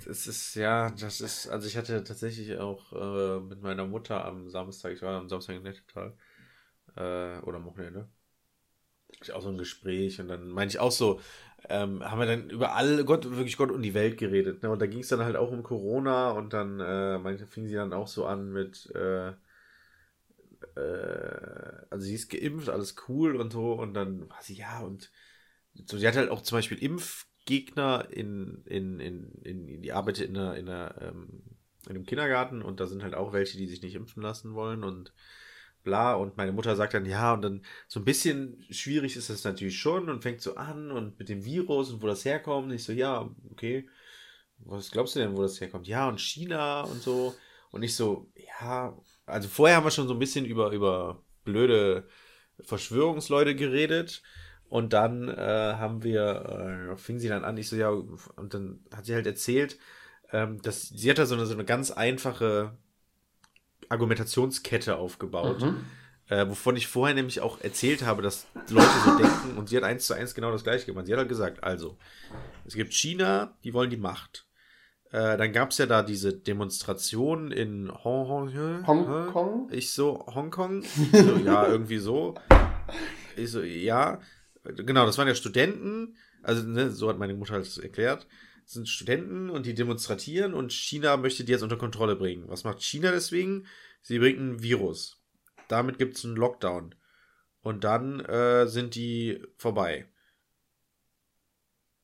das 0.07 0.25
ist, 0.25 0.55
ja, 0.55 0.89
das 0.89 1.21
ist, 1.21 1.47
also 1.47 1.67
ich 1.67 1.77
hatte 1.77 2.03
tatsächlich 2.03 2.57
auch 2.57 2.91
äh, 2.93 3.39
mit 3.39 3.61
meiner 3.61 3.85
Mutter 3.85 4.25
am 4.25 4.49
Samstag, 4.49 4.93
ich 4.93 5.01
war 5.03 5.19
am 5.19 5.29
Samstag 5.29 5.57
in 5.57 5.63
Nettetal, 5.63 6.17
äh, 6.95 7.39
oder 7.41 7.57
am 7.57 7.65
Wochenende, 7.65 8.09
ich 9.21 9.31
auch 9.31 9.41
so 9.41 9.49
ein 9.49 9.59
Gespräch 9.59 10.19
und 10.19 10.29
dann 10.29 10.49
meinte 10.49 10.75
ich 10.75 10.79
auch 10.79 10.91
so, 10.91 11.19
ähm, 11.69 12.03
haben 12.03 12.19
wir 12.19 12.25
dann 12.25 12.49
über 12.49 12.75
alle, 12.75 13.03
Gott, 13.05 13.25
wirklich 13.29 13.57
Gott 13.57 13.71
und 13.71 13.81
die 13.81 13.93
Welt 13.93 14.17
geredet. 14.17 14.63
Ne? 14.63 14.69
Und 14.69 14.81
da 14.81 14.85
ging 14.85 14.99
es 14.99 15.09
dann 15.09 15.23
halt 15.23 15.35
auch 15.35 15.51
um 15.51 15.63
Corona 15.63 16.31
und 16.31 16.53
dann 16.53 16.79
äh, 16.79 17.17
manche 17.17 17.45
fing 17.45 17.67
sie 17.67 17.75
dann 17.75 17.93
auch 17.93 18.07
so 18.07 18.25
an 18.25 18.51
mit, 18.51 18.89
äh, 18.95 19.29
äh, 20.75 21.85
also 21.89 22.05
sie 22.05 22.15
ist 22.15 22.29
geimpft, 22.29 22.69
alles 22.69 22.95
cool 23.07 23.35
und 23.35 23.51
so 23.51 23.73
und 23.73 23.93
dann 23.93 24.29
war 24.29 24.41
sie, 24.41 24.55
ja 24.55 24.79
und 24.79 25.11
so, 25.85 25.97
die 25.97 26.07
hat 26.07 26.15
halt 26.15 26.31
auch 26.31 26.41
zum 26.41 26.57
Beispiel 26.57 26.81
Impfgegner 26.81 28.07
in, 28.09 28.63
in, 28.65 28.99
in, 28.99 29.31
in 29.43 29.81
die 29.81 29.91
arbeitet 29.91 30.29
in 30.29 30.37
einer, 30.37 30.55
in 30.55 30.69
einer 30.69 31.01
ähm, 31.01 31.43
in 31.89 31.95
einem 31.95 32.05
Kindergarten 32.05 32.61
und 32.61 32.79
da 32.79 32.87
sind 32.87 33.03
halt 33.03 33.15
auch 33.15 33.33
welche, 33.33 33.57
die 33.57 33.67
sich 33.67 33.81
nicht 33.81 33.95
impfen 33.95 34.21
lassen 34.21 34.53
wollen 34.53 34.83
und 34.83 35.13
bla. 35.83 36.15
Und 36.15 36.37
meine 36.37 36.51
Mutter 36.51 36.75
sagt 36.75 36.93
dann, 36.93 37.05
ja, 37.05 37.33
und 37.33 37.41
dann 37.41 37.61
so 37.87 37.99
ein 37.99 38.05
bisschen 38.05 38.65
schwierig 38.69 39.15
ist 39.15 39.29
das 39.29 39.43
natürlich 39.43 39.79
schon 39.79 40.09
und 40.09 40.21
fängt 40.21 40.41
so 40.41 40.55
an 40.55 40.91
und 40.91 41.19
mit 41.19 41.29
dem 41.29 41.45
Virus 41.45 41.91
und 41.91 42.01
wo 42.01 42.07
das 42.07 42.25
herkommt. 42.25 42.67
Und 42.67 42.73
ich 42.73 42.83
so, 42.83 42.91
ja, 42.93 43.29
okay. 43.51 43.87
Was 44.59 44.91
glaubst 44.91 45.15
du 45.15 45.19
denn, 45.19 45.37
wo 45.37 45.41
das 45.41 45.61
herkommt? 45.61 45.87
Ja, 45.87 46.07
und 46.07 46.19
China 46.19 46.81
und 46.81 47.01
so. 47.01 47.35
Und 47.71 47.83
ich 47.83 47.95
so, 47.95 48.31
ja, 48.59 48.97
also 49.25 49.47
vorher 49.47 49.77
haben 49.77 49.85
wir 49.85 49.91
schon 49.91 50.07
so 50.07 50.13
ein 50.13 50.19
bisschen 50.19 50.45
über, 50.45 50.71
über 50.71 51.23
blöde 51.43 52.07
Verschwörungsleute 52.61 53.55
geredet. 53.55 54.23
Und 54.69 54.93
dann 54.93 55.29
äh, 55.29 55.35
haben 55.77 56.03
wir, 56.03 56.91
äh, 56.91 56.97
fing 56.97 57.19
sie 57.19 57.29
dann 57.29 57.45
an, 57.45 57.57
ich 57.57 57.69
so, 57.69 57.75
ja, 57.75 57.89
und 57.89 58.53
dann 58.53 58.81
hat 58.93 59.05
sie 59.05 59.13
halt 59.13 59.25
erzählt, 59.25 59.77
ähm, 60.31 60.61
dass 60.61 60.89
sie 60.89 61.09
hat 61.09 61.19
da 61.19 61.25
so 61.25 61.35
eine, 61.35 61.45
so 61.45 61.53
eine 61.53 61.63
ganz 61.63 61.91
einfache 61.91 62.77
Argumentationskette 63.89 64.97
aufgebaut. 64.97 65.61
Mhm. 65.61 65.85
Äh, 66.29 66.49
wovon 66.49 66.75
ich 66.75 66.87
vorher 66.87 67.15
nämlich 67.15 67.39
auch 67.39 67.61
erzählt 67.61 68.05
habe, 68.05 68.21
dass 68.21 68.47
Leute 68.69 68.89
so 69.05 69.17
denken 69.17 69.57
und 69.57 69.69
sie 69.69 69.77
hat 69.77 69.83
eins 69.83 70.05
zu 70.05 70.13
eins 70.13 70.35
genau 70.35 70.51
das 70.51 70.63
gleiche 70.63 70.85
gemacht. 70.85 71.05
Sie 71.05 71.13
hat 71.13 71.19
halt 71.19 71.29
gesagt, 71.29 71.63
also, 71.63 71.97
es 72.65 72.73
gibt 72.73 72.93
China, 72.93 73.57
die 73.63 73.73
wollen 73.73 73.89
die 73.89 73.97
Macht. 73.97 74.45
Äh, 75.11 75.37
dann 75.37 75.53
gab 75.53 75.71
es 75.71 75.77
ja 75.77 75.85
da 75.85 76.03
diese 76.03 76.33
Demonstration 76.33 77.53
in 77.53 77.89
Hong 78.03 78.27
Hong 78.27 78.85
Hongkong. 78.85 79.69
Ich 79.71 79.93
so, 79.93 80.25
Hongkong? 80.27 80.83
so, 81.13 81.37
ja, 81.37 81.65
irgendwie 81.65 81.99
so. 81.99 82.35
Ich 83.37 83.51
so, 83.51 83.61
ja. 83.61 84.19
Genau, 84.65 85.05
das 85.05 85.17
waren 85.17 85.29
ja 85.29 85.35
Studenten. 85.35 86.17
Also, 86.43 86.67
ne, 86.67 86.91
so 86.91 87.07
hat 87.07 87.17
meine 87.17 87.35
Mutter 87.35 87.53
halt 87.53 87.77
erklärt 87.77 88.27
sind 88.67 88.89
Studenten 88.89 89.49
und 89.49 89.65
die 89.65 89.73
demonstratieren 89.73 90.53
und 90.53 90.73
China 90.73 91.15
möchte 91.15 91.45
die 91.45 91.53
jetzt 91.53 91.63
unter 91.63 91.77
Kontrolle 91.77 92.17
bringen. 92.17 92.49
Was 92.49 92.65
macht 92.65 92.83
China 92.83 93.11
deswegen? 93.11 93.65
Sie 94.01 94.19
bringt 94.19 94.39
ein 94.39 94.61
Virus. 94.61 95.23
Damit 95.69 95.97
gibt 95.97 96.17
es 96.17 96.25
einen 96.25 96.35
Lockdown. 96.35 96.93
Und 97.61 97.83
dann 97.85 98.19
äh, 98.19 98.67
sind 98.67 98.95
die 98.95 99.41
vorbei. 99.57 100.07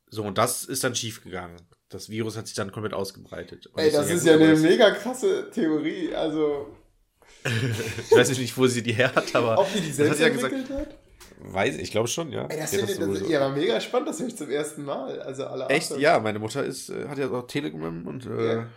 So, 0.07 0.23
und 0.23 0.37
das 0.37 0.63
ist 0.63 0.83
dann 0.83 0.95
schiefgegangen. 0.95 1.61
Das 1.89 2.09
Virus 2.09 2.37
hat 2.37 2.47
sich 2.47 2.55
dann 2.55 2.71
komplett 2.71 2.93
ausgebreitet. 2.93 3.67
Und 3.67 3.79
Ey, 3.79 3.91
das 3.91 4.09
ist 4.09 4.25
ja 4.25 4.33
eine 4.33 4.55
mega 4.55 4.91
krasse 4.91 5.49
Theorie. 5.51 6.13
Also. 6.15 6.77
ich 7.45 8.11
weiß 8.11 8.37
nicht, 8.37 8.57
wo 8.57 8.67
sie 8.67 8.83
die 8.83 8.93
her 8.93 9.13
hat, 9.13 9.35
aber. 9.35 9.59
Ob 9.59 9.71
die 9.73 9.81
die 9.81 9.91
selbst 9.91 10.19
ja 10.19 10.27
entwickelt 10.27 10.67
gesagt, 10.67 10.87
hat? 10.87 11.02
Weiß 11.45 11.77
ich, 11.77 11.91
glaube 11.91 12.07
schon, 12.07 12.31
ja. 12.31 12.45
Ey, 12.45 12.57
das 12.57 12.69
finde 12.69 12.85
das, 12.87 13.19
das, 13.19 13.29
ja, 13.29 13.41
war 13.41 13.49
mega 13.49 13.79
spannend, 13.81 14.07
das 14.07 14.19
höre 14.19 14.27
ich 14.27 14.37
zum 14.37 14.49
ersten 14.49 14.85
Mal. 14.85 15.21
Also 15.21 15.45
alle 15.45 15.67
Echt? 15.67 15.95
Ja, 15.97 16.19
meine 16.19 16.39
Mutter 16.39 16.63
ist, 16.63 16.89
äh, 16.89 17.07
hat 17.07 17.17
ja 17.17 17.29
auch 17.29 17.47
Telegram 17.47 18.07
und 18.07 18.25
äh, 18.25 18.55
ja. 18.55 18.67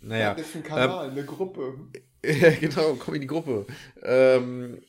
naja. 0.00 0.34
Das 0.34 0.46
ist 0.46 0.56
ein 0.56 0.62
Kanal, 0.62 1.06
ähm, 1.06 1.12
eine 1.12 1.24
Gruppe. 1.24 1.74
ja, 2.24 2.50
genau, 2.50 2.94
komm 2.94 3.14
in 3.14 3.22
die 3.22 3.26
Gruppe. 3.26 3.66
Ähm, 4.02 4.80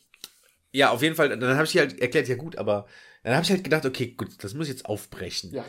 ja, 0.72 0.92
auf 0.92 1.02
jeden 1.02 1.16
Fall, 1.16 1.30
dann 1.30 1.56
habe 1.56 1.66
ich 1.66 1.78
halt 1.78 2.00
erklärt, 2.00 2.28
ja 2.28 2.36
gut, 2.36 2.58
aber 2.58 2.86
dann 3.24 3.34
habe 3.34 3.44
ich 3.44 3.52
halt 3.52 3.64
gedacht, 3.64 3.86
okay, 3.86 4.14
gut, 4.16 4.30
das 4.44 4.54
muss 4.54 4.68
ich 4.68 4.74
jetzt 4.74 4.86
aufbrechen. 4.86 5.52
Ja. 5.54 5.66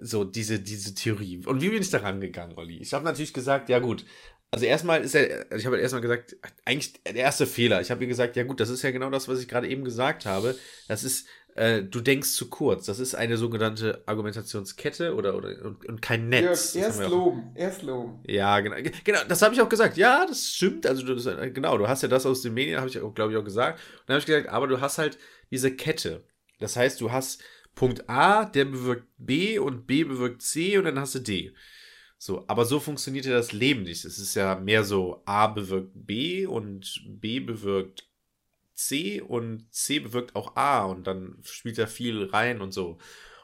So, 0.00 0.24
diese, 0.24 0.60
diese 0.60 0.94
Theorie. 0.94 1.44
Und 1.44 1.60
wie 1.60 1.68
bin 1.68 1.82
ich 1.82 1.90
da 1.90 1.98
rangegangen, 1.98 2.56
Olli? 2.56 2.78
Ich 2.78 2.94
habe 2.94 3.04
natürlich 3.04 3.34
gesagt, 3.34 3.68
ja 3.68 3.78
gut, 3.80 4.06
also 4.50 4.64
erstmal 4.64 5.02
ist 5.02 5.14
er, 5.14 5.50
ich 5.52 5.64
habe 5.66 5.78
erstmal 5.78 6.02
gesagt, 6.02 6.36
eigentlich 6.64 7.02
der 7.04 7.14
erste 7.14 7.46
Fehler. 7.46 7.80
Ich 7.80 7.90
habe 7.90 8.02
ihr 8.02 8.08
gesagt, 8.08 8.36
ja 8.36 8.42
gut, 8.42 8.58
das 8.58 8.68
ist 8.68 8.82
ja 8.82 8.90
genau 8.90 9.10
das, 9.10 9.28
was 9.28 9.40
ich 9.40 9.48
gerade 9.48 9.68
eben 9.68 9.84
gesagt 9.84 10.26
habe. 10.26 10.56
Das 10.88 11.04
ist, 11.04 11.28
äh, 11.54 11.82
du 11.82 12.00
denkst 12.00 12.30
zu 12.30 12.48
kurz. 12.50 12.86
Das 12.86 12.98
ist 12.98 13.14
eine 13.14 13.36
sogenannte 13.36 14.02
Argumentationskette 14.06 15.14
oder, 15.14 15.36
oder 15.36 15.64
und, 15.64 15.84
und 15.86 16.02
kein 16.02 16.28
Netz. 16.28 16.74
Ja, 16.74 16.82
erst 16.82 17.00
loben, 17.08 17.52
erst 17.54 17.82
loben. 17.82 18.20
Ja, 18.26 18.58
genau, 18.58 18.76
genau, 19.04 19.20
das 19.28 19.42
habe 19.42 19.54
ich 19.54 19.60
auch 19.60 19.68
gesagt. 19.68 19.96
Ja, 19.96 20.26
das 20.26 20.48
stimmt. 20.48 20.84
Also 20.84 21.06
du, 21.06 21.14
das, 21.14 21.26
genau, 21.54 21.78
du 21.78 21.86
hast 21.86 22.02
ja 22.02 22.08
das 22.08 22.26
aus 22.26 22.42
den 22.42 22.54
Medien, 22.54 22.78
habe 22.78 22.88
ich 22.88 22.98
glaube 23.14 23.32
ich 23.32 23.38
auch 23.38 23.44
gesagt. 23.44 23.78
Und 23.78 24.08
dann 24.08 24.14
habe 24.14 24.20
ich 24.20 24.26
gesagt, 24.26 24.48
aber 24.48 24.66
du 24.66 24.80
hast 24.80 24.98
halt 24.98 25.16
diese 25.52 25.70
Kette. 25.74 26.24
Das 26.58 26.76
heißt, 26.76 27.00
du 27.00 27.12
hast 27.12 27.42
Punkt 27.76 28.08
A, 28.10 28.44
der 28.44 28.64
bewirkt 28.64 29.06
B 29.16 29.58
und 29.58 29.86
B 29.86 30.02
bewirkt 30.02 30.42
C 30.42 30.76
und 30.76 30.84
dann 30.84 30.98
hast 30.98 31.14
du 31.14 31.20
D. 31.20 31.54
So, 32.22 32.44
aber 32.48 32.66
so 32.66 32.80
funktioniert 32.80 33.24
ja 33.24 33.32
das 33.32 33.52
Leben 33.52 33.84
nicht. 33.84 34.04
Es 34.04 34.18
ist 34.18 34.34
ja 34.34 34.54
mehr 34.54 34.84
so, 34.84 35.22
A 35.24 35.46
bewirkt 35.46 35.92
B 35.94 36.44
und 36.44 37.00
B 37.06 37.40
bewirkt 37.40 38.10
C 38.74 39.22
und 39.22 39.72
C 39.72 40.00
bewirkt 40.00 40.36
auch 40.36 40.54
A 40.54 40.84
und 40.84 41.06
dann 41.06 41.38
spielt 41.42 41.78
da 41.78 41.86
viel 41.86 42.24
rein 42.24 42.60
und 42.60 42.74
so. 42.74 42.98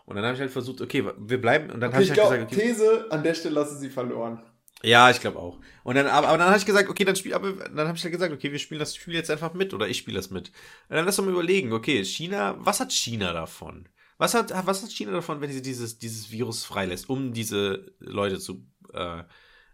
Und 0.04 0.16
dann 0.16 0.26
habe 0.26 0.34
ich 0.34 0.40
halt 0.40 0.50
versucht, 0.50 0.82
okay, 0.82 1.06
wir 1.16 1.40
bleiben 1.40 1.70
und 1.70 1.80
dann 1.80 1.88
okay, 1.88 1.94
habe 1.94 2.02
ich, 2.02 2.10
halt 2.10 2.20
glaub, 2.20 2.30
gesagt, 2.32 2.52
okay, 2.52 2.68
These, 2.68 3.06
an 3.08 3.22
der 3.22 3.32
Stelle 3.32 3.54
lassen 3.54 3.78
sie 3.78 3.88
verloren. 3.88 4.42
Ja, 4.82 5.08
ich 5.08 5.20
glaube 5.20 5.38
auch. 5.38 5.58
Und 5.82 5.94
dann, 5.94 6.06
aber, 6.06 6.28
aber 6.28 6.36
dann 6.36 6.48
habe 6.48 6.58
ich 6.58 6.66
gesagt, 6.66 6.90
okay, 6.90 7.06
dann 7.06 7.16
spiel, 7.16 7.32
aber 7.32 7.52
dann 7.52 7.88
habe 7.88 7.96
ich 7.96 8.04
halt 8.04 8.12
gesagt, 8.12 8.34
okay, 8.34 8.52
wir 8.52 8.58
spielen 8.58 8.80
das 8.80 8.94
Spiel 8.94 9.14
jetzt 9.14 9.30
einfach 9.30 9.54
mit 9.54 9.72
oder 9.72 9.88
ich 9.88 9.96
spiele 9.96 10.18
das 10.18 10.28
mit. 10.28 10.48
Und 10.90 10.96
dann 10.96 11.06
lass 11.06 11.16
doch 11.16 11.24
mal 11.24 11.32
überlegen, 11.32 11.72
okay, 11.72 12.04
China, 12.04 12.56
was 12.58 12.80
hat 12.80 12.92
China 12.92 13.32
davon? 13.32 13.88
Was 14.18 14.34
hat, 14.34 14.50
was 14.66 14.82
hat 14.82 14.90
China 14.90 15.12
davon, 15.12 15.40
wenn 15.40 15.52
sie 15.52 15.62
dieses, 15.62 15.98
dieses 15.98 16.30
Virus 16.30 16.64
freilässt, 16.64 17.08
um 17.08 17.32
diese 17.32 17.92
Leute 17.98 18.38
zu, 18.38 18.66
äh, 18.92 19.22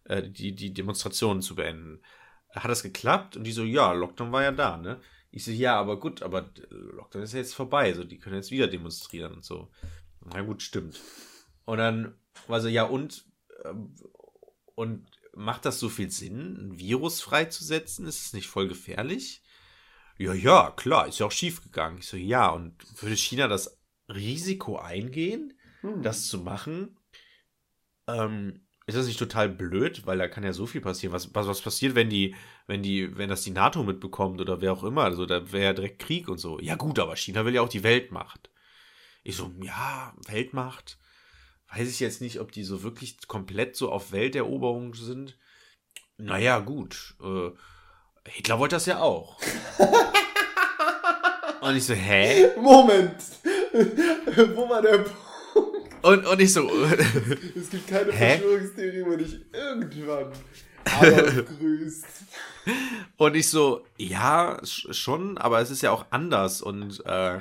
äh, 0.05 0.28
die, 0.28 0.55
die 0.55 0.74
Demonstrationen 0.74 1.43
zu 1.43 1.55
beenden? 1.55 2.03
Hat 2.51 2.70
das 2.70 2.82
geklappt? 2.82 3.36
Und 3.36 3.45
die 3.45 3.53
so, 3.53 3.64
ja, 3.64 3.93
Lockdown 3.93 4.32
war 4.32 4.43
ja 4.43 4.53
da, 4.53 4.76
ne? 4.76 5.01
Ich 5.30 5.45
so, 5.45 5.51
ja, 5.51 5.80
aber 5.80 5.99
gut, 5.99 6.22
aber 6.22 6.51
Lockdown 6.68 7.22
ist 7.22 7.32
ja 7.32 7.38
jetzt 7.38 7.55
vorbei, 7.55 7.93
so, 7.95 8.05
die 8.05 8.18
können 8.18 8.36
jetzt 8.36 8.51
wieder 8.51 8.66
demonstrieren 8.66 9.32
und 9.32 9.45
so. 9.45 9.70
Na 10.20 10.43
gut, 10.43 10.61
stimmt. 10.61 11.01
Und 11.64 11.78
dann 11.78 12.14
war 12.49 12.61
so, 12.61 12.68
ja, 12.68 12.84
und, 12.84 13.24
äh, 13.64 13.72
und 14.74 15.07
macht 15.34 15.64
das 15.64 15.78
so 15.78 15.88
viel 15.88 16.11
Sinn, 16.11 16.57
ein 16.57 16.78
Virus 16.78 17.20
freizusetzen? 17.20 18.07
Ist 18.07 18.26
es 18.26 18.32
nicht 18.32 18.49
voll 18.49 18.68
gefährlich? 18.68 19.43
Ja, 20.18 20.34
ja, 20.34 20.70
klar, 20.70 21.09
ist 21.09 21.18
ja 21.18 21.26
auch 21.26 21.32
schief 21.32 21.62
gegangen. 21.62 21.99
Ich 21.99 22.07
so, 22.07 22.16
ja, 22.16 22.49
und 22.51 22.76
würde 23.01 23.16
China 23.16 23.49
das 23.49 23.78
Risiko 24.15 24.79
eingehen, 24.79 25.55
hm. 25.81 26.03
das 26.03 26.29
zu 26.29 26.39
machen. 26.39 26.99
Ähm, 28.07 28.63
ist 28.87 28.97
das 28.97 29.07
nicht 29.07 29.19
total 29.19 29.49
blöd, 29.49 30.07
weil 30.07 30.19
da 30.19 30.27
kann 30.27 30.43
ja 30.43 30.53
so 30.53 30.67
viel 30.67 30.81
passieren. 30.81 31.13
Was, 31.13 31.35
was, 31.35 31.47
was 31.47 31.61
passiert, 31.61 31.95
wenn 31.95 32.11
die, 32.11 32.35
wenn 32.67 32.83
die, 32.83 33.17
wenn 33.17 33.29
das 33.29 33.43
die 33.43 33.53
NATO 33.53 33.85
mitbekommt 33.85 34.41
oder 34.41 34.61
wer 34.61 34.73
auch 34.73 34.83
immer? 34.83 35.05
Also 35.05 35.25
da 35.25 35.53
wäre 35.53 35.65
ja 35.67 35.73
direkt 35.73 36.01
Krieg 36.01 36.29
und 36.29 36.39
so. 36.39 36.59
Ja 36.61 36.75
gut, 36.75 36.99
aber 36.99 37.17
China 37.17 37.45
will 37.45 37.55
ja 37.55 37.63
auch 37.63 37.69
die 37.69 37.85
Weltmacht. 37.85 38.51
Ich 39.23 39.37
so, 39.37 39.53
ja, 39.63 40.15
Weltmacht. 40.27 40.99
Weiß 41.73 41.89
ich 41.89 42.01
jetzt 42.01 42.21
nicht, 42.21 42.41
ob 42.41 42.51
die 42.51 42.65
so 42.65 42.83
wirklich 42.83 43.27
komplett 43.29 43.77
so 43.77 43.91
auf 43.91 44.11
Welteroberung 44.11 44.95
sind. 44.95 45.39
Naja, 46.19 46.59
gut. 46.59 47.15
Äh, 47.23 47.51
Hitler 48.29 48.59
wollte 48.59 48.77
das 48.77 48.87
ja 48.87 49.01
auch. 49.01 49.41
und 51.61 51.77
ich 51.77 51.85
so, 51.85 51.95
hä? 51.95 52.51
Moment. 52.57 53.17
Wo 54.55 54.68
war 54.68 54.83
der 54.83 54.99
Punkt? 54.99 55.12
Und, 56.03 56.27
und 56.27 56.41
ich 56.41 56.53
so. 56.53 56.68
es 57.57 57.70
gibt 57.70 57.89
keine 57.89 58.12
Hä? 58.12 58.39
Verschwörungstheorie, 58.39 59.05
wo 59.05 59.16
nicht 59.16 59.41
irgendwann 59.53 60.33
Adolf 60.85 61.45
grüßt. 61.59 62.07
Und 63.16 63.35
ich 63.37 63.49
so, 63.49 63.85
ja, 63.97 64.61
schon, 64.64 65.39
aber 65.39 65.61
es 65.61 65.70
ist 65.70 65.83
ja 65.83 65.91
auch 65.91 66.07
anders. 66.11 66.61
Und, 66.61 67.05
äh, 67.07 67.41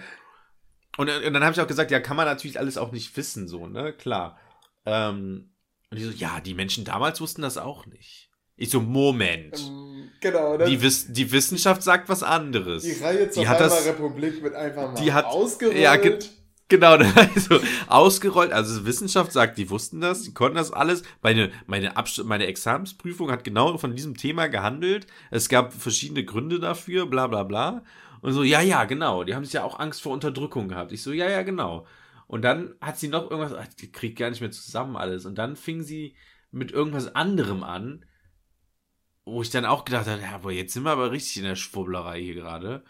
und, 0.97 1.09
und 1.09 1.33
dann 1.33 1.43
habe 1.43 1.53
ich 1.53 1.61
auch 1.61 1.67
gesagt, 1.67 1.91
ja, 1.91 1.99
kann 1.99 2.17
man 2.17 2.25
natürlich 2.25 2.59
alles 2.59 2.77
auch 2.77 2.91
nicht 2.91 3.15
wissen, 3.17 3.47
so, 3.47 3.67
ne? 3.67 3.93
Klar. 3.93 4.39
Ähm, 4.85 5.51
und 5.89 5.97
ich 5.97 6.05
so, 6.05 6.11
ja, 6.11 6.39
die 6.39 6.53
Menschen 6.53 6.85
damals 6.85 7.19
wussten 7.19 7.41
das 7.41 7.57
auch 7.57 7.85
nicht. 7.85 8.30
Ich 8.61 8.69
so, 8.69 8.79
Moment. 8.79 9.57
Ähm, 9.57 10.11
genau. 10.19 10.55
Die, 10.55 10.79
Wiss 10.83 11.11
die 11.11 11.31
Wissenschaft 11.31 11.81
sagt 11.81 12.09
was 12.09 12.21
anderes. 12.21 12.83
Die 12.83 12.91
Reihe 12.91 13.27
zur 13.31 13.41
die 13.41 13.49
hat 13.49 13.59
das, 13.59 13.87
Republik 13.87 14.43
wird 14.43 14.53
einfach 14.53 14.91
mal 14.91 15.01
die 15.01 15.11
hat, 15.11 15.25
ausgerollt. 15.25 15.79
Ja, 15.79 15.95
ge 15.95 16.19
genau, 16.67 16.91
also 17.15 17.59
ausgerollt. 17.87 18.51
Also 18.53 18.85
Wissenschaft 18.85 19.31
sagt, 19.31 19.57
die 19.57 19.71
wussten 19.71 19.99
das, 19.99 20.21
die 20.21 20.35
konnten 20.35 20.57
das 20.57 20.71
alles. 20.71 21.01
Meine, 21.23 21.51
meine, 21.65 21.91
meine 22.23 22.45
Examensprüfung 22.45 23.31
hat 23.31 23.43
genau 23.43 23.79
von 23.79 23.95
diesem 23.95 24.15
Thema 24.15 24.45
gehandelt. 24.45 25.07
Es 25.31 25.49
gab 25.49 25.73
verschiedene 25.73 26.23
Gründe 26.23 26.59
dafür, 26.59 27.07
bla 27.07 27.25
bla 27.25 27.41
bla. 27.41 27.83
Und 28.21 28.33
so, 28.33 28.43
ja, 28.43 28.61
ja, 28.61 28.85
genau. 28.85 29.23
Die 29.23 29.33
haben 29.33 29.43
sich 29.43 29.53
ja 29.53 29.63
auch 29.63 29.79
Angst 29.79 30.03
vor 30.03 30.13
Unterdrückung 30.13 30.67
gehabt. 30.67 30.91
Ich 30.91 31.01
so, 31.01 31.11
ja, 31.11 31.27
ja, 31.27 31.41
genau. 31.41 31.87
Und 32.27 32.43
dann 32.43 32.75
hat 32.79 32.99
sie 32.99 33.07
noch 33.07 33.31
irgendwas, 33.31 33.55
ach, 33.55 33.73
die 33.79 33.91
kriegt 33.91 34.19
gar 34.19 34.29
nicht 34.29 34.41
mehr 34.41 34.51
zusammen 34.51 34.97
alles. 34.97 35.25
Und 35.25 35.39
dann 35.39 35.55
fing 35.55 35.81
sie 35.81 36.13
mit 36.51 36.71
irgendwas 36.71 37.15
anderem 37.15 37.63
an 37.63 38.05
wo 39.31 39.41
ich 39.41 39.49
dann 39.49 39.65
auch 39.65 39.85
gedacht 39.85 40.07
habe, 40.07 40.21
ja, 40.21 40.31
aber 40.31 40.51
jetzt 40.51 40.73
sind 40.73 40.83
wir 40.83 40.91
aber 40.91 41.11
richtig 41.11 41.37
in 41.37 41.43
der 41.43 41.55
Schwurblerei 41.55 42.21
hier 42.21 42.35
gerade. 42.35 42.83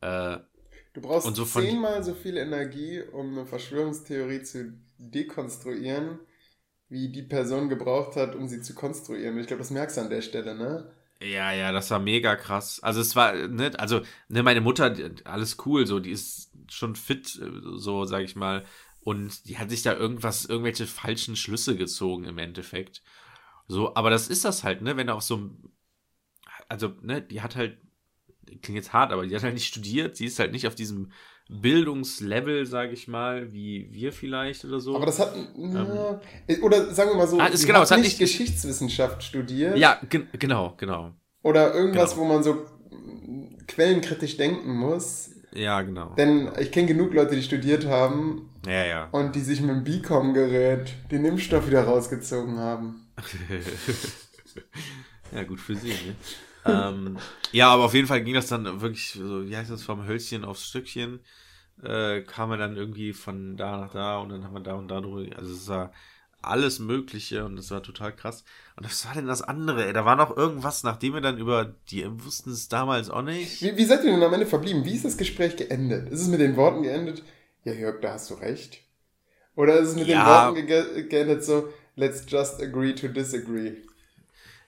Äh, 0.00 0.38
du 0.94 1.00
brauchst 1.00 1.34
so 1.34 1.44
zehnmal 1.44 2.02
so 2.02 2.14
viel 2.14 2.36
Energie, 2.36 3.02
um 3.02 3.32
eine 3.32 3.46
Verschwörungstheorie 3.46 4.42
zu 4.42 4.72
dekonstruieren, 4.98 6.18
wie 6.88 7.10
die 7.12 7.22
Person 7.22 7.68
gebraucht 7.68 8.16
hat, 8.16 8.34
um 8.34 8.48
sie 8.48 8.62
zu 8.62 8.74
konstruieren. 8.74 9.34
Und 9.34 9.40
ich 9.40 9.46
glaube, 9.46 9.62
das 9.62 9.70
merkst 9.70 9.96
du 9.96 10.00
an 10.02 10.10
der 10.10 10.22
Stelle, 10.22 10.54
ne? 10.54 10.92
Ja, 11.20 11.52
ja, 11.52 11.72
das 11.72 11.90
war 11.90 11.98
mega 11.98 12.36
krass. 12.36 12.80
Also 12.82 13.00
es 13.00 13.16
war, 13.16 13.34
ne, 13.34 13.72
also, 13.78 14.02
ne, 14.28 14.42
meine 14.42 14.60
Mutter, 14.60 14.94
alles 15.24 15.56
cool, 15.64 15.86
so, 15.86 15.98
die 15.98 16.10
ist 16.10 16.52
schon 16.70 16.94
fit, 16.94 17.38
äh, 17.40 17.50
so, 17.76 18.04
sag 18.04 18.22
ich 18.22 18.36
mal. 18.36 18.64
Und 19.00 19.48
die 19.48 19.58
hat 19.58 19.70
sich 19.70 19.82
da 19.82 19.94
irgendwas, 19.94 20.44
irgendwelche 20.46 20.86
falschen 20.86 21.36
Schlüsse 21.36 21.76
gezogen 21.76 22.24
im 22.24 22.38
Endeffekt. 22.38 23.02
So, 23.68 23.94
aber 23.94 24.10
das 24.10 24.28
ist 24.28 24.44
das 24.44 24.64
halt, 24.64 24.82
ne, 24.82 24.96
wenn 24.96 25.08
du 25.08 25.14
auf 25.14 25.22
so 25.22 25.50
also, 26.68 26.92
ne, 27.02 27.22
die 27.22 27.40
hat 27.40 27.56
halt, 27.56 27.78
klingt 28.62 28.76
jetzt 28.76 28.92
hart, 28.92 29.12
aber 29.12 29.26
die 29.26 29.34
hat 29.34 29.42
halt 29.42 29.54
nicht 29.54 29.66
studiert, 29.66 30.16
sie 30.16 30.26
ist 30.26 30.38
halt 30.38 30.52
nicht 30.52 30.66
auf 30.66 30.74
diesem 30.74 31.10
Bildungslevel, 31.48 32.66
sage 32.66 32.92
ich 32.92 33.06
mal, 33.06 33.52
wie 33.52 33.88
wir 33.92 34.12
vielleicht 34.12 34.64
oder 34.64 34.80
so. 34.80 34.96
Aber 34.96 35.06
das 35.06 35.20
hat, 35.20 35.32
ähm, 35.34 36.62
oder 36.62 36.92
sagen 36.92 37.10
wir 37.10 37.16
mal 37.16 37.28
so, 37.28 37.38
ah, 37.38 37.46
ist 37.46 37.66
genau, 37.66 37.80
hat, 37.80 37.90
hat 37.90 38.00
nicht 38.00 38.18
Geschichtswissenschaft 38.18 39.22
studiert. 39.22 39.76
Ja, 39.76 40.00
gen 40.08 40.28
genau, 40.32 40.74
genau. 40.76 41.12
Oder 41.42 41.72
irgendwas, 41.74 42.14
genau. 42.14 42.22
wo 42.22 42.32
man 42.32 42.42
so 42.42 42.66
quellenkritisch 43.68 44.36
denken 44.36 44.76
muss. 44.76 45.30
Ja, 45.54 45.82
genau. 45.82 46.14
Denn 46.16 46.50
ich 46.58 46.72
kenne 46.72 46.88
genug 46.88 47.14
Leute, 47.14 47.36
die 47.36 47.42
studiert 47.42 47.86
haben. 47.86 48.50
Ja, 48.66 48.84
ja. 48.84 49.08
Und 49.12 49.36
die 49.36 49.40
sich 49.40 49.60
mit 49.60 49.70
dem 49.70 49.84
Bicom-Gerät 49.84 50.92
den 51.12 51.24
Impfstoff 51.24 51.68
wieder 51.68 51.84
rausgezogen 51.84 52.58
haben. 52.58 53.05
ja, 55.32 55.42
gut 55.44 55.60
für 55.60 55.76
sie, 55.76 55.88
ne? 55.88 56.16
ähm, 56.64 57.18
ja, 57.52 57.68
aber 57.68 57.84
auf 57.84 57.94
jeden 57.94 58.06
Fall 58.06 58.22
ging 58.22 58.34
das 58.34 58.48
dann 58.48 58.80
wirklich 58.80 59.12
so, 59.12 59.48
wie 59.48 59.56
heißt 59.56 59.70
das, 59.70 59.82
vom 59.82 60.06
Hölzchen 60.06 60.44
aufs 60.44 60.66
Stückchen. 60.66 61.20
Äh, 61.82 62.22
kam 62.22 62.50
er 62.52 62.56
dann 62.56 62.76
irgendwie 62.76 63.12
von 63.12 63.56
da 63.56 63.76
nach 63.76 63.92
da 63.92 64.18
und 64.18 64.30
dann 64.30 64.44
haben 64.44 64.54
wir 64.54 64.60
da 64.60 64.74
und 64.74 64.88
da 64.88 65.00
drüber. 65.00 65.36
Also 65.36 65.52
es 65.52 65.68
war 65.68 65.92
alles 66.46 66.78
Mögliche 66.78 67.44
und 67.44 67.56
das 67.56 67.70
war 67.70 67.82
total 67.82 68.14
krass. 68.14 68.44
Und 68.76 68.86
was 68.86 69.06
war 69.06 69.14
denn 69.14 69.26
das 69.26 69.42
andere? 69.42 69.86
Ey? 69.86 69.92
Da 69.92 70.04
war 70.04 70.16
noch 70.16 70.36
irgendwas, 70.36 70.84
nachdem 70.84 71.14
wir 71.14 71.20
dann 71.20 71.38
über 71.38 71.74
die 71.90 72.06
wussten 72.24 72.50
es 72.50 72.68
damals 72.68 73.10
auch 73.10 73.22
nicht. 73.22 73.62
Wie, 73.62 73.76
wie 73.76 73.84
seid 73.84 74.04
ihr 74.04 74.12
denn 74.12 74.22
am 74.22 74.32
Ende 74.32 74.46
verblieben? 74.46 74.84
Wie 74.84 74.94
ist 74.94 75.04
das 75.04 75.16
Gespräch 75.16 75.56
geendet? 75.56 76.08
Ist 76.08 76.22
es 76.22 76.28
mit 76.28 76.40
den 76.40 76.56
Worten 76.56 76.82
geendet? 76.82 77.22
Ja, 77.64 77.72
Jörg, 77.72 78.00
da 78.00 78.12
hast 78.12 78.30
du 78.30 78.34
recht. 78.34 78.82
Oder 79.54 79.78
ist 79.78 79.90
es 79.90 79.96
mit 79.96 80.06
ja. 80.06 80.50
den 80.50 80.54
Worten 80.54 80.66
ge 80.66 81.08
geendet 81.08 81.44
so, 81.44 81.72
let's 81.96 82.24
just 82.28 82.62
agree 82.62 82.94
to 82.94 83.08
disagree? 83.08 83.76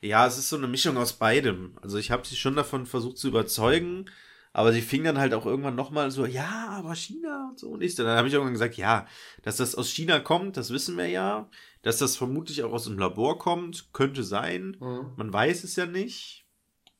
Ja, 0.00 0.26
es 0.26 0.38
ist 0.38 0.48
so 0.48 0.56
eine 0.56 0.66
Mischung 0.66 0.96
aus 0.96 1.12
beidem. 1.12 1.76
Also 1.82 1.98
ich 1.98 2.10
habe 2.10 2.26
sie 2.26 2.36
schon 2.36 2.56
davon 2.56 2.86
versucht 2.86 3.18
zu 3.18 3.28
überzeugen, 3.28 4.06
aber 4.52 4.72
sie 4.72 4.80
fing 4.80 5.04
dann 5.04 5.18
halt 5.18 5.34
auch 5.34 5.44
irgendwann 5.46 5.74
nochmal 5.74 6.10
so, 6.10 6.24
ja, 6.24 6.68
aber 6.70 6.94
China 6.94 7.48
und 7.50 7.58
so 7.58 7.68
und 7.68 7.82
ich. 7.82 7.94
Dann 7.94 8.06
habe 8.06 8.28
ich 8.28 8.34
irgendwann 8.34 8.54
gesagt, 8.54 8.76
ja, 8.76 9.06
dass 9.42 9.56
das 9.56 9.74
aus 9.74 9.90
China 9.90 10.20
kommt, 10.20 10.56
das 10.56 10.70
wissen 10.70 10.96
wir 10.96 11.08
ja. 11.08 11.48
Dass 11.82 11.98
das 11.98 12.16
vermutlich 12.16 12.62
auch 12.64 12.72
aus 12.72 12.84
dem 12.84 12.98
Labor 12.98 13.38
kommt, 13.38 13.92
könnte 13.92 14.24
sein. 14.24 14.76
Mhm. 14.80 15.12
Man 15.16 15.32
weiß 15.32 15.64
es 15.64 15.76
ja 15.76 15.86
nicht. 15.86 16.46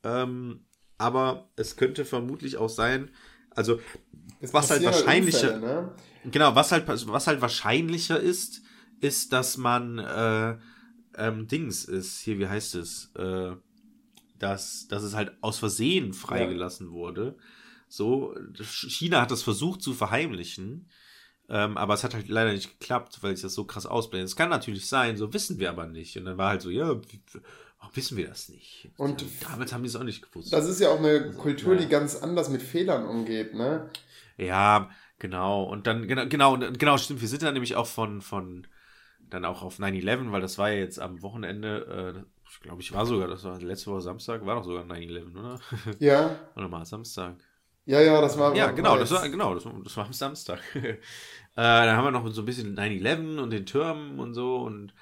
Ähm, 0.05 0.65
aber 0.99 1.49
es 1.57 1.77
könnte 1.77 2.05
vermutlich 2.05 2.57
auch 2.57 2.69
sein, 2.69 3.11
also 3.51 3.81
es 4.41 4.53
was 4.53 4.71
halt 4.71 4.85
wahrscheinlicher, 4.85 5.55
Unfälle, 5.55 5.83
ne? 5.83 5.95
genau, 6.31 6.55
was 6.55 6.73
halt 6.73 6.87
was 6.87 7.27
halt 7.27 7.41
wahrscheinlicher 7.41 8.19
ist, 8.19 8.63
ist, 9.01 9.33
dass 9.33 9.57
man 9.57 9.99
äh, 9.99 10.57
ähm, 11.17 11.47
Dings 11.49 11.85
ist, 11.85 12.21
hier, 12.21 12.39
wie 12.39 12.49
heißt 12.49 12.75
es, 12.77 13.13
äh, 13.17 13.53
dass, 14.39 14.87
dass 14.89 15.03
es 15.03 15.15
halt 15.15 15.33
aus 15.41 15.59
Versehen 15.59 16.13
freigelassen 16.13 16.89
ja. 16.89 16.93
wurde. 16.93 17.37
So, 17.89 18.35
China 18.63 19.21
hat 19.23 19.31
das 19.31 19.43
versucht 19.43 19.83
zu 19.83 19.95
verheimlichen, 19.95 20.89
ähm, 21.49 21.77
aber 21.77 21.95
es 21.95 22.05
hat 22.05 22.15
halt 22.15 22.29
leider 22.29 22.53
nicht 22.53 22.79
geklappt, 22.79 23.19
weil 23.23 23.35
sich 23.35 23.43
das 23.43 23.55
so 23.55 23.65
krass 23.65 23.87
ausblendet. 23.87 24.29
Es 24.29 24.37
kann 24.37 24.51
natürlich 24.51 24.87
sein, 24.87 25.17
so 25.17 25.33
wissen 25.33 25.59
wir 25.59 25.71
aber 25.71 25.87
nicht. 25.87 26.17
Und 26.19 26.27
dann 26.27 26.37
war 26.37 26.51
halt 26.51 26.63
so, 26.63 26.71
ja, 26.71 26.89
warum 27.79 27.97
wissen 27.97 28.17
wir 28.19 28.29
das 28.29 28.51
nicht? 28.51 28.91
Und 28.99 29.25
damals 29.41 29.73
haben 29.73 29.83
die 29.83 29.89
es 29.89 29.97
auch 29.97 30.05
nicht 30.05 30.23
gewusst. 30.23 30.53
Das 30.53 30.69
ist 30.69 30.81
ja 30.81 30.91
auch 30.91 30.99
eine 30.99 31.33
Kultur, 31.33 31.75
ja. 31.75 31.81
die 31.81 31.89
ganz 31.89 32.17
anders 32.17 32.51
mit 32.51 32.63
Fehlern 32.63 33.07
umgeht, 33.07 33.55
ne? 33.55 33.89
Ja, 34.37 34.91
genau. 35.19 35.65
Und 35.65 35.87
dann, 35.87 36.07
genau, 36.07 36.27
genau, 36.29 36.59
genau, 36.59 36.99
stimmt. 36.99 37.23
Wir 37.23 37.29
sind 37.29 37.43
dann 37.43 37.55
nämlich 37.55 37.75
auch 37.75 37.87
von, 37.87 38.21
von, 38.21 38.67
dann 39.31 39.45
auch 39.45 39.63
auf 39.63 39.79
9-11, 39.79 40.33
weil 40.33 40.41
das 40.41 40.59
war 40.59 40.71
ja 40.71 40.79
jetzt 40.79 41.01
am 41.01 41.23
Wochenende, 41.23 42.25
äh, 42.25 42.49
ich 42.51 42.61
glaube, 42.61 42.81
ich 42.81 42.93
war 42.93 43.07
sogar, 43.07 43.29
das 43.29 43.45
war 43.45 43.61
letzte 43.61 43.91
Woche 43.91 44.01
Samstag, 44.01 44.45
war 44.47 44.57
doch 44.57 44.65
sogar 44.65 44.85
9-11, 44.85 45.39
oder? 45.39 45.61
Ja. 45.99 46.39
oder 46.57 46.69
mal 46.69 46.85
Samstag. 46.85 47.37
Ja, 47.89 48.03
ja, 48.03 48.21
das 48.21 48.39
war. 48.39 48.55
Ja, 48.55 48.71
genau, 48.71 48.99
das 48.99 49.11
war, 49.11 49.27
genau, 49.31 49.55
das 49.55 49.65
war, 49.65 49.73
das 49.83 49.97
war 49.97 50.05
am 50.05 50.13
Samstag. 50.13 50.61
äh, 50.75 50.97
dann 51.55 51.97
haben 51.97 52.05
wir 52.05 52.11
noch 52.11 52.31
so 52.35 52.43
ein 52.43 52.45
bisschen 52.45 52.77
9-11 52.77 53.39
und 53.39 53.49
den 53.51 53.65
Türmen 53.65 54.21
und 54.21 54.35
so 54.35 54.59
und, 54.59 54.93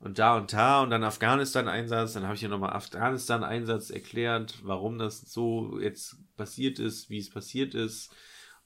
und 0.00 0.18
da 0.18 0.36
und 0.36 0.52
da 0.52 0.82
und 0.82 0.90
dann 0.90 1.04
Afghanistan-Einsatz. 1.04 2.14
Dann 2.14 2.24
habe 2.24 2.34
ich 2.34 2.40
hier 2.40 2.48
nochmal 2.48 2.72
Afghanistan-Einsatz 2.72 3.90
erklärt, 3.90 4.58
warum 4.64 4.98
das 4.98 5.20
so 5.20 5.78
jetzt 5.78 6.16
passiert 6.36 6.80
ist, 6.80 7.10
wie 7.10 7.18
es 7.18 7.30
passiert 7.30 7.76
ist 7.76 8.12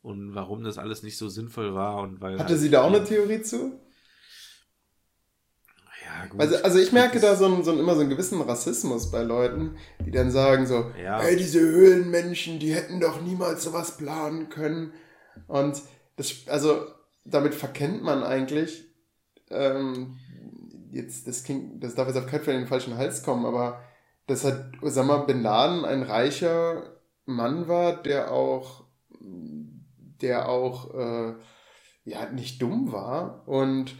und 0.00 0.34
warum 0.34 0.64
das 0.64 0.78
alles 0.78 1.02
nicht 1.02 1.18
so 1.18 1.28
sinnvoll 1.28 1.74
war. 1.74 1.98
Und 1.98 2.22
weil 2.22 2.38
Hatte 2.38 2.54
halt 2.54 2.58
sie 2.58 2.70
da 2.70 2.80
auch 2.80 2.94
eine 2.94 3.04
Theorie 3.04 3.42
zu? 3.42 3.78
Ja, 6.07 6.26
gut. 6.26 6.40
Also, 6.40 6.57
also 6.62 6.78
ich 6.78 6.92
merke 6.92 7.18
da 7.18 7.34
so, 7.34 7.46
ein, 7.46 7.64
so 7.64 7.72
ein, 7.72 7.78
immer 7.78 7.94
so 7.94 8.00
einen 8.00 8.11
gewissen 8.11 8.40
Rassismus 8.40 9.11
bei 9.11 9.22
Leuten, 9.22 9.76
die 10.04 10.11
dann 10.11 10.30
sagen 10.30 10.66
so, 10.66 10.92
ja. 11.02 11.20
ey, 11.20 11.36
diese 11.36 11.61
Höhlenmenschen, 11.61 12.59
die 12.59 12.74
hätten 12.74 13.00
doch 13.00 13.20
niemals 13.20 13.64
sowas 13.64 13.96
planen 13.96 14.48
können. 14.48 14.92
Und 15.48 15.82
das, 16.16 16.32
also 16.46 16.86
damit 17.24 17.54
verkennt 17.54 18.02
man 18.02 18.22
eigentlich, 18.22 18.84
ähm, 19.50 20.16
jetzt, 20.92 21.26
das, 21.26 21.42
klingt, 21.42 21.82
das 21.82 21.94
darf 21.94 22.09
jetzt 22.09 22.16
auf 22.16 22.26
keinen 22.26 22.44
Fall 22.44 22.54
in 22.54 22.61
den 22.61 22.68
falschen 22.68 22.96
Hals 22.96 23.22
kommen, 23.22 23.44
aber 23.44 23.80
dass 24.26 24.44
halt 24.44 24.82
Osama 24.82 25.18
Bin 25.18 25.42
Laden 25.42 25.84
ein 25.84 26.02
reicher 26.02 27.00
Mann 27.24 27.68
war, 27.68 28.02
der 28.02 28.32
auch, 28.32 28.84
der 30.20 30.48
auch, 30.48 30.94
äh, 30.94 31.34
ja, 32.04 32.30
nicht 32.30 32.62
dumm 32.62 32.92
war 32.92 33.48
und 33.48 33.96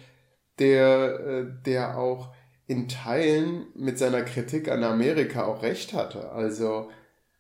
der, 0.59 1.21
äh, 1.21 1.47
der 1.65 1.99
auch 1.99 2.33
in 2.67 2.89
Teilen 2.89 3.67
mit 3.75 3.99
seiner 3.99 4.23
Kritik 4.23 4.69
an 4.71 4.83
Amerika 4.83 5.45
auch 5.45 5.63
recht 5.63 5.93
hatte. 5.93 6.31
Also 6.33 6.89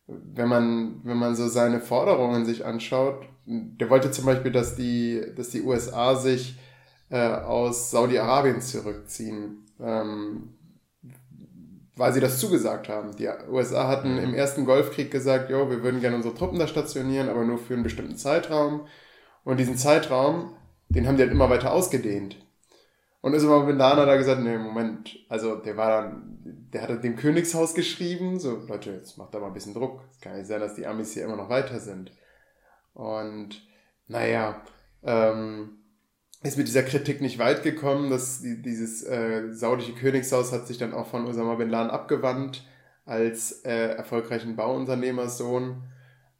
wenn 0.07 0.49
man, 0.49 1.01
wenn 1.03 1.17
man 1.17 1.35
so 1.35 1.49
seine 1.49 1.81
Forderungen 1.81 2.45
sich 2.45 2.65
anschaut, 2.65 3.27
der 3.47 3.91
wollte 3.91 4.11
zum 4.11 4.25
Beispiel, 4.25 4.53
dass 4.53 4.77
die, 4.77 5.23
dass 5.37 5.51
die 5.51 5.63
USA 5.63 6.15
sich 6.15 6.59
äh, 7.11 7.29
aus 7.29 7.91
Saudi-Arabien 7.91 8.61
zurückziehen, 8.61 9.67
ähm, 9.81 10.55
weil 11.97 12.13
sie 12.13 12.21
das 12.21 12.39
zugesagt 12.39 12.89
haben. 12.89 13.17
Die 13.17 13.29
USA 13.51 13.89
hatten 13.89 14.19
im 14.19 14.35
ersten 14.35 14.65
Golfkrieg 14.65 15.11
gesagt, 15.11 15.51
jo, 15.51 15.71
wir 15.71 15.83
würden 15.83 16.01
gerne 16.01 16.17
unsere 16.17 16.35
Truppen 16.35 16.59
da 16.59 16.67
stationieren, 16.67 17.29
aber 17.29 17.45
nur 17.45 17.59
für 17.59 17.75
einen 17.75 17.83
bestimmten 17.83 18.17
Zeitraum. 18.17 18.87
Und 19.45 19.59
diesen 19.59 19.79
Zeitraum, 19.79 20.55
den 20.89 21.07
haben 21.07 21.17
die 21.17 21.23
halt 21.23 21.33
immer 21.33 21.49
weiter 21.49 21.73
ausgedehnt. 21.73 22.37
Und 23.27 23.35
ist 23.35 23.43
immer 23.43 23.65
mit 23.65 23.77
Lana 23.77 24.05
da 24.07 24.15
gesagt, 24.15 24.41
nee, 24.41 24.57
Moment, 24.57 25.19
also 25.29 25.57
der 25.57 25.77
war 25.77 26.01
dann, 26.01 26.39
der 26.73 26.83
hat 26.83 27.03
dem 27.03 27.17
Königshaus 27.17 27.75
geschrieben, 27.75 28.39
so, 28.39 28.65
Leute, 28.69 28.93
jetzt 28.93 29.19
macht 29.19 29.35
da 29.35 29.41
mal 29.41 29.49
ein 29.49 29.53
bisschen 29.53 29.75
Druck. 29.75 30.05
Es 30.13 30.21
kann 30.21 30.37
nicht 30.37 30.47
sein, 30.47 30.61
dass 30.61 30.77
die 30.77 30.87
Amis 30.87 31.13
hier 31.13 31.25
immer 31.25 31.35
noch 31.35 31.49
weiter 31.49 31.81
sind. 31.81 32.13
Und, 32.95 33.67
naja, 34.07 34.63
ähm, 35.03 35.79
ist 36.45 36.57
mit 36.57 36.69
dieser 36.69 36.85
Kritik 36.85 37.21
nicht 37.21 37.41
weit 37.41 37.65
gekommen, 37.65 38.11
dass 38.11 38.43
die, 38.43 38.63
dieses 38.63 39.03
äh, 39.03 39.53
saudische 39.53 39.95
Königshaus 39.95 40.53
hat 40.53 40.69
sich 40.69 40.79
dann 40.79 40.95
auch 40.95 41.09
von 41.09 41.27
Osama 41.27 41.57
Bin 41.57 41.69
Laden 41.69 41.91
abgewandt 41.91 42.65
als 43.07 43.65
äh, 43.65 43.97
erfolgreichen 43.97 44.55
Bauunternehmersohn 44.55 45.63
ähm, 45.63 45.83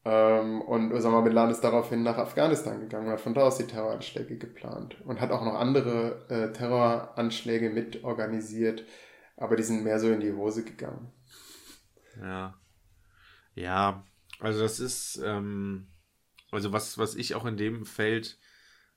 und 0.07 0.93
Osama 0.93 1.23
Bin 1.23 1.33
Laden 1.33 1.51
ist 1.51 1.63
daraufhin 1.63 2.05
nach 2.05 2.17
Afghanistan 2.17 2.81
gegangen 2.81 3.07
und 3.07 3.13
hat 3.13 3.21
von 3.21 3.35
da 3.35 3.43
aus 3.43 3.59
die 3.59 3.67
Terroranschläge 3.67 4.39
geplant 4.39 4.97
und 5.05 5.21
hat 5.21 5.33
auch 5.33 5.45
noch 5.45 5.55
andere 5.55 6.27
äh, 6.29 6.53
Terroranschläge 6.53 7.71
mit 7.71 8.05
organisiert, 8.05 8.85
aber 9.37 9.57
die 9.57 9.65
sind 9.65 9.83
mehr 9.83 9.99
so 9.99 10.09
in 10.09 10.21
die 10.21 10.33
Hose 10.33 10.65
gegangen. 10.65 11.11
Ja. 12.21 12.55
Ja, 13.55 14.05
also 14.39 14.61
das 14.61 14.79
ist, 14.79 15.21
ähm, 15.25 15.89
also 16.53 16.73
was, 16.73 16.99
was 16.99 17.17
ich 17.17 17.35
auch 17.35 17.45
in 17.45 17.57
dem 17.57 17.85
Feld 17.85 18.39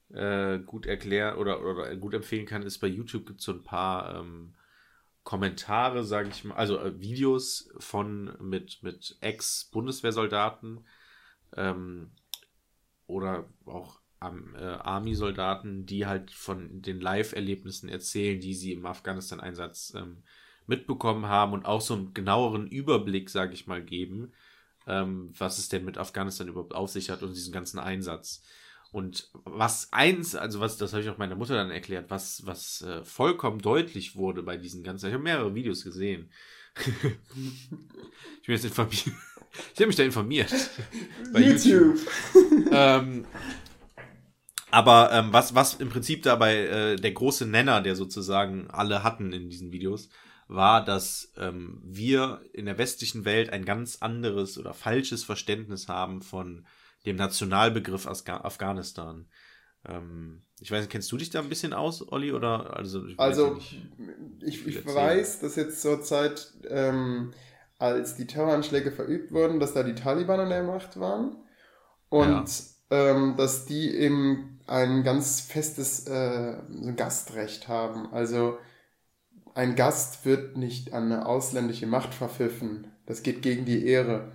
äh, 0.09 0.59
gut 0.59 0.85
erklären 0.85 1.37
oder, 1.37 1.65
oder 1.65 1.95
gut 1.95 2.13
empfehlen 2.13 2.45
kann, 2.45 2.61
ist 2.61 2.79
bei 2.79 2.87
YouTube 2.87 3.25
gibt 3.25 3.39
es 3.39 3.45
so 3.45 3.53
ein 3.53 3.63
paar 3.63 4.19
ähm, 4.19 4.53
Kommentare, 5.23 6.03
sage 6.03 6.29
ich 6.29 6.43
mal, 6.43 6.55
also 6.55 6.77
äh, 6.79 6.99
Videos 6.99 7.71
von 7.79 8.35
mit, 8.41 8.83
mit 8.83 9.17
Ex-Bundeswehrsoldaten, 9.21 10.85
ähm, 11.55 12.11
oder 13.07 13.49
auch 13.65 13.99
äh, 14.21 14.25
Army-Soldaten, 14.25 15.85
die 15.85 16.05
halt 16.05 16.31
von 16.31 16.81
den 16.81 16.99
Live-Erlebnissen 16.99 17.89
erzählen, 17.89 18.39
die 18.39 18.53
sie 18.53 18.73
im 18.73 18.85
Afghanistan-Einsatz 18.85 19.93
ähm, 19.95 20.23
mitbekommen 20.67 21.27
haben 21.27 21.53
und 21.53 21.65
auch 21.65 21.81
so 21.81 21.95
einen 21.95 22.13
genaueren 22.13 22.67
Überblick, 22.67 23.29
sage 23.29 23.53
ich 23.53 23.65
mal, 23.65 23.83
geben, 23.83 24.33
ähm, 24.87 25.31
was 25.37 25.57
es 25.57 25.69
denn 25.69 25.85
mit 25.85 25.97
Afghanistan 25.97 26.47
überhaupt 26.47 26.75
auf 26.75 26.89
sich 26.89 27.09
hat 27.09 27.23
und 27.23 27.35
diesen 27.35 27.53
ganzen 27.53 27.79
Einsatz. 27.79 28.43
Und 28.91 29.29
was 29.33 29.93
eins, 29.93 30.35
also 30.35 30.59
was, 30.59 30.77
das 30.77 30.93
habe 30.93 31.03
ich 31.03 31.09
auch 31.09 31.17
meiner 31.17 31.35
Mutter 31.35 31.53
dann 31.53 31.71
erklärt, 31.71 32.09
was, 32.09 32.45
was 32.45 32.81
äh, 32.81 33.03
vollkommen 33.03 33.59
deutlich 33.59 34.15
wurde 34.15 34.41
bei 34.43 34.57
diesen 34.57 34.83
ganzen, 34.83 35.07
ich 35.07 35.13
habe 35.13 35.23
mehrere 35.23 35.53
Videos 35.53 35.83
gesehen, 35.83 36.31
ich 36.75 37.69
bin 37.69 38.55
jetzt 38.55 38.65
informiert. 38.65 39.11
Ich 39.79 39.81
habe 39.81 39.87
mich 39.87 39.95
da 39.95 40.03
informiert. 40.03 40.53
Bei 41.31 41.39
YouTube. 41.39 41.97
YouTube. 42.33 42.67
ähm, 42.73 43.25
aber 44.71 45.09
ähm, 45.13 45.31
was, 45.31 45.55
was 45.55 45.75
im 45.75 45.87
Prinzip 45.87 46.21
dabei 46.23 46.65
äh, 46.65 46.95
der 46.97 47.13
große 47.13 47.45
Nenner, 47.45 47.79
der 47.79 47.95
sozusagen 47.95 48.69
alle 48.71 49.03
hatten 49.03 49.31
in 49.31 49.49
diesen 49.49 49.71
Videos, 49.71 50.09
war, 50.49 50.83
dass 50.83 51.31
ähm, 51.37 51.81
wir 51.81 52.41
in 52.51 52.65
der 52.65 52.77
westlichen 52.77 53.23
Welt 53.23 53.53
ein 53.53 53.63
ganz 53.63 53.99
anderes 54.01 54.57
oder 54.57 54.73
falsches 54.73 55.23
Verständnis 55.23 55.87
haben 55.87 56.21
von 56.23 56.67
dem 57.05 57.15
Nationalbegriff 57.15 58.05
Afga 58.05 58.41
Afghanistan. 58.41 59.29
Ähm, 59.87 60.41
ich 60.59 60.71
weiß 60.71 60.81
nicht, 60.81 60.91
kennst 60.91 61.09
du 61.09 61.15
dich 61.15 61.29
da 61.29 61.39
ein 61.39 61.47
bisschen 61.47 61.71
aus, 61.71 62.05
Olli? 62.11 62.33
Oder 62.33 62.75
also 62.75 63.05
ich, 63.05 63.17
also, 63.17 63.53
nicht, 63.53 63.77
ich, 64.41 64.67
ich 64.67 64.85
weiß, 64.85 65.39
dass 65.39 65.55
jetzt 65.55 65.81
zur 65.81 66.01
Zeit, 66.01 66.51
ähm, 66.67 67.31
als 67.79 68.15
die 68.15 68.27
Terroranschläge 68.27 68.91
verübt 68.91 69.31
wurden, 69.31 69.59
dass 69.59 69.73
da 69.73 69.83
die 69.83 69.95
Taliban 69.95 70.39
an 70.39 70.49
der 70.49 70.63
Macht 70.63 70.99
waren 70.99 71.37
und 72.09 72.49
ja. 72.91 73.11
ähm, 73.11 73.35
dass 73.37 73.65
die 73.65 73.95
eben 73.95 74.59
ein 74.67 75.03
ganz 75.03 75.41
festes 75.41 76.07
äh, 76.07 76.57
Gastrecht 76.95 77.67
haben. 77.67 78.13
Also 78.13 78.57
ein 79.55 79.75
Gast 79.75 80.25
wird 80.25 80.57
nicht 80.57 80.93
an 80.93 81.11
eine 81.11 81.25
ausländische 81.25 81.87
Macht 81.87 82.13
verpfiffen. 82.13 82.87
Das 83.05 83.23
geht 83.23 83.41
gegen 83.41 83.65
die 83.65 83.87
Ehre. 83.87 84.31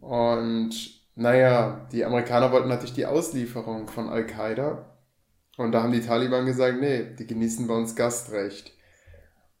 Und 0.00 0.70
naja, 1.14 1.86
die 1.92 2.04
Amerikaner 2.04 2.52
wollten 2.52 2.68
natürlich 2.68 2.94
die 2.94 3.06
Auslieferung 3.06 3.88
von 3.88 4.08
Al-Qaida. 4.08 4.96
Und 5.56 5.72
da 5.72 5.82
haben 5.82 5.92
die 5.92 6.00
Taliban 6.00 6.46
gesagt, 6.46 6.80
nee, 6.80 7.14
die 7.18 7.26
genießen 7.26 7.66
bei 7.66 7.74
uns 7.74 7.96
Gastrecht. 7.96 8.72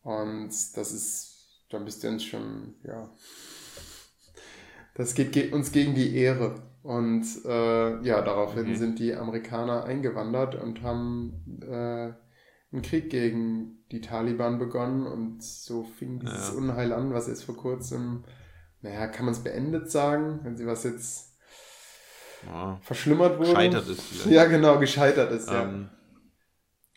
Und 0.02 0.48
das 0.48 0.92
ist, 0.92 1.29
dann 1.70 1.84
bist 1.84 2.02
du 2.04 2.08
uns 2.08 2.24
schon, 2.24 2.74
ja, 2.84 3.10
das 4.94 5.14
geht 5.14 5.52
uns 5.52 5.72
gegen 5.72 5.94
die 5.94 6.14
Ehre. 6.16 6.62
Und 6.82 7.26
äh, 7.44 8.02
ja, 8.02 8.22
daraufhin 8.22 8.68
mhm. 8.68 8.76
sind 8.76 8.98
die 8.98 9.14
Amerikaner 9.14 9.84
eingewandert 9.84 10.54
und 10.54 10.82
haben 10.82 11.60
äh, 11.62 12.12
einen 12.72 12.82
Krieg 12.82 13.10
gegen 13.10 13.84
die 13.90 14.00
Taliban 14.00 14.58
begonnen 14.58 15.06
und 15.06 15.42
so 15.42 15.82
fing 15.82 16.20
dieses 16.20 16.50
ja. 16.50 16.54
Unheil 16.54 16.92
an, 16.92 17.12
was 17.12 17.26
jetzt 17.26 17.44
vor 17.44 17.56
kurzem, 17.56 18.24
naja, 18.80 19.08
kann 19.08 19.26
man 19.26 19.34
es 19.34 19.40
beendet 19.40 19.90
sagen, 19.90 20.40
wenn 20.42 20.56
sie 20.56 20.66
was 20.66 20.84
jetzt 20.84 21.36
ja. 22.46 22.78
verschlimmert 22.82 23.38
wurde. 23.38 23.50
Gescheitert 23.50 23.88
ist 23.88 24.00
vielleicht. 24.00 24.30
Ja, 24.30 24.44
genau, 24.46 24.78
gescheitert 24.78 25.32
ist, 25.32 25.48
ähm, 25.48 25.88
ja. 25.90 25.99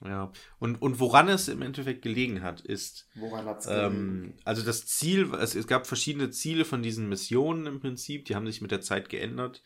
Ja, 0.06 0.32
und, 0.60 0.82
und 0.82 1.00
woran 1.00 1.30
es 1.30 1.48
im 1.48 1.62
Endeffekt 1.62 2.02
gelegen 2.02 2.42
hat, 2.42 2.62
ist. 2.62 3.08
Woran 3.16 3.46
hat 3.46 3.60
es 3.60 3.68
ähm, 3.68 4.34
Also 4.44 4.62
das 4.62 4.86
Ziel, 4.86 5.34
es, 5.36 5.56
es 5.56 5.68
gab 5.68 5.88
verschiedene 5.88 6.30
Ziele 6.30 6.66
von 6.66 6.84
diesen 6.84 7.08
Missionen 7.08 7.68
im 7.68 7.80
Prinzip, 7.80 8.26
die 8.26 8.36
haben 8.36 8.46
sich 8.46 8.62
mit 8.62 8.72
der 8.72 8.82
Zeit 8.82 9.08
geändert. 9.08 9.64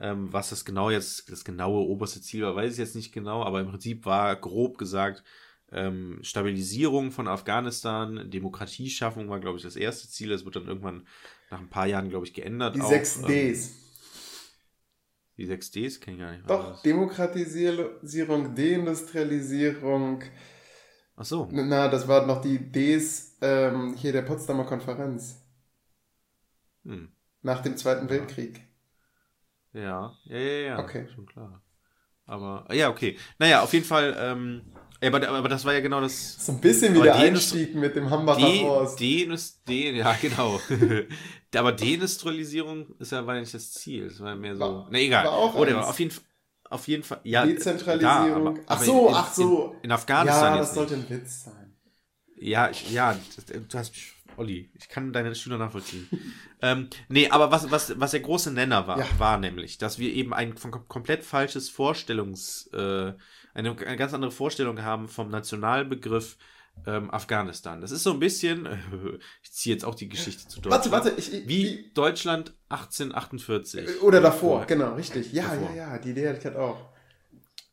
Ähm, 0.00 0.32
was 0.32 0.50
das 0.50 0.64
genau 0.64 0.90
jetzt, 0.90 1.30
das 1.30 1.44
genaue 1.44 1.86
oberste 1.86 2.20
Ziel 2.20 2.42
war, 2.42 2.54
weiß 2.54 2.72
ich 2.72 2.78
jetzt 2.78 2.94
nicht 2.94 3.12
genau, 3.12 3.42
aber 3.42 3.60
im 3.60 3.68
Prinzip 3.68 4.04
war 4.04 4.36
grob 4.36 4.78
gesagt, 4.78 5.24
ähm, 5.72 6.18
Stabilisierung 6.22 7.10
von 7.10 7.28
Afghanistan, 7.28 8.30
Demokratieschaffung 8.30 9.28
war, 9.28 9.40
glaube 9.40 9.58
ich, 9.58 9.62
das 9.62 9.76
erste 9.76 10.08
Ziel. 10.08 10.30
Das 10.30 10.44
wird 10.44 10.56
dann 10.56 10.66
irgendwann 10.66 11.06
nach 11.50 11.60
ein 11.60 11.68
paar 11.68 11.86
Jahren, 11.86 12.08
glaube 12.08 12.26
ich, 12.26 12.32
geändert. 12.32 12.76
Die 12.76 12.80
auch, 12.80 12.88
sechs 12.88 13.20
Ds. 13.22 13.68
Ähm, 13.68 13.87
die 15.38 15.46
sechs 15.46 15.70
Ds 15.70 16.00
kenne 16.00 16.16
ich 16.16 16.22
gar 16.22 16.32
nicht. 16.32 16.50
Doch, 16.50 16.82
Demokratisierung, 16.82 18.54
Deindustrialisierung. 18.54 20.24
Ach 21.16 21.24
so. 21.24 21.48
Na, 21.50 21.88
das 21.88 22.06
waren 22.06 22.26
noch 22.26 22.42
die 22.42 22.70
Ds 22.70 23.38
ähm, 23.40 23.94
hier 23.94 24.12
der 24.12 24.22
Potsdamer 24.22 24.64
Konferenz. 24.64 25.42
Hm. 26.84 27.12
Nach 27.42 27.62
dem 27.62 27.76
Zweiten 27.76 28.10
Weltkrieg. 28.10 28.60
Ja, 29.72 30.16
ja, 30.24 30.38
ja, 30.38 30.60
ja. 30.60 30.78
Okay. 30.80 31.08
Schon 31.14 31.26
klar. 31.26 31.62
Aber, 32.24 32.66
ja, 32.74 32.90
okay. 32.90 33.16
Naja, 33.38 33.62
auf 33.62 33.72
jeden 33.72 33.86
Fall, 33.86 34.16
ähm, 34.18 34.72
aber, 35.00 35.28
aber 35.28 35.48
das 35.48 35.64
war 35.64 35.74
ja 35.74 35.80
genau 35.80 36.00
das. 36.00 36.44
So 36.44 36.52
ein 36.52 36.60
bisschen 36.60 36.94
wie 36.94 37.02
der 37.02 37.14
Einstieg 37.14 37.74
mit 37.74 37.94
dem 37.96 38.10
Hambacher 38.10 38.46
De, 38.46 38.60
Forst. 38.60 39.00
De, 39.00 39.36
De, 39.68 39.96
ja, 39.96 40.16
genau. 40.20 40.60
aber 41.54 41.72
Deindustrialisierung 41.72 42.94
ist 42.98 43.12
ja 43.12 43.26
war 43.26 43.38
nicht 43.38 43.54
das 43.54 43.72
Ziel. 43.72 44.08
Das 44.08 44.20
war 44.20 44.34
mehr 44.34 44.54
so. 44.54 44.60
War, 44.60 44.88
na 44.90 44.98
egal. 44.98 45.24
War 45.24 45.32
auch 45.32 45.54
Oder 45.54 45.88
auf 45.88 45.98
jeden 45.98 46.10
Fall. 46.10 46.24
Auf 46.70 46.86
jeden 46.86 47.02
Fall, 47.02 47.20
ja. 47.22 47.46
Dezentralisierung. 47.46 48.56
Da, 48.56 48.60
aber, 48.60 48.60
ach 48.66 48.82
so, 48.82 49.08
in, 49.08 49.14
ach 49.14 49.32
so. 49.32 49.72
In, 49.78 49.84
in 49.84 49.92
Afghanistan. 49.92 50.54
Ja, 50.54 50.58
das 50.58 50.74
sollte 50.74 50.94
ein 50.94 51.08
Witz 51.08 51.44
sein. 51.44 51.74
Ja, 52.36 52.70
ja, 52.90 53.16
du 53.68 53.78
hast 53.78 53.94
Olli, 54.38 54.70
ich 54.74 54.88
kann 54.88 55.12
deine 55.12 55.34
Schüler 55.34 55.58
nachvollziehen. 55.58 56.08
ähm, 56.62 56.88
nee, 57.08 57.28
aber 57.28 57.50
was, 57.50 57.70
was, 57.70 57.98
was 57.98 58.12
der 58.12 58.20
große 58.20 58.52
Nenner 58.52 58.86
war, 58.86 58.98
ja. 58.98 59.06
war 59.18 59.38
nämlich, 59.38 59.78
dass 59.78 59.98
wir 59.98 60.12
eben 60.12 60.32
ein 60.32 60.54
komplett 60.54 61.24
falsches 61.24 61.68
Vorstellungs, 61.68 62.68
äh, 62.72 63.14
eine, 63.54 63.70
eine 63.70 63.96
ganz 63.96 64.14
andere 64.14 64.30
Vorstellung 64.30 64.82
haben 64.82 65.08
vom 65.08 65.30
Nationalbegriff 65.30 66.36
ähm, 66.86 67.10
Afghanistan. 67.10 67.80
Das 67.80 67.90
ist 67.90 68.02
so 68.02 68.12
ein 68.12 68.20
bisschen, 68.20 68.66
äh, 68.66 68.76
ich 69.42 69.52
ziehe 69.52 69.74
jetzt 69.74 69.84
auch 69.84 69.94
die 69.94 70.08
Geschichte 70.08 70.48
zu 70.48 70.60
Deutschland. 70.60 70.92
Warte, 70.92 71.06
warte, 71.06 71.18
ich, 71.18 71.32
ich, 71.32 71.48
wie, 71.48 71.64
wie 71.64 71.90
Deutschland 71.94 72.54
1848. 72.68 74.02
Oder 74.02 74.20
davor, 74.20 74.64
genau, 74.66 74.94
richtig. 74.94 75.32
Ja, 75.32 75.44
davor. 75.44 75.70
ja, 75.70 75.92
ja, 75.92 75.98
die 75.98 76.10
Idee 76.10 76.28
hatte 76.28 76.38
ich 76.38 76.44
halt 76.44 76.56
auch. 76.56 76.78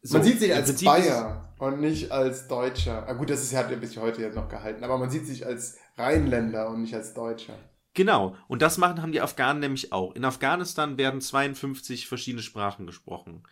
So, 0.02 0.18
man 0.18 0.24
sieht 0.24 0.40
sich 0.40 0.54
als 0.54 0.84
Bayer 0.84 1.56
und 1.58 1.82
nicht 1.82 2.12
als 2.12 2.48
Deutscher. 2.48 3.08
Ah, 3.08 3.14
gut, 3.14 3.30
das 3.30 3.42
ist 3.42 3.52
ja 3.52 3.64
bis 3.64 3.98
heute 3.98 4.22
jetzt 4.22 4.36
noch 4.36 4.50
gehalten, 4.50 4.84
aber 4.84 4.98
man 5.00 5.10
sieht 5.10 5.26
sich 5.26 5.46
als 5.46 5.80
Rheinländer 5.98 6.70
und 6.70 6.82
nicht 6.82 6.94
als 6.94 7.14
Deutscher. 7.14 7.58
Genau, 7.96 8.36
und 8.48 8.62
das 8.62 8.78
machen 8.78 9.02
haben 9.02 9.14
die 9.14 9.22
Afghanen 9.22 9.62
nämlich 9.62 9.94
auch. 9.94 10.14
In 10.16 10.26
Afghanistan 10.26 10.98
werden 10.98 11.22
52 11.22 12.08
verschiedene 12.08 12.44
Sprachen 12.44 12.86
gesprochen. 12.86 13.44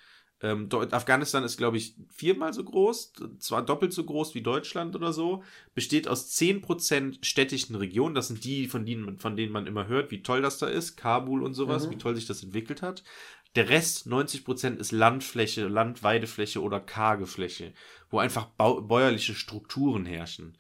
Ähm, 0.44 0.68
Afghanistan 0.92 1.46
ist, 1.46 1.56
glaube 1.56 1.78
ich, 1.78 1.96
viermal 2.14 2.52
so 2.54 2.66
groß, 2.66 3.14
zwar 3.40 3.66
doppelt 3.66 3.94
so 3.94 4.04
groß 4.04 4.36
wie 4.36 4.42
Deutschland 4.42 4.94
oder 4.94 5.14
so, 5.14 5.42
besteht 5.74 6.06
aus 6.10 6.38
10% 6.38 7.24
städtischen 7.24 7.78
Regionen, 7.78 8.14
das 8.14 8.28
sind 8.28 8.44
die, 8.44 8.68
von 8.68 8.86
denen, 8.86 9.18
von 9.20 9.38
denen 9.38 9.54
man 9.54 9.68
immer 9.68 9.88
hört, 9.88 10.12
wie 10.12 10.22
toll 10.22 10.42
das 10.42 10.58
da 10.58 10.68
ist, 10.68 10.98
Kabul 10.98 11.44
und 11.44 11.54
sowas, 11.54 11.88
mhm. 11.88 11.92
wie 11.92 11.98
toll 11.98 12.16
sich 12.16 12.28
das 12.28 12.44
entwickelt 12.44 12.82
hat. 12.82 13.06
Der 13.56 13.70
Rest, 13.70 14.06
90%, 14.06 14.76
ist 14.76 14.92
Landfläche, 14.92 15.68
Landweidefläche 15.68 16.62
oder 16.62 16.82
karge 16.82 17.26
Fläche, 17.26 17.72
wo 18.10 18.20
einfach 18.20 18.48
bäuerliche 18.58 19.36
Strukturen 19.36 20.06
herrschen. 20.06 20.58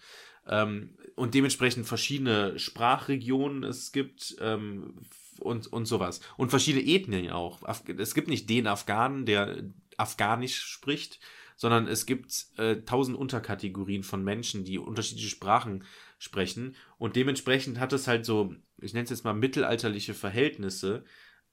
Ähm, 0.47 0.95
und 1.15 1.33
dementsprechend 1.33 1.87
verschiedene 1.87 2.57
Sprachregionen 2.57 3.63
es 3.63 3.91
gibt 3.91 4.37
ähm, 4.39 4.93
und, 5.39 5.67
und 5.71 5.85
sowas. 5.85 6.21
Und 6.37 6.49
verschiedene 6.49 6.85
Ethnien 6.85 7.31
auch. 7.31 7.61
Es 7.97 8.13
gibt 8.13 8.27
nicht 8.27 8.49
den 8.49 8.67
Afghanen, 8.67 9.25
der 9.25 9.63
Afghanisch 9.97 10.61
spricht, 10.61 11.19
sondern 11.55 11.87
es 11.87 12.05
gibt 12.05 12.47
äh, 12.57 12.81
tausend 12.81 13.17
Unterkategorien 13.17 14.03
von 14.03 14.23
Menschen, 14.23 14.63
die 14.63 14.79
unterschiedliche 14.79 15.29
Sprachen 15.29 15.83
sprechen. 16.17 16.75
Und 16.97 17.15
dementsprechend 17.15 17.79
hat 17.79 17.93
es 17.93 18.07
halt 18.07 18.25
so, 18.25 18.55
ich 18.81 18.93
nenne 18.93 19.03
es 19.03 19.09
jetzt 19.09 19.23
mal 19.23 19.33
mittelalterliche 19.33 20.13
Verhältnisse, 20.13 21.03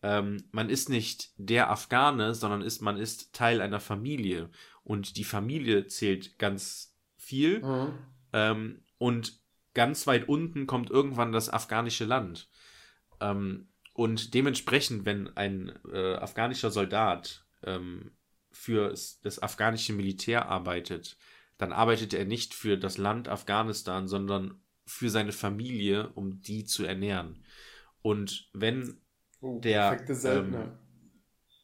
ähm, 0.02 0.44
man 0.51 0.70
ist 0.70 0.89
nicht 0.89 1.31
der 1.36 1.70
Afghane, 1.70 2.35
sondern 2.35 2.62
ist, 2.62 2.81
man 2.81 2.97
ist 2.97 3.32
Teil 3.35 3.61
einer 3.61 3.81
Familie. 3.81 4.48
Und 4.82 5.16
die 5.16 5.24
Familie 5.24 5.86
zählt 5.86 6.39
ganz 6.39 6.97
viel. 7.16 7.61
Mhm. 7.61 7.98
Ähm, 8.32 8.82
und 8.98 9.40
ganz 9.74 10.07
weit 10.07 10.28
unten 10.28 10.66
kommt 10.66 10.90
irgendwann 10.90 11.32
das 11.32 11.51
afghanische 11.51 12.05
Land. 12.05 12.48
Ähm, 13.21 13.69
und 13.95 14.35
dementsprechend, 14.35 15.05
wenn 15.05 15.37
ein 15.37 15.73
äh, 15.93 16.15
afghanischer 16.15 16.71
Soldat 16.71 17.45
ähm, 17.65 18.13
für 18.51 18.89
das 19.23 19.43
afghanische 19.43 19.93
Militär 19.93 20.49
arbeitet, 20.49 21.17
dann 21.59 21.73
arbeitet 21.73 22.15
er 22.15 22.25
nicht 22.25 22.55
für 22.55 22.79
das 22.79 22.99
Land 22.99 23.29
Afghanistan, 23.29 24.09
sondern 24.09 24.61
für 24.87 25.11
seine 25.11 25.33
Familie, 25.33 26.09
um 26.15 26.41
die 26.41 26.65
zu 26.65 26.85
ernähren. 26.85 27.45
Und 28.03 28.49
wenn 28.53 29.01
Oh, 29.41 29.59
der. 29.59 30.05
Ähm, 30.25 30.73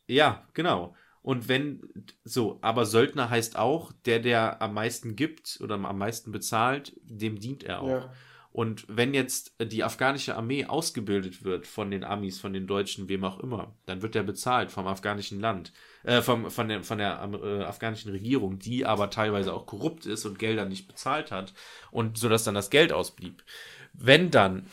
ja, 0.06 0.46
genau. 0.54 0.94
Und 1.22 1.48
wenn, 1.48 1.82
so, 2.24 2.58
aber 2.62 2.86
Söldner 2.86 3.30
heißt 3.30 3.56
auch, 3.56 3.92
der, 4.04 4.20
der 4.20 4.62
am 4.62 4.74
meisten 4.74 5.16
gibt 5.16 5.58
oder 5.60 5.74
am 5.74 5.98
meisten 5.98 6.30
bezahlt, 6.30 6.94
dem 7.02 7.40
dient 7.40 7.64
er 7.64 7.82
auch. 7.82 7.88
Ja. 7.88 8.12
Und 8.56 8.86
wenn 8.88 9.12
jetzt 9.12 9.52
die 9.60 9.84
afghanische 9.84 10.34
Armee 10.34 10.64
ausgebildet 10.64 11.44
wird 11.44 11.66
von 11.66 11.90
den 11.90 12.02
Amis, 12.02 12.40
von 12.40 12.54
den 12.54 12.66
Deutschen, 12.66 13.06
wem 13.06 13.22
auch 13.22 13.38
immer, 13.40 13.74
dann 13.84 14.00
wird 14.00 14.14
der 14.14 14.22
bezahlt 14.22 14.70
vom 14.70 14.86
afghanischen 14.86 15.40
Land, 15.40 15.74
äh, 16.04 16.22
vom, 16.22 16.50
von 16.50 16.66
der, 16.66 16.82
von 16.82 16.96
der 16.96 17.28
äh, 17.34 17.64
afghanischen 17.64 18.12
Regierung, 18.12 18.58
die 18.58 18.86
aber 18.86 19.10
teilweise 19.10 19.52
auch 19.52 19.66
korrupt 19.66 20.06
ist 20.06 20.24
und 20.24 20.38
Gelder 20.38 20.64
nicht 20.64 20.88
bezahlt 20.88 21.32
hat 21.32 21.52
und 21.90 22.16
so 22.16 22.30
dass 22.30 22.44
dann 22.44 22.54
das 22.54 22.70
Geld 22.70 22.94
ausblieb. 22.94 23.44
Wenn 23.92 24.30
dann 24.30 24.64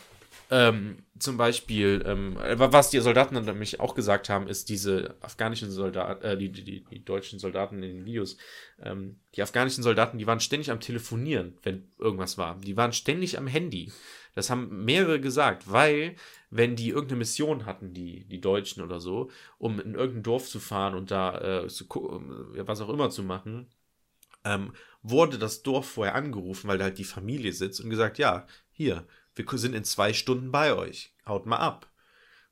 ähm, 0.54 0.98
zum 1.18 1.36
Beispiel, 1.36 2.04
ähm, 2.06 2.36
was 2.38 2.90
die 2.90 3.00
Soldaten 3.00 3.34
dann 3.34 3.44
nämlich 3.44 3.80
auch 3.80 3.96
gesagt 3.96 4.28
haben, 4.28 4.46
ist 4.46 4.68
diese 4.68 5.16
afghanischen 5.20 5.68
Soldaten, 5.68 6.24
äh, 6.24 6.36
die, 6.36 6.52
die, 6.52 6.84
die, 6.84 7.04
deutschen 7.04 7.40
Soldaten 7.40 7.82
in 7.82 7.96
den 7.96 8.04
Videos, 8.04 8.36
ähm, 8.80 9.16
die 9.34 9.42
afghanischen 9.42 9.82
Soldaten, 9.82 10.16
die 10.16 10.28
waren 10.28 10.38
ständig 10.38 10.70
am 10.70 10.78
Telefonieren, 10.78 11.58
wenn 11.64 11.88
irgendwas 11.98 12.38
war. 12.38 12.56
Die 12.60 12.76
waren 12.76 12.92
ständig 12.92 13.36
am 13.36 13.48
Handy. 13.48 13.90
Das 14.36 14.48
haben 14.48 14.84
mehrere 14.84 15.18
gesagt, 15.18 15.72
weil, 15.72 16.14
wenn 16.50 16.76
die 16.76 16.90
irgendeine 16.90 17.18
Mission 17.18 17.66
hatten, 17.66 17.92
die, 17.92 18.24
die 18.26 18.40
Deutschen 18.40 18.80
oder 18.80 19.00
so, 19.00 19.32
um 19.58 19.80
in 19.80 19.96
irgendein 19.96 20.22
Dorf 20.22 20.48
zu 20.48 20.60
fahren 20.60 20.94
und 20.94 21.10
da 21.10 21.64
äh, 21.64 21.66
zu, 21.66 21.84
was 21.90 22.80
auch 22.80 22.90
immer 22.90 23.10
zu 23.10 23.24
machen, 23.24 23.66
ähm, 24.44 24.72
wurde 25.02 25.36
das 25.36 25.64
Dorf 25.64 25.88
vorher 25.88 26.14
angerufen, 26.14 26.68
weil 26.68 26.78
da 26.78 26.84
halt 26.84 26.98
die 26.98 27.04
Familie 27.04 27.52
sitzt 27.52 27.80
und 27.80 27.90
gesagt, 27.90 28.18
ja, 28.18 28.46
hier, 28.70 29.04
wir 29.34 29.46
sind 29.58 29.74
in 29.74 29.84
zwei 29.84 30.12
Stunden 30.12 30.50
bei 30.50 30.74
euch, 30.74 31.14
haut 31.26 31.46
mal 31.46 31.56
ab. 31.56 31.90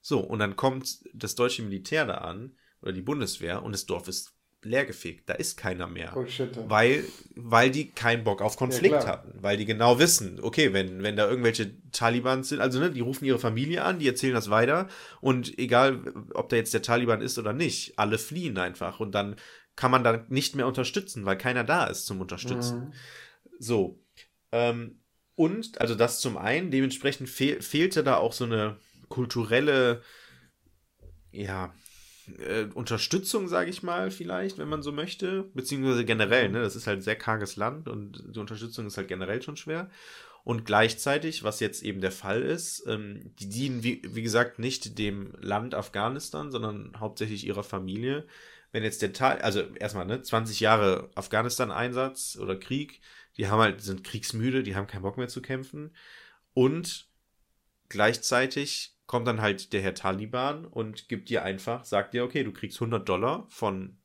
So, 0.01 0.21
und 0.21 0.41
dann 0.41 0.57
kommt 0.57 0.99
das 1.15 1.35
deutsche 1.35 1.63
Militär 1.63 2.07
da 2.07 2.15
an, 2.19 2.57
oder 2.81 2.93
die 2.93 3.03
Bundeswehr, 3.03 3.63
und 3.63 3.73
das 3.73 3.87
Dorf 3.87 4.09
ist 4.09 4.35
leergefegt. 4.65 5.29
Da 5.29 5.35
ist 5.35 5.57
keiner 5.57 5.87
mehr. 5.87 6.17
Oh, 6.17 6.27
shit. 6.27 6.51
Weil, 6.69 7.05
weil 7.35 7.71
die 7.71 7.91
keinen 7.91 8.25
Bock 8.25 8.41
auf 8.41 8.57
Konflikt 8.57 8.95
ja, 8.95 9.07
hatten. 9.07 9.43
Weil 9.43 9.57
die 9.57 9.65
genau 9.65 9.99
wissen, 9.99 10.39
okay, 10.41 10.73
wenn, 10.73 11.03
wenn 11.03 11.17
da 11.17 11.29
irgendwelche 11.29 11.73
Taliban 11.91 12.45
sind, 12.45 12.61
also 12.61 12.79
ne, 12.79 12.91
die 12.91 13.01
rufen 13.01 13.25
ihre 13.25 13.39
Familie 13.39 13.83
an, 13.85 13.99
die 13.99 14.07
erzählen 14.07 14.35
das 14.35 14.51
weiter 14.51 14.89
und 15.21 15.59
egal, 15.59 16.15
ob 16.35 16.49
da 16.49 16.57
jetzt 16.57 16.75
der 16.75 16.83
Taliban 16.83 17.21
ist 17.21 17.39
oder 17.39 17.53
nicht, 17.53 17.99
alle 17.99 18.19
fliehen 18.19 18.59
einfach 18.59 19.01
und 19.01 19.13
dann 19.15 19.37
kann 19.75 19.91
man 19.91 20.05
da 20.05 20.25
nicht 20.29 20.55
mehr 20.55 20.67
unterstützen, 20.67 21.25
weil 21.25 21.39
keiner 21.39 21.65
da 21.65 21.87
ist 21.87 22.07
zum 22.07 22.21
Unterstützen. 22.21 22.81
Mhm. 22.81 22.93
So. 23.59 23.99
Ähm, 24.53 25.02
und, 25.35 25.81
also 25.81 25.95
das 25.95 26.21
zum 26.21 26.37
einen, 26.37 26.71
dementsprechend 26.71 27.29
fehl, 27.29 27.63
fehlte 27.63 28.05
da 28.05 28.17
auch 28.17 28.33
so 28.33 28.45
eine 28.45 28.77
kulturelle, 29.09 30.03
ja, 31.31 31.73
äh, 32.39 32.65
Unterstützung, 32.75 33.49
sage 33.49 33.71
ich 33.71 33.83
mal, 33.83 34.11
vielleicht, 34.11 34.59
wenn 34.59 34.69
man 34.69 34.83
so 34.83 34.93
möchte, 34.93 35.45
beziehungsweise 35.55 36.05
generell, 36.05 36.49
ne, 36.49 36.63
das 36.63 36.77
ist 36.77 36.87
halt 36.87 37.03
sehr 37.03 37.17
karges 37.17 37.57
Land 37.57 37.89
und 37.89 38.23
die 38.35 38.39
Unterstützung 38.39 38.87
ist 38.87 38.97
halt 38.97 39.09
generell 39.09 39.43
schon 39.43 39.57
schwer. 39.57 39.91
Und 40.45 40.65
gleichzeitig, 40.65 41.45
was 41.45 41.61
jetzt 41.61 41.83
eben 41.83 42.01
der 42.01 42.11
Fall 42.11 42.43
ist, 42.43 42.85
ähm, 42.89 43.33
die 43.39 43.49
dienen, 43.49 43.85
wie, 43.85 44.03
wie 44.05 44.23
gesagt, 44.23 44.59
nicht 44.59 44.99
dem 44.99 45.35
Land 45.41 45.75
Afghanistan, 45.75 46.51
sondern 46.51 46.93
hauptsächlich 46.99 47.47
ihrer 47.47 47.63
Familie. 47.63 48.27
Wenn 48.73 48.83
jetzt 48.83 49.03
der 49.03 49.13
Teil, 49.13 49.41
also 49.43 49.61
erstmal, 49.79 50.07
ne, 50.07 50.23
20 50.23 50.59
Jahre 50.61 51.11
Afghanistan-Einsatz 51.15 52.39
oder 52.41 52.57
Krieg, 52.57 53.01
die 53.37 53.49
haben 53.49 53.61
halt, 53.61 53.81
sind 53.81 54.05
kriegsmüde, 54.05 54.63
die 54.63 54.77
haben 54.77 54.87
keinen 54.87 55.03
Bock 55.03 55.17
mehr 55.17 55.29
zu 55.29 55.43
kämpfen. 55.43 55.95
Und 56.55 57.09
gleichzeitig 57.89 58.97
kommt 59.07 59.27
dann 59.27 59.41
halt 59.41 59.73
der 59.73 59.83
Herr 59.83 59.95
Taliban 59.95 60.65
und 60.65 61.09
gibt 61.09 61.29
dir 61.29 61.43
einfach, 61.43 61.85
sagt 61.85 62.15
dir, 62.15 62.25
okay, 62.25 62.45
du 62.45 62.53
kriegst 62.53 62.79
100 62.79 63.09
Dollar 63.09 63.47
von 63.49 63.99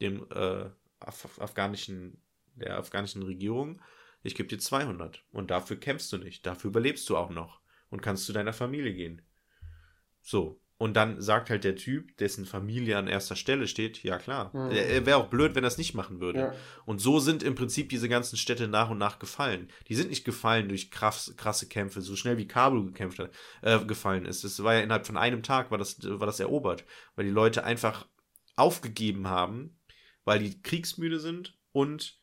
dem 0.00 0.26
äh, 0.30 0.70
Af 1.00 1.40
afghanischen, 1.40 2.22
der 2.54 2.78
afghanischen 2.78 3.22
Regierung. 3.22 3.82
Ich 4.22 4.36
gebe 4.36 4.48
dir 4.48 4.58
200 4.58 5.24
und 5.32 5.50
dafür 5.50 5.78
kämpfst 5.78 6.12
du 6.12 6.18
nicht. 6.18 6.46
Dafür 6.46 6.68
überlebst 6.68 7.08
du 7.08 7.16
auch 7.16 7.30
noch 7.30 7.60
und 7.90 8.02
kannst 8.02 8.26
zu 8.26 8.32
deiner 8.32 8.52
Familie 8.52 8.94
gehen. 8.94 9.22
So. 10.20 10.61
Und 10.82 10.94
dann 10.94 11.20
sagt 11.20 11.48
halt 11.48 11.62
der 11.62 11.76
Typ, 11.76 12.16
dessen 12.16 12.44
Familie 12.44 12.98
an 12.98 13.06
erster 13.06 13.36
Stelle 13.36 13.68
steht, 13.68 14.02
ja 14.02 14.18
klar. 14.18 14.50
Mhm. 14.52 14.72
Er 14.72 15.06
wäre 15.06 15.16
auch 15.16 15.28
blöd, 15.28 15.54
wenn 15.54 15.62
er 15.62 15.68
es 15.68 15.78
nicht 15.78 15.94
machen 15.94 16.18
würde. 16.18 16.40
Ja. 16.40 16.54
Und 16.86 17.00
so 17.00 17.20
sind 17.20 17.44
im 17.44 17.54
Prinzip 17.54 17.88
diese 17.88 18.08
ganzen 18.08 18.36
Städte 18.36 18.66
nach 18.66 18.90
und 18.90 18.98
nach 18.98 19.20
gefallen. 19.20 19.68
Die 19.86 19.94
sind 19.94 20.10
nicht 20.10 20.24
gefallen 20.24 20.68
durch 20.68 20.90
krass, 20.90 21.34
krasse 21.36 21.68
Kämpfe, 21.68 22.00
so 22.00 22.16
schnell 22.16 22.36
wie 22.36 22.48
Kabul 22.48 22.84
gekämpft 22.86 23.20
hat, 23.20 23.30
äh, 23.60 23.78
gefallen 23.84 24.26
ist. 24.26 24.42
Das 24.42 24.60
war 24.64 24.74
ja 24.74 24.80
innerhalb 24.80 25.06
von 25.06 25.16
einem 25.16 25.44
Tag 25.44 25.70
war 25.70 25.78
das, 25.78 25.98
war 26.02 26.26
das 26.26 26.40
erobert, 26.40 26.84
weil 27.14 27.26
die 27.26 27.30
Leute 27.30 27.62
einfach 27.62 28.08
aufgegeben 28.56 29.28
haben, 29.28 29.78
weil 30.24 30.40
die 30.40 30.62
kriegsmüde 30.62 31.20
sind 31.20 31.56
und 31.70 32.18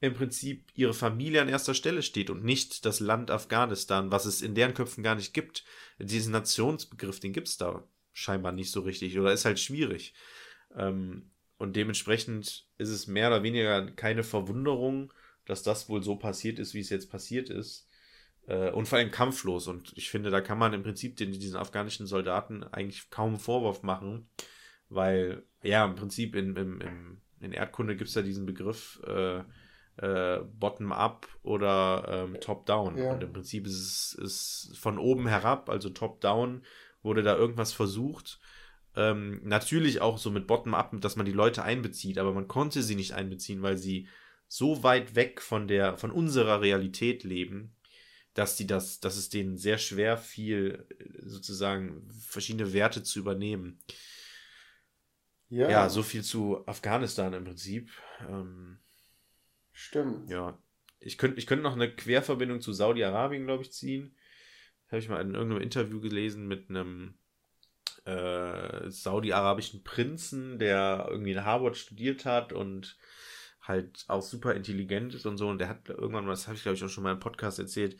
im 0.00 0.14
Prinzip 0.14 0.70
ihre 0.72 0.94
Familie 0.94 1.42
an 1.42 1.50
erster 1.50 1.74
Stelle 1.74 2.00
steht 2.00 2.30
und 2.30 2.42
nicht 2.42 2.86
das 2.86 3.00
Land 3.00 3.30
Afghanistan, 3.30 4.10
was 4.10 4.24
es 4.24 4.40
in 4.40 4.54
deren 4.54 4.72
Köpfen 4.72 5.04
gar 5.04 5.14
nicht 5.14 5.34
gibt. 5.34 5.64
Diesen 5.98 6.32
Nationsbegriff, 6.32 7.20
den 7.20 7.34
gibt 7.34 7.48
es 7.48 7.58
da 7.58 7.86
scheinbar 8.18 8.52
nicht 8.52 8.70
so 8.70 8.80
richtig 8.80 9.18
oder 9.18 9.32
ist 9.32 9.44
halt 9.44 9.60
schwierig. 9.60 10.12
Ähm, 10.74 11.30
und 11.56 11.76
dementsprechend 11.76 12.66
ist 12.78 12.88
es 12.88 13.06
mehr 13.06 13.28
oder 13.28 13.42
weniger 13.42 13.90
keine 13.92 14.22
Verwunderung, 14.22 15.12
dass 15.44 15.62
das 15.62 15.88
wohl 15.88 16.02
so 16.02 16.16
passiert 16.16 16.58
ist, 16.58 16.74
wie 16.74 16.80
es 16.80 16.90
jetzt 16.90 17.10
passiert 17.10 17.48
ist. 17.48 17.88
Äh, 18.46 18.70
und 18.70 18.86
vor 18.86 18.98
allem 18.98 19.10
kampflos. 19.10 19.66
Und 19.66 19.92
ich 19.96 20.10
finde, 20.10 20.30
da 20.30 20.40
kann 20.40 20.58
man 20.58 20.72
im 20.72 20.82
Prinzip 20.82 21.16
den, 21.16 21.32
diesen 21.32 21.56
afghanischen 21.56 22.06
Soldaten 22.06 22.64
eigentlich 22.64 23.10
kaum 23.10 23.30
einen 23.30 23.38
Vorwurf 23.38 23.82
machen, 23.82 24.28
weil, 24.88 25.44
ja, 25.62 25.84
im 25.84 25.94
Prinzip 25.94 26.34
in, 26.34 26.56
in, 26.56 26.80
in, 26.80 27.20
in 27.40 27.52
Erdkunde 27.52 27.96
gibt 27.96 28.08
es 28.08 28.14
ja 28.14 28.22
diesen 28.22 28.46
Begriff 28.46 29.00
äh, 29.06 29.42
äh, 29.98 30.40
Bottom-up 30.58 31.28
oder 31.42 32.04
ähm, 32.08 32.40
Top-down. 32.40 32.96
Ja. 32.96 33.12
Und 33.12 33.22
im 33.22 33.32
Prinzip 33.32 33.66
ist 33.66 34.14
es 34.16 34.68
ist 34.68 34.78
von 34.78 34.98
oben 34.98 35.26
herab, 35.26 35.68
also 35.68 35.90
Top-down, 35.90 36.62
wurde 37.02 37.22
da 37.22 37.36
irgendwas 37.36 37.72
versucht. 37.72 38.40
Ähm, 38.96 39.40
natürlich 39.44 40.00
auch 40.00 40.18
so 40.18 40.30
mit 40.30 40.46
Bottom-up, 40.46 41.00
dass 41.00 41.16
man 41.16 41.26
die 41.26 41.32
Leute 41.32 41.62
einbezieht, 41.62 42.18
aber 42.18 42.32
man 42.32 42.48
konnte 42.48 42.82
sie 42.82 42.96
nicht 42.96 43.12
einbeziehen, 43.12 43.62
weil 43.62 43.76
sie 43.76 44.08
so 44.48 44.82
weit 44.82 45.14
weg 45.14 45.40
von 45.40 45.68
der, 45.68 45.96
von 45.96 46.10
unserer 46.10 46.60
Realität 46.62 47.22
leben, 47.22 47.76
dass 48.34 48.56
die 48.56 48.66
das, 48.66 49.00
dass 49.00 49.16
es 49.16 49.28
denen 49.28 49.56
sehr 49.56 49.78
schwer 49.78 50.16
fiel, 50.16 50.86
sozusagen 51.22 52.08
verschiedene 52.10 52.72
Werte 52.72 53.02
zu 53.02 53.18
übernehmen. 53.18 53.78
Ja. 55.48 55.70
Ja, 55.70 55.88
so 55.88 56.02
viel 56.02 56.22
zu 56.22 56.66
Afghanistan 56.66 57.32
im 57.32 57.44
Prinzip. 57.44 57.90
Ähm, 58.28 58.78
Stimmt. 59.72 60.28
Ja. 60.30 60.58
Ich 61.00 61.18
könnte 61.18 61.38
ich 61.38 61.46
könnt 61.46 61.62
noch 61.62 61.74
eine 61.74 61.94
Querverbindung 61.94 62.60
zu 62.60 62.72
Saudi-Arabien, 62.72 63.44
glaube 63.44 63.62
ich, 63.62 63.72
ziehen 63.72 64.14
habe 64.88 64.98
ich 64.98 65.08
mal 65.08 65.20
in 65.20 65.34
irgendeinem 65.34 65.62
Interview 65.62 66.00
gelesen 66.00 66.46
mit 66.46 66.70
einem 66.70 67.14
äh, 68.04 68.90
saudi-arabischen 68.90 69.84
Prinzen, 69.84 70.58
der 70.58 71.08
irgendwie 71.10 71.32
in 71.32 71.44
Harvard 71.44 71.76
studiert 71.76 72.24
hat 72.24 72.52
und 72.52 72.96
halt 73.60 74.04
auch 74.08 74.22
super 74.22 74.54
intelligent 74.54 75.14
ist 75.14 75.26
und 75.26 75.36
so. 75.36 75.48
Und 75.48 75.58
der 75.58 75.68
hat 75.68 75.88
irgendwann, 75.88 76.26
das 76.26 76.46
habe 76.46 76.56
ich 76.56 76.62
glaube 76.62 76.76
ich 76.76 76.84
auch 76.84 76.88
schon 76.88 77.04
mal 77.04 77.12
im 77.12 77.20
Podcast 77.20 77.58
erzählt, 77.58 77.96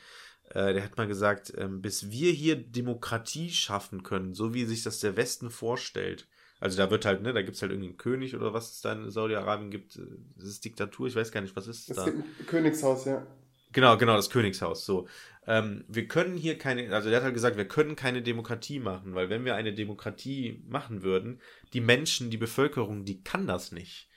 äh, 0.51 0.73
der 0.73 0.83
hat 0.83 0.97
mal 0.97 1.07
gesagt, 1.07 1.53
ähm, 1.59 1.83
bis 1.83 2.11
wir 2.11 2.33
hier 2.33 2.57
Demokratie 2.57 3.51
schaffen 3.51 4.03
können, 4.03 4.33
so 4.33 4.55
wie 4.55 4.65
sich 4.65 4.83
das 4.83 5.01
der 5.01 5.17
Westen 5.17 5.51
vorstellt. 5.51 6.27
Also 6.61 6.79
da 6.79 6.91
wird 6.91 7.05
halt, 7.05 7.23
ne, 7.23 7.33
da 7.33 7.43
gibt 7.43 7.57
es 7.57 7.63
halt 7.63 7.71
irgendwie 7.71 7.91
einen 7.91 7.99
König 7.99 8.35
oder 8.35 8.53
was 8.53 8.73
es 8.73 8.81
da 8.81 8.93
in 8.93 9.11
Saudi-Arabien 9.11 9.71
gibt. 9.71 10.01
Das 10.37 10.49
ist 10.49 10.65
Diktatur, 10.65 11.07
ich 11.07 11.15
weiß 11.15 11.31
gar 11.31 11.41
nicht, 11.41 11.55
was 11.55 11.69
ist 11.69 11.89
es 11.89 11.97
da? 11.97 12.07
Es 12.07 12.15
gibt 12.15 12.41
ein 12.41 12.47
Königshaus, 12.47 13.05
ja. 13.05 13.27
Genau, 13.73 13.97
genau, 13.99 14.17
das 14.17 14.31
Königshaus. 14.31 14.85
So 14.85 15.07
ähm, 15.49 15.85
wir 15.89 16.07
können 16.07 16.37
hier 16.37 16.59
keine, 16.59 16.95
also 16.95 17.09
der 17.09 17.17
hat 17.17 17.25
halt 17.25 17.35
gesagt, 17.35 17.57
wir 17.57 17.67
können 17.67 17.97
keine 17.97 18.21
Demokratie 18.21 18.81
machen, 18.81 19.15
weil 19.15 19.31
wenn 19.31 19.47
wir 19.47 19.55
eine 19.55 19.73
Demokratie 19.73 20.63
machen 20.69 21.03
würden, 21.03 21.41
die 21.73 21.81
Menschen, 21.81 22.29
die 22.29 22.37
Bevölkerung, 22.37 23.07
die 23.07 23.23
kann 23.25 23.47
das 23.47 23.73
nicht. 23.73 24.09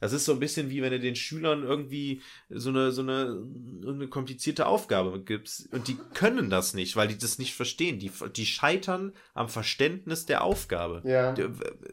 Das 0.00 0.12
ist 0.12 0.24
so 0.24 0.32
ein 0.32 0.40
bisschen 0.40 0.70
wie 0.70 0.82
wenn 0.82 0.90
du 0.90 0.98
den 0.98 1.14
Schülern 1.14 1.62
irgendwie 1.62 2.22
so 2.48 2.70
eine, 2.70 2.90
so 2.90 3.02
eine, 3.02 3.46
eine 3.86 4.08
komplizierte 4.08 4.66
Aufgabe 4.66 5.22
gibst 5.22 5.72
und 5.72 5.86
die 5.86 5.98
können 6.14 6.50
das 6.50 6.74
nicht, 6.74 6.96
weil 6.96 7.06
die 7.06 7.18
das 7.18 7.38
nicht 7.38 7.54
verstehen. 7.54 7.98
Die, 7.98 8.10
die 8.34 8.46
scheitern 8.46 9.12
am 9.34 9.48
Verständnis 9.48 10.26
der 10.26 10.42
Aufgabe. 10.42 11.02
Ja. 11.04 11.36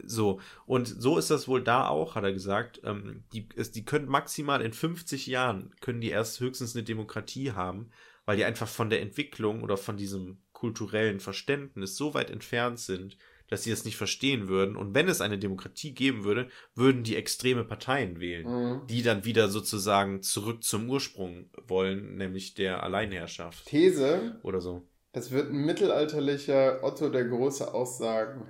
So. 0.04 0.40
Und 0.66 0.88
so 0.88 1.18
ist 1.18 1.30
das 1.30 1.46
wohl 1.46 1.62
da 1.62 1.86
auch, 1.86 2.14
hat 2.14 2.24
er 2.24 2.32
gesagt. 2.32 2.80
Ähm, 2.82 3.24
die, 3.32 3.46
die 3.46 3.84
können 3.84 4.08
maximal 4.08 4.62
in 4.62 4.72
50 4.72 5.26
Jahren, 5.26 5.72
können 5.80 6.00
die 6.00 6.10
erst 6.10 6.40
höchstens 6.40 6.74
eine 6.74 6.84
Demokratie 6.84 7.52
haben, 7.52 7.90
weil 8.28 8.36
die 8.36 8.44
einfach 8.44 8.68
von 8.68 8.90
der 8.90 9.00
Entwicklung 9.00 9.62
oder 9.62 9.78
von 9.78 9.96
diesem 9.96 10.36
kulturellen 10.52 11.18
Verständnis 11.18 11.96
so 11.96 12.12
weit 12.12 12.28
entfernt 12.28 12.78
sind, 12.78 13.16
dass 13.48 13.62
sie 13.62 13.70
das 13.70 13.86
nicht 13.86 13.96
verstehen 13.96 14.48
würden. 14.48 14.76
Und 14.76 14.94
wenn 14.94 15.08
es 15.08 15.22
eine 15.22 15.38
Demokratie 15.38 15.94
geben 15.94 16.24
würde, 16.24 16.50
würden 16.74 17.04
die 17.04 17.16
extreme 17.16 17.64
Parteien 17.64 18.20
wählen, 18.20 18.46
mhm. 18.46 18.86
die 18.86 19.00
dann 19.00 19.24
wieder 19.24 19.48
sozusagen 19.48 20.20
zurück 20.20 20.62
zum 20.62 20.90
Ursprung 20.90 21.48
wollen, 21.66 22.16
nämlich 22.16 22.52
der 22.52 22.82
Alleinherrschaft. 22.82 23.64
These. 23.64 24.38
Oder 24.42 24.60
so. 24.60 24.86
Es 25.12 25.30
wird 25.30 25.48
ein 25.48 25.64
mittelalterlicher 25.64 26.84
Otto 26.84 27.08
der 27.08 27.24
Große 27.24 27.72
aussagen. 27.72 28.46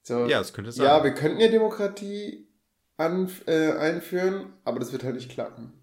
So, 0.00 0.24
ja, 0.24 0.38
das 0.38 0.54
könnte 0.54 0.72
sein. 0.72 0.86
Ja, 0.86 1.04
wir 1.04 1.12
könnten 1.12 1.40
ja 1.40 1.48
Demokratie 1.48 2.48
an, 2.96 3.30
äh, 3.44 3.72
einführen, 3.72 4.54
aber 4.64 4.78
das 4.78 4.92
wird 4.92 5.04
halt 5.04 5.16
nicht 5.16 5.30
klappen. 5.30 5.77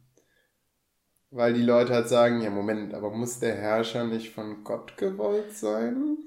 Weil 1.29 1.53
die 1.53 1.61
Leute 1.61 1.93
halt 1.93 2.09
sagen, 2.09 2.41
ja 2.41 2.49
Moment, 2.49 2.95
aber 2.95 3.11
muss 3.11 3.37
der 3.39 3.55
Herrscher 3.55 4.05
nicht 4.05 4.33
von 4.33 4.63
Gott 4.63 4.97
gewollt 4.97 5.55
sein? 5.55 6.17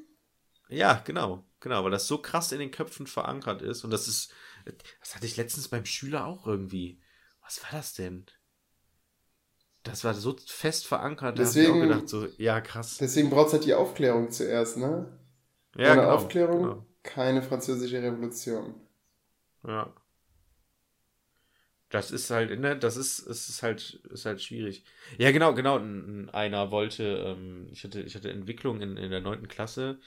Ja, 0.68 1.02
genau, 1.04 1.44
genau, 1.60 1.84
weil 1.84 1.90
das 1.90 2.06
so 2.06 2.18
krass 2.18 2.52
in 2.52 2.58
den 2.60 2.70
Köpfen 2.70 3.06
verankert 3.06 3.62
ist 3.62 3.84
und 3.84 3.90
das 3.90 4.06
ist, 4.08 4.32
das 5.00 5.14
hatte 5.14 5.26
ich 5.26 5.36
letztens 5.36 5.68
beim 5.68 5.84
Schüler 5.84 6.26
auch 6.26 6.46
irgendwie. 6.46 7.00
Was 7.42 7.62
war 7.62 7.70
das 7.72 7.94
denn? 7.94 8.26
Das 9.82 10.04
war 10.04 10.14
so 10.14 10.36
fest 10.46 10.86
verankert, 10.86 11.38
deswegen, 11.38 11.54
da 11.62 11.62
ich 11.62 11.68
auch 11.70 11.80
gedacht, 11.80 12.08
so, 12.08 12.26
ja, 12.36 12.60
krass. 12.60 12.98
Deswegen 13.00 13.30
braucht 13.30 13.48
es 13.48 13.52
halt 13.54 13.64
die 13.64 13.74
Aufklärung 13.74 14.30
zuerst, 14.30 14.76
ne? 14.76 15.06
Ja, 15.76 15.94
Ohne 15.94 16.02
genau, 16.02 16.14
Aufklärung 16.14 16.62
genau. 16.62 16.86
keine 17.02 17.42
französische 17.42 18.02
Revolution. 18.02 18.74
Ja. 19.62 19.92
Das 21.90 22.10
ist 22.10 22.30
halt, 22.30 22.58
ne, 22.60 22.76
das 22.76 22.96
ist, 22.96 23.26
es 23.26 23.48
ist 23.48 23.62
halt, 23.62 24.00
ist 24.10 24.26
halt 24.26 24.42
schwierig. 24.42 24.84
Ja, 25.16 25.30
genau, 25.30 25.54
genau. 25.54 25.80
Einer 26.32 26.70
wollte, 26.70 27.02
ähm, 27.04 27.68
ich 27.72 27.82
hatte, 27.84 28.02
ich 28.02 28.14
hatte 28.14 28.30
Entwicklung 28.30 28.80
in, 28.82 28.96
in 28.98 29.10
der 29.10 29.20
neunten 29.20 29.48
Klasse, 29.48 29.98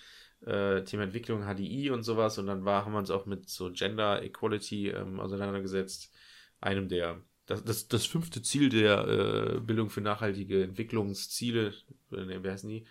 äh, 0.46 0.84
Thema 0.84 1.04
Entwicklung, 1.04 1.44
HDI 1.44 1.90
und 1.90 2.04
sowas, 2.04 2.38
und 2.38 2.46
dann 2.46 2.66
war, 2.66 2.86
haben 2.86 2.94
wir 2.94 3.00
uns 3.00 3.10
auch 3.10 3.26
mit 3.26 3.50
so 3.50 3.72
Gender 3.72 4.22
Equality 4.22 4.90
ähm, 4.90 5.20
auseinandergesetzt. 5.20 6.12
Einem 6.60 6.88
der, 6.88 7.20
das, 7.48 7.64
das, 7.64 7.88
das 7.88 8.06
fünfte 8.06 8.44
Ziel 8.44 8.70
der 8.70 9.08
äh, 9.08 9.60
Bildung 9.60 9.90
für 9.90 10.02
nachhaltige 10.02 10.64
Entwicklungsziele, 10.64 11.74
äh, 12.12 12.44
wie 12.44 12.50
heißen 12.50 12.70
die? 12.70 12.86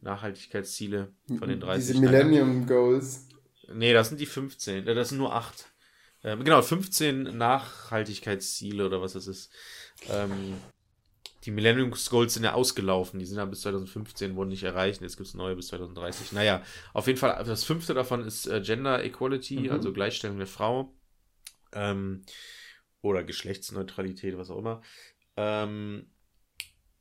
Nachhaltigkeitsziele 0.00 1.12
von 1.38 1.48
den 1.48 1.60
30. 1.60 1.86
Diese 1.86 2.00
Millennium 2.00 2.66
Goals. 2.66 3.28
Nee, 3.72 3.92
das 3.92 4.08
sind 4.08 4.20
die 4.20 4.26
15, 4.26 4.86
äh, 4.86 4.94
das 4.94 5.10
sind 5.10 5.18
nur 5.18 5.34
8. 5.34 5.73
Ähm, 6.24 6.42
genau, 6.42 6.62
15 6.62 7.36
Nachhaltigkeitsziele 7.36 8.86
oder 8.86 9.02
was 9.02 9.12
das 9.12 9.26
ist. 9.26 9.52
Ähm, 10.08 10.54
die 11.44 11.50
Millennium 11.50 11.92
Goals 12.08 12.34
sind 12.34 12.44
ja 12.44 12.54
ausgelaufen. 12.54 13.20
Die 13.20 13.26
sind 13.26 13.36
ja 13.36 13.44
bis 13.44 13.60
2015 13.60 14.34
wurden 14.34 14.48
nicht 14.48 14.62
erreicht. 14.62 15.02
Jetzt 15.02 15.18
gibt 15.18 15.28
es 15.28 15.34
neue 15.34 15.54
bis 15.54 15.68
2030. 15.68 16.32
Naja, 16.32 16.62
auf 16.94 17.06
jeden 17.06 17.18
Fall, 17.18 17.44
das 17.44 17.64
fünfte 17.64 17.92
davon 17.92 18.24
ist 18.24 18.46
äh, 18.46 18.62
Gender 18.62 19.04
Equality, 19.04 19.60
mhm. 19.60 19.70
also 19.70 19.92
Gleichstellung 19.92 20.38
der 20.38 20.46
Frau. 20.46 20.94
Ähm, 21.72 22.22
oder 23.02 23.22
Geschlechtsneutralität, 23.22 24.38
was 24.38 24.50
auch 24.50 24.58
immer. 24.58 24.80
Ähm, 25.36 26.06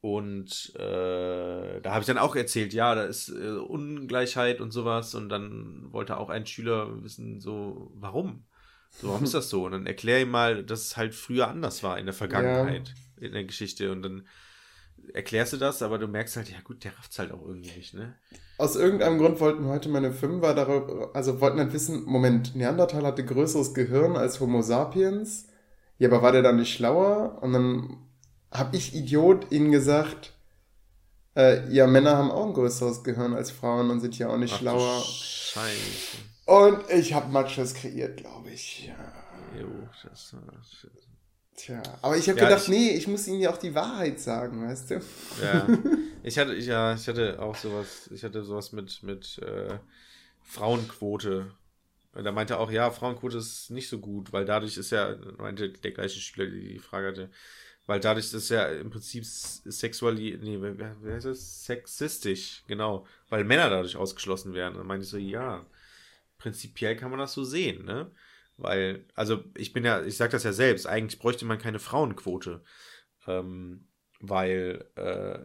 und 0.02 0.76
äh, 0.76 1.80
da 1.80 1.92
habe 1.92 2.02
ich 2.02 2.08
dann 2.08 2.18
auch 2.18 2.36
erzählt, 2.36 2.74
ja, 2.74 2.94
da 2.94 3.04
ist 3.04 3.30
äh, 3.30 3.52
Ungleichheit 3.52 4.60
und 4.60 4.72
sowas. 4.72 5.16
Und 5.16 5.30
dann 5.30 5.94
wollte 5.94 6.18
auch 6.18 6.30
ein 6.30 6.46
Schüler 6.46 7.02
wissen, 7.02 7.40
so, 7.40 7.90
warum? 7.96 8.44
So, 9.00 9.10
warum 9.10 9.24
ist 9.24 9.34
das 9.34 9.50
so? 9.50 9.66
Und 9.66 9.72
dann 9.72 9.86
erklär 9.86 10.22
ihm 10.22 10.32
mal, 10.32 10.64
dass 10.64 10.82
es 10.82 10.98
halt 10.98 11.16
früher 11.16 11.48
anders 11.48 11.84
war 11.84 11.98
in 11.98 12.06
der 12.06 12.14
Vergangenheit, 12.14 12.94
ja. 13.20 13.28
in 13.28 13.34
der 13.34 13.44
Geschichte. 13.44 13.92
Und 13.92 14.04
dann 14.04 14.28
erklärst 15.14 15.54
du 15.54 15.58
das, 15.58 15.82
aber 15.82 15.98
du 15.98 16.08
merkst 16.08 16.38
halt, 16.38 16.50
ja 16.50 16.58
gut, 16.64 16.84
der 16.84 16.98
rafft 16.98 17.12
es 17.12 17.20
halt 17.20 17.32
auch 17.32 17.42
irgendwie 17.46 17.72
nicht, 17.76 17.94
ne? 17.94 18.16
Aus 18.58 18.76
irgendeinem 18.76 19.18
Grund 19.18 19.40
wollten 19.40 19.66
heute 19.66 19.90
meine 19.90 20.14
Fünfer 20.14 20.54
darüber, 20.54 21.12
also 21.14 21.42
wollten 21.42 21.58
dann 21.58 21.74
wissen, 21.74 22.06
Moment, 22.06 22.56
Neandertal 22.56 23.04
hatte 23.06 23.26
größeres 23.26 23.74
Gehirn 23.74 24.16
als 24.16 24.40
Homo 24.40 24.62
sapiens. 24.62 25.48
Ja, 25.98 26.10
aber 26.10 26.22
war 26.22 26.32
der 26.32 26.44
dann 26.44 26.58
nicht 26.58 26.74
schlauer? 26.74 27.40
Und 27.42 27.54
dann 27.54 27.98
habe 28.52 28.78
ich 28.78 28.96
Idiot 28.96 29.52
ihnen 29.52 29.72
gesagt, 29.72 30.34
äh, 31.36 31.68
ja, 31.74 31.88
Männer 31.88 32.18
haben 32.18 32.32
auch 32.32 32.48
ein 32.48 32.54
größeres 32.54 33.04
Gehirn 33.04 33.34
als 33.34 33.52
Frauen 33.52 33.90
und 33.90 34.00
sind 34.00 34.18
ja 34.18 34.30
auch 34.30 34.38
nicht 34.38 34.54
Ach, 34.54 34.60
schlauer. 34.60 35.02
Scheiße. 35.02 36.33
Und 36.46 36.90
ich 36.90 37.14
habe 37.14 37.32
Matches 37.32 37.74
kreiert, 37.74 38.18
glaube 38.18 38.52
ich. 38.52 38.88
Ja. 38.88 39.60
Jo, 39.60 39.68
das, 40.04 40.36
das, 40.52 40.88
Tja, 41.56 41.82
aber 42.02 42.18
ich 42.18 42.28
habe 42.28 42.40
ja, 42.40 42.46
gedacht, 42.46 42.64
ich, 42.64 42.70
nee, 42.70 42.90
ich 42.90 43.08
muss 43.08 43.28
ihnen 43.28 43.40
ja 43.40 43.52
auch 43.52 43.58
die 43.58 43.76
Wahrheit 43.76 44.20
sagen, 44.20 44.68
weißt 44.68 44.92
du? 44.92 44.96
Ja. 45.42 45.68
Ich 46.26 46.38
hatte, 46.38 46.56
ja, 46.56 46.94
ich 46.96 47.06
hatte 47.10 47.38
auch 47.42 47.54
sowas, 47.54 48.10
ich 48.14 48.24
hatte 48.24 48.46
sowas 48.46 48.72
mit, 48.72 49.04
mit 49.04 49.40
äh, 49.40 49.78
Frauenquote. 50.42 51.52
Da 52.14 52.32
meinte 52.32 52.54
er 52.54 52.62
auch, 52.62 52.72
ja, 52.72 52.90
Frauenquote 52.92 53.40
ist 53.40 53.72
nicht 53.72 53.90
so 53.90 54.00
gut, 54.00 54.32
weil 54.32 54.46
dadurch 54.46 54.78
ist 54.78 54.92
ja, 54.92 55.18
meinte 55.38 55.70
der 55.70 55.92
gleiche 55.92 56.22
Schüler, 56.22 56.50
die 56.50 56.70
die 56.76 56.80
Frage 56.80 57.08
hatte, 57.08 57.30
weil 57.88 58.00
dadurch 58.00 58.34
ist 58.34 58.50
ja 58.50 58.68
im 58.68 58.90
Prinzip 58.90 59.26
sexuali, 59.26 60.40
nee, 60.42 60.62
wie 60.62 61.12
heißt 61.12 61.26
das? 61.26 61.66
Sexistisch, 61.66 62.64
genau, 62.68 63.06
weil 63.28 63.44
Männer 63.44 63.70
dadurch 63.70 63.98
ausgeschlossen 63.98 64.54
werden. 64.54 64.80
Und 64.80 64.88
meinte 64.88 65.04
ich 65.04 65.10
so, 65.10 65.18
ja, 65.18 65.66
prinzipiell 66.44 66.98
kann 66.98 67.10
man 67.10 67.20
das 67.20 67.34
so 67.34 67.46
sehen, 67.46 67.86
ne? 67.86 68.12
Weil, 68.58 69.06
also 69.16 69.44
ich 69.58 69.72
bin 69.72 69.86
ja, 69.86 70.04
ich 70.04 70.18
sag 70.18 70.32
das 70.32 70.44
ja 70.44 70.52
selbst, 70.52 70.86
eigentlich 70.86 71.20
bräuchte 71.20 71.46
man 71.46 71.58
keine 71.58 71.80
Frauenquote. 71.80 72.62
Ähm, 73.26 73.88
weil, 74.20 74.86
äh, 74.96 75.40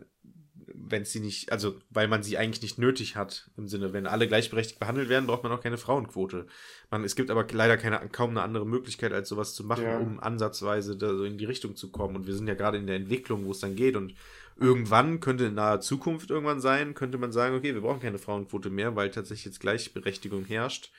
wenn 0.74 1.04
sie 1.04 1.20
nicht, 1.20 1.52
also 1.52 1.78
weil 1.88 2.08
man 2.08 2.22
sie 2.24 2.36
eigentlich 2.36 2.62
nicht 2.62 2.78
nötig 2.78 3.14
hat, 3.16 3.50
im 3.56 3.68
Sinne, 3.68 3.92
wenn 3.92 4.06
alle 4.06 4.26
gleichberechtigt 4.26 4.80
behandelt 4.80 5.08
werden, 5.08 5.26
braucht 5.28 5.44
man 5.44 5.52
auch 5.52 5.62
keine 5.62 5.78
Frauenquote. 5.78 6.46
Man, 6.90 7.04
es 7.04 7.14
gibt 7.14 7.30
aber 7.30 7.46
leider 7.52 7.78
keine, 7.78 8.00
kaum 8.10 8.30
eine 8.30 8.42
andere 8.42 8.66
Möglichkeit, 8.66 9.12
als 9.12 9.28
sowas 9.28 9.54
zu 9.54 9.64
machen, 9.64 9.84
ja. 9.84 9.98
um 9.98 10.18
ansatzweise 10.18 10.96
da 10.96 11.14
so 11.14 11.24
in 11.24 11.38
die 11.38 11.44
Richtung 11.44 11.76
zu 11.76 11.92
kommen. 11.92 12.16
Und 12.16 12.26
wir 12.26 12.34
sind 12.34 12.48
ja 12.48 12.54
gerade 12.54 12.76
in 12.76 12.88
der 12.88 12.96
Entwicklung, 12.96 13.46
wo 13.46 13.52
es 13.52 13.60
dann 13.60 13.76
geht. 13.76 13.96
Und 13.96 14.14
irgendwann 14.58 15.20
könnte 15.20 15.46
in 15.46 15.54
naher 15.54 15.80
Zukunft 15.80 16.30
irgendwann 16.30 16.60
sein, 16.60 16.94
könnte 16.94 17.18
man 17.18 17.32
sagen, 17.32 17.54
okay, 17.56 17.74
wir 17.74 17.80
brauchen 17.80 18.00
keine 18.00 18.18
Frauenquote 18.18 18.70
mehr, 18.70 18.96
weil 18.96 19.10
tatsächlich 19.10 19.46
jetzt 19.46 19.60
Gleichberechtigung 19.60 20.44
herrscht. 20.44 20.92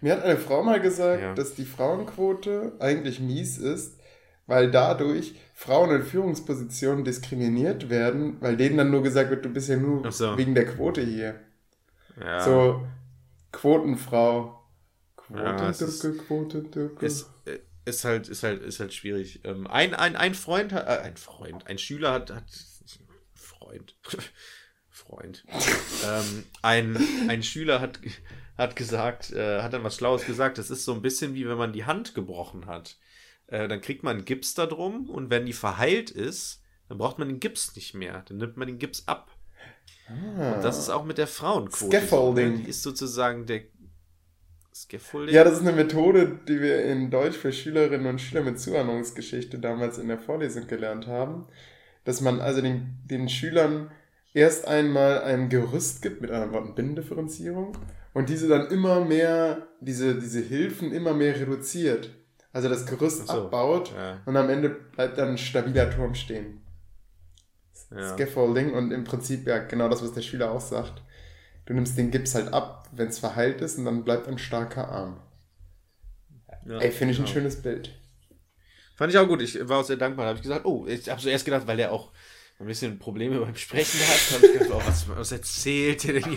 Mir 0.00 0.14
hat 0.14 0.24
eine 0.24 0.36
Frau 0.36 0.62
mal 0.62 0.80
gesagt, 0.80 1.22
ja. 1.22 1.34
dass 1.34 1.54
die 1.54 1.64
Frauenquote 1.64 2.72
eigentlich 2.78 3.20
mies 3.20 3.58
ist, 3.58 3.98
weil 4.46 4.70
dadurch 4.70 5.34
Frauen 5.54 5.90
in 5.94 6.02
Führungspositionen 6.02 7.04
diskriminiert 7.04 7.90
werden, 7.90 8.36
weil 8.40 8.56
denen 8.56 8.78
dann 8.78 8.90
nur 8.90 9.02
gesagt 9.02 9.30
wird, 9.30 9.44
du 9.44 9.50
bist 9.50 9.68
ja 9.68 9.76
nur 9.76 10.10
so. 10.10 10.36
wegen 10.36 10.54
der 10.54 10.66
Quote 10.66 11.02
hier. 11.02 11.40
Ja. 12.18 12.40
So, 12.40 12.86
Quotenfrau. 13.52 14.56
Quotendücke, 15.16 16.08
ja, 16.08 16.24
Quotendücke. 16.26 17.06
Ist, 17.06 17.30
ist 17.90 18.04
halt, 18.04 18.28
ist 18.28 18.42
halt, 18.42 18.62
ist 18.62 18.80
halt 18.80 18.94
schwierig. 18.94 19.40
Ähm, 19.44 19.66
ein, 19.66 19.94
ein, 19.94 20.16
ein 20.16 20.34
Freund 20.34 20.72
hat, 20.72 20.86
äh, 20.86 21.02
ein 21.02 21.16
Freund, 21.16 21.66
ein 21.66 21.78
Schüler 21.78 22.12
hat, 22.12 22.30
hat 22.30 22.44
Freund, 23.34 23.96
Freund, 24.88 25.44
ähm, 26.06 26.44
ein, 26.62 26.96
ein 27.28 27.42
Schüler 27.42 27.80
hat, 27.80 28.00
hat 28.56 28.76
gesagt, 28.76 29.32
äh, 29.32 29.62
hat 29.62 29.72
dann 29.72 29.84
was 29.84 29.96
Schlaues 29.96 30.24
gesagt. 30.24 30.58
Das 30.58 30.70
ist 30.70 30.84
so 30.84 30.94
ein 30.94 31.02
bisschen 31.02 31.34
wie 31.34 31.48
wenn 31.48 31.58
man 31.58 31.72
die 31.72 31.84
Hand 31.84 32.14
gebrochen 32.14 32.66
hat. 32.66 32.98
Äh, 33.46 33.68
dann 33.68 33.80
kriegt 33.80 34.02
man 34.02 34.24
Gips 34.24 34.54
da 34.54 34.66
drum 34.66 35.10
und 35.10 35.30
wenn 35.30 35.46
die 35.46 35.52
verheilt 35.52 36.10
ist, 36.10 36.62
dann 36.88 36.98
braucht 36.98 37.18
man 37.18 37.28
den 37.28 37.40
Gips 37.40 37.74
nicht 37.76 37.94
mehr. 37.94 38.24
Dann 38.28 38.38
nimmt 38.38 38.56
man 38.56 38.68
den 38.68 38.78
Gips 38.78 39.06
ab. 39.06 39.30
Ah. 40.08 40.54
Und 40.54 40.64
das 40.64 40.78
ist 40.78 40.88
auch 40.90 41.04
mit 41.04 41.18
der 41.18 41.26
Frauenquote. 41.26 41.96
Scaffolding. 41.96 42.52
Ne? 42.52 42.58
Die 42.58 42.68
ist 42.68 42.82
sozusagen 42.82 43.46
der 43.46 43.62
Scaffolding. 44.82 45.34
Ja, 45.34 45.44
das 45.44 45.54
ist 45.54 45.60
eine 45.60 45.72
Methode, 45.72 46.38
die 46.48 46.60
wir 46.60 46.84
in 46.84 47.10
Deutsch 47.10 47.36
für 47.36 47.52
Schülerinnen 47.52 48.06
und 48.06 48.20
Schüler 48.20 48.42
mit 48.42 48.58
Zuordnungsgeschichte 48.58 49.58
damals 49.58 49.98
in 49.98 50.08
der 50.08 50.18
Vorlesung 50.18 50.66
gelernt 50.66 51.06
haben. 51.06 51.46
Dass 52.04 52.20
man 52.20 52.40
also 52.40 52.62
den, 52.62 52.98
den 53.04 53.28
Schülern 53.28 53.90
erst 54.32 54.66
einmal 54.66 55.22
ein 55.22 55.48
Gerüst 55.48 56.02
gibt, 56.02 56.22
mit 56.22 56.30
anderen 56.30 56.52
Worten 56.52 56.74
Binnendifferenzierung, 56.74 57.76
und 58.12 58.28
diese 58.28 58.48
dann 58.48 58.68
immer 58.68 59.04
mehr, 59.04 59.68
diese, 59.80 60.18
diese 60.18 60.40
Hilfen 60.40 60.92
immer 60.92 61.14
mehr 61.14 61.38
reduziert. 61.38 62.10
Also 62.52 62.68
das 62.68 62.86
Gerüst 62.86 63.28
so, 63.28 63.32
abbaut 63.32 63.92
ja. 63.94 64.20
und 64.26 64.36
am 64.36 64.48
Ende 64.48 64.70
bleibt 64.70 65.18
dann 65.18 65.28
ein 65.30 65.38
stabiler 65.38 65.90
Turm 65.90 66.14
stehen. 66.14 66.62
Ja. 67.90 68.14
Scaffolding 68.14 68.72
und 68.72 68.92
im 68.92 69.04
Prinzip 69.04 69.46
ja 69.46 69.58
genau 69.58 69.88
das, 69.88 70.02
was 70.02 70.12
der 70.12 70.22
Schüler 70.22 70.50
auch 70.50 70.60
sagt. 70.60 71.02
Du 71.66 71.74
nimmst 71.74 71.96
den 71.96 72.10
Gips 72.10 72.34
halt 72.34 72.52
ab, 72.52 72.88
wenn 72.92 73.08
es 73.08 73.18
verheilt 73.18 73.60
ist 73.60 73.78
und 73.78 73.84
dann 73.84 74.04
bleibt 74.04 74.26
ein 74.28 74.38
starker 74.38 74.88
Arm. 74.88 75.20
Ja, 76.66 76.78
Ey, 76.78 76.90
finde 76.90 77.12
ich 77.12 77.18
genau. 77.18 77.28
ein 77.28 77.32
schönes 77.32 77.62
Bild. 77.62 77.94
Fand 78.96 79.12
ich 79.12 79.18
auch 79.18 79.26
gut. 79.26 79.40
Ich 79.40 79.58
war 79.68 79.78
auch 79.78 79.84
sehr 79.84 79.96
dankbar. 79.96 80.24
Da 80.24 80.28
habe 80.30 80.36
ich 80.36 80.42
gesagt, 80.42 80.66
oh, 80.66 80.86
ich 80.86 81.08
habe 81.08 81.20
zuerst 81.20 81.44
gedacht, 81.44 81.66
weil 81.66 81.76
der 81.76 81.92
auch 81.92 82.10
ein 82.58 82.66
bisschen 82.66 82.98
Probleme 82.98 83.38
beim 83.40 83.56
Sprechen 83.56 83.98
hat, 84.00 84.34
habe 84.34 84.46
ich 84.46 84.52
gedacht, 84.52 84.70
oh, 84.74 84.82
was, 84.86 85.08
was 85.08 85.32
erzählt 85.32 86.04
der 86.04 86.14
denn 86.14 86.24
hier? 86.24 86.36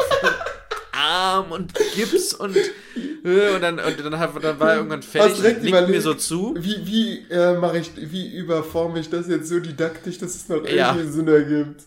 Arm 0.94 1.52
und 1.52 1.74
Gips 1.95 2.34
und, 2.34 2.56
äh, 2.56 3.56
und 3.56 3.62
dann, 3.62 3.80
und 3.80 4.00
dann, 4.00 4.20
hat, 4.20 4.32
dann 4.41 4.60
war 4.60 4.70
er 4.70 4.76
irgendwann 4.78 5.02
fertig 5.02 5.44
und 5.44 5.64
nickt 5.64 5.90
mir 5.90 6.02
so 6.02 6.14
zu. 6.14 6.56
Wie, 6.58 6.86
wie 6.86 7.32
äh, 7.32 7.58
mache 7.58 7.80
ich, 7.80 7.91
wie 7.95 8.34
überforme 8.38 9.00
ich 9.00 9.10
das 9.10 9.28
jetzt 9.28 9.50
so 9.50 9.60
didaktisch, 9.60 10.20
dass 10.20 10.36
es 10.36 10.48
noch 10.48 10.66
ja. 10.68 10.94
irgendwie 10.94 11.12
Sinn 11.12 11.28
ergibt? 11.28 11.84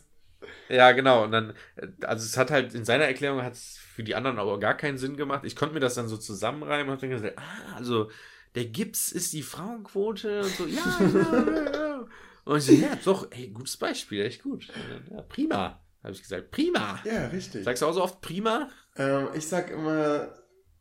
Ja, 0.68 0.92
genau. 0.92 1.24
Und 1.24 1.32
dann, 1.32 1.54
also 2.02 2.24
es 2.24 2.36
hat 2.36 2.50
halt, 2.50 2.74
in 2.74 2.84
seiner 2.84 3.04
Erklärung 3.04 3.42
hat 3.42 3.54
es 3.54 3.78
für 3.78 4.02
die 4.02 4.14
anderen 4.14 4.38
aber 4.38 4.58
gar 4.60 4.76
keinen 4.76 4.98
Sinn 4.98 5.16
gemacht. 5.16 5.44
Ich 5.44 5.56
konnte 5.56 5.74
mir 5.74 5.80
das 5.80 5.94
dann 5.94 6.08
so 6.08 6.16
zusammenreimen 6.16 6.88
und 6.88 6.92
habe 6.92 7.00
dann 7.00 7.10
gesagt, 7.10 7.38
ah, 7.38 7.76
also 7.76 8.10
der 8.54 8.66
Gips 8.66 9.12
ist 9.12 9.32
die 9.32 9.42
Frauenquote 9.42 10.40
und 10.40 10.50
so, 10.50 10.66
ja, 10.66 10.82
ja, 11.00 11.72
ja. 11.72 12.08
Und 12.44 12.58
ich 12.58 12.64
so, 12.64 12.72
ja, 12.72 12.96
doch, 13.04 13.30
ey, 13.30 13.48
gutes 13.48 13.76
Beispiel, 13.76 14.24
echt 14.24 14.42
gut. 14.42 14.68
Ja, 15.10 15.22
prima, 15.22 15.80
habe 16.02 16.12
ich 16.12 16.22
gesagt, 16.22 16.50
prima. 16.50 17.00
Ja, 17.04 17.26
richtig. 17.26 17.64
Sagst 17.64 17.82
du 17.82 17.86
auch 17.86 17.92
so 17.92 18.02
oft 18.02 18.20
prima? 18.20 18.68
Ähm, 18.96 19.28
ich 19.34 19.46
sag 19.46 19.70
immer, 19.70 20.28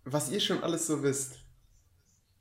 was 0.04 0.32
ihr 0.32 0.40
schon 0.40 0.64
alles 0.64 0.88
so 0.88 1.04
wisst. 1.04 1.40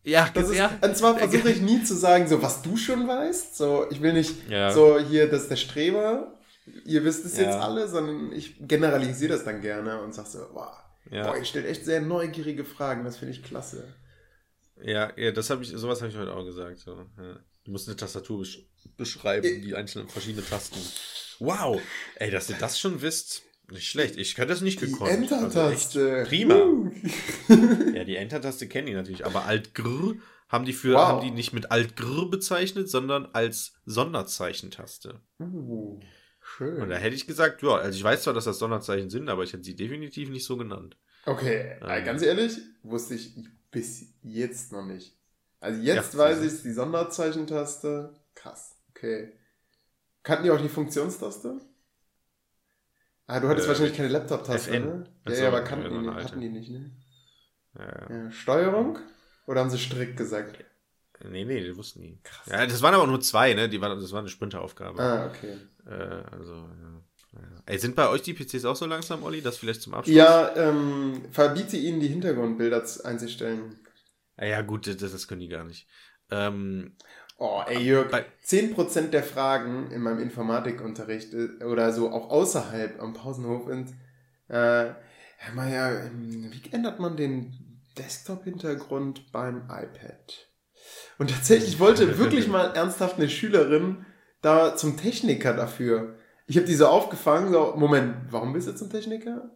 Ja, 0.04 0.28
das 0.34 0.50
ist, 0.50 0.58
ja. 0.58 0.70
Und 0.82 0.96
zwar 0.96 1.16
versuche 1.16 1.50
ich 1.50 1.62
nie 1.62 1.82
zu 1.82 1.94
sagen, 1.94 2.28
so 2.28 2.42
was 2.42 2.60
du 2.60 2.76
schon 2.76 3.08
weißt. 3.08 3.56
So, 3.56 3.86
ich 3.90 4.02
will 4.02 4.12
nicht 4.12 4.48
ja. 4.50 4.70
so 4.70 4.98
hier, 4.98 5.30
das 5.30 5.42
ist 5.42 5.50
der 5.50 5.56
Streber, 5.56 6.34
ihr 6.85 7.05
wisst 7.05 7.24
es 7.24 7.36
ja. 7.36 7.45
jetzt 7.45 7.57
alle, 7.57 7.89
sondern 7.89 8.32
ich 8.32 8.57
generalisiere 8.61 9.32
das 9.32 9.45
dann 9.45 9.61
gerne 9.61 10.01
und 10.03 10.15
sag 10.15 10.27
so, 10.27 10.39
wow, 10.53 10.73
ja. 11.11 11.27
boah, 11.27 11.36
ihr 11.36 11.45
stellt 11.45 11.66
echt 11.66 11.85
sehr 11.85 12.01
neugierige 12.01 12.65
Fragen, 12.65 13.05
das 13.05 13.19
finde 13.19 13.35
ich 13.35 13.43
klasse. 13.43 13.95
Ja, 14.82 15.12
ja, 15.16 15.31
das 15.31 15.51
habe 15.51 15.62
ich, 15.62 15.70
sowas 15.70 16.01
habe 16.01 16.11
ich 16.11 16.19
heute 16.19 16.35
auch 16.35 16.45
gesagt. 16.45 16.78
So. 16.78 17.07
Ja. 17.19 17.39
Du 17.65 17.70
musst 17.70 17.89
eine 17.89 17.97
Tastatur 17.97 18.41
besch 18.41 18.66
beschreiben, 18.97 19.62
die 19.62 19.74
einzelnen 19.74 20.09
verschiedenen 20.09 20.47
Tasten. 20.47 20.78
Wow, 21.39 21.81
ey, 22.16 22.31
dass 22.31 22.51
ihr 22.51 22.57
das 22.59 22.78
schon 22.78 23.01
wisst. 23.01 23.43
Nicht 23.70 23.89
schlecht. 23.89 24.19
Ich 24.19 24.35
könnte 24.35 24.53
das 24.53 24.61
nicht 24.61 24.78
gekonnt. 24.78 25.11
Die 25.11 25.15
Enter-Taste. 25.15 26.16
Also 26.16 26.28
prima. 26.28 26.55
Uh. 26.55 26.91
ja, 27.95 28.05
die 28.05 28.16
Enter-Taste 28.16 28.69
kenne 28.69 28.91
ich 28.91 28.95
natürlich, 28.95 29.24
aber 29.24 29.47
Alt 29.47 29.74
Grr 29.74 30.16
haben 30.49 30.66
die 30.66 30.74
für 30.74 30.93
Wow. 30.95 31.01
haben 31.01 31.20
die 31.23 31.31
nicht 31.31 31.55
mit 31.55 31.70
Alt 31.70 31.97
Gr 31.97 32.31
bezeichnet, 32.31 32.91
sondern 32.91 33.27
als 33.32 33.73
Sonderzeichentaste. 33.86 35.23
Uh, 35.41 35.99
schön. 36.56 36.82
Und 36.82 36.89
da 36.90 36.97
hätte 36.97 37.14
ich 37.16 37.26
gesagt, 37.26 37.62
ja, 37.62 37.76
also 37.76 37.97
ich 37.97 38.05
weiß 38.05 38.22
zwar, 38.22 38.35
dass 38.35 38.44
das 38.44 38.59
Sonderzeichen 38.59 39.10
sind, 39.10 39.28
aber 39.28 39.43
ich 39.44 39.52
hätte 39.52 39.64
sie 39.64 39.76
definitiv 39.76 40.31
nicht 40.31 40.44
so 40.44 40.56
genannt. 40.56 40.97
Okay, 41.26 41.78
äh, 41.86 42.01
Ähm. 42.01 42.05
ganz 42.05 42.22
ehrlich, 42.22 42.59
wusste 42.82 43.14
ich 43.14 43.35
bis 43.70 44.06
jetzt 44.22 44.72
noch 44.72 44.85
nicht. 44.85 45.16
Also 45.60 45.81
jetzt 45.81 46.12
Ja, 46.14 46.18
weiß 46.18 46.40
ich 46.43 46.52
es, 46.52 46.62
die 46.62 46.72
Sonderzeichentaste. 46.72 48.14
Krass, 48.35 48.76
okay. 48.90 49.32
Kannten 50.22 50.44
die 50.44 50.51
auch 50.51 50.60
die 50.60 50.68
Funktionstaste? 50.68 51.60
Ah, 53.26 53.40
du 53.40 53.48
hattest 53.48 53.66
Äh, 53.66 53.68
wahrscheinlich 53.68 53.97
keine 53.97 54.09
Laptop-Taste, 54.09 54.70
ne? 54.81 55.05
Ja, 55.26 55.32
ja, 55.35 55.48
aber 55.48 55.59
ja, 55.59 55.64
kannten 55.64 55.90
die, 55.90 55.98
nicht, 55.98 56.24
hatten 56.24 56.40
die 56.40 56.48
nicht, 56.51 56.70
ne? 56.70 56.90
Ja. 57.78 58.09
Ja, 58.09 58.31
Steuerung? 58.31 58.98
Oder 59.47 59.60
haben 59.60 59.70
sie 59.70 59.78
strikt 59.78 60.16
gesagt? 60.16 60.64
Nee, 61.30 61.44
nee, 61.44 61.60
die 61.62 61.76
wussten 61.76 62.01
nie. 62.01 62.18
Krass. 62.22 62.46
Ja, 62.46 62.66
das 62.66 62.82
waren 62.82 62.94
aber 62.94 63.06
nur 63.06 63.20
zwei, 63.20 63.55
ne? 63.55 63.68
Die 63.68 63.80
waren, 63.80 63.98
das 64.01 64.12
war 64.12 64.20
eine 64.20 64.28
Sprinteraufgabe. 64.28 65.01
Ah, 65.02 65.26
okay. 65.26 65.56
Äh, 65.86 65.90
also, 66.34 66.55
ja. 66.55 67.02
ja. 67.34 67.62
Ey, 67.66 67.78
sind 67.78 67.94
bei 67.96 68.09
euch 68.09 68.22
die 68.22 68.34
PCs 68.34 68.64
auch 68.64 68.76
so 68.76 68.86
langsam, 68.86 69.22
Olli? 69.22 69.42
Das 69.42 69.56
vielleicht 69.59 69.82
zum 69.82 69.94
Abschluss? 69.94 70.16
Ja, 70.16 70.55
ähm, 70.56 71.22
verbiete 71.30 71.76
ihnen 71.76 72.01
die 72.01 72.09
Hintergrundbilder 72.09 72.84
zu- 72.84 73.05
einzustellen. 73.05 73.78
Ja, 74.38 74.46
ja 74.46 74.62
gut, 74.62 74.86
das, 74.86 74.96
das 74.98 75.28
können 75.28 75.40
die 75.40 75.48
gar 75.48 75.64
nicht. 75.64 75.86
Ähm, 76.30 76.96
Oh, 77.36 77.62
ey 77.66 77.82
Jörg, 77.82 78.10
Bei- 78.12 78.26
10% 78.44 79.12
der 79.12 79.24
Fragen 79.24 79.90
in 79.90 80.02
meinem 80.02 80.20
Informatikunterricht 80.20 81.34
äh, 81.34 81.64
oder 81.64 81.92
so 81.92 82.10
auch 82.10 82.30
außerhalb 82.30 83.02
am 83.02 83.12
Pausenhof 83.12 83.66
sind, 83.66 83.90
äh, 84.48 84.92
Herr 85.36 85.55
Meier, 85.55 86.05
ähm, 86.06 86.52
wie 86.52 86.72
ändert 86.72 87.01
man 87.01 87.16
den 87.16 87.80
Desktop-Hintergrund 87.98 89.32
beim 89.32 89.62
iPad? 89.64 90.48
Und 91.18 91.30
tatsächlich 91.30 91.78
wollte 91.78 92.18
wirklich 92.18 92.48
mal 92.48 92.74
ernsthaft 92.74 93.16
eine 93.16 93.28
Schülerin 93.28 94.04
da 94.42 94.76
zum 94.76 94.96
Techniker 94.96 95.54
dafür. 95.54 96.16
Ich 96.46 96.56
habe 96.56 96.66
die 96.66 96.74
so 96.74 96.86
aufgefangen, 96.86 97.52
so, 97.52 97.74
Moment, 97.76 98.16
warum 98.30 98.52
bist 98.52 98.68
du 98.68 98.74
zum 98.74 98.90
Techniker? 98.90 99.50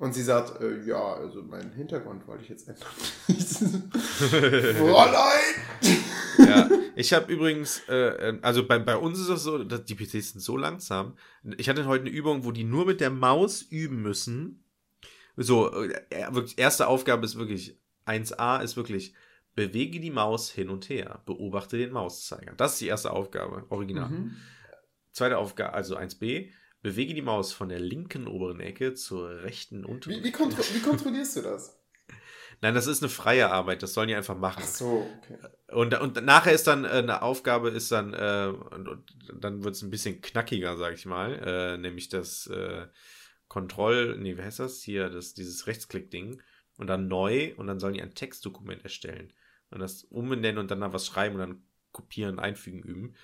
Und 0.00 0.14
sie 0.14 0.22
sagt, 0.22 0.62
äh, 0.62 0.82
ja, 0.86 1.12
also 1.14 1.42
meinen 1.42 1.72
Hintergrund 1.72 2.26
wollte 2.26 2.42
ich 2.42 2.48
jetzt 2.48 2.66
ändern. 2.68 2.88
Fräulein! 4.78 5.58
ja, 6.38 6.70
ich 6.96 7.12
habe 7.12 7.30
übrigens, 7.30 7.80
äh, 7.86 8.38
also 8.40 8.66
bei, 8.66 8.78
bei 8.78 8.96
uns 8.96 9.20
ist 9.20 9.28
es 9.28 9.42
so, 9.42 9.62
dass 9.62 9.84
die 9.84 9.94
PCs 9.94 10.32
sind 10.32 10.40
so 10.40 10.56
langsam. 10.56 11.18
Ich 11.58 11.68
hatte 11.68 11.84
heute 11.84 12.04
eine 12.04 12.10
Übung, 12.10 12.46
wo 12.46 12.50
die 12.50 12.64
nur 12.64 12.86
mit 12.86 13.02
der 13.02 13.10
Maus 13.10 13.60
üben 13.60 14.00
müssen. 14.00 14.64
So, 15.36 15.70
äh, 15.70 15.92
wirklich, 16.30 16.56
erste 16.58 16.86
Aufgabe 16.86 17.26
ist 17.26 17.36
wirklich, 17.36 17.78
1a 18.06 18.62
ist 18.62 18.78
wirklich, 18.78 19.12
bewege 19.60 20.00
die 20.00 20.10
Maus 20.10 20.50
hin 20.50 20.70
und 20.70 20.88
her, 20.88 21.20
beobachte 21.26 21.76
den 21.76 21.92
Mauszeiger. 21.92 22.54
Das 22.56 22.72
ist 22.72 22.80
die 22.80 22.86
erste 22.86 23.10
Aufgabe, 23.10 23.66
original. 23.68 24.08
Mhm. 24.08 24.36
Zweite 25.12 25.36
Aufgabe, 25.36 25.74
also 25.74 25.98
1b, 25.98 26.48
bewege 26.80 27.12
die 27.12 27.20
Maus 27.20 27.52
von 27.52 27.68
der 27.68 27.78
linken 27.78 28.26
oberen 28.26 28.60
Ecke 28.60 28.94
zur 28.94 29.42
rechten 29.42 29.84
unteren. 29.84 30.16
Wie, 30.16 30.24
wie, 30.24 30.32
kontro 30.32 30.62
wie 30.72 30.80
kontrollierst 30.80 31.36
du 31.36 31.42
das? 31.42 31.78
Nein, 32.62 32.74
das 32.74 32.86
ist 32.86 33.02
eine 33.02 33.10
freie 33.10 33.50
Arbeit, 33.50 33.82
das 33.82 33.92
sollen 33.92 34.08
die 34.08 34.14
einfach 34.14 34.38
machen. 34.38 34.62
Ach 34.64 34.68
so, 34.68 35.06
okay. 35.18 35.36
Und, 35.68 35.92
und 36.00 36.24
nachher 36.24 36.54
ist 36.54 36.66
dann 36.66 36.86
äh, 36.86 36.88
eine 36.88 37.20
Aufgabe, 37.20 37.68
ist 37.68 37.92
dann, 37.92 38.14
äh, 38.14 38.50
und, 38.70 38.88
und 38.88 39.04
dann 39.44 39.62
wird 39.62 39.74
es 39.74 39.82
ein 39.82 39.90
bisschen 39.90 40.22
knackiger, 40.22 40.78
sag 40.78 40.94
ich 40.94 41.04
mal, 41.04 41.34
äh, 41.34 41.76
nämlich 41.76 42.08
das 42.08 42.46
äh, 42.46 42.86
Kontroll, 43.48 44.16
nee, 44.18 44.38
wie 44.38 44.42
heißt 44.42 44.60
das? 44.60 44.80
Hier, 44.82 45.10
das, 45.10 45.34
dieses 45.34 45.66
Rechtsklick-Ding. 45.66 46.40
Und 46.78 46.86
dann 46.86 47.08
neu 47.08 47.52
und 47.58 47.66
dann 47.66 47.78
sollen 47.78 47.92
die 47.92 48.00
ein 48.00 48.14
Textdokument 48.14 48.84
erstellen. 48.84 49.34
Und 49.70 49.80
das 49.80 50.04
umbenennen 50.04 50.58
und 50.58 50.70
dann 50.70 50.80
da 50.80 50.92
was 50.92 51.06
schreiben 51.06 51.36
und 51.36 51.40
dann 51.40 51.62
kopieren, 51.92 52.38
einfügen, 52.38 52.82
üben. 52.82 53.14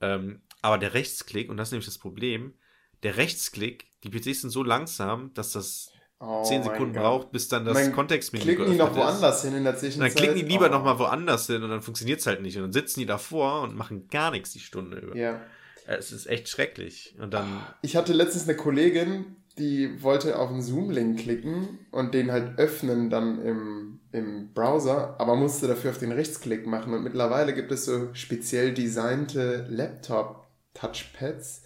Ähm, 0.00 0.42
aber 0.62 0.78
der 0.78 0.94
Rechtsklick, 0.94 1.48
und 1.48 1.56
das 1.56 1.68
ist 1.68 1.72
nämlich 1.72 1.86
das 1.86 1.98
Problem, 1.98 2.54
der 3.02 3.16
Rechtsklick, 3.16 3.86
die 4.02 4.10
PCs 4.10 4.42
sind 4.42 4.50
so 4.50 4.62
langsam, 4.62 5.32
dass 5.34 5.52
das 5.52 5.92
Oh 6.18 6.42
10 6.44 6.60
mein 6.60 6.70
Sekunden 6.70 6.94
braucht, 6.94 7.30
bis 7.30 7.48
dann 7.48 7.66
das 7.66 7.74
Dann 7.74 7.92
Kontextmenü 7.92 8.42
Klicken 8.42 8.70
die 8.70 8.78
noch 8.78 8.90
ist. 8.90 8.96
woanders 8.96 9.42
hin 9.42 9.54
in 9.54 9.64
der 9.64 9.76
Zwischenzeit? 9.76 10.12
dann 10.12 10.16
klicken 10.16 10.36
die 10.36 10.50
lieber 10.50 10.68
oh. 10.68 10.72
noch 10.72 10.82
mal 10.82 10.98
woanders 10.98 11.46
hin 11.46 11.62
und 11.62 11.68
dann 11.68 11.82
funktioniert 11.82 12.20
es 12.20 12.26
halt 12.26 12.40
nicht. 12.40 12.56
Und 12.56 12.62
dann 12.62 12.72
sitzen 12.72 13.00
die 13.00 13.06
davor 13.06 13.62
und 13.62 13.76
machen 13.76 14.08
gar 14.08 14.30
nichts 14.30 14.52
die 14.52 14.60
Stunde 14.60 14.98
über. 14.98 15.14
Ja. 15.14 15.42
Es 15.86 16.12
ist 16.12 16.26
echt 16.26 16.48
schrecklich. 16.48 17.14
Und 17.20 17.34
dann, 17.34 17.62
Ich 17.82 17.96
hatte 17.96 18.14
letztens 18.14 18.48
eine 18.48 18.56
Kollegin, 18.56 19.36
die 19.58 20.02
wollte 20.02 20.38
auf 20.38 20.50
einen 20.50 20.62
Zoom-Link 20.62 21.20
klicken 21.20 21.80
und 21.90 22.14
den 22.14 22.32
halt 22.32 22.58
öffnen 22.58 23.10
dann 23.10 23.40
im, 23.42 23.95
im 24.16 24.52
Browser, 24.54 25.14
aber 25.18 25.36
musste 25.36 25.66
dafür 25.68 25.90
auf 25.90 25.98
den 25.98 26.12
Rechtsklick 26.12 26.66
machen. 26.66 26.94
Und 26.94 27.04
mittlerweile 27.04 27.52
gibt 27.54 27.70
es 27.70 27.84
so 27.84 28.08
speziell 28.14 28.72
designte 28.72 29.66
Laptop-Touchpads, 29.68 31.62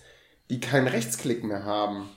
die 0.51 0.61
keinen 0.61 0.89
Rechtsklick 0.89 1.45
mehr 1.45 1.65
haben. 1.65 2.09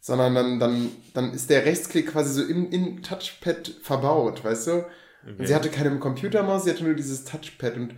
Sondern 0.00 0.34
dann, 0.34 0.58
dann, 0.58 0.90
dann 1.12 1.32
ist 1.32 1.50
der 1.50 1.64
Rechtsklick 1.66 2.12
quasi 2.12 2.32
so 2.32 2.48
im, 2.48 2.70
im 2.70 3.02
Touchpad 3.02 3.74
verbaut, 3.82 4.42
weißt 4.44 4.66
du? 4.68 4.86
Und 5.26 5.46
sie 5.46 5.54
hatte 5.54 5.68
keine 5.68 5.98
Computermaus, 5.98 6.64
sie 6.64 6.70
hatte 6.70 6.84
nur 6.84 6.94
dieses 6.94 7.24
Touchpad. 7.24 7.76
Und 7.76 7.94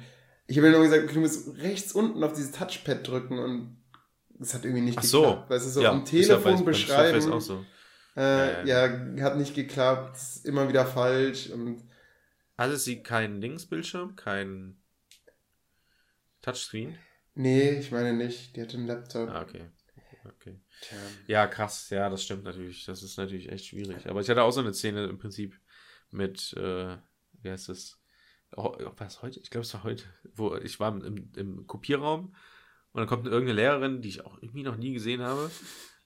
ich 0.47 0.56
habe 0.56 0.66
ihr 0.68 0.72
nur 0.72 0.82
gesagt, 0.82 1.05
okay, 1.05 1.14
du 1.14 1.20
musst 1.20 1.56
rechts 1.59 1.92
unten 1.92 2.24
auf 2.24 2.32
dieses 2.32 2.51
Touchpad 2.52 3.06
drücken 3.06 3.38
und 3.38 3.76
es 4.40 4.55
hat 4.55 4.64
irgendwie 4.64 4.82
nicht 4.82 4.98
ach 4.98 5.05
so. 5.05 5.20
geklappt. 5.20 5.51
Weißt 5.51 5.66
du, 5.66 5.70
so 5.70 5.82
ja, 5.82 5.90
am 5.92 6.02
ist 6.02 6.12
ja 6.12 6.36
bei- 6.36 6.42
Telefon 6.42 6.64
beschreiben, 6.64 7.32
auch 7.32 7.40
so. 7.40 7.64
Äh, 8.20 8.68
Ja, 8.68 8.86
ja, 8.86 9.22
hat 9.22 9.36
nicht 9.36 9.55
geklappt, 9.55 10.18
immer 10.44 10.68
wieder 10.68 10.86
falsch. 10.86 11.51
Und 11.51 11.82
Hatte 12.56 12.76
sie 12.76 13.02
keinen 13.02 13.40
Linksbildschirm, 13.40 14.16
kein 14.16 14.76
Touchscreen? 16.42 16.98
nee, 17.34 17.70
ich 17.78 17.90
meine 17.90 18.12
nicht, 18.12 18.56
die 18.56 18.62
hatte 18.62 18.76
einen 18.76 18.86
Laptop. 18.86 19.28
Ah, 19.28 19.42
okay. 19.42 19.70
okay. 20.24 20.60
Tja. 20.80 20.97
Ja, 21.26 21.47
krass. 21.47 21.90
Ja, 21.90 22.09
das 22.09 22.24
stimmt 22.24 22.44
natürlich. 22.44 22.84
Das 22.84 23.02
ist 23.02 23.16
natürlich 23.16 23.51
echt 23.51 23.66
schwierig. 23.66 24.09
Aber 24.09 24.20
ich 24.20 24.28
hatte 24.28 24.42
auch 24.42 24.51
so 24.51 24.60
eine 24.60 24.74
Szene 24.74 25.05
im 25.06 25.18
Prinzip 25.18 25.59
mit, 26.10 26.52
äh, 26.56 26.97
wie 27.42 27.51
heißt 27.51 27.68
das? 27.68 27.98
Oh, 28.56 28.74
was 28.97 29.22
heute? 29.22 29.38
Ich 29.40 29.51
glaube, 29.51 29.62
es 29.64 29.74
war 29.74 29.84
heute, 29.84 30.05
wo 30.34 30.56
ich 30.56 30.80
war 30.80 30.92
im, 31.05 31.30
im 31.36 31.66
Kopierraum 31.66 32.34
und 32.92 32.98
dann 32.98 33.06
kommt 33.06 33.26
irgendeine 33.26 33.52
Lehrerin, 33.60 34.02
die 34.02 34.09
ich 34.09 34.24
auch 34.24 34.38
irgendwie 34.42 34.64
noch 34.64 34.76
nie 34.76 34.92
gesehen 34.92 35.22
habe, 35.22 35.51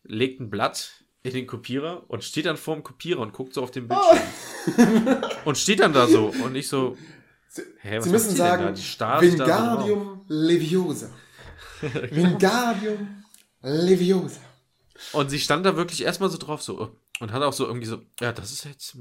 legt 0.03 0.41
ein 0.41 0.51
Blatt 0.51 1.04
in 1.25 1.33
den 1.33 1.47
Kopierer 1.47 2.05
und 2.09 2.23
steht 2.23 2.45
dann 2.45 2.59
vor 2.59 2.75
dem 2.75 2.85
Kopierer 2.85 3.21
und 3.21 3.33
guckt 3.33 3.55
so 3.55 3.63
auf 3.63 3.71
den 3.71 3.89
Bildschirm. 3.89 5.25
und 5.47 5.57
steht 5.57 5.81
dann 5.81 5.95
da 5.95 6.07
so 6.07 6.27
und 6.27 6.55
ich 6.55 6.69
so, 6.69 6.97
hä, 7.81 7.97
was 7.97 8.05
Sie 8.05 8.11
müssen 8.11 8.37
sagen, 8.37 8.77
so. 8.77 8.83
Wingardium 9.23 10.25
Leviosa. 10.29 11.09
Wingardium 11.81 13.25
Leviosa. 13.63 14.41
Und 15.13 15.31
sie 15.31 15.41
stand 15.41 15.65
da 15.65 15.77
wirklich 15.77 16.05
erstmal 16.05 16.29
so 16.29 16.37
drauf 16.37 16.63
so 16.63 16.95
und 17.21 17.33
hat 17.33 17.43
auch 17.43 17.55
so 17.55 17.67
irgendwie 17.67 17.87
so, 17.87 18.03
ja, 18.21 18.33
das 18.33 18.53
ist 18.53 18.65
jetzt. 18.65 18.95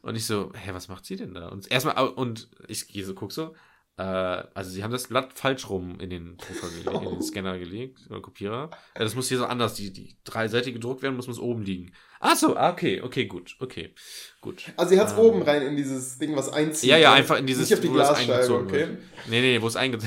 Und 0.00 0.16
ich 0.16 0.24
so, 0.24 0.50
hä, 0.54 0.70
was 0.72 0.88
macht 0.88 1.04
sie 1.04 1.16
denn 1.16 1.34
da? 1.34 1.48
Und 1.48 1.70
erstmal, 1.70 2.08
und 2.08 2.48
ich 2.66 2.88
gehe 2.88 3.04
so, 3.04 3.14
guck 3.14 3.30
so, 3.32 3.54
äh, 3.98 4.44
also 4.54 4.70
sie 4.70 4.84
haben 4.84 4.92
das 4.92 5.08
Blatt 5.08 5.32
falsch 5.34 5.68
rum 5.68 5.98
in 5.98 6.08
den 6.10 6.36
gelegt, 6.38 7.02
in 7.02 7.10
den 7.10 7.22
Scanner 7.22 7.58
gelegt, 7.58 7.98
oder 8.08 8.20
Kopierer. 8.20 8.70
Ja, 8.94 9.02
das 9.02 9.16
muss 9.16 9.28
hier 9.28 9.38
so 9.38 9.46
anders, 9.46 9.74
die, 9.74 9.92
die 9.92 10.16
drei 10.22 10.46
Seiten 10.46 10.72
gedruckt 10.72 11.02
werden, 11.02 11.16
muss 11.16 11.26
muss 11.26 11.40
oben 11.40 11.64
liegen. 11.64 11.92
Ach 12.20 12.36
so, 12.36 12.56
ah, 12.56 12.70
okay, 12.70 13.00
okay, 13.02 13.26
gut, 13.26 13.56
okay, 13.58 13.92
gut. 14.40 14.66
Also 14.76 14.94
sie 14.94 15.00
hat 15.00 15.08
es 15.08 15.14
Ähm. 15.14 15.18
oben 15.18 15.42
rein 15.42 15.62
in 15.62 15.76
dieses 15.76 16.16
Ding, 16.18 16.36
was 16.36 16.48
einzieht. 16.48 16.90
Ja, 16.90 16.96
ja, 16.96 17.10
ne? 17.10 17.16
einfach 17.16 17.38
in 17.38 17.46
dieses, 17.46 17.68
Nicht 17.68 17.74
auf 17.74 17.80
die 17.80 17.88
wo 17.88 17.94
Glasscheibe, 17.94 18.34
eingezogen 18.34 18.66
okay? 18.68 18.78
wird. 18.78 18.98
Nee, 19.28 19.40
nee, 19.40 19.62
wo 19.62 19.66
es, 19.66 19.74
einge 19.74 19.98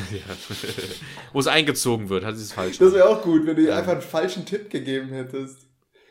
wo 1.34 1.40
es 1.40 1.48
eingezogen 1.48 2.08
wird, 2.08 2.24
hat 2.24 2.38
sie 2.38 2.44
es 2.44 2.54
falsch. 2.54 2.78
Das 2.78 2.94
wäre 2.94 3.10
auch 3.10 3.22
gut, 3.22 3.46
wenn 3.46 3.58
du 3.58 3.62
ihr 3.62 3.76
einfach 3.76 3.92
einen 3.92 4.02
falschen 4.02 4.46
Tipp 4.46 4.70
gegeben 4.70 5.10
hättest. 5.10 5.68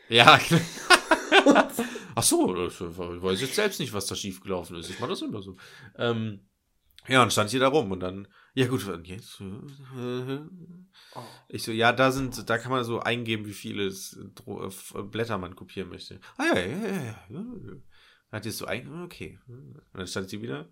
Ja. 0.07 0.39
Ach 2.15 2.23
so, 2.23 2.53
das, 2.53 2.75
ich 2.75 2.97
weiß 2.97 3.41
jetzt 3.41 3.55
selbst 3.55 3.79
nicht, 3.79 3.93
was 3.93 4.05
da 4.05 4.13
schiefgelaufen 4.13 4.77
ist. 4.77 4.89
Ich 4.89 4.99
mache 4.99 5.11
das 5.11 5.21
immer 5.23 5.41
so. 5.41 5.55
Ähm, 5.97 6.41
ja, 7.07 7.23
und 7.23 7.31
stand 7.33 7.49
hier 7.49 7.59
da 7.59 7.67
rum 7.67 7.91
und 7.91 7.99
dann, 7.99 8.27
ja 8.53 8.67
gut, 8.67 8.87
und 8.87 9.07
jetzt. 9.07 9.39
äh, 9.41 10.39
Oh. 11.13 11.19
Ich 11.49 11.63
so, 11.63 11.71
ja, 11.73 11.91
da 11.91 12.09
sind, 12.11 12.49
da 12.49 12.57
kann 12.57 12.71
man 12.71 12.85
so 12.85 12.99
eingeben, 13.01 13.45
wie 13.45 13.53
viele 13.53 13.87
äh, 13.87 14.65
F- 14.67 14.95
Blätter 15.11 15.37
man 15.37 15.55
kopieren 15.57 15.89
möchte. 15.89 16.21
Ah 16.37 16.45
ja, 16.55 16.59
ja, 16.59 16.77
ja, 16.77 17.03
ja. 17.03 17.25
Dann 17.29 17.81
hat 18.31 18.45
die 18.45 18.49
es 18.49 18.57
so 18.57 18.65
eingegeben, 18.65 19.03
okay. 19.03 19.39
Und 19.47 19.81
dann 19.93 20.07
stand 20.07 20.29
sie 20.29 20.41
wieder. 20.41 20.69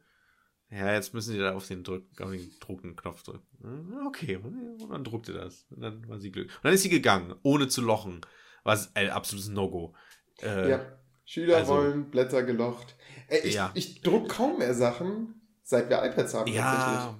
Ja, 0.72 0.94
jetzt 0.94 1.14
müssen 1.14 1.32
sie 1.34 1.40
da 1.40 1.54
auf 1.56 1.68
den, 1.68 1.84
Drück, 1.84 2.06
auf 2.22 2.32
den 2.32 2.50
Drucken-Knopf 2.60 3.24
drücken. 3.24 3.98
Okay, 4.08 4.38
und 4.38 4.88
dann 4.90 5.04
druckte 5.04 5.34
das. 5.34 5.66
Und 5.72 5.82
dann 5.82 6.08
war 6.08 6.20
sie 6.20 6.32
glücklich. 6.32 6.56
Und 6.58 6.64
dann 6.66 6.74
ist 6.74 6.84
sie 6.84 6.90
gegangen, 6.90 7.36
ohne 7.44 7.68
zu 7.68 7.82
lochen. 7.82 8.22
Was 8.64 8.96
ein 8.96 9.10
absolutes 9.10 9.50
No-Go. 9.50 9.94
Äh, 10.42 10.70
Ja. 10.70 11.00
Schüler 11.26 11.58
also- 11.58 11.74
wollen 11.74 12.10
Blätter 12.12 12.44
gelocht. 12.44 12.96
Ey, 13.28 13.42
ich, 13.48 13.56
Ja. 13.56 13.72
ich 13.74 14.02
druck 14.02 14.30
kaum 14.30 14.60
mehr 14.60 14.74
Sachen, 14.74 15.39
seit 15.70 15.90
wir 15.90 16.04
iPads 16.04 16.34
haben 16.34 16.52
Ja, 16.52 17.18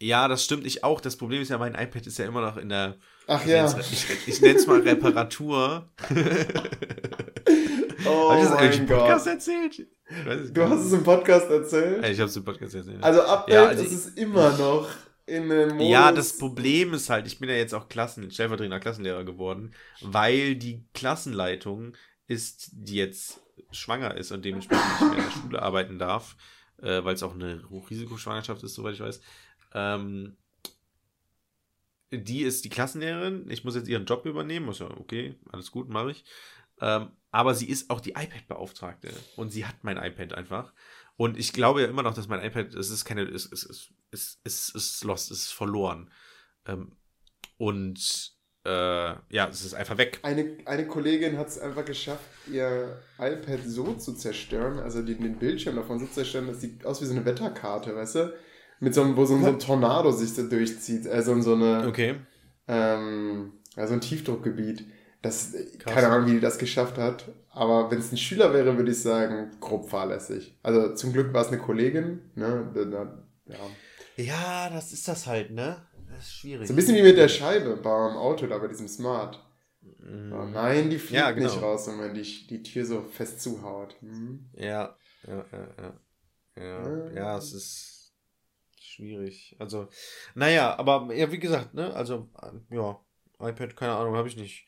ja, 0.00 0.26
das 0.26 0.44
stimmt. 0.44 0.66
Ich 0.66 0.82
auch. 0.82 1.00
Das 1.00 1.16
Problem 1.16 1.42
ist 1.42 1.50
ja, 1.50 1.58
mein 1.58 1.74
iPad 1.74 2.06
ist 2.06 2.18
ja 2.18 2.24
immer 2.26 2.40
noch 2.40 2.56
in 2.56 2.68
der. 2.70 2.96
Ach 3.28 3.40
Ich 3.44 3.50
ja. 3.50 3.62
nenn's- 3.72 3.92
Ich, 3.92 4.28
ich 4.28 4.40
nenne 4.40 4.58
es 4.58 4.66
mal 4.66 4.80
Reparatur. 4.80 5.88
Oh 8.04 8.30
Habe 8.32 8.42
ich 8.42 8.48
das 8.48 8.56
eigentlich 8.58 8.78
im 8.80 8.86
Podcast 8.86 9.24
Gott. 9.26 9.34
erzählt? 9.34 9.86
Du 10.52 10.68
hast 10.68 10.80
es 10.80 10.92
im 10.92 11.04
Podcast 11.04 11.48
erzählt? 11.50 12.04
Ich 12.06 12.18
habe 12.18 12.28
es 12.28 12.36
im 12.36 12.44
Podcast 12.44 12.74
erzählt. 12.74 13.02
Also 13.02 13.22
Update 13.22 13.54
Ja, 13.54 13.66
also 13.66 13.84
ist 13.84 13.92
es 13.92 14.06
immer 14.14 14.50
noch 14.58 14.88
in 15.26 15.48
den 15.48 15.68
Modus. 15.76 15.88
Ja, 15.88 16.10
das 16.10 16.36
Problem 16.36 16.94
ist 16.94 17.08
halt, 17.10 17.28
ich 17.28 17.38
bin 17.38 17.48
ja 17.48 17.54
jetzt 17.54 17.74
auch 17.74 17.88
Klassen, 17.88 18.28
stellvertretender 18.32 18.80
Klassenlehrer 18.80 19.22
geworden, 19.24 19.72
weil 20.00 20.56
die 20.56 20.84
Klassenleitung 20.94 21.96
ist, 22.26 22.70
die 22.72 22.96
jetzt 22.96 23.40
schwanger 23.70 24.16
ist 24.16 24.32
und 24.32 24.44
dementsprechend 24.44 24.84
nicht 24.90 25.00
mehr 25.00 25.18
in 25.18 25.24
der 25.24 25.30
Schule 25.30 25.62
arbeiten 25.62 25.98
darf, 26.00 26.36
äh, 26.82 27.04
weil 27.04 27.14
es 27.14 27.22
auch 27.22 27.34
eine 27.34 27.62
Hochrisikoschwangerschaft 27.70 28.62
ist, 28.62 28.74
soweit 28.74 28.94
ich 28.94 29.00
weiß. 29.00 29.20
Ähm, 29.74 30.36
die 32.10 32.42
ist 32.42 32.64
die 32.64 32.68
Klassenlehrerin. 32.68 33.50
Ich 33.50 33.64
muss 33.64 33.74
jetzt 33.74 33.88
ihren 33.88 34.04
Job 34.04 34.26
übernehmen. 34.26 34.68
Ist 34.68 34.82
okay, 34.82 35.36
alles 35.50 35.70
gut, 35.70 35.88
mache 35.88 36.10
ich. 36.10 36.24
Ähm, 36.80 37.10
aber 37.30 37.54
sie 37.54 37.68
ist 37.68 37.88
auch 37.88 38.00
die 38.00 38.10
iPad-Beauftragte 38.10 39.10
und 39.36 39.50
sie 39.50 39.64
hat 39.64 39.82
mein 39.82 39.96
iPad 39.96 40.34
einfach. 40.34 40.74
Und 41.16 41.38
ich 41.38 41.52
glaube 41.52 41.82
ja 41.82 41.88
immer 41.88 42.02
noch, 42.02 42.14
dass 42.14 42.28
mein 42.28 42.44
iPad, 42.44 42.74
es 42.74 42.90
ist 42.90 43.04
keine, 43.04 43.22
es 43.22 43.46
ist, 43.46 43.64
es 43.64 43.92
ist, 44.10 44.40
es 44.44 44.68
ist 44.68 45.04
lost, 45.04 45.30
es 45.30 45.44
ist 45.44 45.52
verloren. 45.52 46.10
Ähm, 46.66 46.92
und 47.56 48.32
äh, 48.64 48.70
ja, 49.30 49.48
es 49.50 49.64
ist 49.64 49.74
einfach 49.74 49.98
weg. 49.98 50.20
Eine, 50.22 50.56
eine 50.66 50.86
Kollegin 50.86 51.36
hat 51.38 51.48
es 51.48 51.58
einfach 51.58 51.84
geschafft, 51.84 52.24
ihr 52.50 53.00
iPad 53.18 53.60
so 53.66 53.94
zu 53.94 54.14
zerstören, 54.14 54.78
also 54.78 55.02
den, 55.02 55.20
den 55.20 55.36
Bildschirm 55.38 55.76
davon 55.76 55.98
so 55.98 56.06
zu 56.06 56.12
zerstören, 56.12 56.46
das 56.46 56.60
sieht 56.60 56.84
aus 56.86 57.00
wie 57.02 57.06
so 57.06 57.14
eine 57.14 57.24
Wetterkarte, 57.24 57.94
weißt 57.96 58.14
du? 58.16 58.32
Mit 58.80 58.94
so 58.94 59.02
einem, 59.02 59.16
wo 59.16 59.24
so, 59.24 59.34
ein- 59.34 59.42
so 59.42 59.48
ein 59.48 59.58
Tornado 59.58 60.10
sich 60.12 60.32
so 60.34 60.48
durchzieht, 60.48 61.06
also 61.08 61.32
in 61.32 61.42
so 61.42 61.54
eine, 61.54 61.86
Okay. 61.88 62.16
ähm, 62.68 63.52
also 63.76 63.94
ein 63.94 64.00
Tiefdruckgebiet. 64.00 64.84
Das, 65.22 65.52
Krass. 65.78 65.94
keine 65.94 66.08
Ahnung, 66.08 66.26
wie 66.28 66.32
die 66.32 66.40
das 66.40 66.58
geschafft 66.58 66.98
hat. 66.98 67.30
Aber 67.50 67.90
wenn 67.92 67.98
es 67.98 68.10
ein 68.10 68.16
Schüler 68.16 68.52
wäre, 68.52 68.76
würde 68.76 68.90
ich 68.90 69.00
sagen, 69.00 69.52
grob 69.60 69.88
fahrlässig. 69.88 70.58
Also 70.64 70.94
zum 70.94 71.12
Glück 71.12 71.32
war 71.32 71.42
es 71.42 71.48
eine 71.48 71.58
Kollegin, 71.58 72.20
ne? 72.34 72.68
da- 72.74 72.84
da- 72.84 73.24
Ja. 73.46 73.58
Ja, 74.16 74.70
das 74.70 74.92
ist 74.92 75.06
das 75.08 75.26
halt, 75.28 75.52
ne? 75.52 75.76
Das 76.14 76.24
ist 76.26 76.34
schwierig. 76.34 76.66
So 76.68 76.72
ein 76.72 76.76
bisschen 76.76 76.96
wie 76.96 77.02
mit 77.02 77.16
der 77.16 77.28
Scheibe 77.28 77.76
beim 77.76 78.16
Auto, 78.16 78.46
da 78.46 78.58
bei 78.58 78.68
diesem 78.68 78.88
Smart. 78.88 79.38
Mhm. 79.98 80.52
Nein, 80.52 80.90
die 80.90 80.98
fliegt 80.98 81.20
Ja, 81.20 81.30
genau. 81.32 81.48
nicht 81.50 81.62
raus, 81.62 81.88
wenn 81.88 81.96
man 81.96 82.14
die, 82.14 82.46
die 82.46 82.62
Tür 82.62 82.84
so 82.84 83.02
fest 83.02 83.40
zuhaut. 83.40 83.96
Hm. 84.00 84.48
Ja, 84.54 84.96
ja, 85.26 85.44
ja, 85.52 85.68
ja. 85.78 86.62
Ja, 86.62 87.10
Ja. 87.12 87.38
es 87.38 87.52
ist 87.52 88.12
schwierig. 88.80 89.56
Also, 89.58 89.88
naja, 90.34 90.76
aber 90.78 91.12
ja, 91.14 91.32
wie 91.32 91.38
gesagt, 91.38 91.74
ne, 91.74 91.92
also, 91.94 92.28
ja, 92.70 93.00
iPad, 93.40 93.74
keine 93.76 93.94
Ahnung, 93.94 94.14
habe 94.16 94.28
ich 94.28 94.36
nicht. 94.36 94.66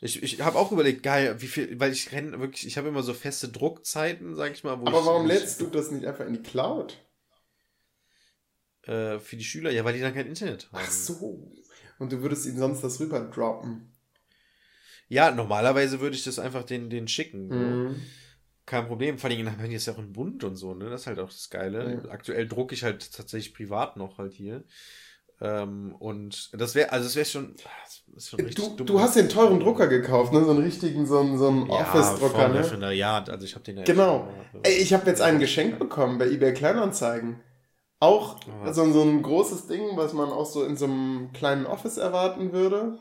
Ich, 0.00 0.22
ich 0.22 0.40
habe 0.42 0.58
auch 0.58 0.70
überlegt, 0.72 1.02
geil, 1.02 1.40
wie 1.40 1.46
viel, 1.46 1.78
weil 1.80 1.92
ich 1.92 2.12
renne 2.12 2.38
wirklich, 2.40 2.66
ich 2.66 2.76
habe 2.78 2.88
immer 2.88 3.02
so 3.02 3.14
feste 3.14 3.48
Druckzeiten, 3.48 4.34
sag 4.36 4.52
ich 4.52 4.62
mal. 4.64 4.78
Wo 4.80 4.86
Aber 4.86 5.04
warum 5.04 5.26
ich- 5.26 5.32
lädst 5.32 5.60
du 5.60 5.66
das 5.66 5.90
nicht 5.90 6.06
einfach 6.06 6.26
in 6.26 6.34
die 6.34 6.42
Cloud? 6.42 6.98
Äh, 8.86 9.18
für 9.18 9.36
die 9.36 9.44
Schüler, 9.44 9.70
ja, 9.70 9.84
weil 9.84 9.94
die 9.94 10.00
dann 10.00 10.14
kein 10.14 10.26
Internet 10.26 10.68
haben. 10.72 10.82
Ach 10.84 10.90
so. 10.90 11.50
Und 11.98 12.12
du 12.12 12.20
würdest 12.22 12.44
ihnen 12.46 12.58
sonst 12.58 12.82
das 12.82 13.00
rüber 13.00 13.20
droppen. 13.20 13.90
Ja, 15.08 15.30
normalerweise 15.30 16.00
würde 16.00 16.16
ich 16.16 16.24
das 16.24 16.38
einfach 16.38 16.64
den, 16.64 16.90
den 16.90 17.08
schicken. 17.08 17.48
so. 17.48 17.54
Mhm. 17.56 18.02
Kein 18.66 18.86
Problem. 18.86 19.18
Vor 19.18 19.28
allem, 19.30 19.44
dann 19.44 19.70
ist 19.70 19.86
ja 19.86 19.92
auch 19.92 19.98
ein 19.98 20.12
Bund 20.12 20.42
und 20.42 20.56
so, 20.56 20.74
ne? 20.74 20.88
Das 20.88 21.02
ist 21.02 21.06
halt 21.06 21.18
auch 21.18 21.28
das 21.28 21.50
Geile. 21.50 22.02
Ja. 22.04 22.10
Aktuell 22.10 22.48
drucke 22.48 22.74
ich 22.74 22.82
halt 22.82 23.12
tatsächlich 23.12 23.54
privat 23.54 23.96
noch 23.98 24.16
halt 24.18 24.32
hier. 24.32 24.64
Ähm, 25.40 25.94
und 25.98 26.50
das 26.58 26.74
wäre, 26.74 26.90
also 26.92 27.06
es 27.06 27.16
wäre 27.16 27.26
schon, 27.26 27.54
das 27.84 28.02
ist 28.16 28.30
schon 28.30 28.40
richtig 28.40 28.64
Du, 28.64 28.76
dumm. 28.76 28.86
du 28.86 29.00
hast 29.00 29.16
den 29.16 29.28
teuren 29.28 29.60
Drucker 29.60 29.88
gekauft, 29.88 30.32
ne? 30.32 30.42
So 30.44 30.52
einen 30.52 30.62
richtigen, 30.62 31.06
so 31.06 31.18
einen, 31.18 31.36
so 31.36 31.48
einen 31.48 31.66
ja, 31.66 31.74
Office-Drucker, 31.74 32.48
ne? 32.48 32.60
Referendariat, 32.60 33.28
also 33.28 33.44
ich 33.44 33.54
habe 33.54 33.64
den 33.64 33.78
ja 33.78 33.84
Genau. 33.84 34.32
schon- 34.52 34.60
Ey, 34.64 34.76
ich 34.78 34.94
habe 34.94 35.06
jetzt 35.10 35.20
einen 35.20 35.40
geschenkt 35.40 35.78
bekommen 35.78 36.18
bei 36.18 36.28
eBay 36.28 36.54
Kleinanzeigen. 36.54 37.40
Auch 38.04 38.36
so, 38.72 38.90
so 38.92 39.02
ein 39.02 39.22
großes 39.22 39.66
Ding, 39.66 39.82
was 39.96 40.12
man 40.12 40.28
auch 40.30 40.46
so 40.46 40.64
in 40.64 40.76
so 40.76 40.84
einem 40.86 41.30
kleinen 41.32 41.66
Office 41.66 41.96
erwarten 41.96 42.52
würde. 42.52 42.98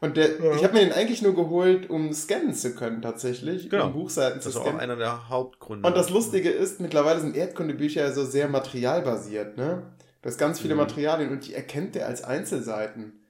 Und 0.00 0.16
der, 0.16 0.40
Ja. 0.42 0.54
ich 0.56 0.64
habe 0.64 0.74
mir 0.74 0.80
den 0.80 0.92
eigentlich 0.92 1.22
nur 1.22 1.34
geholt, 1.34 1.88
um 1.88 2.12
scannen 2.12 2.54
zu 2.54 2.74
können, 2.74 3.02
tatsächlich. 3.02 3.70
Genau. 3.70 3.86
Um 3.86 3.92
Buchseiten 3.92 4.40
zu 4.40 4.48
Das 4.48 4.54
ist 4.54 4.60
auch 4.60 4.64
scannen. 4.64 4.80
einer 4.80 4.96
der 4.96 5.28
Hauptgründe. 5.28 5.86
Und 5.86 5.96
das 5.96 6.10
Lustige 6.10 6.50
ist, 6.50 6.80
mittlerweile 6.80 7.20
sind 7.20 7.36
Erdkundebücher 7.36 8.12
so 8.12 8.24
sehr 8.24 8.48
materialbasiert, 8.48 9.56
ne? 9.56 9.92
Du 10.22 10.28
hast 10.28 10.38
ganz 10.38 10.60
viele 10.60 10.74
Mhm. 10.74 10.80
Materialien 10.80 11.30
und 11.30 11.46
die 11.46 11.54
erkennt 11.54 11.94
der 11.94 12.06
als 12.08 12.22
Einzelseiten. 12.24 13.20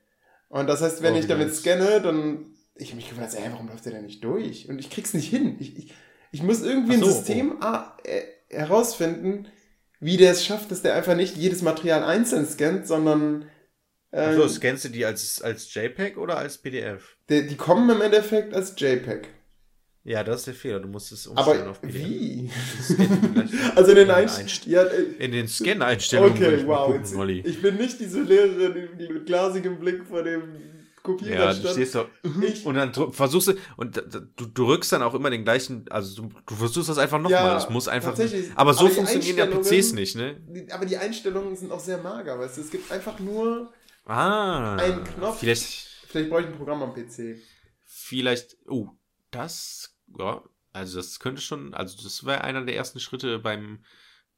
Und 0.49 0.67
das 0.67 0.83
heißt, 0.83 1.03
wenn 1.03 1.15
Oh, 1.15 1.19
ich 1.19 1.27
damit 1.27 1.49
nice. 1.49 1.59
scanne, 1.61 2.01
dann. 2.01 2.47
Ich 2.75 2.89
hab 2.91 2.97
mich 2.97 3.09
gefragt, 3.11 3.35
ey, 3.35 3.51
warum 3.53 3.69
läuft 3.69 3.85
der 3.85 3.93
denn 3.93 4.05
nicht 4.05 4.25
durch? 4.25 4.69
Und 4.69 4.79
ich 4.79 4.89
krieg's 4.91 5.13
nicht 5.13 5.29
hin. 5.29 5.57
Ich, 5.59 5.77
ich, 5.79 5.95
ich 6.33 6.43
muss 6.43 6.63
irgendwie 6.63 6.93
Ach 6.93 6.99
ein 6.99 7.05
so, 7.05 7.11
System 7.11 7.59
äh, 8.05 8.23
herausfinden, 8.55 9.47
wie 10.03 10.17
der 10.19 10.33
es 10.33 10.45
schafft, 10.45 10.71
dass 10.71 10.83
der 10.83 10.95
einfach 10.95 11.17
nicht 11.17 11.37
jedes 11.37 11.63
Material 11.63 12.03
einzeln 12.05 12.45
scannt, 12.47 12.87
sondern. 12.87 13.47
Ähm, 14.13 14.29
Achso, 14.39 14.47
scannst 14.49 14.85
du 14.85 14.89
die 14.91 15.07
als, 15.07 15.41
als 15.41 15.73
JPEG 15.73 16.19
oder 16.19 16.37
als 16.37 16.59
PDF? 16.59 17.17
die, 17.31 17.47
die 17.47 17.57
kommen 17.57 17.89
im 17.89 18.03
Endeffekt 18.03 18.53
als 18.53 18.75
JPEG. 18.77 19.29
Ja, 20.05 20.25
das 20.25 20.41
ist 20.41 20.47
der 20.49 20.55
Fehler. 20.55 20.81
Du 20.81 20.89
musst 20.89 21.13
es 21.13 21.29
Aber 21.29 21.47
umstellen 21.47 21.69
auf 21.71 21.81
PDF. 21.81 21.95
wie? 21.95 22.51
Also 23.77 23.93
in 23.93 23.97
den 23.97 24.03
in 24.03 24.09
den 24.09 24.11
Einst 24.11 24.67
ja, 24.67 24.83
äh, 24.83 25.03
In 25.19 25.31
den 25.33 25.47
Scan-Einstellungen 25.49 26.33
Okay, 26.35 26.57
ich 26.57 26.67
wow. 26.67 26.87
gucken, 26.87 27.01
Jetzt, 27.03 27.15
Molly. 27.15 27.43
ich 27.47 27.63
bin 27.63 27.77
nicht 27.77 28.01
diese 28.01 28.21
Lehrerin 28.23 28.89
die 28.99 29.09
mit 29.09 29.27
glasigem 29.27 29.79
Blick 29.79 30.05
vor 30.05 30.25
dem 30.25 30.43
Kopierer 31.03 31.35
Ja, 31.47 31.53
du 31.53 31.59
stand. 31.61 31.73
stehst 31.75 31.95
doch. 31.95 32.09
Ich- 32.43 32.65
Und 32.65 32.75
dann 32.77 32.93
versuchst 33.13 33.49
du, 33.49 33.55
und 33.77 33.97
du, 33.97 34.47
du 34.47 34.65
rückst 34.67 34.93
dann 34.93 35.03
auch 35.03 35.15
immer 35.15 35.31
den 35.31 35.45
gleichen, 35.45 35.85
also 35.91 36.23
du, 36.23 36.29
du 36.47 36.55
versuchst 36.55 36.89
das 36.89 36.99
einfach 36.99 37.19
nochmal. 37.19 37.45
Ja, 37.45 37.55
das 37.55 37.69
muss 37.71 37.89
einfach. 37.89 38.13
Aber 38.55 38.75
so 38.75 38.87
Aber 38.87 38.91
funktionieren 38.95 39.37
ja 39.39 39.47
PCs 39.47 39.93
nicht, 39.95 40.17
ne? 40.17 40.41
Aber 40.73 40.87
die 40.87 40.97
Einstellungen 40.97 41.57
sind 41.57 41.73
auch 41.73 41.81
sehr 41.81 41.99
mager, 41.99 42.39
weißt 42.39 42.57
du. 42.57 42.61
Es 42.61 42.71
gibt 42.71 42.91
einfach 42.93 43.19
nur, 43.19 43.73
Ah. 44.05 44.77
Ein 44.77 45.05
Knopf. 45.05 45.39
Vielleicht, 45.39 45.65
vielleicht 46.09 46.29
brauche 46.31 46.41
ich 46.41 46.47
ein 46.49 46.57
Programm 46.57 46.83
am 46.83 46.93
PC. 46.93 47.37
vielleicht, 47.85 48.57
oh, 48.69 48.89
das, 49.31 49.97
ja, 50.19 50.43
also 50.73 50.97
das 50.99 51.21
könnte 51.21 51.41
schon, 51.41 51.73
also 51.75 52.03
das 52.03 52.25
wäre 52.25 52.43
einer 52.43 52.65
der 52.65 52.75
ersten 52.77 52.99
Schritte 53.01 53.39
beim, 53.39 53.85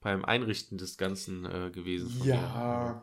beim 0.01 0.25
Einrichten 0.25 0.77
des 0.79 0.99
Ganzen 0.99 1.45
äh, 1.47 1.71
gewesen. 1.71 2.11
Ja. 2.25 3.03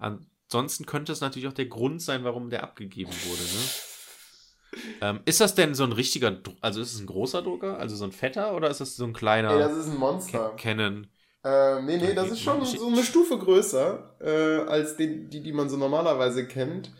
mir. 0.00 0.18
Ansonsten 0.52 0.84
könnte 0.84 1.12
es 1.12 1.22
natürlich 1.22 1.48
auch 1.48 1.54
der 1.54 1.64
Grund 1.64 2.02
sein, 2.02 2.24
warum 2.24 2.50
der 2.50 2.62
abgegeben 2.62 3.10
wurde, 3.10 3.42
ne? 3.42 4.90
Ähm, 5.00 5.20
ist 5.24 5.40
das 5.40 5.54
denn 5.54 5.74
so 5.74 5.82
ein 5.82 5.92
richtiger, 5.92 6.36
also 6.60 6.82
ist 6.82 6.92
es 6.92 7.00
ein 7.00 7.06
großer 7.06 7.40
Drucker, 7.40 7.78
also 7.78 7.96
so 7.96 8.04
ein 8.04 8.12
fetter, 8.12 8.54
oder 8.54 8.68
ist 8.68 8.82
das 8.82 8.96
so 8.96 9.04
ein 9.04 9.14
kleiner 9.14 9.52
Ey, 9.52 9.58
das 9.60 9.74
ist 9.78 9.88
ein 9.88 9.96
Monster. 9.96 10.52
Canon? 10.58 11.06
Äh, 11.42 11.80
nee, 11.80 11.96
nee, 11.96 12.12
das 12.12 12.30
ist 12.32 12.40
schon 12.40 12.62
so 12.66 12.86
eine 12.86 13.02
Stufe 13.02 13.38
größer 13.38 14.16
äh, 14.20 14.68
als 14.68 14.98
die, 14.98 15.26
die, 15.26 15.42
die 15.42 15.52
man 15.54 15.70
so 15.70 15.78
normalerweise 15.78 16.46
kennt. 16.46 16.92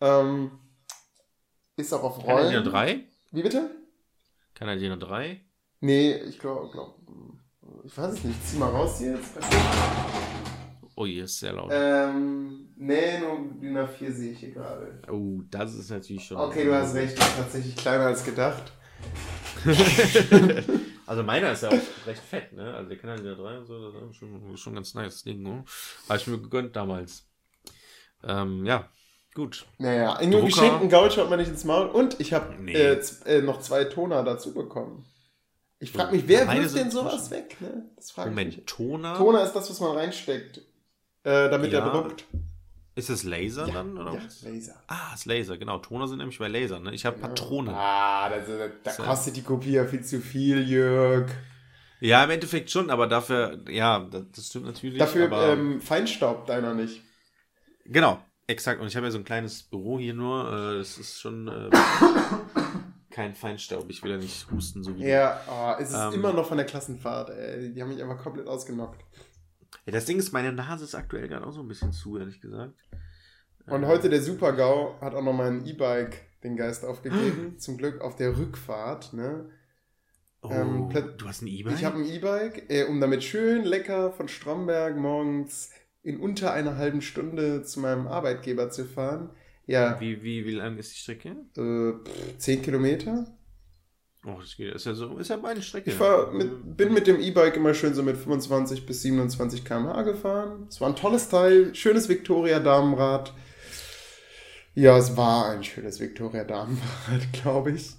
Ähm, 0.00 0.58
ist 1.76 1.92
auch 1.92 2.02
auf 2.02 2.18
Kann 2.18 2.30
er 2.30 2.34
Rollen. 2.34 2.64
DIN 2.64 2.64
3? 2.64 3.00
Wie 3.30 3.42
bitte? 3.42 3.70
Kann 4.54 4.66
er 4.66 4.74
DIN 4.74 4.98
3? 4.98 5.40
Nee, 5.80 6.16
ich 6.16 6.36
glaube, 6.36 6.68
glaub, 6.72 6.98
ich 7.84 7.96
weiß 7.96 8.14
es 8.14 8.24
nicht. 8.24 8.44
Zieh 8.44 8.58
mal 8.58 8.70
raus 8.70 8.98
hier 8.98 9.12
jetzt. 9.12 9.38
Oh, 10.94 11.06
hier 11.06 11.24
ist 11.24 11.38
sehr 11.38 11.52
laut. 11.52 11.70
Ähm, 11.72 12.68
nee, 12.76 13.18
nur 13.18 13.38
DIN 13.60 13.76
A4 13.78 14.12
sehe 14.12 14.32
ich 14.32 14.40
hier 14.40 14.50
gerade. 14.50 15.00
Oh, 15.10 15.40
das 15.50 15.74
ist 15.74 15.90
natürlich 15.90 16.24
schon. 16.24 16.36
Okay, 16.36 16.64
du 16.64 16.74
hast 16.74 16.94
recht, 16.94 17.14
ist 17.18 17.36
tatsächlich 17.36 17.76
kleiner 17.76 18.06
als 18.06 18.24
gedacht. 18.24 18.72
also 21.06 21.22
meiner 21.22 21.52
ist 21.52 21.62
ja 21.62 21.70
auch 21.70 22.06
recht 22.06 22.22
fett, 22.22 22.52
ne? 22.52 22.74
Also 22.74 22.88
der 22.90 22.98
kann 22.98 23.10
ja 23.10 23.16
DIN 23.16 23.36
3 23.36 23.58
und 23.58 23.66
so, 23.66 23.90
das 23.90 24.10
ist 24.10 24.16
schon, 24.16 24.56
schon 24.56 24.74
ganz 24.74 24.94
nice 24.94 25.22
Ding, 25.22 25.42
ne? 25.42 25.64
Habe 26.08 26.18
ich 26.18 26.26
mir 26.26 26.38
gegönnt 26.38 26.76
damals. 26.76 27.26
Ähm, 28.24 28.64
ja, 28.66 28.88
gut. 29.34 29.66
Naja, 29.78 30.16
in 30.16 30.30
Drucker. 30.30 30.46
geschenkten 30.46 30.88
Gouch 30.90 31.12
schaut 31.12 31.30
man 31.30 31.38
nicht 31.38 31.48
ins 31.48 31.64
Maul. 31.64 31.86
Und 31.88 32.20
ich 32.20 32.32
habe 32.32 32.54
Nee. 32.60 32.74
äh, 32.74 33.00
äh, 33.26 33.42
noch 33.42 33.60
zwei 33.60 33.84
Toner 33.84 34.22
dazu 34.22 34.52
bekommen. 34.54 35.04
Ich 35.78 35.90
frage 35.90 36.14
mich, 36.14 36.28
wer 36.28 36.46
wirft 36.52 36.76
denn 36.76 36.92
sowas 36.92 37.30
weg? 37.32 37.56
Ne? 37.60 37.90
Das 37.96 38.12
frage 38.12 38.30
ich 38.30 38.36
mich. 38.36 38.44
Moment, 38.46 38.66
Toner? 38.68 39.16
Toner 39.16 39.42
ist 39.42 39.52
das, 39.54 39.68
was 39.68 39.80
man 39.80 39.96
reinsteckt, 39.96 40.62
äh, 41.24 41.48
damit 41.50 41.72
Ja. 41.72 41.80
er 41.84 41.90
druckt. 41.92 42.24
Ist 42.94 43.08
das 43.08 43.22
Laser 43.22 43.66
dann? 43.68 43.96
Oder? 43.96 44.12
ja, 44.12 44.24
was? 44.24 44.42
Laser. 44.42 44.74
Ah, 44.86 45.14
ist 45.14 45.24
Laser, 45.24 45.56
genau. 45.56 45.78
Toner 45.78 46.06
sind 46.08 46.18
nämlich 46.18 46.38
bei 46.38 46.48
Laser, 46.48 46.78
ne? 46.78 46.92
Ich 46.94 47.06
habe 47.06 47.18
Patronen. 47.18 47.74
Ah, 47.74 48.28
da, 48.28 48.36
da, 48.38 48.68
da 48.84 48.90
So. 48.90 49.02
kostet 49.02 49.34
die 49.36 49.42
Kopie 49.42 49.72
ja 49.72 49.86
viel 49.86 50.04
zu 50.04 50.20
viel, 50.20 50.68
Jörg. 50.68 51.30
Ja, 52.00 52.22
im 52.24 52.30
Endeffekt 52.30 52.68
schon, 52.70 52.90
aber 52.90 53.06
dafür, 53.06 53.60
ja, 53.68 54.00
das, 54.10 54.24
das 54.34 54.46
stimmt 54.48 54.66
natürlich. 54.66 54.98
Dafür 54.98 55.26
aber, 55.26 55.52
ähm, 55.52 55.80
feinstaubt 55.80 56.48
deiner 56.50 56.74
nicht. 56.74 57.00
Genau, 57.86 58.20
exakt. 58.46 58.80
Und 58.80 58.88
ich 58.88 58.96
habe 58.96 59.06
ja 59.06 59.10
so 59.10 59.18
ein 59.18 59.24
kleines 59.24 59.62
Büro 59.62 59.98
hier 59.98 60.12
nur. 60.12 60.52
Äh, 60.52 60.78
das 60.78 60.98
ist 60.98 61.18
schon 61.20 61.48
äh, 61.48 61.70
kein 63.10 63.34
Feinstaub. 63.34 63.86
Ich 63.88 64.02
will 64.02 64.10
ja 64.10 64.16
nicht 64.18 64.50
husten, 64.50 64.82
so 64.82 64.96
wie. 64.96 65.06
Ja, 65.06 65.40
oh, 65.48 65.80
es 65.80 65.90
ist 65.90 65.96
Ähm. 65.96 66.12
immer 66.14 66.32
noch 66.32 66.46
von 66.46 66.56
der 66.58 66.66
Klassenfahrt, 66.66 67.30
ey. 67.30 67.72
Die 67.72 67.80
haben 67.80 67.88
mich 67.88 68.02
einfach 68.02 68.18
komplett 68.22 68.46
ausgenockt. 68.48 69.02
Ja, 69.86 69.92
das 69.92 70.04
Ding 70.04 70.18
ist, 70.18 70.32
meine 70.32 70.52
Nase 70.52 70.84
ist 70.84 70.94
aktuell 70.94 71.28
gerade 71.28 71.46
auch 71.46 71.52
so 71.52 71.60
ein 71.60 71.68
bisschen 71.68 71.92
zu, 71.92 72.18
ehrlich 72.18 72.40
gesagt. 72.40 72.74
Und 73.66 73.84
Äh, 73.84 73.86
heute 73.86 74.08
der 74.10 74.22
Super-GAU 74.22 75.00
hat 75.00 75.14
auch 75.14 75.22
noch 75.22 75.32
mal 75.32 75.50
ein 75.50 75.66
E-Bike 75.66 76.20
den 76.42 76.56
Geist 76.56 76.84
aufgegeben. 76.84 77.56
Zum 77.58 77.78
Glück 77.78 78.00
auf 78.00 78.16
der 78.16 78.36
Rückfahrt, 78.36 79.12
ne? 79.12 79.50
Oh, 80.42 80.48
Ähm, 80.50 80.88
du 81.18 81.28
hast 81.28 81.42
ein 81.42 81.46
E-Bike? 81.46 81.74
Ich 81.76 81.84
habe 81.84 81.98
ein 81.98 82.04
E-Bike, 82.06 82.68
äh, 82.68 82.84
um 82.84 83.00
damit 83.00 83.22
schön 83.22 83.62
lecker 83.64 84.12
von 84.12 84.28
Stromberg 84.28 84.96
morgens 84.96 85.70
in 86.02 86.18
unter 86.18 86.52
einer 86.52 86.76
halben 86.76 87.00
Stunde 87.00 87.62
zu 87.62 87.78
meinem 87.80 88.08
Arbeitgeber 88.08 88.70
zu 88.70 88.84
fahren. 88.84 89.30
Ja, 89.66 90.00
Wie, 90.00 90.22
wie, 90.24 90.44
wie 90.44 90.50
lang 90.54 90.76
ist 90.78 90.92
die 90.94 90.98
Strecke? 90.98 91.36
äh, 91.56 91.92
pff, 92.04 92.38
10 92.38 92.62
Kilometer. 92.62 93.26
Oh, 94.24 94.36
das 94.40 94.56
geht. 94.56 94.72
Ist 94.74 94.86
ja 94.86 94.94
so, 94.94 95.18
ist 95.18 95.30
ja 95.30 95.36
meine 95.36 95.60
Strecke. 95.62 95.90
Ich 95.90 95.98
mit, 96.32 96.76
bin 96.76 96.92
mit 96.94 97.06
dem 97.08 97.18
E-Bike 97.20 97.56
immer 97.56 97.74
schön 97.74 97.92
so 97.92 98.02
mit 98.04 98.16
25 98.16 98.86
bis 98.86 99.02
27 99.02 99.64
km/h 99.64 100.02
gefahren. 100.02 100.66
Es 100.68 100.80
war 100.80 100.88
ein 100.88 100.96
tolles 100.96 101.28
Teil, 101.28 101.74
schönes 101.74 102.08
Victoria 102.08 102.60
Damenrad. 102.60 103.32
Ja, 104.74 104.96
es 104.96 105.16
war 105.16 105.50
ein 105.50 105.64
schönes 105.64 105.98
Victoria 106.00 106.44
Damenrad, 106.44 107.32
glaube 107.42 107.72
ich. 107.72 107.94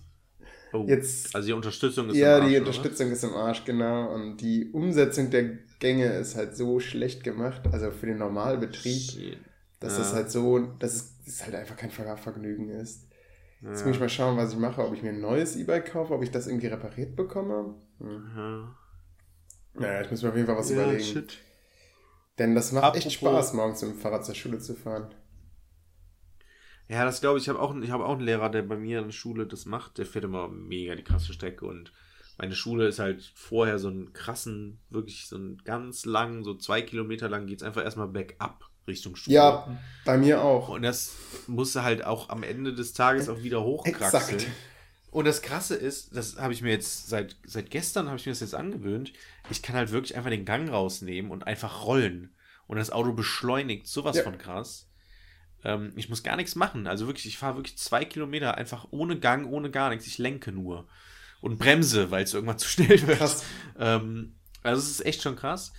Oh, 0.71 0.85
Jetzt, 0.87 1.35
also 1.35 1.45
die 1.47 1.53
Unterstützung 1.53 2.09
ist 2.09 2.17
ja, 2.17 2.37
im 2.37 2.43
Arsch, 2.43 2.49
die 2.51 2.57
oder? 2.57 2.67
Unterstützung 2.67 3.11
ist 3.11 3.23
im 3.23 3.33
Arsch, 3.33 3.63
genau. 3.65 4.11
Und 4.13 4.37
die 4.37 4.71
Umsetzung 4.71 5.29
der 5.29 5.57
Gänge 5.79 6.05
ist 6.13 6.35
halt 6.35 6.55
so 6.57 6.79
schlecht 6.79 7.23
gemacht, 7.23 7.61
also 7.71 7.91
für 7.91 8.07
den 8.07 8.17
Normalbetrieb, 8.17 9.11
Shit. 9.11 9.37
dass 9.79 9.97
Ja. 9.97 10.01
es 10.03 10.13
halt 10.13 10.31
so, 10.31 10.59
dass 10.79 10.95
es, 10.95 11.17
dass 11.25 11.33
es 11.35 11.43
halt 11.43 11.55
einfach 11.55 11.75
kein 11.77 11.91
Ver- 11.91 12.17
Vergnügen 12.17 12.69
ist. 12.69 13.05
Jetzt 13.65 13.81
Ja. 13.81 13.87
muss 13.87 13.95
ich 13.95 13.99
mal 14.01 14.09
schauen, 14.09 14.37
was 14.37 14.51
ich 14.53 14.59
mache, 14.59 14.85
ob 14.85 14.93
ich 14.93 15.01
mir 15.03 15.09
ein 15.09 15.21
neues 15.21 15.55
E-Bike 15.55 15.91
kaufe, 15.91 16.13
ob 16.13 16.21
ich 16.23 16.31
das 16.31 16.47
irgendwie 16.47 16.67
repariert 16.67 17.15
bekomme. 17.15 17.75
Hm. 17.99 18.31
Ja. 18.35 18.75
Naja, 19.75 20.01
ich 20.01 20.11
muss 20.11 20.21
mir 20.21 20.29
auf 20.29 20.35
jeden 20.35 20.47
Fall 20.47 20.57
was 20.57 20.69
Ja, 20.69 20.83
überlegen. 20.83 21.03
shit. 21.03 21.37
Denn 22.39 22.55
das 22.55 22.71
macht 22.71 22.95
echt 22.95 23.07
Apropos- 23.07 23.13
Spaß, 23.13 23.53
morgens 23.53 23.81
mit 23.81 23.91
dem 23.91 23.99
Fahrrad 23.99 24.25
zur 24.25 24.35
Schule 24.35 24.59
zu 24.59 24.75
fahren. 24.75 25.13
Ja, 26.89 27.05
das 27.05 27.21
glaube 27.21 27.37
ich. 27.37 27.45
Ich 27.45 27.49
habe 27.49 27.59
auch, 27.59 27.75
ich 27.75 27.91
habe 27.91 28.05
auch 28.05 28.11
einen 28.13 28.21
Lehrer, 28.25 28.49
der 28.49 28.63
bei 28.63 28.75
mir 28.75 28.99
in 28.99 29.05
der 29.05 29.11
Schule 29.13 29.47
das 29.47 29.65
macht. 29.65 29.97
Der 29.97 30.05
fährt 30.05 30.25
immer 30.25 30.47
mega 30.49 30.95
die 30.95 31.03
krasse 31.03 31.31
Strecke 31.33 31.65
und 31.65 31.93
meine 32.37 32.55
Schule 32.55 32.87
ist 32.87 32.99
halt 32.99 33.31
vorher 33.35 33.79
so 33.79 33.87
einen 33.87 34.11
krassen, 34.11 34.79
wirklich 34.89 35.27
so 35.27 35.35
einen 35.37 35.57
ganz 35.63 36.05
langen, 36.05 36.43
so 36.43 36.55
zwei 36.55 36.81
Kilometer 36.81 37.29
lang 37.29 37.45
geht 37.45 37.61
es 37.61 37.63
einfach 37.63 37.83
erstmal 37.83 38.07
bergab 38.09 38.69
Richtung 38.87 39.15
Schule. 39.15 39.35
Ja, 39.35 39.77
bei 40.05 40.17
mir 40.17 40.41
auch. 40.41 40.69
Und 40.69 40.81
das 40.81 41.13
musste 41.47 41.83
halt 41.83 42.03
auch 42.05 42.29
am 42.29 42.43
Ende 42.43 42.73
des 42.73 42.93
Tages 42.93 43.29
auch 43.29 43.41
wieder 43.43 43.63
hochkraxeln. 43.63 44.39
Exakt. 44.39 44.47
Und 45.11 45.25
das 45.25 45.41
Krasse 45.43 45.75
ist, 45.75 46.15
das 46.15 46.37
habe 46.37 46.53
ich 46.53 46.61
mir 46.63 46.71
jetzt 46.71 47.07
seit, 47.07 47.35
seit 47.45 47.69
gestern 47.69 48.07
habe 48.07 48.17
ich 48.17 48.25
mir 48.25 48.31
das 48.31 48.39
jetzt 48.39 48.55
angewöhnt. 48.55 49.13
Ich 49.51 49.61
kann 49.61 49.75
halt 49.75 49.91
wirklich 49.91 50.17
einfach 50.17 50.31
den 50.31 50.43
Gang 50.45 50.69
rausnehmen 50.71 51.29
und 51.31 51.45
einfach 51.45 51.85
rollen. 51.85 52.33
Und 52.67 52.77
das 52.77 52.89
Auto 52.89 53.13
beschleunigt 53.13 53.87
sowas 53.87 54.17
Ja. 54.17 54.23
von 54.23 54.37
krass. 54.37 54.87
Ähm, 55.63 55.93
ich 55.95 56.09
muss 56.09 56.23
gar 56.23 56.35
nichts 56.35 56.55
machen. 56.55 56.87
Also 56.87 57.05
wirklich, 57.07 57.27
ich 57.27 57.37
fahre 57.37 57.57
wirklich 57.57 57.77
zwei 57.77 58.05
Kilometer 58.05 58.55
einfach 58.57 58.87
ohne 58.89 59.19
Gang, 59.19 59.45
ohne 59.51 59.69
gar 59.69 59.89
nichts. 59.91 60.07
Ich 60.07 60.17
lenke 60.17 60.51
nur. 60.51 60.87
Und 61.41 61.59
bremse, 61.59 62.09
weil 62.09 62.23
es 62.23 62.33
irgendwann 62.33 62.57
zu 62.57 62.67
schnell 62.67 63.05
wird. 63.07 63.19
Krass. 63.19 63.43
Ähm, 63.77 64.33
also 64.63 64.81
es 64.81 64.89
ist 64.89 65.05
echt 65.05 65.21
schon 65.21 65.35
krass. 65.35 65.73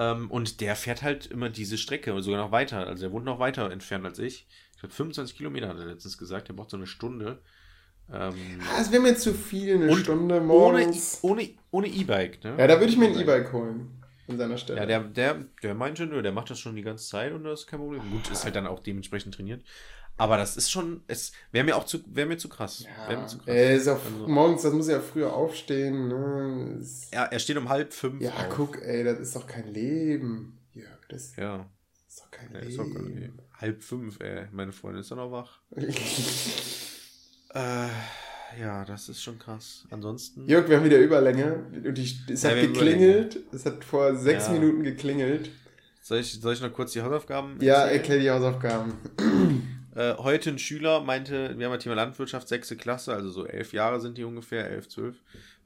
Ähm, 0.00 0.30
und 0.30 0.60
der 0.62 0.76
fährt 0.76 1.02
halt 1.02 1.26
immer 1.26 1.50
diese 1.50 1.76
Strecke, 1.76 2.20
sogar 2.22 2.40
noch 2.42 2.52
weiter. 2.52 2.86
Also 2.86 3.04
er 3.06 3.12
wohnt 3.12 3.26
noch 3.26 3.38
weiter 3.38 3.70
entfernt 3.70 4.06
als 4.06 4.18
ich. 4.18 4.46
Ich 4.72 4.80
glaube 4.80 4.94
25 4.94 5.36
Kilometer 5.36 5.68
hat 5.68 5.78
er 5.78 5.84
letztens 5.86 6.16
gesagt. 6.16 6.48
Der 6.48 6.54
braucht 6.54 6.70
so 6.70 6.78
eine 6.78 6.86
Stunde. 6.86 7.42
Ähm, 8.12 8.34
Ah, 8.74 8.80
Es 8.80 8.90
wäre 8.90 9.02
mir 9.02 9.14
zu 9.16 9.34
viel, 9.34 9.74
eine 9.74 9.90
Und 9.90 9.98
Stunde 9.98 10.36
ohne 10.36 10.44
morgens. 10.44 11.18
ohne 11.22 11.50
ohne 11.70 11.86
E-Bike, 11.88 12.42
ne? 12.42 12.54
ja, 12.58 12.66
da 12.66 12.80
würde 12.80 12.90
ich 12.92 12.98
mir 12.98 13.08
ein 13.08 13.20
E-Bike 13.20 13.52
holen. 13.52 13.96
An 14.26 14.38
seiner 14.38 14.56
Stelle. 14.58 14.78
Ja, 14.80 14.86
der, 14.86 15.00
der, 15.00 15.44
der 15.62 15.74
meinte, 15.74 16.06
nö, 16.06 16.22
der 16.22 16.32
macht 16.32 16.50
das 16.50 16.58
schon 16.60 16.76
die 16.76 16.82
ganze 16.82 17.06
Zeit 17.08 17.32
und 17.32 17.42
das 17.44 17.60
ist 17.60 17.66
kein 17.66 17.80
Problem. 17.80 18.00
Gut, 18.10 18.30
ist 18.30 18.44
halt 18.44 18.54
dann 18.56 18.66
auch 18.66 18.78
dementsprechend 18.80 19.34
trainiert. 19.34 19.62
Aber 20.20 20.36
das 20.36 20.56
ist 20.56 20.70
schon, 20.70 21.02
es 21.06 21.32
wäre 21.50 21.64
mir 21.64 21.76
auch 21.76 21.84
zu, 21.84 21.98
wäre 22.06 22.28
mir 22.28 22.36
zu 22.36 22.48
krass. 22.48 22.84
Ja, 23.08 23.18
mir 23.20 23.26
zu 23.26 23.38
krass. 23.38 23.46
er 23.48 23.74
ist 23.74 23.88
auch 23.88 23.98
Also- 24.04 24.28
morgens, 24.28 24.62
das 24.62 24.72
muss 24.74 24.88
ja 24.88 25.00
früher 25.00 25.32
aufstehen. 25.32 26.08
Ne? 26.08 26.78
Ist, 26.80 27.12
Ja, 27.14 27.24
er 27.24 27.38
steht 27.38 27.56
um 27.56 27.68
halb 27.68 27.92
fünf. 27.92 28.20
ja, 28.20 28.30
auf. 28.30 28.48
guck, 28.50 28.82
ey, 28.82 29.02
das 29.02 29.18
ist 29.18 29.34
doch 29.34 29.46
kein 29.46 29.66
Leben. 29.72 30.58
Jörg, 30.74 30.88
das 31.08 31.34
Ja, 31.36 31.66
ist 32.08 32.20
doch 32.20 32.30
kein 32.30 32.52
ja 32.52 32.60
ist 32.60 32.78
auch 32.78 32.92
gar 32.92 33.02
Leben. 33.02 33.38
halb 33.58 33.82
fünf, 33.82 34.20
ey. 34.20 34.46
Meine 34.52 34.72
Freundin 34.72 35.00
ist 35.00 35.10
dann 35.10 35.18
noch 35.18 35.32
wach. 35.32 35.60
Äh, 37.52 37.88
ja, 38.60 38.84
das 38.84 39.08
ist 39.08 39.22
schon 39.22 39.38
krass. 39.38 39.84
Ansonsten. 39.90 40.46
Jörg, 40.46 40.68
wir 40.68 40.76
haben 40.76 40.84
wieder 40.84 40.98
Überlänge. 40.98 41.64
Und 41.84 41.94
die, 41.98 42.16
es 42.32 42.42
Ja, 42.44 42.50
hat 42.50 42.60
geklingelt. 42.60 43.38
Es 43.52 43.66
hat 43.66 43.84
vor 43.84 44.14
sechs 44.16 44.46
Ja. 44.46 44.52
Minuten 44.52 44.82
geklingelt. 44.84 45.50
Soll 46.02 46.18
ich, 46.20 46.40
soll 46.40 46.54
ich 46.54 46.60
noch 46.60 46.72
kurz 46.72 46.92
die 46.92 47.02
Hausaufgaben 47.02 47.58
Ja, 47.60 47.74
erzählen? 47.82 47.98
erklär 47.98 48.18
die 48.20 48.30
Hausaufgaben. 48.30 48.92
Äh, 49.94 50.14
heute 50.18 50.50
ein 50.50 50.58
Schüler 50.58 51.00
meinte, 51.00 51.58
wir 51.58 51.66
haben 51.66 51.72
ja 51.72 51.78
Thema 51.78 51.96
Landwirtschaft, 51.96 52.48
sechste 52.48 52.76
Klasse, 52.76 53.12
also 53.12 53.30
so 53.30 53.46
elf 53.46 53.72
Jahre 53.72 54.00
sind 54.00 54.18
die 54.18 54.24
ungefähr, 54.24 54.70
elf, 54.70 54.88
zwölf 54.88 55.16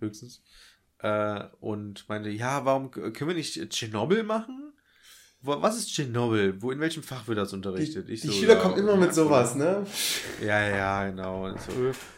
höchstens. 0.00 0.42
Äh, 1.00 1.44
und 1.60 2.08
meinte, 2.08 2.30
ja, 2.30 2.64
warum 2.64 2.90
können 2.90 3.28
wir 3.28 3.34
nicht 3.34 3.68
Tschernobyl 3.70 4.22
machen? 4.22 4.72
Was 5.46 5.76
ist 5.76 5.90
Tschernobyl? 5.90 6.62
Wo, 6.62 6.70
in 6.70 6.80
welchem 6.80 7.02
Fach 7.02 7.28
wird 7.28 7.36
das 7.36 7.50
Die, 7.50 7.56
unterrichtet? 7.56 8.08
Ich 8.08 8.22
die 8.22 8.28
so, 8.28 8.32
Schüler 8.32 8.54
ja, 8.54 8.60
kommen 8.60 8.78
immer 8.78 8.96
mit 8.96 9.12
sowas, 9.12 9.54
ne? 9.54 9.86
Ja, 10.40 10.66
ja, 10.66 11.10
genau. 11.10 11.44
Und 11.44 11.60
so, 11.60 11.72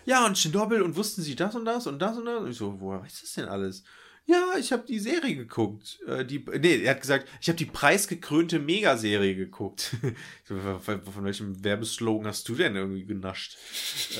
ja, 0.04 0.24
und 0.24 0.34
Tschernobyl 0.34 0.82
und 0.82 0.94
wussten 0.94 1.22
Sie 1.22 1.34
das 1.34 1.56
und 1.56 1.64
das 1.64 1.88
und 1.88 1.98
das 1.98 2.16
und 2.16 2.26
das? 2.26 2.40
Und 2.40 2.50
ich 2.50 2.56
so, 2.56 2.80
woher 2.80 3.02
weiß 3.02 3.22
das 3.22 3.32
denn 3.32 3.48
alles? 3.48 3.82
Ja, 4.26 4.54
ich 4.58 4.72
habe 4.72 4.84
die 4.86 4.98
Serie 4.98 5.36
geguckt. 5.36 6.00
Äh, 6.06 6.24
die, 6.24 6.44
nee, 6.60 6.82
er 6.82 6.90
hat 6.90 7.00
gesagt, 7.00 7.28
ich 7.40 7.48
habe 7.48 7.56
die 7.56 7.66
preisgekrönte 7.66 8.58
Megaserie 8.58 9.36
geguckt. 9.36 9.96
Von, 10.44 11.24
welchem 11.24 11.62
Werbeslogan 11.62 12.26
hast 12.26 12.48
du 12.48 12.56
denn 12.56 12.74
irgendwie 12.74 13.04
genascht? 13.04 13.56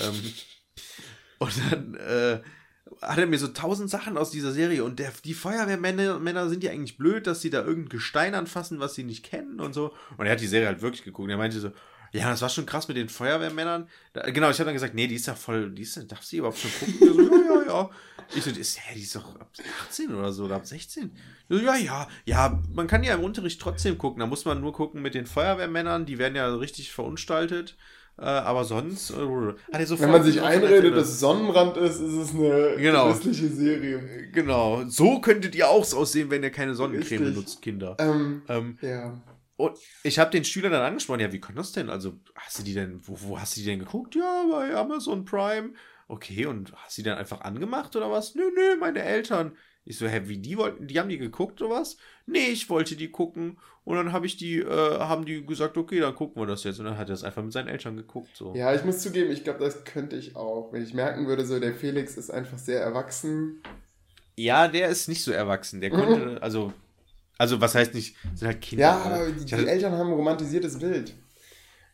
ähm, 0.01 0.33
und 1.39 1.53
dann 1.71 1.95
äh, 1.97 2.41
hat 3.03 3.19
er 3.19 3.27
mir 3.27 3.39
so 3.39 3.49
tausend 3.49 3.91
Sachen 3.91 4.17
aus 4.17 4.31
dieser 4.31 4.53
Serie 4.53 4.85
und 4.85 4.99
der, 5.01 5.13
die 5.25 5.35
Feuerwehrmänner 5.35 6.21
Männer 6.21 6.49
sind 6.49 6.63
ja 6.63 6.71
eigentlich 6.71 6.97
blöd, 6.97 7.27
dass 7.27 7.41
sie 7.41 7.51
da 7.51 7.65
irgendein 7.65 7.89
Gestein 7.91 8.35
anfassen, 8.35 8.79
was 8.79 8.95
sie 8.95 9.03
nicht 9.03 9.25
kennen 9.25 9.61
und 9.61 9.73
so. 9.73 9.93
Und 10.17 10.27
er 10.27 10.33
hat 10.33 10.41
die 10.41 10.47
Serie 10.47 10.69
halt 10.69 10.83
wirklich 10.83 11.03
geguckt. 11.03 11.29
Er 11.29 11.37
meinte 11.37 11.59
so, 11.59 11.73
ja, 12.13 12.31
das 12.31 12.43
war 12.43 12.49
schon 12.49 12.67
krass 12.67 12.89
mit 12.89 12.97
den 12.97 13.09
Feuerwehrmännern. 13.09 13.89
Da, 14.13 14.31
genau, 14.31 14.51
ich 14.51 14.59
habe 14.59 14.67
dann 14.67 14.75
gesagt, 14.75 14.95
nee, 14.95 15.09
die 15.09 15.17
ist 15.17 15.27
ja 15.27 15.35
voll, 15.35 15.71
die 15.71 15.83
ist, 15.83 16.01
darf 16.11 16.23
sie 16.23 16.39
überhaupt 16.39 16.59
schon 16.59 16.71
gucken? 16.73 16.95
So, 17.01 17.21
ja, 17.21 17.43
ja, 17.45 17.67
ja. 17.67 17.91
Ich 18.35 18.45
so, 18.45 18.51
die 18.51 18.61
ist, 18.61 18.79
hä, 18.79 18.95
die 18.95 19.03
ist 19.03 19.15
doch 19.15 19.35
ab 19.41 19.51
18 19.89 20.15
oder 20.15 20.33
so, 20.33 20.45
oder 20.45 20.57
ab 20.57 20.67
16. 20.67 21.11
So, 21.49 21.57
ja, 21.59 21.77
ja, 21.77 22.09
ja, 22.25 22.63
man 22.75 22.87
kann 22.87 23.05
ja 23.05 23.15
im 23.15 23.23
Unterricht 23.23 23.61
trotzdem 23.61 23.99
gucken. 23.99 24.21
Da 24.21 24.27
muss 24.27 24.45
man 24.45 24.61
nur 24.61 24.73
gucken 24.73 25.03
mit 25.03 25.15
den 25.15 25.27
Feuerwehrmännern, 25.27 26.07
die 26.07 26.19
werden 26.19 26.35
ja 26.35 26.53
richtig 26.55 26.93
verunstaltet. 26.93 27.77
Äh, 28.19 28.25
aber 28.25 28.65
sonst, 28.65 29.11
äh, 29.11 29.15
so 29.85 30.01
Wenn 30.01 30.11
man 30.11 30.23
sich 30.23 30.41
einredet, 30.41 30.97
dass 30.97 31.09
es 31.09 31.21
Sonnenbrand 31.21 31.77
ist, 31.77 32.01
ist 32.01 32.15
es 32.15 32.31
eine 32.35 32.77
Genau. 32.79 33.11
christliche 33.11 33.49
Serie. 33.49 34.29
Genau, 34.33 34.85
so 34.89 35.21
könntet 35.21 35.55
ihr 35.55 35.69
auch 35.69 35.93
aussehen, 35.93 36.31
wenn 36.31 36.43
ihr 36.43 36.51
keine 36.51 36.75
Sonnencreme 36.75 37.19
Richtig. 37.19 37.35
benutzt, 37.35 37.63
Kinder. 37.63 37.95
Ähm, 37.99 38.43
Ähm, 38.49 38.79
ja. 38.81 39.21
Und 39.57 39.79
ich 40.03 40.19
habe 40.19 40.31
den 40.31 40.45
Schülern 40.45 40.73
dann 40.73 40.83
angesprochen, 40.83 41.21
ja, 41.21 41.33
wie 41.33 41.41
kann 41.41 41.57
das 41.57 41.73
denn? 41.73 41.89
Also, 41.89 42.15
hast 42.35 42.59
du 42.59 42.63
die 42.63 42.75
denn, 42.75 43.01
wo, 43.07 43.17
wo 43.21 43.41
hast 43.41 43.57
du 43.57 43.61
die 43.61 43.67
denn 43.67 43.79
geguckt? 43.79 44.15
Ja, 44.15 44.45
bei 44.51 44.75
Amazon 44.75 45.25
Prime. 45.25 45.71
Okay, 46.09 46.47
und 46.47 46.73
hast 46.77 46.99
du 46.99 47.03
die 47.03 47.09
dann 47.09 47.19
einfach 47.19 47.41
angemacht 47.41 47.97
oder 47.97 48.11
was? 48.11 48.35
Nö, 48.35 48.51
nö, 48.55 48.77
meine 48.77 49.03
Eltern. 49.03 49.57
Ich 49.85 49.99
so, 49.99 50.07
hä, 50.07 50.23
wie 50.25 50.39
die 50.39 50.59
wollten, 50.59 50.89
die 50.89 50.99
haben 50.99 51.09
die 51.09 51.17
geguckt 51.17 51.63
oder 51.63 51.77
was? 51.77 51.97
Nee, 52.27 52.49
ich 52.49 52.69
wollte 52.69 52.97
die 52.97 53.11
gucken. 53.11 53.59
Und 53.85 53.97
dann 53.97 54.13
habe 54.13 54.27
ich 54.27 54.37
die, 54.37 54.59
äh, 54.59 54.99
haben 54.99 55.25
die 55.25 55.47
gesagt, 55.47 55.79
okay, 55.79 56.01
dann 56.01 56.15
gucken 56.15 56.43
wir 56.43 56.47
das 56.47 56.65
jetzt. 56.65 56.81
Und 56.81 56.87
dann 56.87 56.99
hat 56.99 57.09
er 57.09 57.13
das 57.13 57.23
einfach 57.23 57.43
mit 57.43 57.53
seinen 57.53 57.69
Eltern 57.69 57.97
geguckt. 57.97 58.37
So. 58.37 58.53
Ja, 58.57 58.75
ich 58.75 58.85
muss 58.85 58.99
zugeben, 58.99 59.31
ich 59.31 59.45
glaube, 59.45 59.61
das 59.61 59.85
könnte 59.85 60.17
ich 60.17 60.35
auch. 60.35 60.73
Wenn 60.73 60.83
ich 60.83 60.93
merken 60.93 61.29
würde, 61.29 61.47
so 61.47 61.61
der 61.61 61.73
Felix 61.73 62.17
ist 62.17 62.31
einfach 62.31 62.59
sehr 62.59 62.81
erwachsen. 62.81 63.63
Ja, 64.37 64.67
der 64.67 64.89
ist 64.89 65.09
nicht 65.09 65.23
so 65.23 65.31
erwachsen. 65.31 65.81
Der 65.81 65.91
konnte, 65.93 66.43
also, 66.43 66.73
also 67.39 67.61
was 67.61 67.75
heißt 67.75 67.95
nicht, 67.95 68.17
sind 68.35 68.47
halt 68.49 68.61
Kinder. 68.61 68.83
Ja, 68.85 68.97
aber 68.99 69.31
die, 69.31 69.45
die 69.45 69.55
Eltern 69.67 69.93
haben 69.93 70.09
ein 70.09 70.15
romantisiertes 70.15 70.79
Bild. 70.79 71.15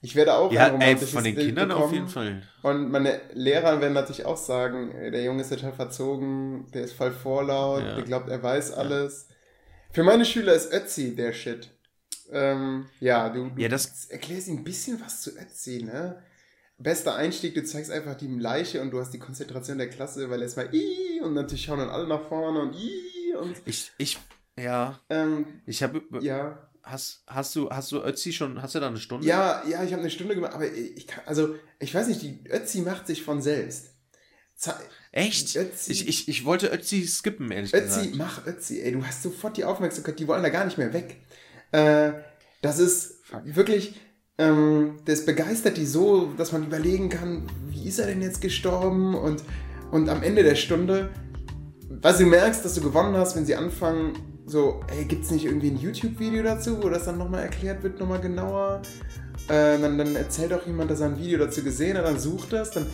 Ich 0.04 0.16
werde 0.16 0.34
auch 0.34 0.50
ja, 0.52 0.62
ein 0.66 0.66
ey, 0.66 0.72
romantisches 0.72 1.10
von 1.12 1.22
den 1.24 1.34
Bild 1.36 1.46
Kindern 1.48 1.68
bekommen. 1.68 1.84
auf 1.86 1.92
jeden 1.92 2.08
Fall. 2.08 2.42
Und 2.62 2.90
meine 2.90 3.20
Lehrer 3.34 3.80
werden 3.80 3.92
natürlich 3.92 4.24
auch 4.24 4.36
sagen, 4.36 4.90
ey, 4.92 5.10
der 5.12 5.22
Junge 5.22 5.42
ist 5.42 5.50
total 5.50 5.72
verzogen, 5.72 6.66
der 6.74 6.82
ist 6.82 6.92
voll 6.94 7.12
vorlaut, 7.12 7.82
Ja. 7.84 7.94
der 7.94 8.04
glaubt, 8.04 8.28
er 8.28 8.42
weiß 8.42 8.72
alles. 8.72 9.28
Für 9.92 10.02
meine 10.02 10.24
Schüler 10.24 10.54
ist 10.54 10.72
Ötzi 10.72 11.14
der 11.14 11.32
Shit. 11.32 11.70
Ähm, 12.32 12.86
ja, 12.98 13.28
du, 13.28 13.50
du 13.50 13.60
Ja, 13.60 13.68
das- 13.68 14.06
erklärst 14.06 14.48
ihm 14.48 14.56
ein 14.58 14.64
bisschen 14.64 15.00
was 15.00 15.20
zu 15.20 15.30
Ötzi, 15.38 15.82
ne? 15.84 16.22
Bester 16.78 17.14
Einstieg, 17.14 17.54
du 17.54 17.62
zeigst 17.62 17.90
einfach 17.92 18.16
die 18.16 18.26
Leiche 18.26 18.80
und 18.80 18.90
du 18.90 18.98
hast 18.98 19.10
die 19.12 19.18
Konzentration 19.20 19.78
der 19.78 19.88
Klasse, 19.88 20.28
weil 20.30 20.42
erstmal 20.42 20.74
i 20.74 21.20
und 21.22 21.34
natürlich 21.34 21.64
schauen 21.64 21.78
dann 21.78 21.90
alle 21.90 22.08
nach 22.08 22.22
vorne 22.26 22.58
und 22.60 22.74
i 22.74 23.34
und 23.40 23.54
Ich, 23.66 23.92
ich, 23.98 24.18
ja, 24.58 25.00
ähm, 25.10 25.46
ich 25.66 25.82
habe, 25.82 26.02
ja. 26.20 26.68
hast, 26.82 27.22
hast 27.26 27.54
du, 27.56 27.70
hast 27.70 27.90
du 27.92 28.02
Ötzi 28.02 28.32
schon, 28.32 28.60
hast 28.60 28.74
du 28.74 28.80
da 28.80 28.88
eine 28.88 28.98
Stunde? 28.98 29.26
Ja, 29.26 29.62
ja, 29.68 29.82
ich 29.82 29.92
habe 29.92 30.02
eine 30.02 30.10
Stunde 30.10 30.34
gemacht, 30.34 30.52
aber 30.54 30.70
ich 30.70 31.06
kann, 31.06 31.22
also, 31.26 31.54
ich 31.78 31.94
weiß 31.94 32.08
nicht, 32.08 32.22
die 32.22 32.44
Ötzi 32.50 32.80
macht 32.82 33.06
sich 33.06 33.22
von 33.22 33.40
selbst. 33.42 33.90
Ze 34.54 34.74
Echt? 35.10 35.48
Ötzi- 35.56 35.90
Ich, 35.90 36.08
ich, 36.08 36.28
ich 36.28 36.44
wollte 36.44 36.68
Ötzi 36.72 37.06
skippen, 37.06 37.50
ehrlich 37.50 37.74
Ötzi, 37.74 38.10
gesagt. 38.10 38.14
mach 38.16 38.46
Ötzi, 38.46 38.80
ey, 38.82 38.92
du 38.92 39.04
hast 39.04 39.22
sofort 39.22 39.56
die 39.56 39.64
Aufmerksamkeit, 39.64 40.18
die 40.18 40.28
wollen 40.28 40.42
da 40.42 40.48
gar 40.50 40.64
nicht 40.64 40.78
mehr 40.78 40.92
weg. 40.92 41.22
Äh, 41.72 42.12
das 42.60 42.78
ist 42.78 43.22
wirklich, 43.44 44.00
ähm, 44.38 45.00
das 45.04 45.24
begeistert 45.26 45.76
die 45.78 45.86
so, 45.86 46.32
dass 46.34 46.52
man 46.52 46.64
überlegen 46.64 47.08
kann, 47.08 47.46
wie 47.68 47.88
ist 47.88 47.98
er 47.98 48.06
denn 48.06 48.22
jetzt 48.22 48.40
gestorben? 48.40 49.14
Und, 49.14 49.42
und 49.90 50.08
am 50.08 50.22
Ende 50.22 50.42
der 50.42 50.54
Stunde 50.54 51.10
was 52.00 52.18
du 52.18 52.24
merkst, 52.26 52.64
dass 52.64 52.74
du 52.74 52.80
gewonnen 52.80 53.14
hast, 53.16 53.36
wenn 53.36 53.44
sie 53.46 53.54
anfangen, 53.54 54.14
so, 54.46 54.80
ey, 54.88 55.04
gibt's 55.04 55.30
nicht 55.30 55.44
irgendwie 55.44 55.70
ein 55.70 55.78
YouTube-Video 55.78 56.42
dazu, 56.42 56.82
wo 56.82 56.88
das 56.88 57.04
dann 57.04 57.18
nochmal 57.18 57.42
erklärt 57.42 57.82
wird, 57.82 58.00
nochmal 58.00 58.20
genauer? 58.20 58.82
Äh, 59.48 59.78
dann, 59.78 59.98
dann 59.98 60.16
erzählt 60.16 60.52
auch 60.52 60.66
jemand, 60.66 60.90
dass 60.90 61.00
er 61.00 61.08
ein 61.08 61.18
Video 61.18 61.38
dazu 61.38 61.62
gesehen 61.62 61.96
hat, 61.96 62.04
dann 62.04 62.18
sucht 62.18 62.52
das, 62.52 62.70
dann 62.70 62.86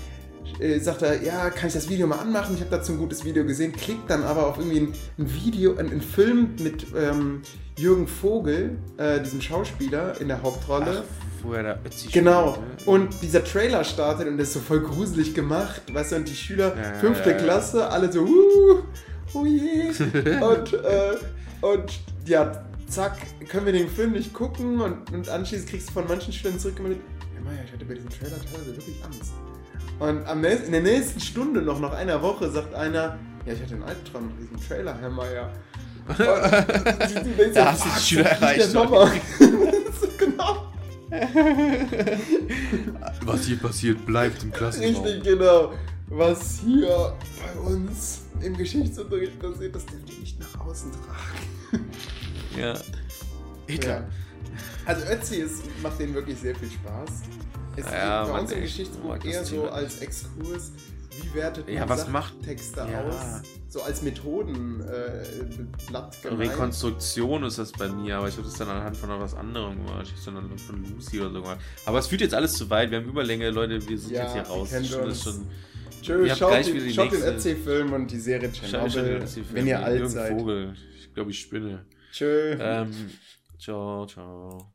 äh, 0.61 0.79
sagt 0.79 1.03
er, 1.03 1.23
ja, 1.23 1.51
kann 1.51 1.69
ich 1.69 1.75
das 1.75 1.89
Video 1.89 2.07
mal 2.07 2.19
anmachen? 2.19 2.55
Ich 2.55 2.61
habe 2.61 2.71
dazu 2.71 2.93
ein 2.93 2.99
gutes 2.99 3.25
Video 3.25 3.45
gesehen, 3.45 3.73
klickt 3.73 4.11
dann 4.11 4.25
aber 4.25 4.47
auf 4.47 4.59
irgendwie 4.59 4.81
ein, 4.81 4.93
ein 5.19 5.35
Video, 5.35 5.77
ein, 5.77 5.91
ein, 5.91 6.01
Film 6.01 6.55
mit 6.61 6.87
ähm, 6.97 7.43
Jürgen 7.77 8.07
Vogel, 8.07 8.79
äh, 8.97 9.21
diesem 9.21 9.41
Schauspieler 9.41 10.21
in 10.21 10.29
der 10.29 10.43
Hauptrolle. 10.43 11.05
Ach, 11.05 11.45
wo 11.45 11.53
er 11.53 11.63
da 11.63 11.79
Ötzi 11.85 12.09
Genau. 12.09 12.55
Spielt, 12.55 12.87
ne? 12.87 12.93
Und 12.93 13.23
dieser 13.23 13.45
Trailer 13.45 13.85
startet 13.85 14.27
und 14.27 14.39
das 14.39 14.49
ist 14.49 14.55
so 14.55 14.61
voll 14.61 14.81
gruselig 14.81 15.35
gemacht, 15.35 15.83
weißt 15.93 16.13
du, 16.13 16.17
und 16.17 16.29
die 16.29 16.35
Schüler, 16.35 16.75
ja, 16.77 16.95
fünfte 16.95 17.31
ja, 17.31 17.37
ja. 17.37 17.43
Klasse, 17.43 17.89
alle 17.89 18.11
so, 18.11 18.23
uh, 18.23 18.79
oh 19.35 19.45
je. 19.47 19.89
und, 20.41 20.73
äh, 20.73 21.17
und 21.61 22.01
ja, 22.27 22.65
zack, 22.89 23.19
können 23.49 23.67
wir 23.67 23.73
den 23.73 23.89
Film 23.89 24.13
nicht 24.13 24.33
gucken 24.33 24.81
und, 24.81 25.13
und 25.13 25.29
anschließend 25.29 25.69
kriegst 25.69 25.89
du 25.89 25.93
von 25.93 26.07
manchen 26.07 26.33
Schülern 26.33 26.59
zurückgemeldet, 26.59 27.01
ja 27.35 27.41
Maja, 27.45 27.61
ich 27.65 27.73
hatte 27.73 27.85
bei 27.85 27.95
diesem 27.95 28.11
Trailer 28.11 28.37
teilweise 28.39 28.77
wirklich 28.77 29.05
Angst. 29.05 29.33
Und 29.99 30.27
am 30.27 30.41
nächsten, 30.41 30.67
in 30.67 30.73
der 30.73 30.83
nächsten 30.83 31.21
Stunde, 31.21 31.61
noch 31.63 31.81
nach 31.81 31.93
einer 31.93 32.23
Woche, 32.23 32.49
sagt 32.51 32.75
einer, 32.75 33.19
ja, 33.47 33.53
ich 33.53 33.61
hatte 33.61 33.75
einen 33.75 33.83
Albtraum 33.83 34.29
mit 34.29 34.39
diesem 34.41 34.69
Trailer, 34.69 34.97
Herr 35.01 35.11
Mayer. 35.11 35.51
Und 36.09 36.19
denkst, 37.39 37.55
da 37.55 37.73
hast 37.73 37.85
du 37.85 37.89
die 37.89 38.01
Schüler 38.01 38.31
erreicht. 38.31 38.73
genau. 40.19 40.69
Was 43.25 43.45
hier 43.45 43.59
passiert, 43.59 44.07
bleibt 44.07 44.43
im 44.43 44.53
Klassenraum. 44.53 45.05
Richtig, 45.05 45.23
genau. 45.25 45.73
Was 46.09 46.61
hier 46.65 47.15
bei 47.43 47.61
uns 47.61 48.23
im 48.43 48.57
Geschichtsunterricht 48.57 49.39
passiert, 49.39 49.75
das 49.75 49.87
dürft 49.87 50.11
ihr 50.11 50.21
nicht 50.21 50.41
nach 50.41 50.61
außen 50.61 50.91
tragen. 50.93 51.91
Ja. 52.59 52.75
Hitler. 53.67 54.01
Ja. 54.01 54.09
Also 54.87 55.07
Ötzi 55.07 55.37
ist, 55.37 55.63
macht 55.83 56.01
denen 56.01 56.15
wirklich 56.15 56.39
sehr 56.39 56.55
viel 56.55 56.71
Spaß. 56.71 57.11
Es 57.77 57.85
ja, 57.85 58.25
bei 58.25 58.41
uns 58.41 58.51
im 58.51 58.63
Geschichtsbuch 58.63 59.23
eher 59.25 59.45
so 59.45 59.69
als 59.69 60.01
Exkurs, 60.01 60.73
wie 61.21 61.35
wertet 61.35 61.67
man 61.67 61.77
ja, 61.77 61.89
was 61.89 62.09
macht, 62.09 62.43
Texte 62.43 62.87
ja. 62.91 63.05
aus? 63.05 63.43
So 63.69 63.83
als 63.83 64.03
Methodenblatt 64.03 66.17
äh, 66.25 66.29
Rekonstruktion 66.29 67.45
ist 67.45 67.59
das 67.59 67.73
bei 67.73 67.89
mir, 67.89 68.17
aber 68.17 68.29
ich 68.29 68.37
habe 68.37 68.45
das 68.45 68.57
dann 68.57 68.69
anhand 68.69 68.97
von 68.97 69.11
etwas 69.11 69.35
anderem 69.35 69.85
gemacht. 69.85 70.13
Ich 70.19 70.27
habe 70.27 70.37
dann 70.37 70.59
von 70.59 70.85
Lucy 70.85 71.21
oder 71.21 71.31
so 71.31 71.43
gemacht. 71.43 71.59
Aber 71.85 71.99
es 71.99 72.07
führt 72.07 72.23
jetzt 72.23 72.35
alles 72.35 72.55
zu 72.55 72.71
weit. 72.71 72.91
Wir 72.91 72.99
haben 72.99 73.09
Überlänge, 73.09 73.51
Leute. 73.51 73.87
Wir 73.87 73.99
sind 73.99 74.13
ja, 74.13 74.23
jetzt 74.23 74.33
hier 74.33 74.43
raus. 74.43 74.71
Das 74.71 74.81
ist 74.81 75.23
schon, 75.23 75.47
Tschö, 76.03 76.35
schaut, 76.35 76.67
die, 76.67 76.93
schaut 76.93 77.13
den 77.13 77.23
RC-Film 77.23 77.93
und 77.93 78.11
die 78.11 78.19
Serie 78.19 78.51
Chernobyl, 78.51 79.23
wenn 79.53 79.67
ihr 79.67 79.83
alt 79.83 80.09
seid. 80.11 80.39
Vogel. 80.39 80.75
Ich 80.99 81.15
glaube, 81.15 81.31
ich 81.31 81.41
spinne. 81.41 81.87
Tschö. 82.13 82.57
Ähm, 82.61 83.11
ciao, 83.59 84.07
ciao. 84.07 84.73